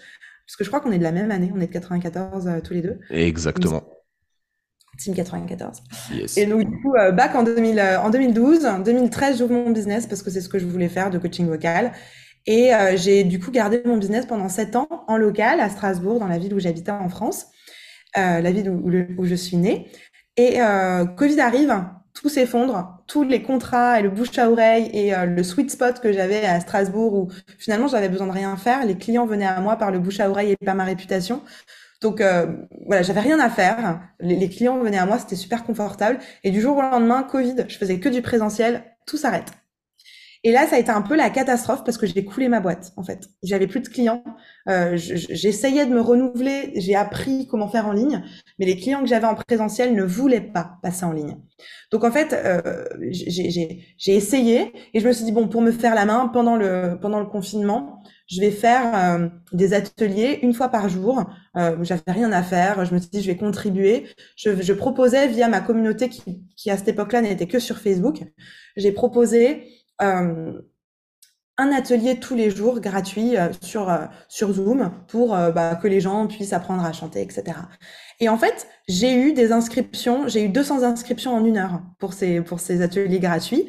parce 0.46 0.56
que 0.56 0.64
je 0.64 0.68
crois 0.68 0.80
qu'on 0.80 0.92
est 0.92 0.98
de 0.98 1.02
la 1.02 1.12
même 1.12 1.30
année, 1.30 1.50
on 1.54 1.60
est 1.60 1.66
de 1.66 1.72
94 1.72 2.62
tous 2.62 2.74
les 2.74 2.82
deux. 2.82 3.00
Exactement. 3.10 3.82
Team 4.98 5.14
94. 5.14 5.82
Et 6.36 6.46
donc, 6.46 6.68
du 6.68 6.80
coup, 6.80 6.94
euh, 6.94 7.12
bac 7.12 7.34
en, 7.34 7.42
2000, 7.42 7.78
euh, 7.78 8.00
en 8.00 8.10
2012. 8.10 8.66
En 8.66 8.78
2013, 8.78 9.38
j'ouvre 9.38 9.52
mon 9.52 9.70
business 9.70 10.06
parce 10.06 10.22
que 10.22 10.30
c'est 10.30 10.40
ce 10.40 10.48
que 10.48 10.58
je 10.58 10.66
voulais 10.66 10.88
faire 10.88 11.10
de 11.10 11.18
coaching 11.18 11.46
vocal. 11.46 11.92
Et 12.46 12.74
euh, 12.74 12.96
j'ai 12.96 13.24
du 13.24 13.38
coup 13.38 13.50
gardé 13.50 13.80
mon 13.84 13.96
business 13.96 14.26
pendant 14.26 14.48
sept 14.48 14.76
ans 14.76 14.88
en 15.06 15.16
local 15.16 15.60
à 15.60 15.70
Strasbourg, 15.70 16.18
dans 16.18 16.26
la 16.26 16.38
ville 16.38 16.52
où 16.54 16.60
j'habitais 16.60 16.90
en 16.90 17.08
France, 17.08 17.46
la 18.16 18.50
ville 18.50 18.68
où, 18.68 18.90
où, 19.18 19.24
je 19.24 19.34
suis 19.34 19.56
née. 19.56 19.88
Et 20.36 20.58
Covid 21.16 21.40
arrive, 21.40 21.72
tout 22.14 22.28
s'effondre, 22.28 22.98
tous 23.06 23.22
les 23.22 23.42
contrats 23.42 24.00
et 24.00 24.02
le 24.02 24.10
bouche 24.10 24.36
à 24.38 24.50
oreille 24.50 24.90
et 24.92 25.14
le 25.24 25.42
sweet 25.44 25.70
spot 25.70 26.00
que 26.00 26.12
j'avais 26.12 26.44
à 26.44 26.58
Strasbourg 26.60 27.14
où 27.14 27.28
finalement 27.58 27.86
j'avais 27.86 28.08
besoin 28.08 28.26
de 28.26 28.32
rien 28.32 28.56
faire, 28.56 28.84
les 28.84 28.96
clients 28.96 29.24
venaient 29.24 29.46
à 29.46 29.60
moi 29.60 29.76
par 29.76 29.92
le 29.92 30.00
bouche 30.00 30.18
à 30.18 30.28
oreille 30.28 30.50
et 30.50 30.56
par 30.56 30.74
ma 30.74 30.84
réputation. 30.84 31.42
Donc 32.02 32.20
euh, 32.20 32.46
voilà, 32.84 33.02
j'avais 33.02 33.20
rien 33.20 33.40
à 33.40 33.48
faire. 33.48 34.00
Les, 34.20 34.48
clients 34.48 34.78
venaient 34.78 34.98
à 34.98 35.06
moi, 35.06 35.18
c'était 35.18 35.36
super 35.36 35.64
confortable. 35.64 36.18
Et 36.44 36.50
du 36.50 36.60
jour 36.60 36.76
au 36.76 36.82
lendemain, 36.82 37.22
Covid, 37.22 37.64
je 37.68 37.78
faisais 37.78 37.98
que 38.00 38.08
du 38.08 38.20
présentiel, 38.20 38.82
tout 39.06 39.16
s'arrête. 39.16 39.52
Et 40.44 40.50
là, 40.50 40.66
ça 40.66 40.76
a 40.76 40.78
été 40.80 40.90
un 40.90 41.02
peu 41.02 41.14
la 41.16 41.30
catastrophe 41.30 41.84
parce 41.84 41.96
que 41.98 42.06
j'ai 42.06 42.24
coulé 42.24 42.48
ma 42.48 42.60
boîte, 42.60 42.92
en 42.96 43.04
fait. 43.04 43.28
J'avais 43.44 43.68
plus 43.68 43.80
de 43.80 43.88
clients. 43.88 44.24
Euh, 44.68 44.96
J'essayais 44.96 45.86
de 45.86 45.92
me 45.94 46.00
renouveler. 46.00 46.72
J'ai 46.76 46.96
appris 46.96 47.46
comment 47.46 47.68
faire 47.68 47.86
en 47.86 47.92
ligne, 47.92 48.24
mais 48.58 48.66
les 48.66 48.76
clients 48.76 49.00
que 49.00 49.06
j'avais 49.06 49.26
en 49.26 49.36
présentiel 49.36 49.94
ne 49.94 50.02
voulaient 50.02 50.40
pas 50.40 50.78
passer 50.82 51.04
en 51.04 51.12
ligne. 51.12 51.36
Donc 51.92 52.02
en 52.04 52.10
fait, 52.10 52.32
euh, 52.32 52.84
j'ai 53.10 53.86
essayé 54.16 54.72
et 54.94 55.00
je 55.00 55.06
me 55.06 55.12
suis 55.12 55.24
dit 55.24 55.32
bon, 55.32 55.48
pour 55.48 55.60
me 55.62 55.70
faire 55.70 55.94
la 55.94 56.04
main 56.04 56.28
pendant 56.32 56.56
le 56.56 56.98
pendant 57.00 57.20
le 57.20 57.26
confinement, 57.26 58.02
je 58.28 58.40
vais 58.40 58.50
faire 58.50 59.20
euh, 59.20 59.28
des 59.52 59.74
ateliers 59.74 60.38
une 60.42 60.54
fois 60.54 60.68
par 60.68 60.88
jour. 60.88 61.22
Euh, 61.56 61.76
J'avais 61.82 62.02
rien 62.08 62.32
à 62.32 62.42
faire. 62.42 62.84
Je 62.84 62.94
me 62.94 62.98
suis 63.00 63.10
dit, 63.10 63.22
je 63.22 63.26
vais 63.30 63.36
contribuer. 63.36 64.06
Je, 64.36 64.60
je 64.62 64.72
proposais 64.72 65.28
via 65.28 65.48
ma 65.48 65.60
communauté 65.60 66.08
qui, 66.08 66.42
qui 66.56 66.70
à 66.70 66.76
cette 66.76 66.88
époque-là 66.88 67.20
n'était 67.22 67.46
que 67.46 67.58
sur 67.58 67.78
Facebook. 67.78 68.22
J'ai 68.76 68.92
proposé 68.92 69.68
un 71.58 71.72
atelier 71.72 72.18
tous 72.18 72.34
les 72.34 72.50
jours 72.50 72.80
gratuit 72.80 73.36
euh, 73.36 73.50
sur 73.60 73.90
euh, 73.90 74.06
sur 74.28 74.52
Zoom 74.52 74.90
pour 75.08 75.30
bah, 75.30 75.76
que 75.76 75.86
les 75.86 76.00
gens 76.00 76.26
puissent 76.26 76.52
apprendre 76.52 76.84
à 76.84 76.92
chanter, 76.92 77.22
etc. 77.22 77.44
Et 78.20 78.28
en 78.28 78.38
fait, 78.38 78.66
j'ai 78.88 79.14
eu 79.14 79.32
des 79.32 79.52
inscriptions. 79.52 80.28
J'ai 80.28 80.44
eu 80.44 80.48
200 80.48 80.82
inscriptions 80.82 81.34
en 81.34 81.44
une 81.44 81.58
heure 81.58 81.82
pour 81.98 82.14
ces 82.14 82.40
pour 82.40 82.60
ces 82.60 82.82
ateliers 82.82 83.20
gratuits. 83.20 83.68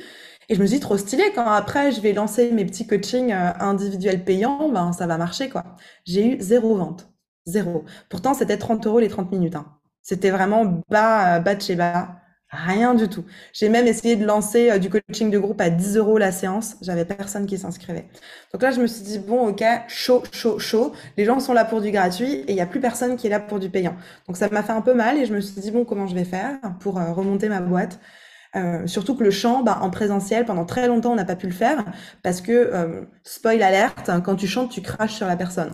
Et 0.49 0.55
je 0.55 0.61
me 0.61 0.65
suis 0.65 0.75
dit, 0.77 0.81
trop 0.81 0.97
stylé, 0.97 1.23
quand 1.33 1.45
après 1.45 1.91
je 1.91 2.01
vais 2.01 2.13
lancer 2.13 2.51
mes 2.51 2.65
petits 2.65 2.85
coachings 2.85 3.31
euh, 3.31 3.51
individuels 3.59 4.23
payants, 4.25 4.69
ben, 4.69 4.91
ça 4.91 5.07
va 5.07 5.17
marcher, 5.17 5.49
quoi. 5.49 5.63
J'ai 6.05 6.27
eu 6.27 6.41
zéro 6.41 6.75
vente. 6.75 7.09
Zéro. 7.45 7.85
Pourtant, 8.09 8.33
c'était 8.33 8.57
30 8.57 8.85
euros 8.87 8.99
les 8.99 9.09
30 9.09 9.31
minutes. 9.31 9.55
Hein. 9.55 9.65
C'était 10.01 10.31
vraiment 10.31 10.81
bas, 10.89 11.39
bas 11.39 11.55
de 11.55 11.61
chez 11.61 11.75
bas. 11.75 12.22
Rien 12.53 12.93
du 12.93 13.09
tout. 13.09 13.25
J'ai 13.51 13.67
même 13.67 13.87
essayé 13.87 14.15
de 14.15 14.25
lancer 14.25 14.69
euh, 14.69 14.77
du 14.77 14.87
coaching 14.89 15.31
de 15.31 15.39
groupe 15.39 15.59
à 15.59 15.71
10 15.71 15.97
euros 15.97 16.19
la 16.19 16.31
séance. 16.31 16.75
J'avais 16.81 17.03
personne 17.03 17.47
qui 17.47 17.57
s'inscrivait. 17.57 18.07
Donc 18.53 18.61
là, 18.61 18.69
je 18.69 18.79
me 18.79 18.85
suis 18.85 19.01
dit, 19.01 19.17
bon, 19.17 19.47
ok, 19.47 19.63
chaud, 19.87 20.21
chaud, 20.31 20.59
chaud. 20.59 20.93
Les 21.17 21.25
gens 21.25 21.39
sont 21.39 21.53
là 21.53 21.65
pour 21.65 21.81
du 21.81 21.89
gratuit 21.89 22.31
et 22.31 22.51
il 22.51 22.55
n'y 22.55 22.61
a 22.61 22.67
plus 22.67 22.79
personne 22.79 23.15
qui 23.15 23.25
est 23.25 23.29
là 23.31 23.39
pour 23.39 23.59
du 23.59 23.71
payant. 23.71 23.95
Donc 24.27 24.37
ça 24.37 24.49
m'a 24.49 24.61
fait 24.61 24.71
un 24.71 24.81
peu 24.81 24.93
mal 24.93 25.17
et 25.17 25.25
je 25.25 25.33
me 25.33 25.41
suis 25.41 25.59
dit, 25.61 25.71
bon, 25.71 25.83
comment 25.83 26.05
je 26.05 26.13
vais 26.13 26.25
faire 26.25 26.59
pour 26.79 26.99
euh, 26.99 27.11
remonter 27.11 27.49
ma 27.49 27.59
boîte? 27.59 27.99
Euh, 28.55 28.85
surtout 28.85 29.15
que 29.15 29.23
le 29.23 29.31
chant, 29.31 29.63
bah, 29.63 29.79
en 29.81 29.89
présentiel, 29.89 30.45
pendant 30.45 30.65
très 30.65 30.87
longtemps, 30.87 31.13
on 31.13 31.15
n'a 31.15 31.25
pas 31.25 31.35
pu 31.35 31.47
le 31.47 31.53
faire 31.53 31.83
parce 32.21 32.39
que, 32.39 33.07
spoil 33.23 33.63
alerte, 33.63 34.11
quand 34.23 34.35
tu 34.35 34.45
chantes, 34.45 34.69
tu 34.69 34.81
craches 34.81 35.15
sur 35.15 35.25
la 35.25 35.35
personne. 35.35 35.71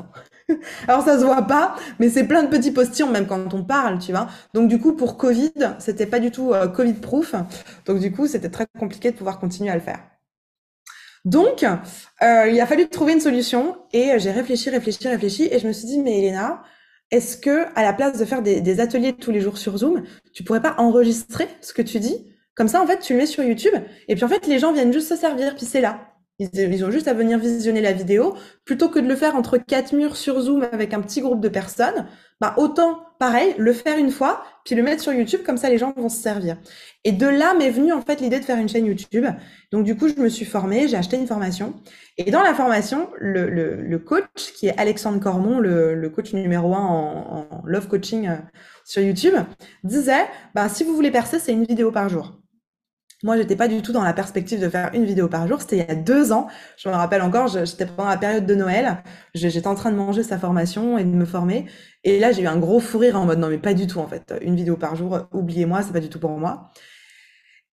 Alors 0.88 1.04
ça 1.04 1.20
se 1.20 1.26
voit 1.26 1.44
pas, 1.44 1.76
mais 2.00 2.10
c'est 2.10 2.26
plein 2.26 2.44
de 2.44 2.50
petits 2.50 2.72
postillons 2.72 3.10
même 3.10 3.28
quand 3.28 3.54
on 3.54 3.64
parle, 3.64 4.00
tu 4.00 4.12
vois. 4.12 4.28
Donc 4.54 4.68
du 4.70 4.80
coup, 4.80 4.94
pour 4.94 5.18
Covid, 5.18 5.54
c'était 5.80 6.06
pas 6.06 6.20
du 6.20 6.32
tout 6.32 6.54
euh, 6.54 6.68
Covid-proof. 6.68 7.36
Donc 7.86 8.00
du 8.00 8.12
coup, 8.12 8.28
c'était 8.28 8.50
très 8.50 8.68
compliqué 8.80 9.12
de 9.12 9.18
pouvoir 9.18 9.40
continuer 9.40 9.70
à 9.70 9.76
le 9.76 9.82
faire. 9.82 10.00
Donc, 11.26 11.64
euh, 11.64 12.48
il 12.50 12.60
a 12.62 12.66
fallu 12.66 12.88
trouver 12.88 13.14
une 13.14 13.20
solution 13.20 13.78
et 13.92 14.18
j'ai 14.20 14.32
réfléchi, 14.32 14.70
réfléchi, 14.70 15.08
réfléchi 15.08 15.50
et 15.52 15.60
je 15.60 15.68
me 15.68 15.74
suis 15.74 15.86
dit, 15.86 16.00
mais 16.00 16.20
Elena, 16.20 16.64
est-ce 17.12 17.38
que 17.38 17.66
à 17.76 17.84
la 17.84 17.94
place 17.94 18.18
de 18.18 18.26
faire 18.26 18.42
des, 18.42 18.62
des 18.62 18.80
ateliers 18.80 19.14
tous 19.14 19.32
les 19.32 19.42
jours 19.42 19.58
sur 19.58 19.78
Zoom, 19.78 20.04
tu 20.34 20.44
pourrais 20.44 20.62
pas 20.62 20.76
enregistrer 20.78 21.48
ce 21.62 21.74
que 21.74 21.82
tu 21.82 22.00
dis? 22.00 22.34
Comme 22.56 22.68
ça, 22.68 22.82
en 22.82 22.88
fait, 22.88 23.00
tu 23.00 23.14
le 23.14 23.20
mets 23.20 23.26
sur 23.26 23.44
YouTube 23.44 23.74
et 24.08 24.16
puis 24.16 24.24
en 24.24 24.30
fait, 24.30 24.48
les 24.48 24.60
gens 24.60 24.74
viennent 24.74 24.94
juste 24.94 25.10
se 25.10 25.16
servir, 25.16 25.56
puis 25.56 25.66
c'est 25.66 25.82
là. 25.82 26.09
Ils, 26.40 26.86
ont 26.86 26.92
juste 26.92 27.10
à 27.10 27.14
venir 27.14 27.38
visionner 27.38 27.82
la 27.82 27.92
vidéo 27.92 28.34
plutôt 28.64 28.88
que 28.88 29.00
de 29.00 29.08
le 29.08 29.16
faire 29.16 29.36
entre 29.36 29.58
quatre 29.58 29.94
murs 29.94 30.16
sur 30.16 30.40
Zoom 30.40 30.66
avec 30.72 30.94
un 30.94 31.02
petit 31.02 31.20
groupe 31.20 31.42
de 31.42 31.50
personnes. 31.50 32.08
Bah 32.40 32.54
autant, 32.56 33.02
pareil, 33.20 33.54
le 33.58 33.74
faire 33.74 33.98
une 33.98 34.12
fois, 34.12 34.46
puis 34.64 34.74
le 34.74 34.82
mettre 34.82 35.04
sur 35.04 35.12
YouTube, 35.12 35.42
comme 35.46 35.58
ça 35.58 35.70
les 35.70 35.78
gens 35.78 35.94
vont 35.98 36.08
se 36.08 36.22
servir. 36.22 36.56
Et 37.04 37.12
de 37.12 37.28
là 37.28 37.54
m'est 37.56 37.70
venue 37.70 37.92
en 37.92 38.02
fait 38.02 38.22
l'idée 38.22 38.40
de 38.40 38.46
faire 38.46 38.58
une 38.58 38.70
chaîne 38.70 38.86
YouTube. 38.86 39.26
Donc 39.74 39.84
du 39.84 39.98
coup, 39.98 40.08
je 40.08 40.16
me 40.22 40.30
suis 40.30 40.46
formée, 40.46 40.88
j'ai 40.88 40.96
acheté 40.96 41.18
une 41.18 41.28
formation. 41.28 41.74
Et 42.18 42.32
dans 42.32 42.42
la 42.42 42.54
formation, 42.54 43.10
le, 43.18 43.98
coach, 43.98 44.54
qui 44.56 44.68
est 44.68 44.80
Alexandre 44.80 45.20
Cormon, 45.20 45.60
le, 45.60 46.10
coach 46.10 46.34
numéro 46.34 46.74
un 46.74 46.80
en, 46.80 47.50
en 47.52 47.62
love 47.66 47.90
coaching 47.90 48.30
euh, 48.30 48.38
sur 48.86 49.02
YouTube, 49.02 49.36
disait, 49.84 50.26
bah, 50.56 50.70
si 50.70 50.86
vous 50.86 50.96
voulez 50.96 51.12
percer, 51.12 51.40
c'est 51.40 51.52
une 51.52 51.66
vidéo 51.66 51.92
par 51.92 52.08
jour. 52.08 52.40
Moi, 53.22 53.36
j'étais 53.36 53.58
pas 53.58 53.68
du 53.68 53.82
tout 53.82 53.92
dans 53.92 54.04
la 54.04 54.14
perspective 54.14 54.62
de 54.62 54.70
faire 54.70 54.92
une 54.94 55.04
vidéo 55.04 55.28
par 55.28 55.46
jour. 55.48 55.60
C'était 55.60 55.78
il 55.78 55.86
y 55.88 55.92
a 55.92 55.96
deux 55.96 56.32
ans. 56.32 56.48
Je 56.78 56.88
me 56.88 56.94
rappelle 56.94 57.22
encore, 57.22 57.48
j'étais 57.48 57.86
pendant 57.86 58.08
la 58.08 58.18
période 58.18 58.46
de 58.46 58.56
Noël. 58.56 59.04
J'étais 59.34 59.68
en 59.68 59.76
train 59.76 59.92
de 59.92 59.98
manger 59.98 60.24
sa 60.24 60.38
formation 60.38 60.98
et 60.98 61.04
de 61.04 61.10
me 61.10 61.26
former. 61.26 61.66
Et 62.06 62.18
là, 62.20 62.32
j'ai 62.32 62.44
eu 62.44 62.48
un 62.48 62.58
gros 62.58 62.80
fou 62.80 62.98
rire 62.98 63.20
en 63.20 63.26
mode 63.26 63.40
non, 63.40 63.50
mais 63.50 63.58
pas 63.58 63.74
du 63.74 63.88
tout, 63.88 64.00
en 64.00 64.08
fait. 64.08 64.34
Une 64.42 64.56
vidéo 64.56 64.78
par 64.78 64.96
jour, 64.96 65.20
oubliez-moi, 65.34 65.82
c'est 65.84 65.92
pas 65.92 66.00
du 66.00 66.08
tout 66.10 66.20
pour 66.20 66.32
moi. 66.32 66.72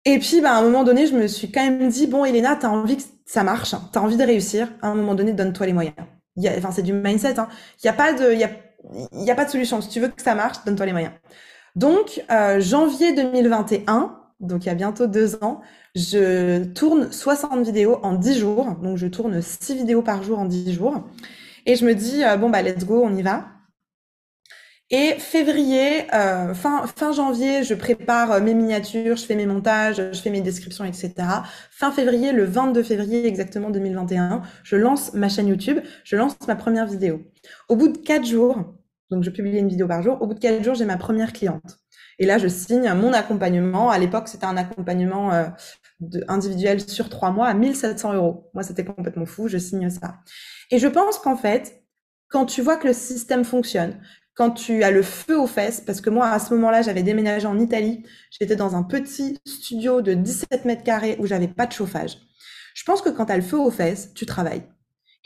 Et 0.04 0.18
puis, 0.18 0.40
bah, 0.40 0.52
à 0.52 0.58
un 0.58 0.62
moment 0.62 0.84
donné, 0.84 1.06
je 1.06 1.14
me 1.14 1.26
suis 1.26 1.50
quand 1.50 1.64
même 1.64 1.88
dit, 1.88 2.06
bon, 2.06 2.24
Elena, 2.24 2.56
t'as 2.56 2.68
envie 2.68 2.96
que 2.96 3.02
ça 3.24 3.44
marche. 3.44 3.74
T'as 3.92 4.00
envie 4.00 4.16
de 4.16 4.24
réussir. 4.24 4.68
À 4.82 4.88
un 4.88 4.94
moment 4.94 5.14
donné, 5.14 5.32
donne-toi 5.32 5.66
les 5.66 5.72
moyens. 5.72 5.96
Enfin, 6.58 6.70
c'est 6.72 6.82
du 6.82 6.92
mindset, 6.92 7.38
hein. 7.38 7.48
Il 7.82 7.86
y 7.86 7.88
a 7.88 7.92
pas 7.92 8.12
de, 8.12 8.32
il 8.32 8.38
y 8.38 8.44
a, 8.44 8.50
y 9.12 9.30
a 9.30 9.34
pas 9.34 9.44
de 9.44 9.50
solution. 9.50 9.80
Si 9.80 9.88
tu 9.88 10.00
veux 10.00 10.08
que 10.08 10.22
ça 10.22 10.34
marche, 10.34 10.58
donne-toi 10.64 10.86
les 10.86 10.92
moyens. 10.92 11.12
Donc, 11.76 12.22
euh, 12.30 12.60
janvier 12.60 13.14
2021, 13.14 14.16
donc 14.40 14.64
il 14.64 14.68
y 14.68 14.70
a 14.70 14.74
bientôt 14.74 15.06
deux 15.06 15.42
ans, 15.42 15.62
je 15.94 16.64
tourne 16.64 17.10
60 17.10 17.64
vidéos 17.64 17.98
en 18.02 18.14
10 18.14 18.38
jours. 18.38 18.76
Donc 18.82 18.96
je 18.96 19.06
tourne 19.06 19.40
6 19.40 19.76
vidéos 19.76 20.02
par 20.02 20.22
jour 20.22 20.38
en 20.38 20.44
10 20.44 20.72
jours. 20.72 21.04
Et 21.64 21.74
je 21.76 21.84
me 21.84 21.94
dis, 21.94 22.24
euh, 22.24 22.36
bon, 22.36 22.50
bah 22.50 22.62
let's 22.62 22.84
go, 22.84 23.02
on 23.04 23.14
y 23.14 23.22
va. 23.22 23.46
Et 24.90 25.14
février, 25.18 26.06
euh, 26.14 26.54
fin, 26.54 26.86
fin 26.86 27.10
janvier, 27.10 27.64
je 27.64 27.74
prépare 27.74 28.30
euh, 28.30 28.40
mes 28.40 28.54
miniatures, 28.54 29.16
je 29.16 29.26
fais 29.26 29.34
mes 29.34 29.46
montages, 29.46 29.96
je 29.96 30.20
fais 30.20 30.30
mes 30.30 30.42
descriptions, 30.42 30.84
etc. 30.84 31.12
Fin 31.72 31.90
février, 31.90 32.30
le 32.30 32.44
22 32.44 32.84
février 32.84 33.26
exactement 33.26 33.70
2021, 33.70 34.42
je 34.62 34.76
lance 34.76 35.12
ma 35.12 35.28
chaîne 35.28 35.48
YouTube, 35.48 35.80
je 36.04 36.16
lance 36.16 36.36
ma 36.46 36.54
première 36.54 36.86
vidéo. 36.86 37.20
Au 37.68 37.74
bout 37.74 37.88
de 37.88 37.98
4 37.98 38.24
jours, 38.24 38.76
donc 39.10 39.24
je 39.24 39.30
publie 39.30 39.58
une 39.58 39.68
vidéo 39.68 39.88
par 39.88 40.02
jour, 40.02 40.22
au 40.22 40.28
bout 40.28 40.34
de 40.34 40.40
4 40.40 40.62
jours, 40.62 40.76
j'ai 40.76 40.84
ma 40.84 40.98
première 40.98 41.32
cliente. 41.32 41.80
Et 42.18 42.26
là, 42.26 42.38
je 42.38 42.48
signe 42.48 42.92
mon 42.94 43.12
accompagnement. 43.12 43.90
À 43.90 43.98
l'époque, 43.98 44.28
c'était 44.28 44.46
un 44.46 44.56
accompagnement 44.56 45.32
euh, 45.32 45.48
individuel 46.28 46.80
sur 46.88 47.08
trois 47.08 47.30
mois 47.30 47.48
à 47.48 47.54
1700 47.54 48.14
euros. 48.14 48.50
Moi, 48.54 48.62
c'était 48.62 48.84
complètement 48.84 49.26
fou. 49.26 49.48
Je 49.48 49.58
signe 49.58 49.90
ça. 49.90 50.16
Et 50.70 50.78
je 50.78 50.88
pense 50.88 51.18
qu'en 51.18 51.36
fait, 51.36 51.82
quand 52.28 52.46
tu 52.46 52.62
vois 52.62 52.76
que 52.76 52.88
le 52.88 52.92
système 52.92 53.44
fonctionne, 53.44 54.00
quand 54.34 54.50
tu 54.50 54.82
as 54.82 54.90
le 54.90 55.02
feu 55.02 55.38
aux 55.38 55.46
fesses, 55.46 55.80
parce 55.80 56.00
que 56.00 56.10
moi, 56.10 56.28
à 56.28 56.38
ce 56.38 56.52
moment-là, 56.54 56.82
j'avais 56.82 57.02
déménagé 57.02 57.46
en 57.46 57.58
Italie. 57.58 58.04
J'étais 58.30 58.56
dans 58.56 58.76
un 58.76 58.82
petit 58.82 59.38
studio 59.46 60.02
de 60.02 60.12
17 60.12 60.66
mètres 60.66 60.84
carrés 60.84 61.16
où 61.18 61.26
j'avais 61.26 61.48
pas 61.48 61.66
de 61.66 61.72
chauffage. 61.72 62.18
Je 62.74 62.84
pense 62.84 63.00
que 63.00 63.08
quand 63.08 63.26
tu 63.26 63.32
as 63.32 63.36
le 63.36 63.42
feu 63.42 63.58
aux 63.58 63.70
fesses, 63.70 64.12
tu 64.14 64.26
travailles. 64.26 64.62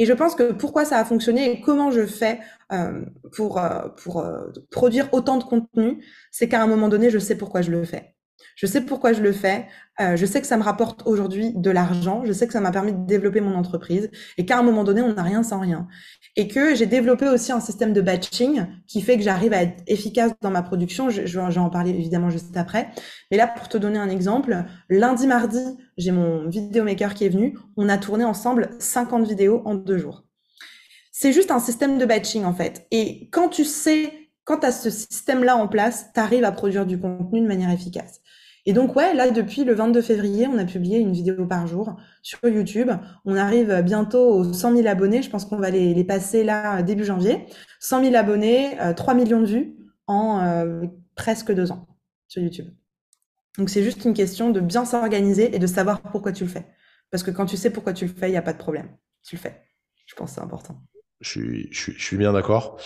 Et 0.00 0.06
je 0.06 0.14
pense 0.14 0.34
que 0.34 0.52
pourquoi 0.52 0.86
ça 0.86 0.98
a 0.98 1.04
fonctionné 1.04 1.52
et 1.52 1.60
comment 1.60 1.90
je 1.90 2.06
fais 2.06 2.40
euh, 2.72 3.02
pour, 3.36 3.58
euh, 3.58 3.86
euh, 4.16 4.50
produire 4.70 5.12
autant 5.12 5.36
de 5.36 5.44
contenu, 5.44 6.02
c'est 6.30 6.48
qu'à 6.48 6.62
un 6.62 6.66
moment 6.66 6.88
donné, 6.88 7.10
je 7.10 7.18
sais 7.18 7.36
pourquoi 7.36 7.60
je 7.60 7.70
le 7.70 7.84
fais. 7.84 8.14
Je 8.56 8.64
sais 8.66 8.80
pourquoi 8.80 9.12
je 9.12 9.22
le 9.22 9.32
fais. 9.32 9.66
Je 9.98 10.24
sais 10.24 10.40
que 10.40 10.46
ça 10.46 10.56
me 10.56 10.62
rapporte 10.62 11.02
aujourd'hui 11.06 11.52
de 11.54 11.70
l'argent. 11.70 12.24
Je 12.24 12.32
sais 12.32 12.46
que 12.46 12.52
ça 12.54 12.60
m'a 12.60 12.70
permis 12.70 12.92
de 12.92 13.06
développer 13.06 13.42
mon 13.42 13.54
entreprise 13.54 14.10
et 14.38 14.46
qu'à 14.46 14.58
un 14.58 14.62
moment 14.62 14.84
donné, 14.84 15.02
on 15.02 15.12
n'a 15.12 15.22
rien 15.22 15.42
sans 15.42 15.60
rien. 15.60 15.86
Et 16.36 16.48
que 16.48 16.74
j'ai 16.74 16.86
développé 16.86 17.28
aussi 17.28 17.50
un 17.52 17.60
système 17.60 17.92
de 17.92 18.00
batching 18.00 18.66
qui 18.86 19.02
fait 19.02 19.16
que 19.16 19.22
j'arrive 19.22 19.52
à 19.52 19.62
être 19.62 19.82
efficace 19.86 20.32
dans 20.40 20.50
ma 20.50 20.62
production. 20.62 21.10
Je, 21.10 21.22
vais 21.22 21.58
en 21.58 21.70
parler 21.70 21.90
évidemment 21.90 22.30
juste 22.30 22.56
après. 22.56 22.88
Mais 23.30 23.36
là, 23.36 23.46
pour 23.48 23.68
te 23.68 23.76
donner 23.76 23.98
un 23.98 24.08
exemple, 24.08 24.64
lundi, 24.88 25.26
mardi, 25.26 25.64
j'ai 25.96 26.12
mon 26.12 26.48
vidéomaker 26.48 27.14
qui 27.14 27.24
est 27.24 27.30
venu. 27.30 27.58
On 27.76 27.88
a 27.88 27.98
tourné 27.98 28.24
ensemble 28.24 28.70
50 28.78 29.26
vidéos 29.26 29.62
en 29.64 29.74
deux 29.74 29.98
jours. 29.98 30.24
C'est 31.12 31.32
juste 31.32 31.50
un 31.50 31.58
système 31.58 31.98
de 31.98 32.06
batching 32.06 32.44
en 32.44 32.54
fait. 32.54 32.86
Et 32.90 33.28
quand 33.30 33.48
tu 33.48 33.64
sais 33.64 34.12
quand 34.50 34.58
tu 34.58 34.66
as 34.66 34.72
ce 34.72 34.90
système-là 34.90 35.56
en 35.56 35.68
place, 35.68 36.06
tu 36.12 36.18
arrives 36.18 36.42
à 36.42 36.50
produire 36.50 36.84
du 36.84 36.98
contenu 36.98 37.40
de 37.40 37.46
manière 37.46 37.70
efficace. 37.70 38.20
Et 38.66 38.72
donc, 38.72 38.94
ouais, 38.96 39.14
là, 39.14 39.30
depuis 39.30 39.64
le 39.64 39.74
22 39.74 40.02
février, 40.02 40.46
on 40.46 40.58
a 40.58 40.64
publié 40.64 40.98
une 40.98 41.12
vidéo 41.12 41.46
par 41.46 41.66
jour 41.66 41.96
sur 42.22 42.38
YouTube. 42.44 42.90
On 43.24 43.36
arrive 43.36 43.82
bientôt 43.82 44.28
aux 44.34 44.52
100 44.52 44.76
000 44.76 44.88
abonnés. 44.88 45.22
Je 45.22 45.30
pense 45.30 45.44
qu'on 45.44 45.56
va 45.56 45.70
les, 45.70 46.04
passer 46.04 46.44
là 46.44 46.82
début 46.82 47.04
janvier. 47.04 47.46
100 47.80 48.04
000 48.04 48.14
abonnés, 48.16 48.76
3 48.96 49.14
euh, 49.14 49.16
millions 49.16 49.40
de 49.40 49.46
vues 49.46 49.76
en 50.06 50.40
euh, 50.42 50.82
presque 51.14 51.52
deux 51.52 51.72
ans 51.72 51.86
sur 52.28 52.42
YouTube. 52.42 52.68
Donc, 53.58 53.70
c'est 53.70 53.82
juste 53.82 54.04
une 54.04 54.14
question 54.14 54.50
de 54.50 54.60
bien 54.60 54.84
s'organiser 54.84 55.54
et 55.54 55.58
de 55.58 55.66
savoir 55.66 56.02
pourquoi 56.02 56.32
tu 56.32 56.44
le 56.44 56.50
fais. 56.50 56.66
Parce 57.10 57.22
que 57.22 57.30
quand 57.30 57.46
tu 57.46 57.56
sais 57.56 57.70
pourquoi 57.70 57.92
tu 57.92 58.06
le 58.06 58.12
fais, 58.12 58.28
il 58.28 58.32
n'y 58.32 58.36
a 58.36 58.42
pas 58.42 58.52
de 58.52 58.58
problème. 58.58 58.88
Tu 59.24 59.36
le 59.36 59.40
fais. 59.40 59.62
Je 60.06 60.14
pense 60.14 60.30
que 60.30 60.34
c'est 60.36 60.42
important. 60.42 60.80
Je 61.20 61.66
suis 61.70 62.16
bien 62.16 62.32
d'accord. 62.32 62.78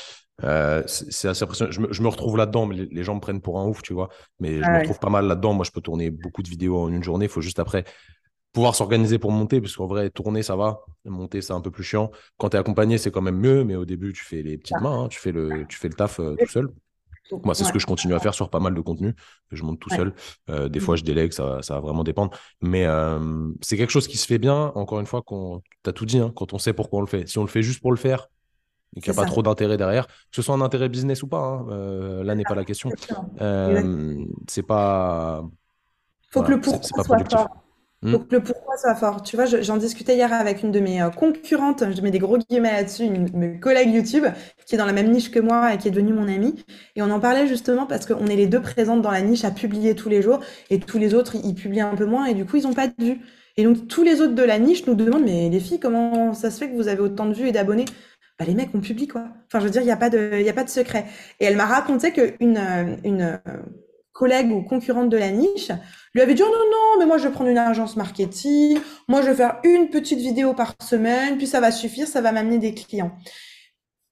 Euh, 0.42 0.82
c'est 0.86 1.28
assez 1.28 1.44
impressionnant. 1.44 1.70
Je 1.70 2.02
me, 2.02 2.08
retrouve 2.08 2.36
là-dedans, 2.36 2.66
mais 2.66 2.88
les, 2.90 3.04
gens 3.04 3.14
me 3.14 3.20
prennent 3.20 3.40
pour 3.40 3.60
un 3.60 3.66
ouf, 3.66 3.82
tu 3.82 3.92
vois. 3.92 4.08
Mais 4.40 4.60
je 4.60 4.68
me 4.68 4.78
retrouve 4.80 4.98
pas 4.98 5.10
mal 5.10 5.26
là-dedans. 5.26 5.54
Moi, 5.54 5.64
je 5.64 5.70
peux 5.70 5.80
tourner 5.80 6.10
beaucoup 6.10 6.42
de 6.42 6.48
vidéos 6.48 6.78
en 6.78 6.88
une 6.88 7.02
journée. 7.02 7.26
Il 7.26 7.30
faut 7.30 7.40
juste 7.40 7.60
après 7.60 7.84
pouvoir 8.52 8.74
s'organiser 8.74 9.18
pour 9.18 9.32
monter, 9.32 9.60
parce 9.60 9.76
qu'en 9.76 9.86
vrai, 9.86 10.10
tourner, 10.10 10.42
ça 10.42 10.56
va. 10.56 10.80
Monter, 11.04 11.42
c'est 11.42 11.52
un 11.52 11.60
peu 11.60 11.70
plus 11.70 11.84
chiant. 11.84 12.10
Quand 12.38 12.50
tu 12.50 12.56
es 12.56 12.60
accompagné, 12.60 12.98
c'est 12.98 13.10
quand 13.10 13.22
même 13.22 13.38
mieux, 13.38 13.64
mais 13.64 13.74
au 13.74 13.84
début, 13.84 14.12
tu 14.12 14.24
fais 14.24 14.42
les 14.42 14.58
petites 14.58 14.80
mains, 14.80 15.04
hein. 15.04 15.08
tu, 15.08 15.18
fais 15.18 15.32
le, 15.32 15.66
tu 15.68 15.76
fais 15.76 15.88
le 15.88 15.94
taf 15.94 16.20
euh, 16.20 16.36
tout 16.38 16.48
seul. 16.48 16.68
Moi, 17.42 17.54
c'est 17.54 17.64
ce 17.64 17.72
que 17.72 17.78
je 17.78 17.86
continue 17.86 18.14
à 18.14 18.20
faire 18.20 18.34
sur 18.34 18.50
pas 18.50 18.60
mal 18.60 18.74
de 18.74 18.80
contenu. 18.80 19.14
Je 19.50 19.62
monte 19.64 19.80
tout 19.80 19.88
seul. 19.88 20.14
Euh, 20.50 20.68
des 20.68 20.78
fois, 20.78 20.94
je 20.94 21.02
délègue, 21.02 21.32
ça, 21.32 21.62
ça 21.62 21.74
va 21.74 21.80
vraiment 21.80 22.04
dépendre. 22.04 22.36
Mais 22.60 22.86
c'est 23.62 23.76
quelque 23.76 23.90
chose 23.90 24.06
qui 24.06 24.18
se 24.18 24.26
fait 24.26 24.38
bien, 24.38 24.72
encore 24.74 25.00
une 25.00 25.06
fois, 25.06 25.22
quand 25.22 25.62
tu 25.82 25.90
as 25.90 25.92
tout 25.92 26.04
dit, 26.04 26.18
hein, 26.18 26.32
quand 26.36 26.52
on 26.52 26.58
sait 26.58 26.74
pourquoi 26.74 26.98
on 26.98 27.02
le 27.02 27.08
fait. 27.08 27.26
Si 27.26 27.38
on 27.38 27.42
le 27.42 27.48
fait 27.48 27.62
juste 27.62 27.80
pour 27.80 27.92
le 27.92 27.96
faire, 27.96 28.28
et 28.96 29.00
qu'il 29.00 29.12
n'y 29.12 29.18
a 29.18 29.22
pas 29.22 29.28
trop 29.28 29.42
d'intérêt 29.42 29.76
derrière, 29.76 30.06
que 30.06 30.12
ce 30.32 30.42
soit 30.42 30.54
un 30.54 30.60
intérêt 30.60 30.88
business 30.88 31.22
ou 31.22 31.26
pas, 31.26 31.38
hein, 31.38 31.66
euh, 31.70 32.24
là 32.24 32.34
n'est 32.34 32.44
pas 32.44 32.54
la 32.54 32.64
question. 32.64 32.90
Euh, 33.40 34.24
c'est 34.48 34.62
pas. 34.62 35.44
Faut 36.30 36.42
que 36.42 36.50
le 36.50 36.60
pourquoi 36.60 37.04
soit 37.04 37.24
fort. 37.30 37.48
Hmm. 38.02 38.12
Faut 38.12 38.18
que 38.18 38.34
le 38.34 38.42
pourquoi 38.42 38.76
soit 38.76 38.94
fort. 38.94 39.22
Tu 39.22 39.34
vois, 39.34 39.46
j'en 39.46 39.78
discutais 39.78 40.14
hier 40.14 40.30
avec 40.32 40.62
une 40.62 40.70
de 40.70 40.80
mes 40.80 41.00
euh, 41.00 41.08
concurrentes, 41.08 41.84
je 41.96 42.02
mets 42.02 42.10
des 42.10 42.18
gros 42.18 42.36
guillemets 42.36 42.72
là-dessus, 42.72 43.04
une 43.04 43.58
collègues 43.60 43.94
YouTube, 43.94 44.26
qui 44.66 44.74
est 44.74 44.78
dans 44.78 44.84
la 44.84 44.92
même 44.92 45.10
niche 45.10 45.30
que 45.30 45.40
moi 45.40 45.72
et 45.72 45.78
qui 45.78 45.88
est 45.88 45.90
devenue 45.90 46.12
mon 46.12 46.28
amie. 46.28 46.64
Et 46.96 47.02
on 47.02 47.10
en 47.10 47.18
parlait 47.18 47.46
justement 47.46 47.86
parce 47.86 48.04
qu'on 48.04 48.26
est 48.26 48.36
les 48.36 48.46
deux 48.46 48.60
présentes 48.60 49.00
dans 49.00 49.10
la 49.10 49.22
niche 49.22 49.44
à 49.44 49.50
publier 49.50 49.94
tous 49.94 50.08
les 50.08 50.20
jours 50.20 50.40
et 50.70 50.78
tous 50.78 50.98
les 50.98 51.14
autres, 51.14 51.34
ils 51.36 51.54
publient 51.54 51.80
un 51.80 51.96
peu 51.96 52.04
moins 52.04 52.26
et 52.26 52.34
du 52.34 52.44
coup, 52.44 52.56
ils 52.56 52.64
n'ont 52.64 52.74
pas 52.74 52.88
de 52.88 52.94
vues. 52.98 53.20
Et 53.56 53.62
donc, 53.62 53.86
tous 53.86 54.02
les 54.02 54.20
autres 54.20 54.34
de 54.34 54.42
la 54.42 54.58
niche 54.58 54.84
nous 54.86 54.96
demandent, 54.96 55.24
mais 55.24 55.48
les 55.48 55.60
filles, 55.60 55.78
comment 55.78 56.34
ça 56.34 56.50
se 56.50 56.58
fait 56.58 56.68
que 56.68 56.74
vous 56.74 56.88
avez 56.88 57.00
autant 57.00 57.26
de 57.26 57.34
vues 57.34 57.48
et 57.48 57.52
d'abonnés? 57.52 57.84
Bah, 58.38 58.44
les 58.46 58.54
mecs, 58.54 58.70
on 58.74 58.80
publie 58.80 59.08
quoi. 59.08 59.28
Enfin, 59.46 59.60
je 59.60 59.64
veux 59.64 59.70
dire, 59.70 59.82
il 59.82 59.86
n'y 59.86 59.92
a, 59.92 59.96
pas 59.96 60.10
de, 60.10 60.48
a 60.48 60.52
pas 60.52 60.64
de 60.64 60.70
secret. 60.70 61.06
Et 61.40 61.44
elle 61.44 61.56
m'a 61.56 61.66
raconté 61.66 62.12
qu'une 62.12 62.34
une, 62.40 62.98
une 63.04 63.40
collègue 64.12 64.50
ou 64.50 64.62
concurrente 64.62 65.08
de 65.08 65.16
la 65.16 65.30
niche 65.30 65.70
lui 66.14 66.22
avait 66.22 66.34
dit 66.34 66.42
oh 66.42 66.46
non 66.46 66.52
non 66.52 67.00
mais 67.00 67.06
moi 67.06 67.18
je 67.18 67.26
vais 67.26 67.34
prendre 67.34 67.50
une 67.50 67.58
agence 67.58 67.96
marketing, 67.96 68.78
moi 69.08 69.20
je 69.22 69.30
vais 69.30 69.34
faire 69.34 69.58
une 69.64 69.90
petite 69.90 70.20
vidéo 70.20 70.54
par 70.54 70.74
semaine, 70.80 71.36
puis 71.36 71.48
ça 71.48 71.60
va 71.60 71.72
suffire, 71.72 72.06
ça 72.06 72.20
va 72.20 72.30
m'amener 72.30 72.58
des 72.58 72.74
clients. 72.74 73.12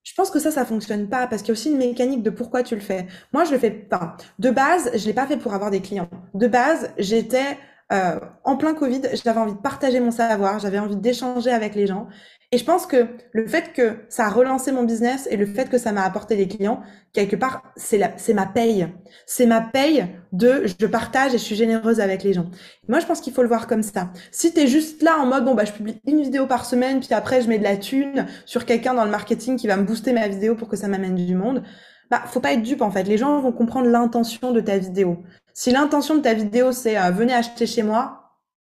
Je 0.02 0.12
pense 0.14 0.30
que 0.30 0.40
ça, 0.40 0.50
ça 0.50 0.64
fonctionne 0.64 1.08
pas 1.08 1.28
parce 1.28 1.42
qu'il 1.42 1.48
y 1.48 1.52
a 1.52 1.54
aussi 1.54 1.70
une 1.70 1.78
mécanique 1.78 2.22
de 2.22 2.30
pourquoi 2.30 2.64
tu 2.64 2.74
le 2.74 2.80
fais. 2.80 3.06
Moi, 3.32 3.44
je 3.44 3.52
le 3.52 3.58
fais 3.58 3.70
pas. 3.70 4.16
De 4.40 4.50
base, 4.50 4.90
je 4.94 5.06
l'ai 5.06 5.12
pas 5.12 5.26
fait 5.26 5.36
pour 5.36 5.54
avoir 5.54 5.70
des 5.70 5.80
clients. 5.80 6.10
De 6.34 6.48
base, 6.48 6.90
j'étais 6.98 7.56
euh, 7.92 8.18
en 8.44 8.56
plein 8.56 8.74
Covid, 8.74 9.02
j'avais 9.24 9.38
envie 9.38 9.54
de 9.54 9.58
partager 9.58 10.00
mon 10.00 10.10
savoir, 10.10 10.58
j'avais 10.58 10.78
envie 10.78 10.96
d'échanger 10.96 11.50
avec 11.50 11.74
les 11.74 11.86
gens. 11.86 12.08
Et 12.55 12.59
je 12.59 12.64
pense 12.64 12.84
que 12.84 13.07
le 13.32 13.46
fait 13.46 13.72
que 13.72 13.96
ça 14.11 14.26
a 14.26 14.28
relancé 14.28 14.72
mon 14.72 14.82
business 14.82 15.26
et 15.30 15.38
le 15.38 15.46
fait 15.46 15.70
que 15.70 15.78
ça 15.78 15.90
m'a 15.90 16.05
apporté 16.05 16.36
des 16.36 16.46
clients, 16.46 16.82
quelque 17.14 17.34
part, 17.34 17.62
c'est 17.76 18.34
ma 18.34 18.44
paye. 18.44 18.88
C'est 19.24 19.46
ma 19.46 19.62
paye 19.62 20.07
de 20.32 20.64
je 20.66 20.86
partage 20.86 21.34
et 21.34 21.38
je 21.38 21.42
suis 21.42 21.57
généreuse 21.57 21.98
avec 21.98 22.22
les 22.22 22.34
gens. 22.34 22.50
Moi, 22.88 23.00
je 23.00 23.07
pense 23.07 23.22
qu'il 23.22 23.32
faut 23.32 23.40
le 23.40 23.48
voir 23.48 23.66
comme 23.66 23.82
ça. 23.82 24.11
Si 24.32 24.53
tu 24.53 24.61
es 24.61 24.66
juste 24.66 25.03
là 25.03 25.16
en 25.18 25.24
mode, 25.24 25.46
bon, 25.46 25.55
bah, 25.55 25.64
je 25.64 25.72
publie 25.72 25.98
une 26.07 26.20
vidéo 26.20 26.46
par 26.46 26.66
semaine, 26.66 27.00
puis 27.00 27.14
après, 27.14 27.40
je 27.40 27.48
mets 27.48 27.59
de 27.59 27.64
la 27.64 27.78
thune 27.78 28.26
sur 28.44 28.66
quelqu'un 28.66 28.92
dans 28.92 29.07
le 29.07 29.11
marketing 29.11 29.57
qui 29.57 29.66
va 29.66 29.78
me 29.78 29.84
booster 29.84 30.12
ma 30.12 30.28
vidéo 30.28 30.55
pour 30.55 30.68
que 30.68 30.76
ça 30.76 30.88
m'amène 30.88 31.14
du 31.14 31.34
monde, 31.34 31.62
bah, 32.11 32.22
faut 32.26 32.40
pas 32.40 32.53
être 32.53 32.62
dupe, 32.62 32.82
en 32.82 32.90
fait. 32.90 33.05
Les 33.05 33.16
gens 33.16 33.40
vont 33.40 33.53
comprendre 33.53 33.88
l'intention 33.88 34.53
de 34.53 34.61
ta 34.61 34.76
vidéo. 34.76 35.22
Si 35.55 35.70
l'intention 35.70 36.16
de 36.16 36.20
ta 36.20 36.34
vidéo, 36.34 36.72
c'est 36.72 36.98
euh, 36.98 37.11
venez 37.12 37.32
acheter 37.32 37.66
chez 37.66 37.82
moi, 37.82 38.21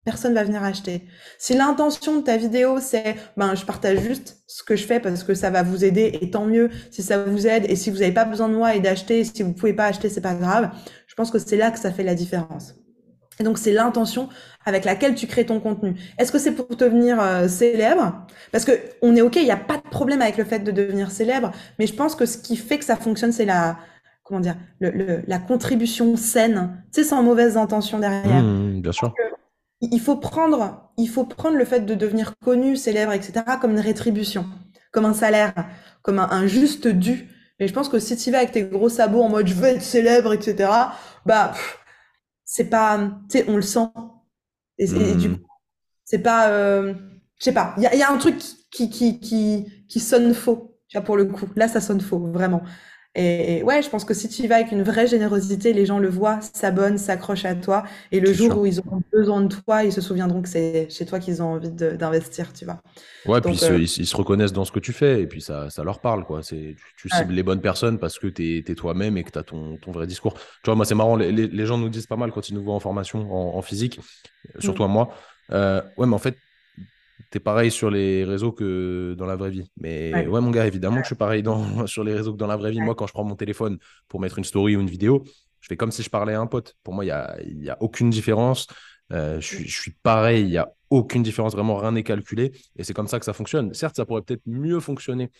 personne 0.04 0.34
va 0.34 0.44
venir 0.44 0.62
acheter. 0.62 1.04
Si 1.38 1.54
l'intention 1.54 2.16
de 2.16 2.22
ta 2.22 2.36
vidéo, 2.36 2.78
c'est 2.80 3.16
ben 3.36 3.54
je 3.54 3.64
partage 3.64 4.00
juste 4.00 4.42
ce 4.46 4.62
que 4.62 4.76
je 4.76 4.84
fais 4.84 5.00
parce 5.00 5.22
que 5.22 5.34
ça 5.34 5.50
va 5.50 5.62
vous 5.62 5.84
aider 5.84 6.18
et 6.20 6.30
tant 6.30 6.44
mieux 6.44 6.70
si 6.90 7.02
ça 7.02 7.22
vous 7.22 7.46
aide 7.46 7.66
et 7.68 7.76
si 7.76 7.90
vous 7.90 7.98
n'avez 7.98 8.12
pas 8.12 8.24
besoin 8.24 8.48
de 8.48 8.54
moi 8.54 8.74
et 8.74 8.80
d'acheter, 8.80 9.24
si 9.24 9.42
vous 9.42 9.52
pouvez 9.52 9.72
pas 9.72 9.86
acheter, 9.86 10.08
c'est 10.08 10.20
pas 10.20 10.34
grave. 10.34 10.70
Je 11.06 11.14
pense 11.14 11.30
que 11.30 11.38
c'est 11.38 11.56
là 11.56 11.70
que 11.70 11.78
ça 11.78 11.92
fait 11.92 12.02
la 12.02 12.14
différence. 12.14 12.74
Et 13.40 13.44
donc 13.44 13.58
c'est 13.58 13.72
l'intention 13.72 14.28
avec 14.64 14.84
laquelle 14.84 15.14
tu 15.14 15.26
crées 15.26 15.46
ton 15.46 15.60
contenu. 15.60 15.94
Est-ce 16.18 16.32
que 16.32 16.38
c'est 16.38 16.52
pour 16.52 16.76
devenir 16.76 17.20
euh, 17.20 17.48
célèbre? 17.48 18.26
Parce 18.50 18.64
que 18.64 18.72
on 19.02 19.14
est 19.16 19.22
ok, 19.22 19.36
il 19.36 19.44
n'y 19.44 19.50
a 19.50 19.56
pas 19.56 19.76
de 19.76 19.88
problème 19.88 20.20
avec 20.20 20.36
le 20.36 20.44
fait 20.44 20.60
de 20.60 20.70
devenir 20.70 21.10
célèbre, 21.10 21.52
mais 21.78 21.86
je 21.86 21.94
pense 21.94 22.14
que 22.14 22.26
ce 22.26 22.38
qui 22.38 22.56
fait 22.56 22.78
que 22.78 22.84
ça 22.84 22.96
fonctionne, 22.96 23.32
c'est 23.32 23.44
la 23.44 23.78
comment 24.24 24.40
dire, 24.40 24.56
le, 24.78 25.22
la 25.26 25.38
contribution 25.38 26.16
saine, 26.16 26.82
tu 26.94 27.02
sais, 27.02 27.08
sans 27.08 27.22
mauvaise 27.22 27.56
intention 27.56 27.98
derrière. 27.98 28.42
Mmh, 28.42 28.80
bien 28.80 28.92
sûr 28.92 29.12
il 29.90 30.00
faut 30.00 30.16
prendre, 30.16 30.92
il 30.96 31.08
faut 31.08 31.24
prendre 31.24 31.56
le 31.56 31.64
fait 31.64 31.80
de 31.80 31.94
devenir 31.94 32.34
connu, 32.38 32.76
célèbre, 32.76 33.12
etc., 33.12 33.44
comme 33.60 33.72
une 33.72 33.80
rétribution, 33.80 34.46
comme 34.92 35.04
un 35.04 35.14
salaire, 35.14 35.54
comme 36.02 36.18
un, 36.18 36.46
juste 36.46 36.86
dû. 36.86 37.28
Mais 37.58 37.66
je 37.66 37.74
pense 37.74 37.88
que 37.88 37.98
si 37.98 38.16
tu 38.16 38.30
vas 38.30 38.38
avec 38.38 38.52
tes 38.52 38.62
gros 38.62 38.88
sabots 38.88 39.22
en 39.22 39.28
mode 39.28 39.46
je 39.46 39.54
veux 39.54 39.68
être 39.68 39.82
célèbre, 39.82 40.32
etc., 40.32 40.70
bah, 41.26 41.52
c'est 42.44 42.70
pas, 42.70 43.10
tu 43.28 43.38
sais, 43.38 43.44
on 43.48 43.56
le 43.56 43.62
sent. 43.62 43.88
Et, 44.78 44.86
du 44.86 45.28
hmm. 45.28 45.38
coup, 45.38 45.46
c'est 46.04 46.20
pas, 46.20 46.48
euh, 46.50 46.94
je 47.38 47.44
sais 47.44 47.52
pas, 47.52 47.74
il 47.76 47.82
y 47.82 47.86
a, 47.86 47.94
y 47.94 48.02
a, 48.02 48.10
un 48.10 48.18
truc 48.18 48.36
qui, 48.70 48.88
qui, 48.88 49.20
qui, 49.20 49.66
qui 49.88 50.00
sonne 50.00 50.32
faux, 50.32 50.76
pour 51.04 51.16
le 51.16 51.24
coup. 51.24 51.48
Là, 51.56 51.68
ça 51.68 51.80
sonne 51.80 52.00
faux, 52.00 52.18
vraiment. 52.18 52.62
Et, 53.14 53.62
ouais, 53.62 53.82
je 53.82 53.90
pense 53.90 54.06
que 54.06 54.14
si 54.14 54.28
tu 54.28 54.42
y 54.42 54.46
vas 54.46 54.56
avec 54.56 54.72
une 54.72 54.82
vraie 54.82 55.06
générosité, 55.06 55.74
les 55.74 55.84
gens 55.84 55.98
le 55.98 56.08
voient, 56.08 56.40
s'abonnent, 56.40 56.96
s'accrochent 56.96 57.44
à 57.44 57.54
toi. 57.54 57.84
Et 58.10 58.20
le 58.20 58.32
jour 58.32 58.56
où 58.56 58.64
ils 58.64 58.80
auront 58.80 59.02
besoin 59.12 59.42
de 59.42 59.54
toi, 59.54 59.84
ils 59.84 59.92
se 59.92 60.00
souviendront 60.00 60.40
que 60.40 60.48
c'est 60.48 60.88
chez 60.88 61.04
toi 61.04 61.18
qu'ils 61.18 61.42
ont 61.42 61.54
envie 61.54 61.70
d'investir, 61.70 62.52
tu 62.54 62.64
vois. 62.64 62.80
Ouais, 63.26 63.42
puis 63.42 63.58
euh, 63.64 63.78
ils, 63.78 63.88
se 63.88 64.16
reconnaissent 64.16 64.54
dans 64.54 64.64
ce 64.64 64.72
que 64.72 64.80
tu 64.80 64.94
fais 64.94 65.20
et 65.20 65.26
puis 65.26 65.42
ça, 65.42 65.68
ça 65.68 65.84
leur 65.84 66.00
parle, 66.00 66.24
quoi. 66.24 66.40
Tu, 66.42 66.76
tu 66.96 67.08
cibles 67.10 67.34
les 67.34 67.42
bonnes 67.42 67.60
personnes 67.60 67.98
parce 67.98 68.18
que 68.18 68.28
tu 68.28 68.64
es, 68.66 68.74
toi-même 68.74 69.18
et 69.18 69.24
que 69.24 69.30
tu 69.30 69.38
as 69.38 69.42
ton, 69.42 69.76
ton, 69.76 69.92
vrai 69.92 70.06
discours. 70.06 70.32
Tu 70.34 70.66
vois, 70.66 70.74
moi, 70.74 70.86
c'est 70.86 70.94
marrant, 70.94 71.16
les, 71.16 71.30
les, 71.30 71.66
gens 71.66 71.76
nous 71.76 71.90
disent 71.90 72.06
pas 72.06 72.16
mal 72.16 72.32
quand 72.32 72.48
ils 72.48 72.54
nous 72.54 72.62
voient 72.62 72.74
en 72.74 72.80
formation, 72.80 73.56
en, 73.56 73.60
physique, 73.60 74.00
surtout 74.58 74.84
à 74.84 74.88
moi. 74.88 75.14
Euh, 75.50 75.82
ouais, 75.98 76.06
mais 76.06 76.14
en 76.14 76.18
fait, 76.18 76.38
T'es 77.30 77.40
pareil 77.40 77.70
sur 77.70 77.90
les 77.90 78.24
réseaux 78.24 78.52
que 78.52 79.14
dans 79.18 79.26
la 79.26 79.36
vraie 79.36 79.50
vie. 79.50 79.70
Mais 79.78 80.26
ouais, 80.26 80.40
mon 80.40 80.50
gars, 80.50 80.66
évidemment 80.66 80.96
que 80.96 81.02
je 81.02 81.08
suis 81.08 81.14
pareil 81.14 81.42
dans, 81.42 81.86
sur 81.86 82.04
les 82.04 82.14
réseaux 82.14 82.32
que 82.32 82.38
dans 82.38 82.46
la 82.46 82.56
vraie 82.56 82.70
vie. 82.70 82.80
Moi, 82.80 82.94
quand 82.94 83.06
je 83.06 83.12
prends 83.12 83.24
mon 83.24 83.36
téléphone 83.36 83.78
pour 84.08 84.20
mettre 84.20 84.38
une 84.38 84.44
story 84.44 84.76
ou 84.76 84.80
une 84.80 84.90
vidéo, 84.90 85.24
je 85.60 85.68
fais 85.68 85.76
comme 85.76 85.92
si 85.92 86.02
je 86.02 86.10
parlais 86.10 86.34
à 86.34 86.40
un 86.40 86.46
pote. 86.46 86.76
Pour 86.82 86.94
moi, 86.94 87.04
il 87.04 87.08
n'y 87.08 87.12
a, 87.12 87.36
y 87.42 87.70
a 87.70 87.76
aucune 87.80 88.10
différence. 88.10 88.66
Euh, 89.12 89.40
je, 89.40 89.46
suis, 89.46 89.68
je, 89.68 89.80
suis, 89.80 89.90
pareil, 90.02 90.42
il 90.42 90.50
n'y 90.50 90.58
a 90.58 90.72
aucune 90.90 91.22
différence, 91.22 91.52
vraiment 91.52 91.76
rien 91.76 91.92
n'est 91.92 92.02
calculé. 92.02 92.52
Et 92.76 92.84
c'est 92.84 92.94
comme 92.94 93.08
ça 93.08 93.18
que 93.18 93.24
ça 93.24 93.32
fonctionne. 93.32 93.72
Certes, 93.74 93.96
ça 93.96 94.04
pourrait 94.04 94.22
peut-être 94.22 94.42
mieux 94.46 94.80
fonctionner 94.80 95.30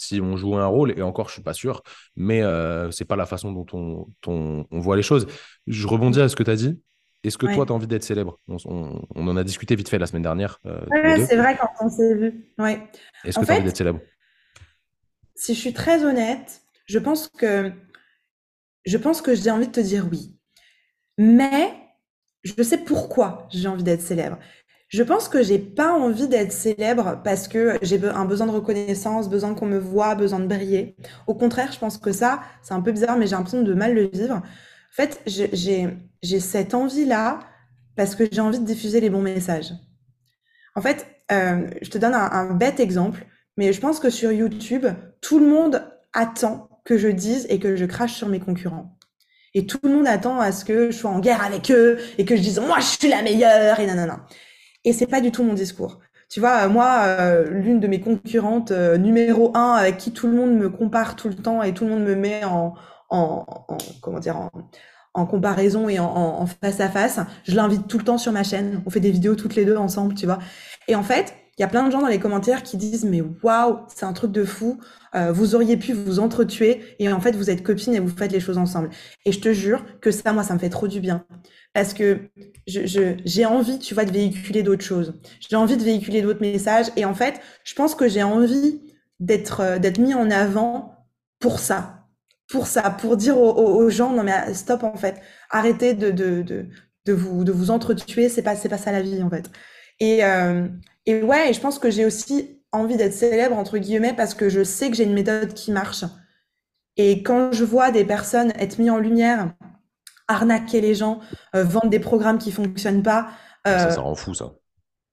si 0.00 0.20
on 0.20 0.36
jouait 0.36 0.56
un 0.56 0.66
rôle, 0.66 0.98
et 0.98 1.02
encore, 1.02 1.28
je 1.28 1.34
suis 1.34 1.42
pas 1.42 1.52
sûr, 1.52 1.82
mais 2.16 2.42
euh, 2.42 2.90
c'est 2.90 3.04
pas 3.04 3.16
la 3.16 3.26
façon 3.26 3.52
dont 3.52 3.66
on, 3.74 4.06
on, 4.26 4.64
on, 4.70 4.80
voit 4.80 4.96
les 4.96 5.02
choses. 5.02 5.26
Je 5.66 5.86
rebondis 5.86 6.20
à 6.20 6.28
ce 6.28 6.36
que 6.36 6.42
tu 6.42 6.50
as 6.50 6.56
dit. 6.56 6.80
Est-ce 7.22 7.36
que 7.36 7.46
toi, 7.46 7.66
tu 7.66 7.72
as 7.72 7.74
envie 7.74 7.86
d'être 7.86 8.02
célèbre? 8.02 8.38
On, 8.48 9.02
en 9.14 9.36
a 9.36 9.44
discuté 9.44 9.76
vite 9.76 9.88
fait 9.88 9.98
la 9.98 10.06
semaine 10.06 10.22
dernière. 10.22 10.58
Euh, 10.66 10.80
oui, 10.90 11.24
c'est 11.28 11.36
vrai 11.36 11.56
quand 11.58 11.68
on 11.80 11.90
s'est 11.90 12.14
vu. 12.14 12.52
Ouais. 12.58 12.82
Est-ce 13.24 13.38
que 13.38 13.44
tu 13.44 13.50
as 13.50 13.54
envie 13.54 13.64
d'être 13.64 13.76
célèbre? 13.76 14.00
Si 15.34 15.54
je 15.54 15.60
suis 15.60 15.72
très 15.72 16.04
honnête, 16.04 16.62
je 16.86 16.98
pense 16.98 17.28
que 17.28 17.72
je 18.86 18.96
pense 18.96 19.20
que 19.20 19.34
j'ai 19.34 19.50
envie 19.50 19.66
de 19.66 19.72
te 19.72 19.80
dire 19.80 20.08
oui. 20.10 20.34
Mais 21.18 21.74
je 22.42 22.62
sais 22.62 22.78
pourquoi 22.78 23.46
j'ai 23.50 23.68
envie 23.68 23.82
d'être 23.82 24.00
célèbre. 24.00 24.38
Je 24.88 25.02
pense 25.04 25.28
que 25.28 25.42
j'ai 25.42 25.58
pas 25.58 25.92
envie 25.92 26.26
d'être 26.26 26.50
célèbre 26.50 27.20
parce 27.22 27.46
que 27.46 27.78
j'ai 27.80 28.02
un 28.08 28.24
besoin 28.24 28.48
de 28.48 28.52
reconnaissance, 28.52 29.30
besoin 29.30 29.54
qu'on 29.54 29.66
me 29.66 29.78
voit, 29.78 30.16
besoin 30.16 30.40
de 30.40 30.46
briller. 30.46 30.96
Au 31.28 31.34
contraire, 31.34 31.70
je 31.70 31.78
pense 31.78 31.96
que 31.96 32.10
ça, 32.10 32.40
c'est 32.62 32.74
un 32.74 32.80
peu 32.80 32.90
bizarre, 32.90 33.16
mais 33.16 33.26
j'ai 33.26 33.36
l'impression 33.36 33.62
de 33.62 33.74
mal 33.74 33.94
le 33.94 34.06
vivre. 34.06 34.42
En 34.90 34.96
fait, 34.96 35.22
j'ai 35.26 36.40
cette 36.40 36.74
envie-là 36.74 37.40
parce 37.96 38.14
que 38.14 38.24
j'ai 38.30 38.40
envie 38.40 38.58
de 38.58 38.64
diffuser 38.64 39.00
les 39.00 39.10
bons 39.10 39.22
messages. 39.22 39.72
En 40.74 40.82
fait, 40.82 41.06
euh, 41.32 41.68
je 41.82 41.90
te 41.90 41.98
donne 41.98 42.14
un, 42.14 42.54
bête 42.54 42.80
exemple, 42.80 43.26
mais 43.56 43.72
je 43.72 43.80
pense 43.80 44.00
que 44.00 44.10
sur 44.10 44.32
YouTube, 44.32 44.86
tout 45.20 45.38
le 45.38 45.46
monde 45.46 45.82
attend 46.12 46.68
que 46.84 46.98
je 46.98 47.08
dise 47.08 47.46
et 47.50 47.58
que 47.58 47.76
je 47.76 47.84
crache 47.84 48.14
sur 48.14 48.28
mes 48.28 48.40
concurrents. 48.40 48.96
Et 49.54 49.66
tout 49.66 49.78
le 49.82 49.90
monde 49.90 50.06
attend 50.06 50.40
à 50.40 50.52
ce 50.52 50.64
que 50.64 50.90
je 50.90 50.96
sois 50.96 51.10
en 51.10 51.20
guerre 51.20 51.44
avec 51.44 51.70
eux 51.70 51.98
et 52.18 52.24
que 52.24 52.36
je 52.36 52.40
dise 52.40 52.60
moi 52.60 52.78
je 52.78 52.86
suis 52.86 53.08
la 53.08 53.22
meilleure 53.22 53.80
et 53.80 53.86
nanana. 53.86 54.26
Et 54.84 54.92
c'est 54.92 55.06
pas 55.06 55.20
du 55.20 55.30
tout 55.30 55.42
mon 55.42 55.54
discours. 55.54 56.00
Tu 56.28 56.38
vois, 56.38 56.68
moi, 56.68 57.00
euh, 57.06 57.50
l'une 57.50 57.80
de 57.80 57.88
mes 57.88 58.00
concurrentes 58.00 58.70
euh, 58.70 58.96
numéro 58.96 59.50
un 59.56 59.72
avec 59.72 59.96
qui 59.96 60.12
tout 60.12 60.28
le 60.28 60.32
monde 60.32 60.54
me 60.54 60.70
compare 60.70 61.16
tout 61.16 61.28
le 61.28 61.34
temps 61.34 61.62
et 61.62 61.74
tout 61.74 61.84
le 61.84 61.90
monde 61.90 62.04
me 62.04 62.14
met 62.14 62.44
en, 62.44 62.74
en, 63.10 63.44
comment 64.00 64.20
dire, 64.20 64.50
en, 65.14 65.26
comparaison 65.26 65.88
et 65.88 65.98
en, 65.98 66.46
face 66.46 66.80
à 66.80 66.88
face. 66.88 67.20
Je 67.44 67.54
l'invite 67.54 67.86
tout 67.88 67.98
le 67.98 68.04
temps 68.04 68.18
sur 68.18 68.32
ma 68.32 68.42
chaîne. 68.42 68.82
On 68.86 68.90
fait 68.90 69.00
des 69.00 69.10
vidéos 69.10 69.34
toutes 69.34 69.54
les 69.54 69.64
deux 69.64 69.76
ensemble, 69.76 70.14
tu 70.14 70.26
vois. 70.26 70.38
Et 70.88 70.94
en 70.94 71.02
fait, 71.02 71.34
il 71.58 71.62
y 71.62 71.64
a 71.64 71.68
plein 71.68 71.86
de 71.86 71.90
gens 71.92 72.00
dans 72.00 72.06
les 72.06 72.18
commentaires 72.18 72.62
qui 72.62 72.78
disent 72.78 73.04
mais 73.04 73.22
waouh, 73.42 73.80
c'est 73.94 74.06
un 74.06 74.14
truc 74.14 74.32
de 74.32 74.44
fou. 74.44 74.80
Euh, 75.14 75.30
vous 75.30 75.54
auriez 75.54 75.76
pu 75.76 75.92
vous 75.92 76.18
entretuer 76.18 76.80
et 76.98 77.12
en 77.12 77.20
fait 77.20 77.32
vous 77.32 77.50
êtes 77.50 77.62
copines 77.62 77.94
et 77.94 78.00
vous 78.00 78.08
faites 78.08 78.32
les 78.32 78.40
choses 78.40 78.56
ensemble. 78.56 78.88
Et 79.26 79.32
je 79.32 79.40
te 79.40 79.52
jure 79.52 79.84
que 80.00 80.10
ça, 80.10 80.32
moi, 80.32 80.42
ça 80.42 80.54
me 80.54 80.58
fait 80.58 80.70
trop 80.70 80.88
du 80.88 81.00
bien 81.00 81.26
parce 81.74 81.92
que 81.92 82.30
j'ai 82.66 83.44
envie, 83.44 83.78
tu 83.78 83.92
vois, 83.92 84.06
de 84.06 84.10
véhiculer 84.10 84.62
d'autres 84.62 84.84
choses. 84.84 85.20
J'ai 85.48 85.56
envie 85.56 85.76
de 85.76 85.82
véhiculer 85.82 86.22
d'autres 86.22 86.40
messages 86.40 86.86
et 86.96 87.04
en 87.04 87.14
fait, 87.14 87.40
je 87.64 87.74
pense 87.74 87.94
que 87.94 88.08
j'ai 88.08 88.22
envie 88.22 88.80
d'être 89.18 89.60
euh, 89.60 89.78
d'être 89.78 89.98
mis 89.98 90.14
en 90.14 90.30
avant 90.30 91.06
pour 91.40 91.58
ça, 91.58 91.99
pour 92.50 92.66
ça, 92.66 92.90
pour 92.90 93.16
dire 93.16 93.38
aux, 93.38 93.88
gens 93.90 94.12
non 94.12 94.24
mais 94.24 94.52
stop 94.54 94.82
en 94.82 94.96
fait, 94.96 95.20
arrêtez 95.50 95.94
de, 95.94 96.10
de, 96.10 96.42
de, 96.42 96.66
de 97.06 97.12
vous 97.12 97.44
de 97.44 97.52
vous 97.52 97.70
entretuer, 97.70 98.28
c'est 98.28 98.42
pas 98.42 98.56
c'est 98.56 98.68
pas 98.68 98.78
ça 98.78 98.92
la 98.92 99.02
vie 99.02 99.22
en 99.22 99.30
fait. 99.30 99.50
Et 100.00 100.24
euh, 100.24 100.66
et 101.06 101.22
ouais, 101.22 101.52
je 101.52 101.60
pense 101.60 101.78
que 101.78 101.90
j'ai 101.90 102.04
aussi 102.04 102.60
envie 102.72 102.96
d'être 102.96 103.14
célèbre 103.14 103.56
entre 103.56 103.78
guillemets 103.78 104.14
parce 104.14 104.34
que 104.34 104.48
je 104.48 104.64
sais 104.64 104.90
que 104.90 104.96
j'ai 104.96 105.04
une 105.04 105.14
méthode 105.14 105.54
qui 105.54 105.70
marche. 105.70 106.04
Et 106.96 107.22
quand 107.22 107.52
je 107.52 107.64
vois 107.64 107.92
des 107.92 108.04
personnes 108.04 108.52
être 108.58 108.78
mis 108.78 108.90
en 108.90 108.98
lumière, 108.98 109.52
arnaquer 110.28 110.80
les 110.80 110.94
gens, 110.94 111.20
euh, 111.54 111.64
vendre 111.64 111.88
des 111.88 112.00
programmes 112.00 112.38
qui 112.38 112.50
fonctionnent 112.50 113.02
pas, 113.02 113.30
euh, 113.66 113.78
ça, 113.78 113.90
ça 113.92 114.00
rend 114.00 114.14
fou 114.14 114.34
ça. 114.34 114.52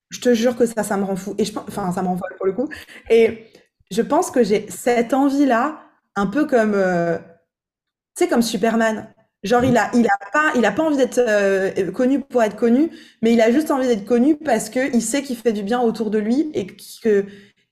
Je 0.09 0.21
te 0.21 0.33
jure 0.33 0.57
que 0.57 0.65
ça, 0.65 0.83
ça 0.83 0.97
me 0.97 1.03
rend 1.03 1.15
fou. 1.15 1.35
Et 1.38 1.45
je 1.45 1.57
enfin, 1.57 1.91
ça 1.91 2.01
me 2.01 2.07
rend 2.07 2.17
pour 2.38 2.45
le 2.45 2.53
coup. 2.53 2.67
Et 3.09 3.45
je 3.91 4.01
pense 4.01 4.31
que 4.31 4.43
j'ai 4.43 4.69
cette 4.69 5.13
envie 5.13 5.45
là 5.45 5.86
un 6.18 6.26
peu 6.26 6.45
comme, 6.45 6.74
euh, 6.76 7.18
tu 7.18 8.24
sais, 8.24 8.28
comme 8.28 8.41
Superman. 8.41 9.13
Genre, 9.43 9.63
il 9.63 9.78
a, 9.78 9.91
il 9.93 10.05
a 10.07 10.18
pas, 10.34 10.51
il 10.55 10.65
a 10.65 10.72
pas 10.72 10.84
envie 10.84 10.97
d'être 10.97 11.20
euh, 11.20 11.91
connu 11.91 12.20
pour 12.20 12.41
être 12.43 12.55
connu, 12.55 12.89
mais 13.22 13.34
il 13.34 13.39
a 13.39 13.51
juste 13.51 13.70
envie 13.70 13.88
d'être 13.88 14.05
connu 14.05 14.36
parce 14.36 14.70
que 14.70 14.93
il 14.93 15.01
sait 15.01 15.22
qu'il 15.22 15.38
fait 15.38 15.53
du 15.53 15.61
bien 15.63 15.80
autour 15.80 16.09
de 16.09 16.18
lui 16.18 16.49
et 16.55 16.68
que, 17.03 17.26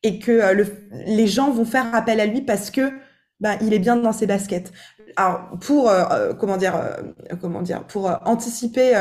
et 0.03 0.19
que 0.19 0.31
euh, 0.31 0.53
le, 0.53 0.67
les 1.07 1.25
gens 1.27 1.49
vont 1.51 1.65
faire 1.65 1.93
appel 1.93 2.19
à 2.19 2.27
lui 2.27 2.41
parce 2.41 2.69
que, 2.69 2.91
bah, 3.39 3.55
il 3.61 3.73
est 3.73 3.79
bien 3.79 3.97
dans 3.97 4.13
ses 4.13 4.27
baskets. 4.27 4.71
Alors, 5.17 5.57
pour, 5.59 5.91
comment 6.39 6.57
dire, 6.57 6.73
comment 7.41 7.61
dire, 7.61 7.85
pour 7.87 8.11
anticiper 8.25 8.93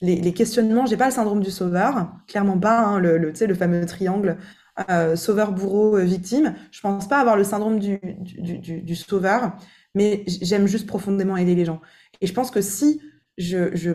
les, 0.00 0.16
les, 0.16 0.32
questionnements, 0.32 0.86
j'ai 0.86 0.96
pas 0.96 1.06
le 1.06 1.12
syndrome 1.12 1.42
du 1.42 1.50
sauveur, 1.50 2.10
clairement 2.26 2.58
pas, 2.58 2.80
hein, 2.80 2.98
le, 2.98 3.18
le, 3.18 3.32
tu 3.32 3.40
sais, 3.40 3.46
le 3.46 3.54
fameux 3.54 3.84
triangle 3.84 4.38
euh, 4.88 5.16
sauveur, 5.16 5.52
bourreau, 5.52 5.98
euh, 5.98 6.02
victime. 6.02 6.54
Je 6.70 6.80
pense 6.80 7.06
pas 7.08 7.20
avoir 7.20 7.36
le 7.36 7.44
syndrome 7.44 7.78
du, 7.78 8.00
du, 8.18 8.96
sauveur, 8.96 9.52
mais 9.94 10.24
j'aime 10.26 10.66
juste 10.66 10.86
profondément 10.86 11.36
aider 11.36 11.54
les 11.54 11.64
gens. 11.64 11.80
Et 12.20 12.26
je 12.26 12.32
pense 12.32 12.50
que 12.50 12.62
si 12.62 13.00
je, 13.36 13.74
je 13.76 13.92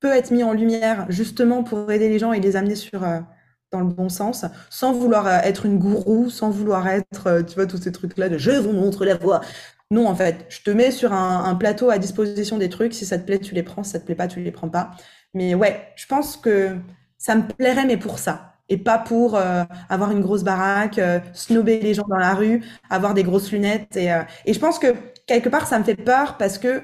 peux 0.00 0.12
être 0.12 0.32
mis 0.32 0.42
en 0.42 0.52
lumière 0.52 1.06
justement 1.08 1.62
pour 1.62 1.90
aider 1.92 2.08
les 2.08 2.18
gens 2.18 2.32
et 2.32 2.40
les 2.40 2.56
amener 2.56 2.74
sur 2.74 3.04
euh, 3.04 3.20
dans 3.70 3.80
le 3.80 3.86
bon 3.86 4.08
sens, 4.08 4.44
sans 4.70 4.92
vouloir 4.92 5.28
être 5.28 5.66
une 5.66 5.78
gourou, 5.78 6.30
sans 6.30 6.50
vouloir 6.50 6.88
être, 6.88 7.42
tu 7.46 7.54
vois, 7.54 7.66
tous 7.66 7.76
ces 7.76 7.92
trucs-là 7.92 8.28
de 8.28 8.38
je 8.38 8.52
vous 8.52 8.72
montre 8.72 9.04
la 9.04 9.14
voie. 9.14 9.40
Non, 9.90 10.06
en 10.06 10.14
fait, 10.14 10.46
je 10.48 10.62
te 10.62 10.70
mets 10.70 10.90
sur 10.90 11.12
un, 11.12 11.44
un, 11.44 11.54
plateau 11.54 11.90
à 11.90 11.98
disposition 11.98 12.58
des 12.58 12.68
trucs. 12.68 12.92
Si 12.94 13.06
ça 13.06 13.18
te 13.18 13.24
plaît, 13.24 13.38
tu 13.38 13.54
les 13.54 13.62
prends. 13.62 13.82
Si 13.84 13.92
ça 13.92 14.00
te 14.00 14.04
plaît 14.04 14.14
pas, 14.14 14.28
tu 14.28 14.40
les 14.40 14.52
prends 14.52 14.68
pas. 14.68 14.92
Mais 15.34 15.54
ouais, 15.54 15.92
je 15.96 16.06
pense 16.06 16.36
que 16.36 16.76
ça 17.18 17.34
me 17.36 17.46
plairait, 17.46 17.86
mais 17.86 17.96
pour 17.96 18.18
ça. 18.18 18.57
Et 18.68 18.76
pas 18.76 18.98
pour 18.98 19.34
euh, 19.34 19.64
avoir 19.88 20.10
une 20.10 20.20
grosse 20.20 20.44
baraque, 20.44 20.98
euh, 20.98 21.20
snober 21.32 21.80
les 21.80 21.94
gens 21.94 22.06
dans 22.08 22.18
la 22.18 22.34
rue, 22.34 22.62
avoir 22.90 23.14
des 23.14 23.22
grosses 23.22 23.50
lunettes. 23.50 23.96
Et, 23.96 24.10
et 24.44 24.52
je 24.52 24.58
pense 24.58 24.78
que 24.78 24.94
quelque 25.26 25.48
part, 25.48 25.66
ça 25.66 25.78
me 25.78 25.84
fait 25.84 25.96
peur 25.96 26.36
parce 26.36 26.58
que 26.58 26.82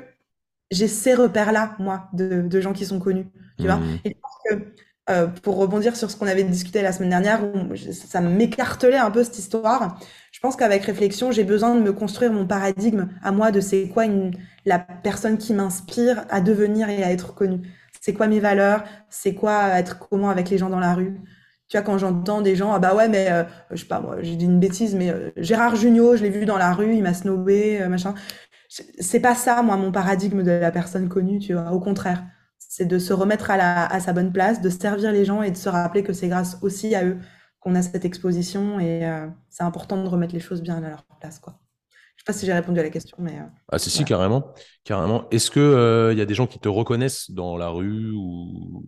j'ai 0.70 0.88
ces 0.88 1.14
repères-là, 1.14 1.76
moi, 1.78 2.08
de, 2.12 2.42
de, 2.42 2.60
gens 2.60 2.72
qui 2.72 2.86
sont 2.86 2.98
connus. 2.98 3.26
Tu 3.58 3.66
vois 3.66 3.76
mmh. 3.76 3.98
Et 4.04 4.10
je 4.10 4.20
pense 4.20 4.32
que 4.48 4.72
euh, 5.10 5.26
pour 5.26 5.58
rebondir 5.58 5.96
sur 5.96 6.10
ce 6.10 6.16
qu'on 6.16 6.26
avait 6.26 6.44
discuté 6.44 6.80
la 6.80 6.90
semaine 6.90 7.10
dernière, 7.10 7.44
où 7.44 7.76
ça 7.76 8.22
m'écartelait 8.22 8.96
un 8.96 9.10
peu 9.10 9.22
cette 9.22 9.38
histoire. 9.38 9.98
Je 10.32 10.40
pense 10.40 10.56
qu'avec 10.56 10.82
réflexion, 10.84 11.30
j'ai 11.30 11.44
besoin 11.44 11.74
de 11.74 11.80
me 11.82 11.92
construire 11.92 12.32
mon 12.32 12.46
paradigme 12.46 13.10
à 13.22 13.30
moi 13.30 13.50
de 13.50 13.60
c'est 13.60 13.88
quoi 13.88 14.06
une, 14.06 14.30
la 14.64 14.78
personne 14.78 15.36
qui 15.36 15.52
m'inspire 15.52 16.24
à 16.30 16.40
devenir 16.40 16.88
et 16.88 17.04
à 17.04 17.12
être 17.12 17.34
connue. 17.34 17.60
C'est 18.00 18.14
quoi 18.14 18.28
mes 18.28 18.40
valeurs? 18.40 18.84
C'est 19.10 19.34
quoi 19.34 19.78
être 19.78 19.98
comment 19.98 20.30
avec 20.30 20.48
les 20.48 20.56
gens 20.56 20.70
dans 20.70 20.80
la 20.80 20.94
rue? 20.94 21.20
Tu 21.68 21.76
vois, 21.76 21.84
quand 21.84 21.98
j'entends 21.98 22.42
des 22.42 22.56
gens, 22.56 22.72
ah 22.72 22.78
bah 22.78 22.94
ouais, 22.94 23.08
mais 23.08 23.30
euh, 23.30 23.44
je 23.70 23.76
sais 23.76 23.88
pas, 23.88 24.00
moi, 24.00 24.16
j'ai 24.20 24.36
dit 24.36 24.44
une 24.44 24.60
bêtise, 24.60 24.94
mais 24.94 25.10
euh, 25.10 25.30
Gérard 25.36 25.76
Jugnot, 25.76 26.16
je 26.16 26.22
l'ai 26.22 26.30
vu 26.30 26.44
dans 26.44 26.58
la 26.58 26.72
rue, 26.72 26.94
il 26.94 27.02
m'a 27.02 27.14
snobé, 27.14 27.80
euh, 27.82 27.88
machin. 27.88 28.14
C'est 28.68 29.20
pas 29.20 29.34
ça, 29.34 29.62
moi, 29.62 29.76
mon 29.76 29.92
paradigme 29.92 30.42
de 30.42 30.50
la 30.50 30.72
personne 30.72 31.08
connue, 31.08 31.38
tu 31.38 31.54
vois. 31.54 31.72
Au 31.72 31.80
contraire 31.80 32.24
c'est 32.58 32.86
de 32.86 32.98
se 32.98 33.12
remettre 33.12 33.50
à, 33.52 34.00
sa 34.00 34.12
bonne 34.12 34.32
place, 34.32 34.60
de 34.60 34.68
servir 34.68 35.12
les 35.12 35.24
gens 35.24 35.42
et 35.42 35.52
de 35.52 35.56
se 35.56 35.68
rappeler 35.68 36.02
que 36.02 36.12
c'est 36.12 36.26
grâce 36.26 36.58
aussi 36.60 36.96
à 36.96 37.04
eux 37.04 37.18
qu'on 37.60 37.76
a 37.76 37.82
cette 37.82 38.04
exposition 38.04 38.80
et 38.80 39.08
c'est 39.48 39.62
important 39.62 40.02
de 40.02 40.08
remettre 40.08 40.34
les 40.34 40.40
choses 40.40 40.60
bien 40.60 40.82
à 40.82 40.88
leur 40.88 41.04
place. 41.20 41.38
Quoi. 41.38 41.54
Je 42.26 42.32
sais 42.32 42.36
pas 42.36 42.40
si 42.40 42.46
j'ai 42.46 42.52
répondu 42.52 42.80
à 42.80 42.82
la 42.82 42.90
question, 42.90 43.16
mais. 43.20 43.32
Euh, 43.32 43.44
ah, 43.70 43.78
si, 43.78 43.90
si, 43.90 44.04
carrément. 44.04 44.54
carrément. 44.84 45.28
Est-ce 45.30 45.50
qu'il 45.50 45.62
euh, 45.62 46.12
il 46.12 46.18
y 46.18 46.22
a 46.22 46.26
des 46.26 46.34
gens 46.34 46.46
qui 46.46 46.58
te 46.58 46.68
reconnaissent 46.68 47.30
dans 47.30 47.56
la 47.56 47.68
rue 47.68 48.12
ou 48.12 48.84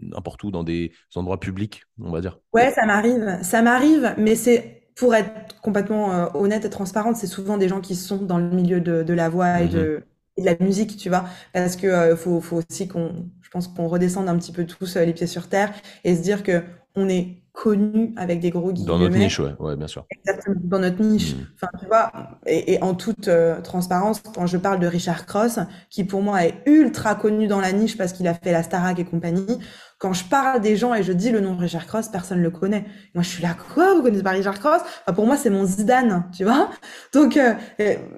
n'importe 0.00 0.42
où, 0.44 0.50
dans 0.50 0.64
des 0.64 0.92
endroits 1.14 1.40
publics, 1.40 1.82
on 2.00 2.10
va 2.10 2.20
dire? 2.20 2.38
Ouais, 2.52 2.70
ça 2.72 2.86
m'arrive. 2.86 3.38
Ça 3.42 3.62
m'arrive, 3.62 4.14
mais 4.16 4.34
c'est 4.34 4.82
pour 4.94 5.14
être 5.14 5.60
complètement 5.60 6.34
honnête 6.36 6.64
et 6.64 6.70
transparente, 6.70 7.16
c'est 7.16 7.28
souvent 7.28 7.56
des 7.56 7.68
gens 7.68 7.80
qui 7.80 7.94
sont 7.94 8.16
dans 8.16 8.38
le 8.38 8.50
milieu 8.50 8.80
de, 8.80 9.12
la 9.12 9.28
voix 9.28 9.60
et 9.60 9.68
de, 9.68 9.98
mmh 9.98 10.02
de 10.40 10.44
la 10.44 10.56
musique, 10.60 10.96
tu 10.96 11.08
vois, 11.08 11.24
parce 11.52 11.76
que 11.76 11.86
euh, 11.86 12.16
faut, 12.16 12.40
faut 12.40 12.62
aussi 12.68 12.88
qu'on, 12.88 13.26
je 13.42 13.50
pense 13.50 13.68
qu'on 13.68 13.88
redescende 13.88 14.28
un 14.28 14.38
petit 14.38 14.52
peu 14.52 14.64
tous 14.64 14.96
euh, 14.96 15.04
les 15.04 15.12
pieds 15.12 15.26
sur 15.26 15.48
terre 15.48 15.72
et 16.04 16.14
se 16.14 16.22
dire 16.22 16.42
que 16.42 16.62
on 16.94 17.08
est 17.08 17.42
connu 17.60 18.14
avec 18.16 18.38
des 18.38 18.50
gros 18.50 18.70
guillemets. 18.72 18.86
Dans 18.86 18.98
notre 18.98 19.16
niche, 19.16 19.40
ouais, 19.40 19.54
ouais, 19.58 19.74
bien 19.74 19.88
sûr. 19.88 20.06
Exactement, 20.10 20.56
dans 20.62 20.78
notre 20.78 21.02
niche. 21.02 21.34
Mmh. 21.34 21.46
Enfin, 21.56 21.68
tu 21.80 21.86
vois, 21.86 22.12
et, 22.46 22.80
en 22.82 22.94
toute 22.94 23.26
euh, 23.26 23.60
transparence, 23.60 24.20
quand 24.20 24.46
je 24.46 24.56
parle 24.56 24.78
de 24.78 24.86
Richard 24.86 25.26
Cross, 25.26 25.58
qui 25.90 26.04
pour 26.04 26.22
moi 26.22 26.44
est 26.44 26.62
ultra 26.66 27.16
connu 27.16 27.48
dans 27.48 27.60
la 27.60 27.72
niche 27.72 27.98
parce 27.98 28.12
qu'il 28.12 28.28
a 28.28 28.34
fait 28.34 28.52
la 28.52 28.62
Starac 28.62 29.00
et 29.00 29.04
compagnie, 29.04 29.58
quand 29.98 30.12
je 30.12 30.24
parle 30.24 30.60
des 30.60 30.76
gens 30.76 30.94
et 30.94 31.02
je 31.02 31.12
dis 31.12 31.30
le 31.30 31.40
nom 31.40 31.56
de 31.56 31.60
Richard 31.60 31.88
Cross, 31.88 32.10
personne 32.10 32.38
ne 32.38 32.44
le 32.44 32.50
connaît. 32.50 32.84
Moi, 33.14 33.24
je 33.24 33.28
suis 33.28 33.42
là, 33.42 33.56
quoi 33.74 33.94
Vous 33.94 34.02
connaissez 34.02 34.22
pas 34.22 34.30
Richard 34.30 34.60
Cross? 34.60 34.82
Pour 35.12 35.26
moi, 35.26 35.36
c'est 35.36 35.50
mon 35.50 35.64
Zidane, 35.64 36.26
tu 36.32 36.44
vois? 36.44 36.70
Donc, 37.12 37.36
euh, 37.36 37.54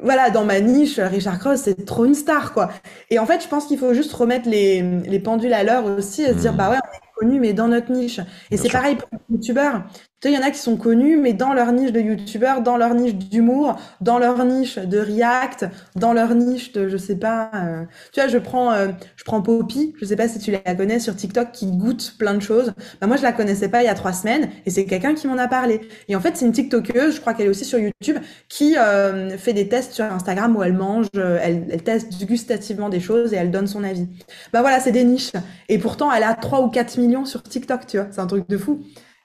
voilà, 0.02 0.28
dans 0.28 0.44
ma 0.44 0.60
niche, 0.60 1.00
Richard 1.00 1.38
Cross, 1.38 1.62
c'est 1.62 1.86
trop 1.86 2.04
une 2.04 2.14
star, 2.14 2.52
quoi. 2.52 2.70
Et 3.08 3.18
en 3.18 3.24
fait, 3.24 3.42
je 3.42 3.48
pense 3.48 3.64
qu'il 3.64 3.78
faut 3.78 3.94
juste 3.94 4.12
remettre 4.12 4.46
les, 4.46 4.82
les 4.82 5.18
pendules 5.18 5.54
à 5.54 5.64
l'heure 5.64 5.86
aussi 5.86 6.22
et 6.22 6.34
se 6.34 6.34
dire, 6.34 6.52
mmh. 6.52 6.56
bah 6.56 6.70
ouais, 6.70 6.76
on 6.76 6.96
est 6.96 7.09
connu, 7.20 7.40
mais 7.40 7.52
dans 7.52 7.68
notre 7.68 7.92
niche. 7.92 8.20
Et 8.50 8.56
c'est 8.56 8.70
pareil 8.70 8.96
pour 8.96 9.08
les 9.12 9.36
youtubeurs. 9.36 9.84
Tu 10.20 10.28
sais, 10.28 10.34
il 10.34 10.38
y 10.38 10.42
en 10.42 10.46
a 10.46 10.50
qui 10.50 10.58
sont 10.58 10.76
connus, 10.76 11.16
mais 11.16 11.32
dans 11.32 11.54
leur 11.54 11.72
niche 11.72 11.92
de 11.92 12.00
youtubeur, 12.00 12.60
dans 12.60 12.76
leur 12.76 12.94
niche 12.94 13.14
d'humour, 13.14 13.78
dans 14.02 14.18
leur 14.18 14.44
niche 14.44 14.76
de 14.76 14.98
react, 14.98 15.64
dans 15.96 16.12
leur 16.12 16.34
niche 16.34 16.72
de, 16.72 16.90
je 16.90 16.98
sais 16.98 17.16
pas, 17.16 17.50
euh, 17.54 17.84
tu 18.12 18.20
vois, 18.20 18.28
je 18.28 18.36
prends, 18.36 18.70
euh, 18.72 18.88
je 19.16 19.24
prends 19.24 19.40
Poppy, 19.40 19.94
je 19.98 20.04
sais 20.04 20.16
pas 20.16 20.28
si 20.28 20.38
tu 20.38 20.50
la 20.50 20.74
connais 20.74 20.98
sur 20.98 21.16
TikTok, 21.16 21.52
qui 21.52 21.68
goûte 21.72 22.16
plein 22.18 22.34
de 22.34 22.42
choses. 22.42 22.74
Bah, 23.00 23.06
moi, 23.06 23.16
je 23.16 23.22
la 23.22 23.32
connaissais 23.32 23.70
pas 23.70 23.82
il 23.82 23.86
y 23.86 23.88
a 23.88 23.94
trois 23.94 24.12
semaines, 24.12 24.50
et 24.66 24.70
c'est 24.70 24.84
quelqu'un 24.84 25.14
qui 25.14 25.26
m'en 25.26 25.38
a 25.38 25.48
parlé. 25.48 25.80
Et 26.08 26.16
en 26.16 26.20
fait, 26.20 26.36
c'est 26.36 26.44
une 26.44 26.52
TikTokeuse, 26.52 27.14
je 27.14 27.20
crois 27.22 27.32
qu'elle 27.32 27.46
est 27.46 27.50
aussi 27.50 27.64
sur 27.64 27.78
YouTube, 27.78 28.18
qui 28.50 28.76
euh, 28.76 29.38
fait 29.38 29.54
des 29.54 29.70
tests 29.70 29.94
sur 29.94 30.04
Instagram 30.04 30.54
où 30.54 30.62
elle 30.62 30.74
mange, 30.74 31.06
elle, 31.14 31.64
elle 31.70 31.82
teste 31.82 32.22
gustativement 32.26 32.90
des 32.90 33.00
choses 33.00 33.32
et 33.32 33.36
elle 33.36 33.50
donne 33.50 33.66
son 33.66 33.82
avis. 33.84 34.06
Bah 34.52 34.60
voilà, 34.60 34.80
c'est 34.80 34.92
des 34.92 35.04
niches. 35.04 35.32
Et 35.70 35.78
pourtant, 35.78 36.12
elle 36.12 36.24
a 36.24 36.34
3 36.34 36.60
ou 36.60 36.68
4 36.68 36.98
millions 36.98 37.24
sur 37.24 37.42
TikTok, 37.42 37.86
tu 37.86 37.96
vois, 37.96 38.08
c'est 38.10 38.20
un 38.20 38.26
truc 38.26 38.46
de 38.46 38.58
fou. 38.58 38.82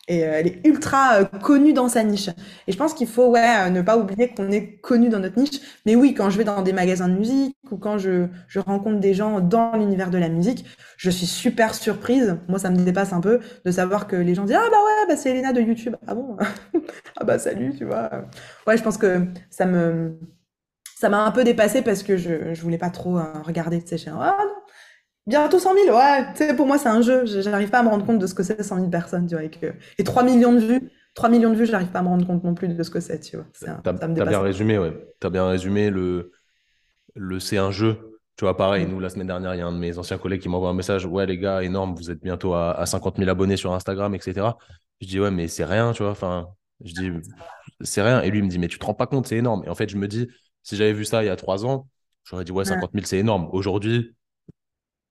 Et 0.08 0.24
euh, 0.24 0.34
elle 0.36 0.48
est 0.48 0.68
ultra 0.68 1.16
euh, 1.22 1.26
connue 1.26 1.74
dans 1.74 1.88
sa 1.90 2.04
niche. 2.04 2.30
Et 2.68 2.72
je 2.72 2.78
pense 2.78 2.94
qu'il 2.94 3.08
faut 3.08 3.30
ouais, 3.32 3.44
euh, 3.68 3.70
ne 3.70 3.82
pas 3.82 3.98
oublier 3.98 4.30
qu'on 4.30 4.52
est 4.52 4.76
connu 4.78 5.10
dans 5.10 5.20
notre 5.20 5.40
niche. 5.40 5.60
Mais 5.86 5.96
oui, 5.96 6.14
quand 6.14 6.30
je 6.30 6.38
vais 6.38 6.44
dans 6.44 6.62
des 6.62 6.74
magasins 6.74 7.08
de 7.10 7.16
musique 7.16 7.56
ou 7.72 7.78
quand 7.78 7.98
je, 7.98 8.28
je 8.48 8.60
rencontre 8.60 9.00
des 9.00 9.16
gens 9.16 9.40
dans 9.40 9.74
l'univers 9.76 10.12
de 10.12 10.20
la 10.20 10.30
musique, 10.30 10.66
je 10.98 11.10
suis 11.10 11.26
super 11.26 11.74
surprise. 11.74 12.38
Moi, 12.48 12.60
ça 12.60 12.70
me 12.70 12.78
dépasse 12.78 13.14
un 13.14 13.22
peu 13.22 13.40
de 13.66 13.72
savoir 13.72 14.08
que 14.08 14.16
les 14.16 14.36
gens 14.36 14.46
disent 14.46 14.58
Ah 14.60 14.70
bah 14.70 14.78
ouais, 14.78 15.08
bah 15.08 15.16
c'est 15.18 15.32
Elena 15.32 15.54
de 15.54 15.62
YouTube. 15.62 15.96
Ah 16.08 16.14
bon? 16.16 16.38
Ah 17.18 17.24
bah 17.24 17.40
salut, 17.40 17.74
tu 17.78 17.86
vois. 17.86 18.10
Ouais, 18.68 18.78
je 18.78 18.84
pense 18.84 18.98
que 18.98 19.26
ça 19.50 19.66
me 19.66 20.18
ça 20.98 21.10
m'a 21.10 21.26
un 21.26 21.32
peu 21.32 21.44
dépassé 21.44 21.82
parce 21.82 22.04
que 22.04 22.18
je, 22.18 22.54
je 22.54 22.62
voulais 22.62 22.78
pas 22.78 22.90
trop 22.90 23.20
regarder, 23.44 23.84
tu 23.84 23.98
sais, 23.98 24.10
ah 24.12 24.38
non, 24.40 24.54
Bientôt 25.28 25.58
100 25.58 25.74
000, 25.74 25.98
ouais. 25.98 26.26
Tu 26.34 26.46
sais, 26.46 26.56
pour 26.56 26.68
moi, 26.68 26.78
c'est 26.78 26.90
un 26.90 27.02
jeu. 27.02 27.26
J'arrive 27.26 27.70
pas 27.70 27.80
à 27.80 27.84
me 27.84 27.90
rendre 27.90 28.06
compte 28.06 28.20
de 28.20 28.28
ce 28.28 28.36
que 28.36 28.44
c'est 28.44 28.62
100 28.62 28.76
000 28.76 28.90
personnes, 28.90 29.28
tu 29.28 29.36
vois. 29.36 29.44
Et, 29.44 30.04
3 30.04 30.24
millions 30.24 30.54
de 30.54 30.60
vues, 30.60 30.92
3 31.16 31.30
millions 31.30 31.50
de 31.50 31.56
vues, 31.56 31.66
j'arrive 31.66 31.88
pas 31.88 32.00
à 32.00 32.04
me 32.04 32.10
rendre 32.10 32.28
compte 32.28 32.44
non 32.44 32.54
plus 32.54 32.68
de 32.68 32.84
ce 32.84 32.90
que 32.92 33.00
c'est, 33.00 33.20
tu 33.20 33.38
vois. 33.38 33.46
T'as 33.84 34.08
bien 34.08 34.40
résumé, 34.40 34.78
ouais. 34.78 34.94
T'as 35.20 35.30
bien 35.30 35.48
résumé 35.48 35.90
le, 35.90 36.32
le 37.16 37.40
c'est 37.40 37.58
un 37.58 37.72
jeu. 37.72 38.20
Tu 38.38 38.44
vois, 38.46 38.56
pareil, 38.56 38.86
mm. 38.86 38.90
nous, 38.90 39.00
la 39.00 39.10
semaine 39.10 39.28
dernière, 39.28 39.56
il 39.56 39.60
y 39.60 39.62
a 39.62 39.66
un 39.66 39.72
de 39.72 39.78
mes 39.78 39.98
anciens 39.98 40.18
collègues 40.18 40.42
qui 40.42 40.50
m'envoie 40.50 40.70
un 40.70 40.74
message. 40.74 41.06
Ouais, 41.06 41.26
les 41.26 41.38
gars, 41.38 41.64
énorme, 41.64 41.96
vous 41.96 42.12
êtes 42.12 42.22
bientôt 42.22 42.54
à, 42.54 42.72
à 42.74 42.86
50 42.86 43.18
000 43.18 43.30
abonnés 43.30 43.58
sur 43.58 43.74
Instagram, 43.74 44.14
etc. 44.14 44.48
Je 45.02 45.08
dis, 45.08 45.20
ouais, 45.20 45.32
mais 45.32 45.48
c'est 45.48 45.66
rien, 45.66 45.92
tu 45.94 46.04
vois. 46.04 46.12
Enfin, 46.12 46.50
je 46.84 46.94
dis, 46.94 47.12
c'est 47.82 48.02
rien. 48.02 48.22
Et 48.22 48.30
lui, 48.30 48.40
il 48.40 48.44
me 48.44 48.50
dit, 48.50 48.60
mais 48.60 48.68
tu 48.68 48.78
te 48.78 48.86
rends 48.86 48.94
pas 48.94 49.08
compte, 49.08 49.28
c'est 49.28 49.38
énorme. 49.38 49.64
Et 49.66 49.70
en 49.70 49.76
fait, 49.76 49.90
je 49.90 49.98
me 49.98 50.08
dis, 50.08 50.28
si 50.64 50.76
j'avais 50.76 50.94
vu 50.94 51.06
ça 51.06 51.24
il 51.24 51.28
y 51.28 51.30
a 51.30 51.36
trois 51.36 51.66
ans, 51.66 51.88
j'aurais 52.26 52.44
dit, 52.44 52.52
ouais, 52.52 52.66
50 52.66 52.92
000, 52.94 53.06
c'est 53.06 53.18
énorme. 53.18 53.48
Aujourd'hui, 53.52 54.16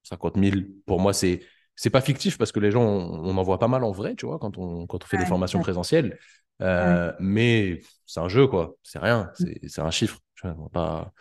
50 0.05 0.39
000, 0.39 0.57
pour 0.87 1.01
moi, 1.01 1.13
c'est 1.13 1.41
c'est 1.77 1.91
pas 1.91 2.01
fictif 2.01 2.39
parce 2.39 2.53
que 2.53 2.61
les 2.61 2.71
gens, 2.71 2.85
on, 2.85 3.37
en 3.37 3.43
voit 3.43 3.59
pas 3.59 3.67
mal 3.67 3.83
en 3.83 3.91
vrai, 3.91 4.15
tu 4.15 4.27
vois, 4.27 4.39
quand 4.39 4.59
on, 4.59 4.87
quand 4.87 5.03
on 5.03 5.07
fait 5.07 5.19
des 5.19 5.27
formations 5.27 5.61
présentielles. 5.61 6.19
Euh, 6.63 7.13
mais 7.19 7.81
c'est 8.07 8.21
un 8.21 8.29
jeu, 8.29 8.47
quoi. 8.47 8.77
C'est 8.85 9.01
rien. 9.01 9.33
Mm. 9.41 9.67
C'est 9.67 9.81
un 9.81 9.91
chiffre. 9.91 10.21
Tu 10.37 10.47
vois, 10.47 10.69
pas, 10.73 11.13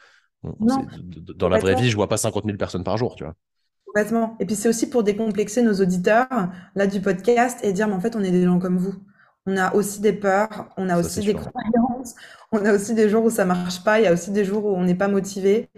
dans 0.44 1.50
la 1.50 1.60
vraie 1.60 1.76
vie, 1.76 1.90
je 1.90 1.96
vois 1.96 2.10
pas 2.10 2.18
50 2.18 2.46
000 2.46 2.58
personnes 2.58 2.84
par 2.84 2.98
jour, 2.98 3.16
tu 3.16 3.24
vois. 3.24 3.34
Complètement. 3.86 4.36
Et 4.40 4.46
puis 4.46 4.56
c'est 4.56 4.70
aussi 4.70 4.90
pour 4.90 5.04
décomplexer 5.04 5.62
nos 5.62 5.74
auditeurs 5.76 6.28
là 6.76 6.88
du 6.88 7.00
podcast 7.00 7.60
et 7.64 7.74
dire 7.74 7.88
mais 7.88 7.94
en 7.94 8.00
fait 8.00 8.16
on 8.16 8.24
est 8.24 8.32
des 8.32 8.44
gens 8.44 8.58
comme 8.58 8.78
vous. 8.78 8.96
On 9.46 9.56
a 9.56 9.74
aussi 9.76 10.02
des 10.02 10.14
peurs, 10.14 10.70
on 10.78 10.90
a 10.90 10.98
aussi 10.98 11.20
des 11.20 11.34
croyances, 11.34 12.16
on 12.52 12.66
a 12.66 12.74
aussi 12.74 12.96
des 12.96 13.08
jours 13.08 13.26
où 13.26 13.30
ça 13.30 13.46
marche 13.46 13.84
pas, 13.84 14.00
il 14.00 14.06
y 14.06 14.08
a 14.08 14.14
aussi 14.14 14.32
des 14.32 14.46
jours 14.46 14.66
où 14.66 14.76
on 14.76 14.84
n'est 14.84 14.96
pas 14.96 15.10
motivé. 15.10 15.70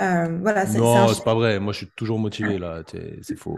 Euh, 0.00 0.38
voilà, 0.40 0.66
c'est, 0.66 0.78
non, 0.78 1.08
c'est, 1.08 1.24
pas 1.24 1.34
vrai. 1.34 1.60
Moi, 1.60 1.72
je 1.72 1.78
suis 1.78 1.90
toujours 1.94 2.18
motivé 2.18 2.58
là. 2.58 2.82
C'est 3.22 3.36
faux. 3.36 3.56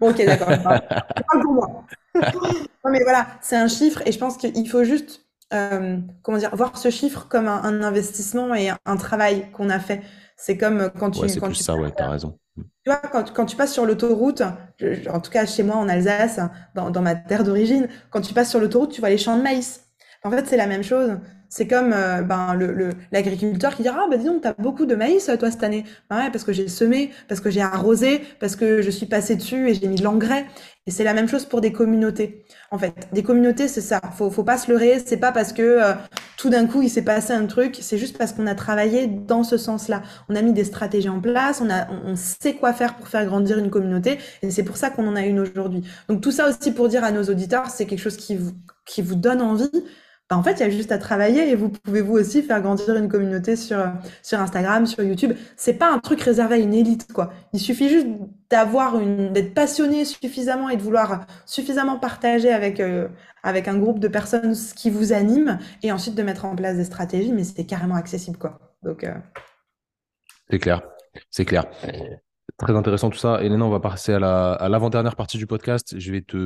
ok, 0.00 0.24
d'accord. 0.24 0.48
pour 1.42 1.52
moi. 1.52 1.84
non, 2.14 2.90
mais 2.90 3.02
voilà, 3.02 3.26
c'est 3.40 3.56
un 3.56 3.68
chiffre 3.68 4.02
et 4.06 4.12
je 4.12 4.18
pense 4.18 4.36
qu'il 4.36 4.68
faut 4.68 4.84
juste, 4.84 5.26
euh, 5.52 5.98
comment 6.22 6.38
dire, 6.38 6.54
voir 6.56 6.76
ce 6.76 6.90
chiffre 6.90 7.26
comme 7.28 7.46
un, 7.46 7.82
investissement 7.82 8.54
et 8.54 8.70
un, 8.84 8.96
travail 8.96 9.50
qu'on 9.52 9.70
a 9.70 9.78
fait. 9.78 10.02
C'est 10.36 10.56
comme 10.56 10.90
quand 10.98 11.12
tu. 11.12 11.20
Ouais, 11.20 11.28
c'est 11.28 11.38
quand 11.38 11.46
plus 11.46 11.58
tu 11.58 11.62
ça, 11.62 11.76
ouais, 11.76 11.92
t'as 11.96 12.08
raison. 12.08 12.38
Tu 12.56 12.90
vois, 12.90 12.96
quand, 12.96 13.32
quand, 13.32 13.46
tu 13.46 13.56
passes 13.56 13.72
sur 13.72 13.86
l'autoroute, 13.86 14.42
en 14.42 15.20
tout 15.20 15.30
cas 15.30 15.46
chez 15.46 15.62
moi 15.62 15.76
en 15.76 15.88
Alsace, 15.88 16.40
dans, 16.74 16.90
dans 16.90 17.02
ma 17.02 17.14
terre 17.14 17.44
d'origine, 17.44 17.88
quand 18.10 18.22
tu 18.22 18.34
passes 18.34 18.50
sur 18.50 18.58
l'autoroute, 18.58 18.92
tu 18.92 19.00
vois 19.00 19.10
les 19.10 19.18
champs 19.18 19.36
de 19.36 19.42
maïs. 19.42 19.86
En 20.24 20.30
fait, 20.30 20.46
c'est 20.46 20.56
la 20.56 20.66
même 20.66 20.82
chose. 20.82 21.18
C'est 21.50 21.66
comme 21.66 21.92
euh, 21.92 22.22
ben, 22.22 22.54
le, 22.54 22.90
l'agriculteur 23.10 23.74
qui 23.74 23.82
dira 23.82 24.02
ah, 24.04 24.08
bah, 24.08 24.16
dis 24.16 24.24
donc, 24.24 24.42
tu 24.42 24.48
as 24.48 24.54
beaucoup 24.54 24.86
de 24.86 24.94
maïs, 24.94 25.28
toi, 25.38 25.50
cette 25.50 25.64
année. 25.64 25.84
Ben 26.08 26.18
ouais, 26.18 26.30
parce 26.30 26.44
que 26.44 26.52
j'ai 26.52 26.68
semé, 26.68 27.10
parce 27.28 27.40
que 27.40 27.50
j'ai 27.50 27.60
arrosé, 27.60 28.22
parce 28.38 28.54
que 28.54 28.82
je 28.82 28.90
suis 28.90 29.06
passé 29.06 29.34
dessus 29.34 29.68
et 29.68 29.74
j'ai 29.74 29.88
mis 29.88 29.96
de 29.96 30.04
l'engrais. 30.04 30.46
Et 30.86 30.92
c'est 30.92 31.02
la 31.02 31.12
même 31.12 31.28
chose 31.28 31.44
pour 31.44 31.60
des 31.60 31.72
communautés. 31.72 32.44
En 32.70 32.78
fait, 32.78 32.94
des 33.12 33.24
communautés, 33.24 33.66
c'est 33.66 33.80
ça. 33.80 34.00
Faut, 34.16 34.30
faut 34.30 34.44
pas 34.44 34.58
se 34.58 34.70
leurrer. 34.70 35.02
C'est 35.04 35.16
pas 35.16 35.32
parce 35.32 35.52
que 35.52 35.62
euh, 35.62 35.92
tout 36.36 36.50
d'un 36.50 36.66
coup 36.66 36.82
il 36.82 36.88
s'est 36.88 37.02
passé 37.02 37.32
un 37.32 37.46
truc. 37.46 37.76
C'est 37.80 37.98
juste 37.98 38.16
parce 38.16 38.32
qu'on 38.32 38.46
a 38.46 38.54
travaillé 38.54 39.08
dans 39.08 39.42
ce 39.42 39.56
sens-là. 39.56 40.02
On 40.28 40.36
a 40.36 40.42
mis 40.42 40.52
des 40.52 40.64
stratégies 40.64 41.08
en 41.08 41.20
place. 41.20 41.60
On 41.60 41.68
a, 41.68 41.88
on 42.04 42.14
sait 42.14 42.54
quoi 42.54 42.72
faire 42.72 42.96
pour 42.96 43.08
faire 43.08 43.26
grandir 43.26 43.58
une 43.58 43.70
communauté. 43.70 44.18
Et 44.42 44.52
c'est 44.52 44.62
pour 44.62 44.76
ça 44.76 44.90
qu'on 44.90 45.06
en 45.08 45.16
a 45.16 45.22
une 45.22 45.40
aujourd'hui. 45.40 45.82
Donc 46.08 46.20
tout 46.20 46.30
ça 46.30 46.48
aussi 46.48 46.70
pour 46.72 46.88
dire 46.88 47.02
à 47.02 47.10
nos 47.10 47.24
auditeurs, 47.24 47.70
c'est 47.70 47.86
quelque 47.86 47.98
chose 48.00 48.16
qui 48.16 48.36
vous, 48.36 48.52
qui 48.86 49.02
vous 49.02 49.16
donne 49.16 49.42
envie 49.42 49.70
bah, 50.30 50.36
en 50.36 50.44
fait, 50.44 50.52
il 50.52 50.60
y 50.60 50.62
a 50.62 50.70
juste 50.70 50.92
à 50.92 50.98
travailler 50.98 51.50
et 51.50 51.56
vous 51.56 51.68
pouvez 51.68 52.02
vous 52.02 52.12
aussi 52.12 52.42
faire 52.42 52.62
grandir 52.62 52.94
une 52.94 53.08
communauté 53.08 53.56
sur, 53.56 53.84
sur 54.22 54.38
Instagram, 54.38 54.86
sur 54.86 55.02
YouTube. 55.02 55.32
C'est 55.56 55.74
pas 55.74 55.92
un 55.92 55.98
truc 55.98 56.20
réservé 56.20 56.54
à 56.54 56.58
une 56.58 56.72
élite, 56.72 57.12
quoi. 57.12 57.32
Il 57.52 57.58
suffit 57.58 57.88
juste 57.88 58.06
d'avoir 58.48 59.00
une, 59.00 59.32
d'être 59.32 59.54
passionné 59.54 60.04
suffisamment 60.04 60.68
et 60.68 60.76
de 60.76 60.82
vouloir 60.82 61.26
suffisamment 61.46 61.98
partager 61.98 62.52
avec, 62.52 62.78
euh, 62.78 63.08
avec 63.42 63.66
un 63.66 63.76
groupe 63.76 63.98
de 63.98 64.06
personnes 64.06 64.54
ce 64.54 64.72
qui 64.72 64.88
vous 64.88 65.12
anime 65.12 65.58
et 65.82 65.90
ensuite 65.90 66.14
de 66.14 66.22
mettre 66.22 66.44
en 66.44 66.54
place 66.54 66.76
des 66.76 66.84
stratégies, 66.84 67.32
mais 67.32 67.42
c'est 67.42 67.66
carrément 67.66 67.96
accessible, 67.96 68.38
quoi. 68.38 68.60
Donc, 68.84 69.02
euh, 69.02 69.14
C'est 70.48 70.60
clair, 70.60 70.82
c'est 71.30 71.44
clair. 71.44 71.64
Très 72.56 72.76
intéressant 72.76 73.10
tout 73.10 73.18
ça. 73.18 73.42
Elena, 73.42 73.64
on 73.64 73.70
va 73.70 73.80
passer 73.80 74.12
à 74.12 74.20
la, 74.20 74.52
à 74.52 74.68
l'avant-dernière 74.68 75.16
partie 75.16 75.38
du 75.38 75.46
podcast. 75.48 75.98
Je 75.98 76.12
vais 76.12 76.20
te, 76.20 76.36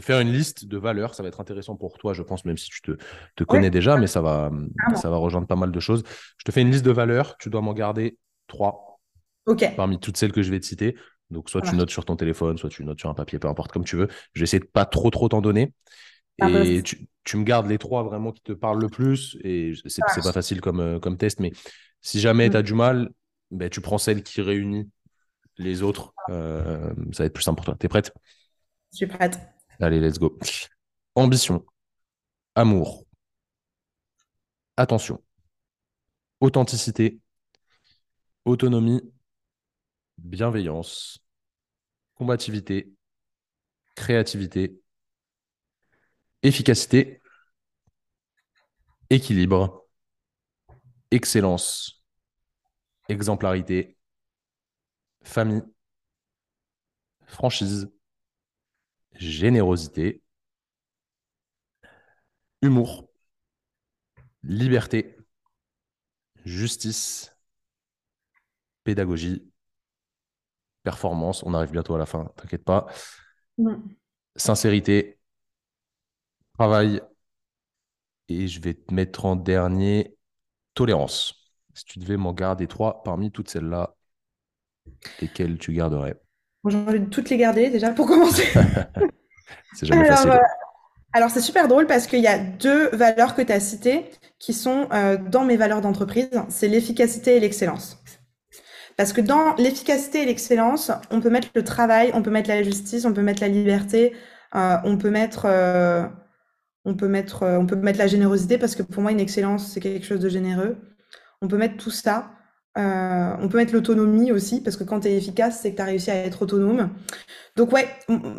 faire 0.00 0.20
une 0.20 0.32
liste 0.32 0.66
de 0.66 0.78
valeurs. 0.78 1.14
Ça 1.14 1.22
va 1.22 1.28
être 1.28 1.40
intéressant 1.40 1.76
pour 1.76 1.98
toi, 1.98 2.14
je 2.14 2.22
pense, 2.22 2.44
même 2.44 2.56
si 2.56 2.68
tu 2.68 2.82
te, 2.82 2.92
te 3.36 3.44
connais 3.44 3.70
déjà, 3.70 3.96
mais 3.96 4.06
ça 4.06 4.20
va, 4.20 4.50
ça 4.94 5.10
va 5.10 5.16
rejoindre 5.16 5.46
pas 5.46 5.56
mal 5.56 5.72
de 5.72 5.80
choses. 5.80 6.02
Je 6.38 6.44
te 6.44 6.52
fais 6.52 6.62
une 6.62 6.70
liste 6.70 6.84
de 6.84 6.92
valeurs. 6.92 7.36
Tu 7.38 7.50
dois 7.50 7.60
m'en 7.60 7.72
garder 7.72 8.18
trois 8.46 9.00
parmi 9.76 9.98
toutes 9.98 10.16
celles 10.16 10.32
que 10.32 10.42
je 10.42 10.50
vais 10.50 10.60
te 10.60 10.66
citer. 10.66 10.96
Donc, 11.30 11.50
soit 11.50 11.60
tu 11.60 11.74
notes 11.74 11.90
sur 11.90 12.04
ton 12.04 12.16
téléphone, 12.16 12.56
soit 12.56 12.70
tu 12.70 12.84
notes 12.84 13.00
sur 13.00 13.10
un 13.10 13.14
papier, 13.14 13.38
peu 13.38 13.48
importe, 13.48 13.70
comme 13.70 13.84
tu 13.84 13.96
veux. 13.96 14.08
Je 14.32 14.40
vais 14.40 14.44
essayer 14.44 14.60
de 14.60 14.66
pas 14.66 14.86
trop, 14.86 15.10
trop 15.10 15.28
t'en 15.28 15.42
donner. 15.42 15.72
Ah, 16.40 16.48
bah, 16.48 16.64
et 16.64 16.82
tu, 16.82 17.06
tu, 17.24 17.36
me 17.36 17.44
gardes 17.44 17.66
les 17.66 17.78
trois 17.78 18.02
vraiment 18.02 18.32
qui 18.32 18.42
te 18.42 18.52
parlent 18.52 18.80
le 18.80 18.88
plus. 18.88 19.36
Et 19.42 19.74
c'est 19.86 20.02
pas 20.22 20.32
facile 20.32 20.60
comme, 20.60 20.80
euh, 20.80 20.98
comme 20.98 21.16
test, 21.18 21.40
mais 21.40 21.52
si 22.00 22.20
jamais 22.20 22.48
mm. 22.48 22.50
tu 22.52 22.56
as 22.56 22.62
du 22.62 22.74
mal, 22.74 23.10
ben, 23.50 23.68
tu 23.68 23.80
prends 23.80 23.98
celle 23.98 24.22
qui 24.22 24.40
réunit 24.40 24.88
les 25.58 25.82
autres. 25.82 26.14
Euh, 26.30 26.92
ça 27.12 27.24
va 27.24 27.26
être 27.26 27.32
plus 27.32 27.42
simple 27.42 27.56
pour 27.56 27.66
toi. 27.66 27.76
Tu 27.78 27.86
es 27.86 27.88
prête? 27.88 28.12
Je 28.92 28.98
suis 28.98 29.06
prête. 29.06 29.38
Allez, 29.80 30.00
let's 30.00 30.18
go. 30.18 30.38
Ambition, 31.16 31.64
amour, 32.56 33.06
attention, 34.78 35.20
authenticité, 36.40 37.20
autonomie, 38.44 39.00
bienveillance, 40.18 41.18
combativité, 42.14 42.92
créativité, 43.94 44.80
efficacité, 46.42 47.20
équilibre, 49.10 49.84
excellence, 51.10 52.02
exemplarité, 53.08 53.96
famille, 55.22 55.62
franchise, 57.26 57.88
générosité, 59.18 60.22
humour, 62.62 63.08
liberté, 64.42 65.16
justice, 66.44 67.32
pédagogie, 68.84 69.48
performance. 70.82 71.42
On 71.44 71.54
arrive 71.54 71.70
bientôt 71.72 71.94
à 71.94 71.98
la 71.98 72.06
fin, 72.06 72.26
t'inquiète 72.36 72.64
pas. 72.64 72.86
Sincérité, 74.36 75.18
travail. 76.54 77.00
Et 78.28 78.48
je 78.48 78.60
vais 78.60 78.72
te 78.74 78.94
mettre 78.94 79.24
en 79.26 79.36
dernier 79.36 80.16
tolérance. 80.74 81.52
Si 81.74 81.84
tu 81.84 81.98
devais 81.98 82.16
m'en 82.16 82.32
garder 82.34 82.66
trois 82.68 83.02
parmi 83.02 83.30
toutes 83.32 83.50
celles-là, 83.50 83.96
lesquelles 85.20 85.58
tu 85.58 85.72
garderais? 85.72 86.18
J'ai 86.66 86.76
envie 86.76 87.00
de 87.00 87.06
toutes 87.06 87.30
les 87.30 87.36
garder 87.36 87.70
déjà 87.70 87.90
pour 87.90 88.06
commencer. 88.06 88.44
c'est 89.74 89.86
jamais 89.86 90.06
facile. 90.06 90.30
Euh, 90.30 90.38
alors, 91.12 91.30
c'est 91.30 91.40
super 91.40 91.68
drôle 91.68 91.86
parce 91.86 92.06
qu'il 92.06 92.20
y 92.20 92.26
a 92.26 92.38
deux 92.38 92.88
valeurs 92.90 93.34
que 93.34 93.42
tu 93.42 93.52
as 93.52 93.60
citées 93.60 94.10
qui 94.38 94.52
sont 94.52 94.88
euh, 94.92 95.16
dans 95.16 95.44
mes 95.44 95.56
valeurs 95.56 95.80
d'entreprise. 95.80 96.30
C'est 96.48 96.68
l'efficacité 96.68 97.36
et 97.36 97.40
l'excellence. 97.40 98.02
Parce 98.96 99.12
que 99.12 99.20
dans 99.20 99.54
l'efficacité 99.56 100.22
et 100.22 100.26
l'excellence, 100.26 100.90
on 101.10 101.20
peut 101.20 101.30
mettre 101.30 101.48
le 101.54 101.62
travail, 101.62 102.10
on 102.14 102.22
peut 102.22 102.30
mettre 102.30 102.48
la 102.48 102.62
justice, 102.62 103.04
on 103.04 103.12
peut 103.12 103.22
mettre 103.22 103.40
la 103.40 103.48
liberté, 103.48 104.14
euh, 104.56 104.76
on 104.84 104.98
peut 104.98 105.10
mettre, 105.10 105.46
on 106.84 106.94
peut 106.94 107.08
mettre, 107.08 107.46
on 107.46 107.64
peut 107.64 107.76
mettre 107.76 108.00
la 108.00 108.08
générosité 108.08 108.58
parce 108.58 108.74
que 108.74 108.82
pour 108.82 109.02
moi, 109.02 109.12
une 109.12 109.20
excellence, 109.20 109.72
c'est 109.72 109.80
quelque 109.80 110.04
chose 110.04 110.20
de 110.20 110.28
généreux. 110.28 110.76
On 111.40 111.48
peut 111.48 111.56
mettre 111.56 111.76
tout 111.76 111.92
ça. 111.92 112.32
Euh, 112.78 113.34
on 113.40 113.48
peut 113.48 113.58
mettre 113.58 113.74
l'autonomie 113.74 114.30
aussi, 114.30 114.62
parce 114.62 114.76
que 114.76 114.84
quand 114.84 115.00
tu 115.00 115.08
es 115.08 115.16
efficace, 115.16 115.60
c'est 115.60 115.72
que 115.72 115.76
tu 115.76 115.82
as 115.82 115.86
réussi 115.86 116.10
à 116.10 116.14
être 116.14 116.42
autonome. 116.42 116.90
Donc 117.56 117.72
ouais, 117.72 117.88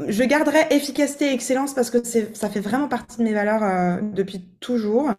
je 0.08 0.24
garderai 0.24 0.60
efficacité 0.72 1.32
et 1.32 1.34
excellence 1.34 1.74
parce 1.74 1.90
que 1.90 1.98
ça 2.04 2.50
fait 2.50 2.62
vraiment 2.62 2.88
partie 2.88 3.18
de 3.18 3.24
mes 3.24 3.34
valeurs 3.34 3.64
euh, 3.64 3.98
depuis 4.02 4.46
toujours. 4.62 5.12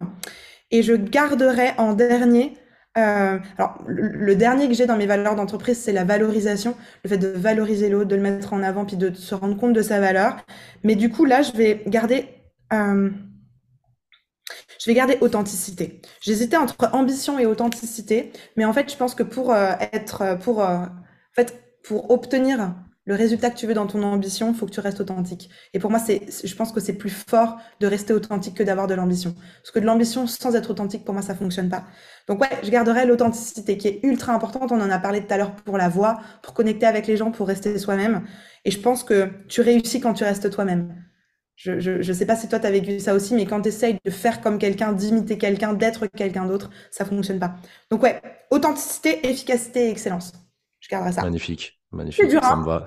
Et 0.71 0.81
je 0.81 0.93
garderai 0.93 1.71
en 1.77 1.93
dernier, 1.93 2.57
euh, 2.97 3.37
alors 3.57 3.83
le, 3.87 4.35
dernier 4.35 4.67
que 4.67 4.73
j'ai 4.73 4.87
dans 4.87 4.97
mes 4.97 5.05
valeurs 5.05 5.35
d'entreprise, 5.35 5.77
c'est 5.77 5.91
la 5.91 6.03
valorisation, 6.03 6.75
le 7.03 7.09
fait 7.09 7.17
de 7.17 7.27
valoriser 7.27 7.89
l'autre, 7.89 8.07
de 8.07 8.15
le 8.15 8.21
mettre 8.21 8.53
en 8.53 8.63
avant, 8.63 8.85
puis 8.85 8.97
de 8.97 9.13
se 9.13 9.35
rendre 9.35 9.55
compte 9.55 9.73
de 9.73 9.83
sa 9.83 9.99
valeur. 9.99 10.37
Mais 10.83 10.95
du 10.95 11.09
coup, 11.09 11.25
là, 11.25 11.41
je 11.43 11.51
vais 11.51 11.83
garder... 11.87 12.25
Je 14.81 14.89
vais 14.89 14.95
garder 14.95 15.19
authenticité. 15.21 16.01
J'hésitais 16.21 16.57
entre 16.57 16.89
ambition 16.93 17.37
et 17.37 17.45
authenticité, 17.45 18.31
mais 18.57 18.65
en 18.65 18.73
fait, 18.73 18.91
je 18.91 18.97
pense 18.97 19.13
que 19.13 19.21
pour 19.21 19.53
euh, 19.53 19.73
être, 19.93 20.23
euh, 20.23 20.35
pour, 20.35 20.63
euh, 20.63 20.77
en 20.77 20.89
fait, 21.35 21.63
pour 21.83 22.09
obtenir 22.09 22.73
le 23.05 23.13
résultat 23.13 23.51
que 23.51 23.57
tu 23.57 23.67
veux 23.67 23.75
dans 23.75 23.85
ton 23.85 24.01
ambition, 24.01 24.49
il 24.51 24.55
faut 24.55 24.65
que 24.65 24.71
tu 24.71 24.79
restes 24.79 24.99
authentique. 24.99 25.51
Et 25.75 25.79
pour 25.79 25.91
moi, 25.91 25.99
c'est, 25.99 26.21
je 26.43 26.55
pense 26.55 26.71
que 26.71 26.79
c'est 26.79 26.93
plus 26.93 27.11
fort 27.11 27.57
de 27.79 27.85
rester 27.85 28.11
authentique 28.11 28.57
que 28.57 28.63
d'avoir 28.63 28.87
de 28.87 28.95
l'ambition. 28.95 29.35
Parce 29.61 29.69
que 29.69 29.77
de 29.77 29.85
l'ambition 29.85 30.25
sans 30.25 30.55
être 30.55 30.71
authentique, 30.71 31.05
pour 31.05 31.13
moi, 31.13 31.21
ça 31.21 31.35
fonctionne 31.35 31.69
pas. 31.69 31.83
Donc 32.27 32.41
ouais, 32.41 32.49
je 32.63 32.71
garderai 32.71 33.05
l'authenticité 33.05 33.77
qui 33.77 33.87
est 33.87 33.99
ultra 34.01 34.33
importante. 34.33 34.71
On 34.71 34.81
en 34.81 34.89
a 34.89 34.97
parlé 34.97 35.23
tout 35.23 35.31
à 35.31 35.37
l'heure 35.37 35.55
pour 35.57 35.77
la 35.77 35.89
voix, 35.89 36.19
pour 36.41 36.55
connecter 36.55 36.87
avec 36.87 37.05
les 37.05 37.17
gens, 37.17 37.29
pour 37.29 37.47
rester 37.47 37.77
soi-même. 37.77 38.23
Et 38.65 38.71
je 38.71 38.79
pense 38.79 39.03
que 39.03 39.29
tu 39.47 39.61
réussis 39.61 39.99
quand 39.99 40.13
tu 40.13 40.23
restes 40.23 40.49
toi-même. 40.49 41.10
Je 41.55 42.07
ne 42.07 42.13
sais 42.13 42.25
pas 42.25 42.35
si 42.35 42.49
toi, 42.49 42.59
tu 42.59 42.65
as 42.65 42.71
vécu 42.71 42.99
ça 42.99 43.13
aussi, 43.13 43.35
mais 43.35 43.45
quand 43.45 43.61
tu 43.61 43.69
essayes 43.69 43.97
de 44.03 44.09
faire 44.09 44.41
comme 44.41 44.57
quelqu'un, 44.57 44.93
d'imiter 44.93 45.37
quelqu'un, 45.37 45.73
d'être 45.73 46.07
quelqu'un 46.07 46.45
d'autre, 46.45 46.71
ça 46.89 47.05
fonctionne 47.05 47.39
pas. 47.39 47.55
Donc 47.91 48.01
ouais, 48.01 48.21
authenticité, 48.49 49.27
efficacité 49.27 49.87
et 49.87 49.91
excellence. 49.91 50.33
Je 50.79 50.89
garderai 50.89 51.11
ça. 51.11 51.21
Magnifique, 51.21 51.79
magnifique, 51.91 52.31
ça 52.31 52.55
me 52.55 52.65
va. 52.65 52.85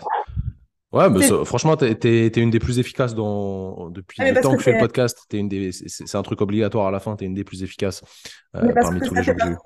Ouais, 0.92 1.10
mais 1.10 1.26
franchement, 1.44 1.76
tu 1.76 1.84
es, 1.86 2.28
une 2.28 2.50
des 2.50 2.60
plus 2.60 2.78
efficaces 2.78 3.14
dans... 3.14 3.90
depuis 3.90 4.22
ah, 4.22 4.30
le 4.30 4.40
temps 4.40 4.52
que, 4.52 4.58
je 4.58 4.64
fais 4.64 4.72
le 4.74 4.78
podcast. 4.78 5.26
C'est 5.28 6.14
un 6.14 6.22
truc 6.22 6.40
obligatoire 6.40 6.86
à 6.86 6.90
la 6.92 7.00
fin, 7.00 7.16
tu 7.16 7.24
es 7.24 7.26
une 7.26 7.34
des 7.34 7.42
plus 7.42 7.64
efficaces 7.64 8.02
euh, 8.54 8.72
parmi 8.80 9.00
tous 9.00 9.14
les 9.14 9.22
gens 9.22 9.34
que 9.34 9.44
j'ai 9.44 9.56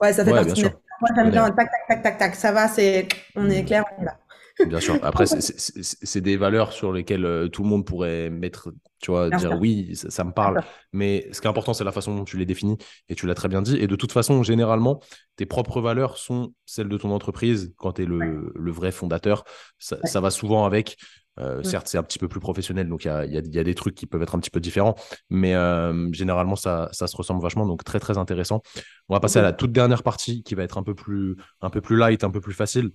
Ouais, 0.00 0.12
ça 0.12 0.24
fait 0.24 0.30
ouais, 0.30 0.44
partie. 0.44 0.60
Bien 0.60 0.70
sûr. 0.70 0.80
Moi, 1.00 1.10
j'aime 1.16 1.30
bien 1.30 1.50
tac, 1.50 1.56
tac, 1.56 1.88
tac, 1.88 2.02
tac, 2.02 2.18
tac. 2.18 2.34
Ça 2.34 2.52
va, 2.52 2.68
c'est 2.68 3.08
on 3.34 3.48
est 3.48 3.64
clair, 3.64 3.84
on 3.96 4.02
est 4.02 4.04
là. 4.04 4.18
Bien 4.66 4.80
sûr. 4.80 4.98
Après, 5.02 5.26
c'est 5.26 6.20
des 6.20 6.36
valeurs 6.36 6.72
sur 6.72 6.92
lesquelles 6.92 7.24
euh, 7.24 7.48
tout 7.48 7.62
le 7.62 7.68
monde 7.68 7.84
pourrait 7.84 8.28
mettre, 8.28 8.72
tu 9.00 9.10
vois, 9.10 9.30
dire 9.30 9.56
oui, 9.60 9.94
ça, 9.94 10.24
me 10.24 10.32
parle. 10.32 10.62
Mais 10.92 11.28
ce 11.32 11.40
qui 11.40 11.46
est 11.46 11.50
important, 11.50 11.74
c'est 11.74 11.84
la 11.84 11.92
façon 11.92 12.14
dont 12.14 12.24
tu 12.24 12.36
les 12.36 12.46
définis 12.46 12.76
et 13.08 13.14
tu 13.14 13.26
l'as 13.26 13.34
très 13.34 13.48
bien 13.48 13.62
dit. 13.62 13.76
Et 13.76 13.86
de 13.86 13.96
toute 13.96 14.12
façon, 14.12 14.42
généralement, 14.42 15.00
tes 15.36 15.46
propres 15.46 15.80
valeurs 15.80 16.18
sont 16.18 16.54
celles 16.66 16.88
de 16.88 16.96
ton 16.96 17.12
entreprise 17.12 17.72
quand 17.76 17.94
tu 17.94 18.02
es 18.02 18.04
le, 18.04 18.52
le, 18.54 18.72
vrai 18.72 18.90
fondateur. 18.90 19.44
Ça, 19.78 20.20
va 20.20 20.30
souvent 20.30 20.64
avec. 20.64 20.96
Euh, 21.38 21.62
certes, 21.62 21.86
c'est 21.86 21.98
un 21.98 22.02
petit 22.02 22.18
peu 22.18 22.26
plus 22.26 22.40
professionnel, 22.40 22.88
donc 22.88 23.04
il 23.04 23.06
y 23.06 23.10
a, 23.12 23.24
y 23.24 23.58
a, 23.58 23.62
des 23.62 23.74
trucs 23.76 23.94
qui 23.94 24.06
peuvent 24.06 24.22
être 24.22 24.34
un 24.34 24.40
petit 24.40 24.50
peu 24.50 24.58
différents, 24.58 24.96
mais 25.30 25.54
euh, 25.54 26.10
généralement, 26.12 26.56
ça, 26.56 26.88
ça, 26.90 27.06
se 27.06 27.16
ressemble 27.16 27.40
vachement, 27.40 27.64
donc 27.64 27.84
très 27.84 28.00
très 28.00 28.18
intéressant. 28.18 28.60
On 29.08 29.14
va 29.14 29.20
passer 29.20 29.38
à 29.38 29.42
la 29.42 29.52
toute 29.52 29.70
dernière 29.70 30.02
partie 30.02 30.42
qui 30.42 30.56
va 30.56 30.64
être 30.64 30.78
un 30.78 30.82
peu 30.82 30.96
plus, 30.96 31.36
un 31.60 31.70
peu 31.70 31.80
plus 31.80 31.96
light, 31.96 32.24
un 32.24 32.32
peu 32.32 32.40
plus 32.40 32.54
facile. 32.54 32.90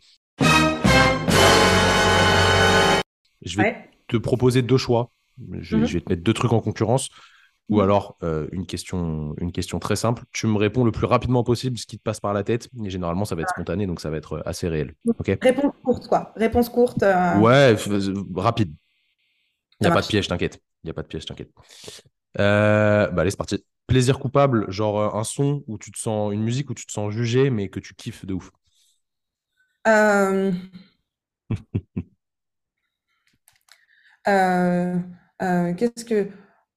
Je 3.45 3.61
vais 3.61 3.89
te 4.07 4.17
proposer 4.17 4.61
deux 4.61 4.77
choix. 4.77 5.11
Mhm. 5.37 5.61
Je, 5.61 5.77
vais 5.77 6.01
te 6.01 6.09
mettre 6.09 6.23
deux 6.23 6.33
trucs 6.33 6.53
en 6.53 6.59
concurrence. 6.59 7.09
Ou 7.69 7.77
mhm. 7.77 7.83
alors 7.83 8.17
euh, 8.23 8.47
une, 8.51 8.65
question, 8.65 9.35
une 9.39 9.51
question 9.51 9.79
très 9.79 9.95
simple. 9.95 10.23
Tu 10.31 10.47
me 10.47 10.57
réponds 10.57 10.83
le 10.83 10.91
plus 10.91 11.05
rapidement 11.05 11.43
possible 11.43 11.77
ce 11.77 11.85
qui 11.85 11.97
te 11.97 12.03
passe 12.03 12.19
par 12.19 12.33
la 12.33 12.43
tête. 12.43 12.69
Et 12.83 12.89
généralement, 12.89 13.25
ça 13.25 13.35
va 13.35 13.43
être 13.43 13.51
spontané, 13.51 13.87
donc 13.87 14.01
ça 14.01 14.09
va 14.09 14.17
être 14.17 14.33
euh, 14.33 14.41
assez 14.45 14.67
réel. 14.67 14.93
Réponse 15.41 15.73
courte, 15.83 16.07
quoi. 16.07 16.33
Réponse 16.35 16.69
courte. 16.69 17.03
Euh. 17.03 17.39
Ouais, 17.39 17.75
rapide. 18.35 18.73
Il 19.79 19.87
n'y 19.87 19.91
a 19.91 19.93
pas 19.93 20.01
de 20.01 20.07
piège, 20.07 20.27
t'inquiète. 20.27 20.61
Il 20.83 20.87
n'y 20.87 20.91
a 20.91 20.93
pas 20.93 21.03
de 21.03 21.07
piège, 21.07 21.25
t'inquiète. 21.25 21.51
bah 22.35 23.09
allez, 23.17 23.29
c'est 23.29 23.37
parti. 23.37 23.63
Plaisir 23.87 24.17
coupable, 24.17 24.71
genre 24.71 25.15
un 25.15 25.25
son 25.25 25.63
où 25.67 25.77
tu 25.77 25.91
te 25.91 25.97
sens, 25.97 26.33
une 26.33 26.41
musique 26.41 26.69
où 26.69 26.73
tu 26.73 26.85
te 26.85 26.91
sens 26.91 27.11
jugé, 27.11 27.49
mais 27.49 27.67
que 27.67 27.81
tu 27.81 27.93
kiffes 27.95 28.25
de 28.25 28.33
ouf. 28.33 28.49
Euh, 34.27 34.95
euh, 35.41 35.73
qu'est-ce 35.73 36.05
que. 36.05 36.27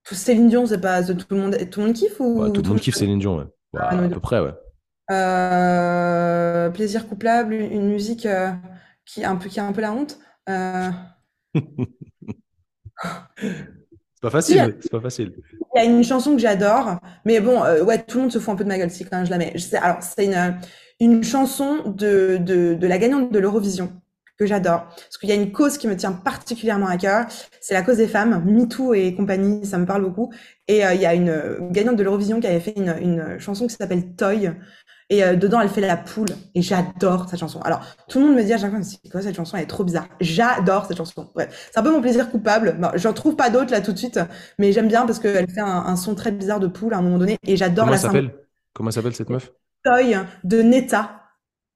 Céline 0.05 0.49
Dion, 0.49 0.67
c'est 0.67 0.81
pas 0.81 1.03
tout 1.03 1.17
le 1.31 1.37
monde, 1.37 1.59
tout 1.71 1.81
le 1.81 1.87
monde 1.87 1.97
kiffe 1.97 2.21
ou 2.21 2.49
tout 2.51 2.63
le 2.63 2.69
monde 2.69 2.81
kiffe 2.81 2.95
Céline 2.95 3.19
Dion, 3.19 3.39
ouais. 3.39 3.45
Bah, 3.73 3.89
ah, 3.91 3.99
à 3.99 4.09
peu 4.09 4.21
près, 4.21 4.39
ouais. 4.41 4.55
Euh, 5.11 6.71
plaisir 6.71 7.09
coupable, 7.09 7.55
une 7.55 7.89
musique 7.89 8.29
qui, 9.05 9.25
un 9.25 9.37
peu, 9.37 9.49
qui 9.49 9.59
a 9.59 9.65
un 9.65 9.73
peu 9.73 9.81
la 9.81 9.93
honte. 9.93 10.19
c'est 10.47 11.63
pas 14.23 14.31
facile, 14.31 14.77
c'est 14.81 14.93
pas 14.93 15.01
facile. 15.01 15.35
Il 15.75 15.79
y 15.79 15.81
a 15.81 15.85
une 15.85 16.05
chanson 16.05 16.35
que 16.35 16.41
j'adore, 16.41 17.01
mais 17.25 17.41
bon, 17.41 17.61
ouais, 17.85 18.01
tout 18.05 18.19
le 18.19 18.23
monde 18.23 18.33
se 18.33 18.39
fout 18.39 18.55
un 18.55 18.57
peu 18.57 18.63
de 18.63 18.69
ma 18.69 18.79
gueule 18.79 18.91
si 18.91 19.05
quand 19.05 19.25
je 19.25 19.31
la 19.31 19.39
mets. 19.39 19.55
alors, 19.83 20.03
c'est 20.03 20.27
une, 20.27 20.57
une 21.01 21.25
chanson 21.25 21.83
de, 21.85 22.39
de, 22.41 22.75
de 22.75 22.87
la 22.87 22.99
gagnante 22.99 23.33
de 23.33 23.39
l'Eurovision 23.41 23.93
que 24.39 24.47
j'adore. 24.47 24.87
Parce 24.87 25.19
qu'il 25.19 25.29
y 25.29 25.33
a 25.33 25.37
une 25.37 25.53
cause 25.53 25.79
qui 25.79 25.89
me 25.89 25.97
tient 25.97 26.13
particulièrement 26.13 26.89
à 26.89 26.97
cœur, 26.97 27.27
c'est 27.61 27.75
la 27.75 27.83
cause 27.83 27.97
des 27.97 28.09
femmes, 28.09 28.43
MeToo 28.45 28.95
et 28.95 29.15
compagnie, 29.15 29.65
ça 29.67 29.79
me 29.79 29.87
parle 29.87 30.03
beaucoup. 30.03 30.33
Et 30.69 30.85
euh, 30.85 30.95
il 30.95 31.01
y 31.01 31.07
a 31.07 31.15
une 31.15 31.71
gagnante 31.71 31.97
de 31.97 32.03
l'Eurovision 32.03 32.41
qui 32.41 32.47
avait 32.47 32.61
fait 32.61 32.75
une, 32.77 32.95
une 33.01 33.39
chanson 33.39 33.67
qui 33.67 33.75
s'appelle 33.75 34.15
Toy, 34.15 34.51
et 35.09 35.23
euh, 35.23 35.37
dedans, 35.37 35.61
elle 35.61 35.69
fait 35.69 35.81
la 35.81 35.97
poule. 35.97 36.27
Et 36.57 36.63
j'adore 36.63 37.29
cette 37.31 37.39
chanson. 37.39 37.61
Alors, 37.61 37.81
tout 38.09 38.19
le 38.19 38.27
monde 38.27 38.35
me 38.35 38.43
dit 38.43 38.53
à 38.53 38.59
chaque 38.59 38.73
fois, 38.73 38.83
c'est 38.83 39.09
quoi 39.09 39.23
cette 39.23 39.37
chanson? 39.37 39.57
Elle 39.57 39.63
est 39.63 39.67
trop 39.67 39.85
bizarre. 39.85 40.09
J'adore 40.21 40.87
cette 40.87 40.97
chanson. 40.97 41.31
Bref, 41.33 41.71
c'est 41.73 41.79
un 41.79 41.83
peu 41.85 41.93
mon 41.93 42.01
plaisir 42.01 42.29
coupable. 42.29 42.77
Bon, 42.79 42.89
J'en 42.97 43.13
trouve 43.13 43.37
pas 43.37 43.49
d'autres 43.49 43.71
là 43.71 43.81
tout 43.81 43.93
de 43.93 43.99
suite, 43.99 44.19
mais 44.59 44.73
j'aime 44.73 44.89
bien 44.89 45.07
parce 45.07 45.21
qu'elle 45.21 45.49
fait 45.49 45.61
un, 45.61 45.85
un, 45.87 45.95
son 45.95 46.17
très 46.17 46.33
bizarre 46.33 46.59
de 46.59 46.67
poule 46.67 46.93
à 46.93 46.99
un 46.99 47.03
moment 47.03 47.19
donné. 47.19 47.39
Et 47.47 47.57
j'adore 47.57 47.89
la 47.89 47.99
s'appelle? 47.99 48.35
Comment 48.73 48.91
s'appelle 48.91 49.15
cette 49.15 49.31
meuf? 49.31 49.53
Toy 49.85 50.17
de 50.43 50.63
Neta. 50.63 51.23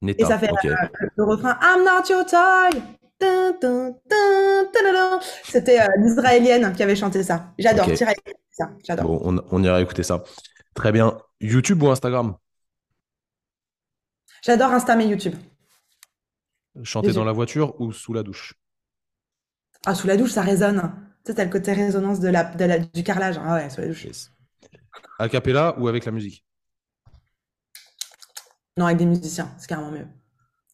Et 0.06 0.24
ça 0.24 0.38
fait 0.38 0.50
euh, 0.50 0.74
le 1.16 1.24
refrain 1.24 1.58
I'm 1.60 1.84
not 1.84 2.08
your 2.08 2.24
toy. 2.24 2.80
C'était 5.44 5.80
euh, 5.80 5.86
l'israélienne 5.98 6.72
qui 6.72 6.82
avait 6.82 6.96
chanté 6.96 7.22
ça. 7.22 7.52
J'adore. 7.58 7.86
Ça. 8.50 8.70
J'adore. 8.82 9.06
Bon, 9.06 9.20
on, 9.22 9.44
on 9.50 9.62
ira 9.62 9.80
écouter 9.80 10.02
ça. 10.02 10.24
Très 10.74 10.90
bien. 10.90 11.18
YouTube 11.40 11.82
ou 11.82 11.90
Instagram? 11.90 12.36
J'adore 14.42 14.70
Insta 14.72 14.98
et 14.98 15.06
YouTube. 15.06 15.34
Chanter 16.82 17.12
dans 17.12 17.24
la 17.24 17.32
voiture 17.32 17.78
ou 17.78 17.92
sous 17.92 18.14
la 18.14 18.22
douche? 18.22 18.54
Ah, 19.84 19.94
sous 19.94 20.06
la 20.06 20.16
douche, 20.16 20.30
ça 20.30 20.40
résonne. 20.40 20.80
Tu 21.24 21.32
sais, 21.32 21.34
t'as 21.34 21.44
le 21.44 21.50
côté 21.50 21.74
résonance 21.74 22.20
de 22.20 22.28
la, 22.28 22.44
du 22.78 23.02
carrelage. 23.02 23.38
Ah 23.44 23.56
ouais, 23.56 23.68
sous 23.68 23.82
la 23.82 23.88
douche. 23.88 24.06
A 25.18 25.28
cappella 25.28 25.78
ou 25.78 25.88
avec 25.88 26.06
la 26.06 26.12
musique? 26.12 26.46
Non, 28.80 28.86
avec 28.86 28.96
des 28.96 29.04
musiciens, 29.04 29.50
c'est 29.58 29.68
carrément 29.68 29.90
mieux. 29.90 30.06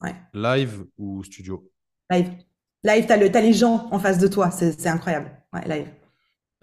Ouais. 0.01 0.15
Live 0.33 0.85
ou 0.97 1.25
studio? 1.25 1.69
Live. 2.09 2.31
Live, 2.85 3.07
t'as, 3.09 3.17
le, 3.17 3.27
les 3.27 3.53
gens 3.53 3.89
en 3.91 3.99
face 3.99 4.19
de 4.19 4.29
toi, 4.29 4.53
c'est, 4.53 4.87
incroyable. 4.87 5.29
Ouais, 5.53 5.67
live. 5.67 5.89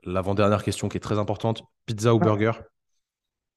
L'avant-dernière 0.06 0.64
question 0.64 0.88
qui 0.88 0.96
est 0.96 1.02
très 1.02 1.20
importante 1.20 1.64
pizza 1.86 2.16
ou 2.16 2.20
burger? 2.20 2.54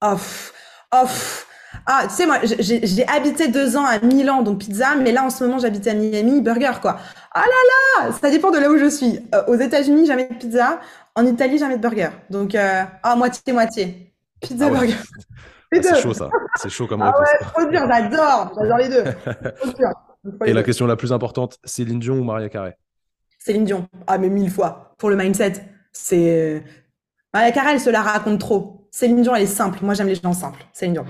Off. 0.01 0.53
Off. 0.91 1.47
Ah, 1.87 2.07
tu 2.09 2.15
sais, 2.15 2.27
moi, 2.27 2.41
j'ai 2.43 3.07
habité 3.07 3.47
deux 3.47 3.77
ans 3.77 3.85
à 3.85 4.01
Milan, 4.01 4.43
donc 4.43 4.59
pizza, 4.59 4.97
mais 4.97 5.13
là, 5.13 5.23
en 5.23 5.31
ce 5.31 5.45
moment, 5.45 5.61
j'habite 5.61 5.87
à 5.87 5.95
Miami, 5.95 6.41
burger, 6.41 6.81
quoi. 6.83 6.99
Ah 7.33 7.45
là 7.45 8.03
là, 8.03 8.13
ça 8.21 8.33
dépend 8.33 8.51
de 8.51 8.59
là 8.59 8.69
où 8.69 8.79
je 8.79 8.91
suis. 8.91 9.21
Euh, 9.33 9.45
aux 9.47 9.55
États-Unis, 9.55 10.07
jamais 10.07 10.27
de 10.29 10.35
pizza. 10.35 10.81
En 11.15 11.25
Italie, 11.25 11.59
jamais 11.59 11.77
de 11.77 11.83
burger. 11.83 12.11
Donc, 12.31 12.57
euh, 12.57 12.83
ah, 13.05 13.15
moitié-moitié. 13.15 14.13
Pizza, 14.41 14.67
ah 14.67 14.71
burger. 14.71 14.97
Ah, 15.75 15.79
c'est 15.83 16.01
chaud, 16.01 16.15
ça. 16.15 16.31
C'est 16.57 16.69
chaud 16.69 16.87
comme 16.87 17.03
ah 17.03 17.13
ouais, 17.19 17.47
trop 17.47 17.65
dur, 17.69 17.81
j'adore. 17.89 18.53
J'adore 18.61 18.79
les 18.79 18.89
deux. 18.89 19.05
Et 20.47 20.53
la 20.53 20.63
question 20.63 20.87
la 20.87 20.97
plus 20.97 21.13
importante, 21.13 21.59
Céline 21.65 21.99
Dion 21.99 22.19
ou 22.19 22.25
Maria 22.25 22.49
Carré? 22.49 22.75
Céline 23.39 23.65
Dion. 23.65 23.89
Ah, 24.07 24.19
mais 24.19 24.29
mille 24.29 24.51
fois. 24.51 24.95
Pour 24.99 25.11
le 25.11 25.17
mindset, 25.17 25.53
c'est... 25.93 26.65
Maria 27.33 27.53
Carré, 27.53 27.73
elle 27.73 27.81
se 27.81 27.91
la 27.91 28.03
raconte 28.03 28.41
trop. 28.41 28.89
Céline 28.91 29.23
Dion, 29.23 29.35
elle 29.35 29.43
est 29.43 29.47
simple. 29.47 29.79
Moi, 29.83 29.95
j'aime 29.95 30.09
les 30.09 30.15
gens 30.17 30.33
simples. 30.33 30.65
Céline 30.73 30.95
Dion 30.95 31.07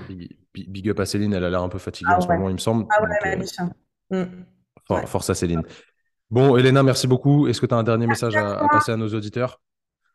big 0.65 0.89
up 0.89 0.99
à 0.99 1.05
Céline, 1.05 1.33
elle 1.33 1.43
a 1.43 1.49
l'air 1.49 1.61
un 1.61 1.69
peu 1.69 1.77
fatiguée 1.77 2.09
ah 2.11 2.17
en 2.17 2.21
ce 2.21 2.27
moment, 2.27 2.49
il 2.49 2.53
me 2.53 2.59
semble. 2.59 2.85
Ah 2.89 3.03
ouais, 3.03 3.39
euh, 4.13 4.25
mm. 4.25 5.05
Force 5.05 5.29
à 5.29 5.35
Céline. 5.35 5.63
Bon, 6.29 6.57
Elena, 6.57 6.83
merci 6.83 7.07
beaucoup. 7.07 7.47
Est-ce 7.47 7.61
que 7.61 7.65
tu 7.65 7.73
as 7.73 7.77
un 7.77 7.83
dernier 7.83 8.07
message 8.07 8.35
à, 8.35 8.67
passer 8.69 8.91
à 8.91 8.97
nos 8.97 9.07
auditeurs? 9.13 9.61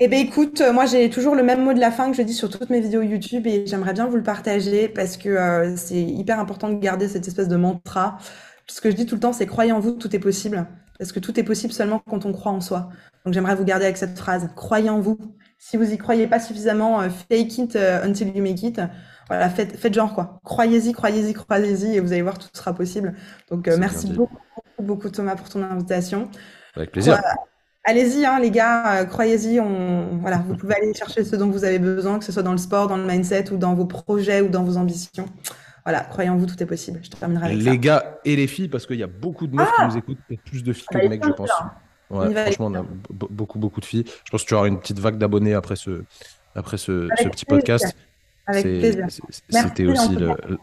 Eh 0.04 0.08
bien, 0.08 0.18
écoute, 0.18 0.60
euh, 0.60 0.72
moi, 0.72 0.86
j'ai 0.86 1.10
toujours 1.10 1.34
le 1.34 1.42
même 1.42 1.62
mot 1.62 1.72
de 1.72 1.80
la 1.80 1.90
fin 1.90 2.10
que 2.10 2.16
je 2.16 2.22
dis 2.22 2.34
sur 2.34 2.48
toutes 2.50 2.70
mes 2.70 2.80
vidéos 2.80 3.02
YouTube 3.02 3.46
et 3.46 3.66
j'aimerais 3.66 3.92
bien 3.92 4.06
vous 4.06 4.16
le 4.16 4.22
partager 4.22 4.88
parce 4.88 5.16
que 5.16 5.28
euh, 5.28 5.76
c'est 5.76 6.00
hyper 6.00 6.40
important 6.40 6.70
de 6.70 6.78
garder 6.78 7.08
cette 7.08 7.26
espèce 7.28 7.48
de 7.48 7.56
mantra. 7.56 8.18
Ce 8.66 8.80
que 8.80 8.90
je 8.90 8.96
dis 8.96 9.06
tout 9.06 9.14
le 9.14 9.20
temps, 9.20 9.32
c'est 9.32 9.46
croyez 9.46 9.72
en 9.72 9.80
vous, 9.80 9.92
tout 9.92 10.14
est 10.14 10.20
possible. 10.20 10.66
Parce 10.98 11.12
que 11.12 11.20
tout 11.20 11.38
est 11.38 11.42
possible 11.42 11.72
seulement 11.72 11.98
quand 11.98 12.26
on 12.26 12.32
croit 12.32 12.52
en 12.52 12.60
soi. 12.60 12.90
Donc, 13.24 13.34
j'aimerais 13.34 13.54
vous 13.54 13.64
garder 13.64 13.84
avec 13.84 13.96
cette 13.96 14.18
phrase. 14.18 14.48
Croyez 14.56 14.90
en 14.90 15.00
vous. 15.00 15.18
Si 15.58 15.76
vous 15.76 15.92
y 15.92 15.98
croyez 15.98 16.26
pas 16.26 16.40
suffisamment, 16.40 17.00
fake 17.28 17.58
it 17.58 17.76
until 17.76 18.28
you 18.34 18.42
make 18.42 18.62
it 18.62 18.80
voilà, 19.28 19.48
faites, 19.48 19.94
genre 19.94 20.14
quoi. 20.14 20.40
Croyez-y, 20.44 20.92
croyez-y, 20.92 21.32
croyez-y 21.32 21.96
et 21.96 22.00
vous 22.00 22.12
allez 22.12 22.22
voir, 22.22 22.38
tout 22.38 22.48
sera 22.52 22.74
possible. 22.74 23.14
Donc, 23.50 23.68
euh, 23.68 23.76
merci 23.78 24.08
beaucoup, 24.08 24.36
beaucoup, 24.78 25.08
Thomas, 25.08 25.36
pour 25.36 25.48
ton 25.48 25.62
invitation. 25.62 26.28
Avec 26.74 26.92
plaisir. 26.92 27.20
Allez-y, 27.84 28.24
hein, 28.24 28.38
les 28.38 28.50
gars, 28.50 29.00
euh, 29.00 29.04
croyez-y. 29.04 29.58
On... 29.60 30.18
Voilà, 30.20 30.38
vous 30.46 30.56
pouvez 30.56 30.74
aller 30.74 30.94
chercher 30.94 31.24
ce 31.24 31.34
dont 31.34 31.48
vous 31.48 31.64
avez 31.64 31.78
besoin, 31.78 32.18
que 32.18 32.24
ce 32.24 32.32
soit 32.32 32.42
dans 32.42 32.52
le 32.52 32.58
sport, 32.58 32.86
dans 32.86 32.96
le 32.96 33.04
mindset 33.04 33.50
ou 33.52 33.56
dans 33.56 33.74
vos 33.74 33.86
projets 33.86 34.40
ou 34.40 34.48
dans 34.48 34.62
vos 34.62 34.76
ambitions. 34.76 35.26
Voilà, 35.84 36.00
croyez 36.00 36.30
en 36.30 36.36
vous, 36.36 36.46
tout 36.46 36.60
est 36.62 36.66
possible. 36.66 37.00
Je 37.02 37.10
terminerai 37.10 37.46
avec 37.46 37.58
les 37.58 37.78
gars 37.78 38.20
et 38.24 38.36
les 38.36 38.46
filles, 38.46 38.68
parce 38.68 38.86
qu'il 38.86 38.98
y 38.98 39.02
a 39.02 39.08
beaucoup 39.08 39.48
de 39.48 39.56
meufs 39.56 39.66
qui 39.66 39.74
ah 39.78 39.88
nous 39.88 39.96
écoutent, 39.96 40.18
et 40.30 40.36
plus 40.36 40.62
de 40.62 40.72
filles 40.72 40.86
que 40.92 41.02
de 41.02 41.08
mecs, 41.08 41.24
je 41.24 41.30
pense. 41.30 41.50
Ouais, 42.10 42.32
franchement, 42.32 42.66
on 42.66 42.74
a 42.74 42.84
beaucoup, 43.10 43.58
beaucoup 43.58 43.80
de 43.80 43.84
filles. 43.84 44.04
Je 44.24 44.30
pense 44.30 44.42
que 44.42 44.48
tu 44.48 44.54
auras 44.54 44.68
une 44.68 44.78
petite 44.78 45.00
vague 45.00 45.18
d'abonnés 45.18 45.54
après 45.54 45.76
ce, 45.76 46.04
après 46.54 46.76
ce, 46.76 47.08
ce 47.18 47.28
petit 47.28 47.46
podcast. 47.46 47.96
C'était 48.50 49.86
aussi 49.86 50.16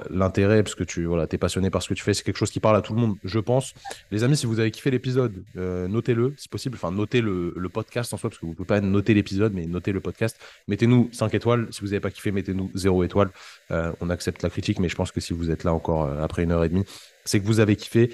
l'intérêt, 0.09 0.63
parce 0.63 0.75
que 0.75 0.83
tu 0.83 1.05
voilà, 1.05 1.27
es 1.31 1.37
passionné 1.37 1.69
par 1.69 1.81
ce 1.81 1.89
que 1.89 1.93
tu 1.93 2.03
fais. 2.03 2.13
C'est 2.13 2.23
quelque 2.23 2.37
chose 2.37 2.51
qui 2.51 2.59
parle 2.59 2.75
à 2.75 2.81
tout 2.81 2.93
le 2.93 2.99
monde, 2.99 3.15
je 3.23 3.39
pense. 3.39 3.73
Les 4.11 4.23
amis, 4.23 4.35
si 4.35 4.45
vous 4.45 4.59
avez 4.59 4.71
kiffé 4.71 4.91
l'épisode, 4.91 5.43
euh, 5.57 5.87
notez-le, 5.87 6.33
si 6.37 6.49
possible. 6.49 6.75
Enfin, 6.75 6.91
notez 6.91 7.21
le, 7.21 7.53
podcast 7.71 8.13
en 8.13 8.17
soi, 8.17 8.29
parce 8.29 8.39
que 8.39 8.45
vous 8.45 8.51
ne 8.51 8.55
pouvez 8.55 8.67
pas 8.67 8.81
noter 8.81 9.13
l'épisode, 9.13 9.53
mais 9.53 9.65
notez 9.65 9.91
le 9.91 10.01
podcast. 10.01 10.37
Mettez-nous 10.67 11.09
5 11.13 11.33
étoiles. 11.35 11.67
Si 11.71 11.81
vous 11.81 11.87
n'avez 11.87 11.99
pas 11.99 12.11
kiffé, 12.11 12.31
mettez-nous 12.31 12.69
0 12.73 13.03
étoile. 13.03 13.29
Euh, 13.71 13.91
on 14.01 14.09
accepte 14.09 14.43
la 14.43 14.49
critique, 14.49 14.79
mais 14.79 14.89
je 14.89 14.95
pense 14.95 15.11
que 15.11 15.21
si 15.21 15.33
vous 15.33 15.51
êtes 15.51 15.63
là 15.63 15.73
encore 15.73 16.03
euh, 16.03 16.23
après 16.23 16.43
une 16.43 16.51
heure 16.51 16.63
et 16.63 16.69
demie, 16.69 16.83
c'est 17.23 17.39
que 17.39 17.45
vous 17.45 17.59
avez 17.59 17.75
kiffé. 17.75 18.13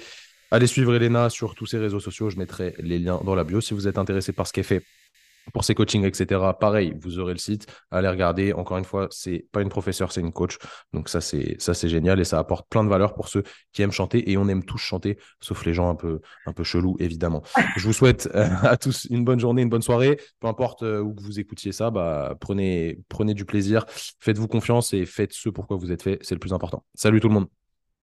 Allez 0.52 0.68
suivre 0.68 0.94
Elena 0.94 1.28
sur 1.28 1.56
tous 1.56 1.66
ses 1.66 1.78
réseaux 1.78 1.98
sociaux. 1.98 2.30
Je 2.30 2.36
mettrai 2.38 2.74
les 2.78 3.00
liens 3.00 3.20
dans 3.24 3.34
la 3.34 3.42
bio. 3.42 3.60
Si 3.60 3.74
vous 3.74 3.88
êtes 3.88 3.98
intéressé 3.98 4.32
par 4.32 4.46
ce 4.46 4.52
qu'elle 4.52 4.64
fait, 4.64 4.84
pour 5.52 5.64
ses 5.64 5.74
coachings, 5.74 6.04
etc. 6.04 6.40
Pareil, 6.58 6.94
vous 7.00 7.18
aurez 7.18 7.32
le 7.32 7.38
site, 7.38 7.66
allez 7.90 8.08
regarder. 8.08 8.52
Encore 8.52 8.78
une 8.78 8.84
fois, 8.84 9.08
c'est 9.10 9.46
pas 9.52 9.62
une 9.62 9.68
professeure, 9.68 10.12
c'est 10.12 10.20
une 10.20 10.32
coach. 10.32 10.58
Donc 10.92 11.08
ça, 11.08 11.20
c'est 11.20 11.56
ça, 11.58 11.74
c'est 11.74 11.88
génial 11.88 12.20
et 12.20 12.24
ça 12.24 12.38
apporte 12.38 12.68
plein 12.68 12.84
de 12.84 12.88
valeur 12.88 13.14
pour 13.14 13.28
ceux 13.28 13.42
qui 13.72 13.82
aiment 13.82 13.92
chanter 13.92 14.30
et 14.30 14.36
on 14.36 14.48
aime 14.48 14.64
tous 14.64 14.78
chanter, 14.78 15.18
sauf 15.40 15.64
les 15.64 15.74
gens 15.74 15.90
un 15.90 15.94
peu 15.94 16.20
un 16.46 16.52
peu 16.52 16.64
chelous, 16.64 16.96
évidemment. 16.98 17.42
Je 17.76 17.86
vous 17.86 17.92
souhaite 17.92 18.28
euh, 18.34 18.48
à 18.62 18.76
tous 18.76 19.06
une 19.10 19.24
bonne 19.24 19.40
journée, 19.40 19.62
une 19.62 19.70
bonne 19.70 19.82
soirée. 19.82 20.18
Peu 20.40 20.48
importe 20.48 20.82
euh, 20.82 21.00
où 21.00 21.14
vous 21.20 21.40
écoutiez 21.40 21.72
ça, 21.72 21.90
bah 21.90 22.36
prenez 22.40 23.00
prenez 23.08 23.34
du 23.34 23.44
plaisir, 23.44 23.84
faites-vous 24.20 24.48
confiance 24.48 24.92
et 24.94 25.06
faites 25.06 25.32
ce 25.32 25.48
pourquoi 25.48 25.76
vous 25.76 25.92
êtes 25.92 26.02
fait. 26.02 26.18
C'est 26.22 26.34
le 26.34 26.40
plus 26.40 26.52
important. 26.52 26.84
Salut 26.94 27.20
tout 27.20 27.28
le 27.28 27.34
monde. 27.34 27.46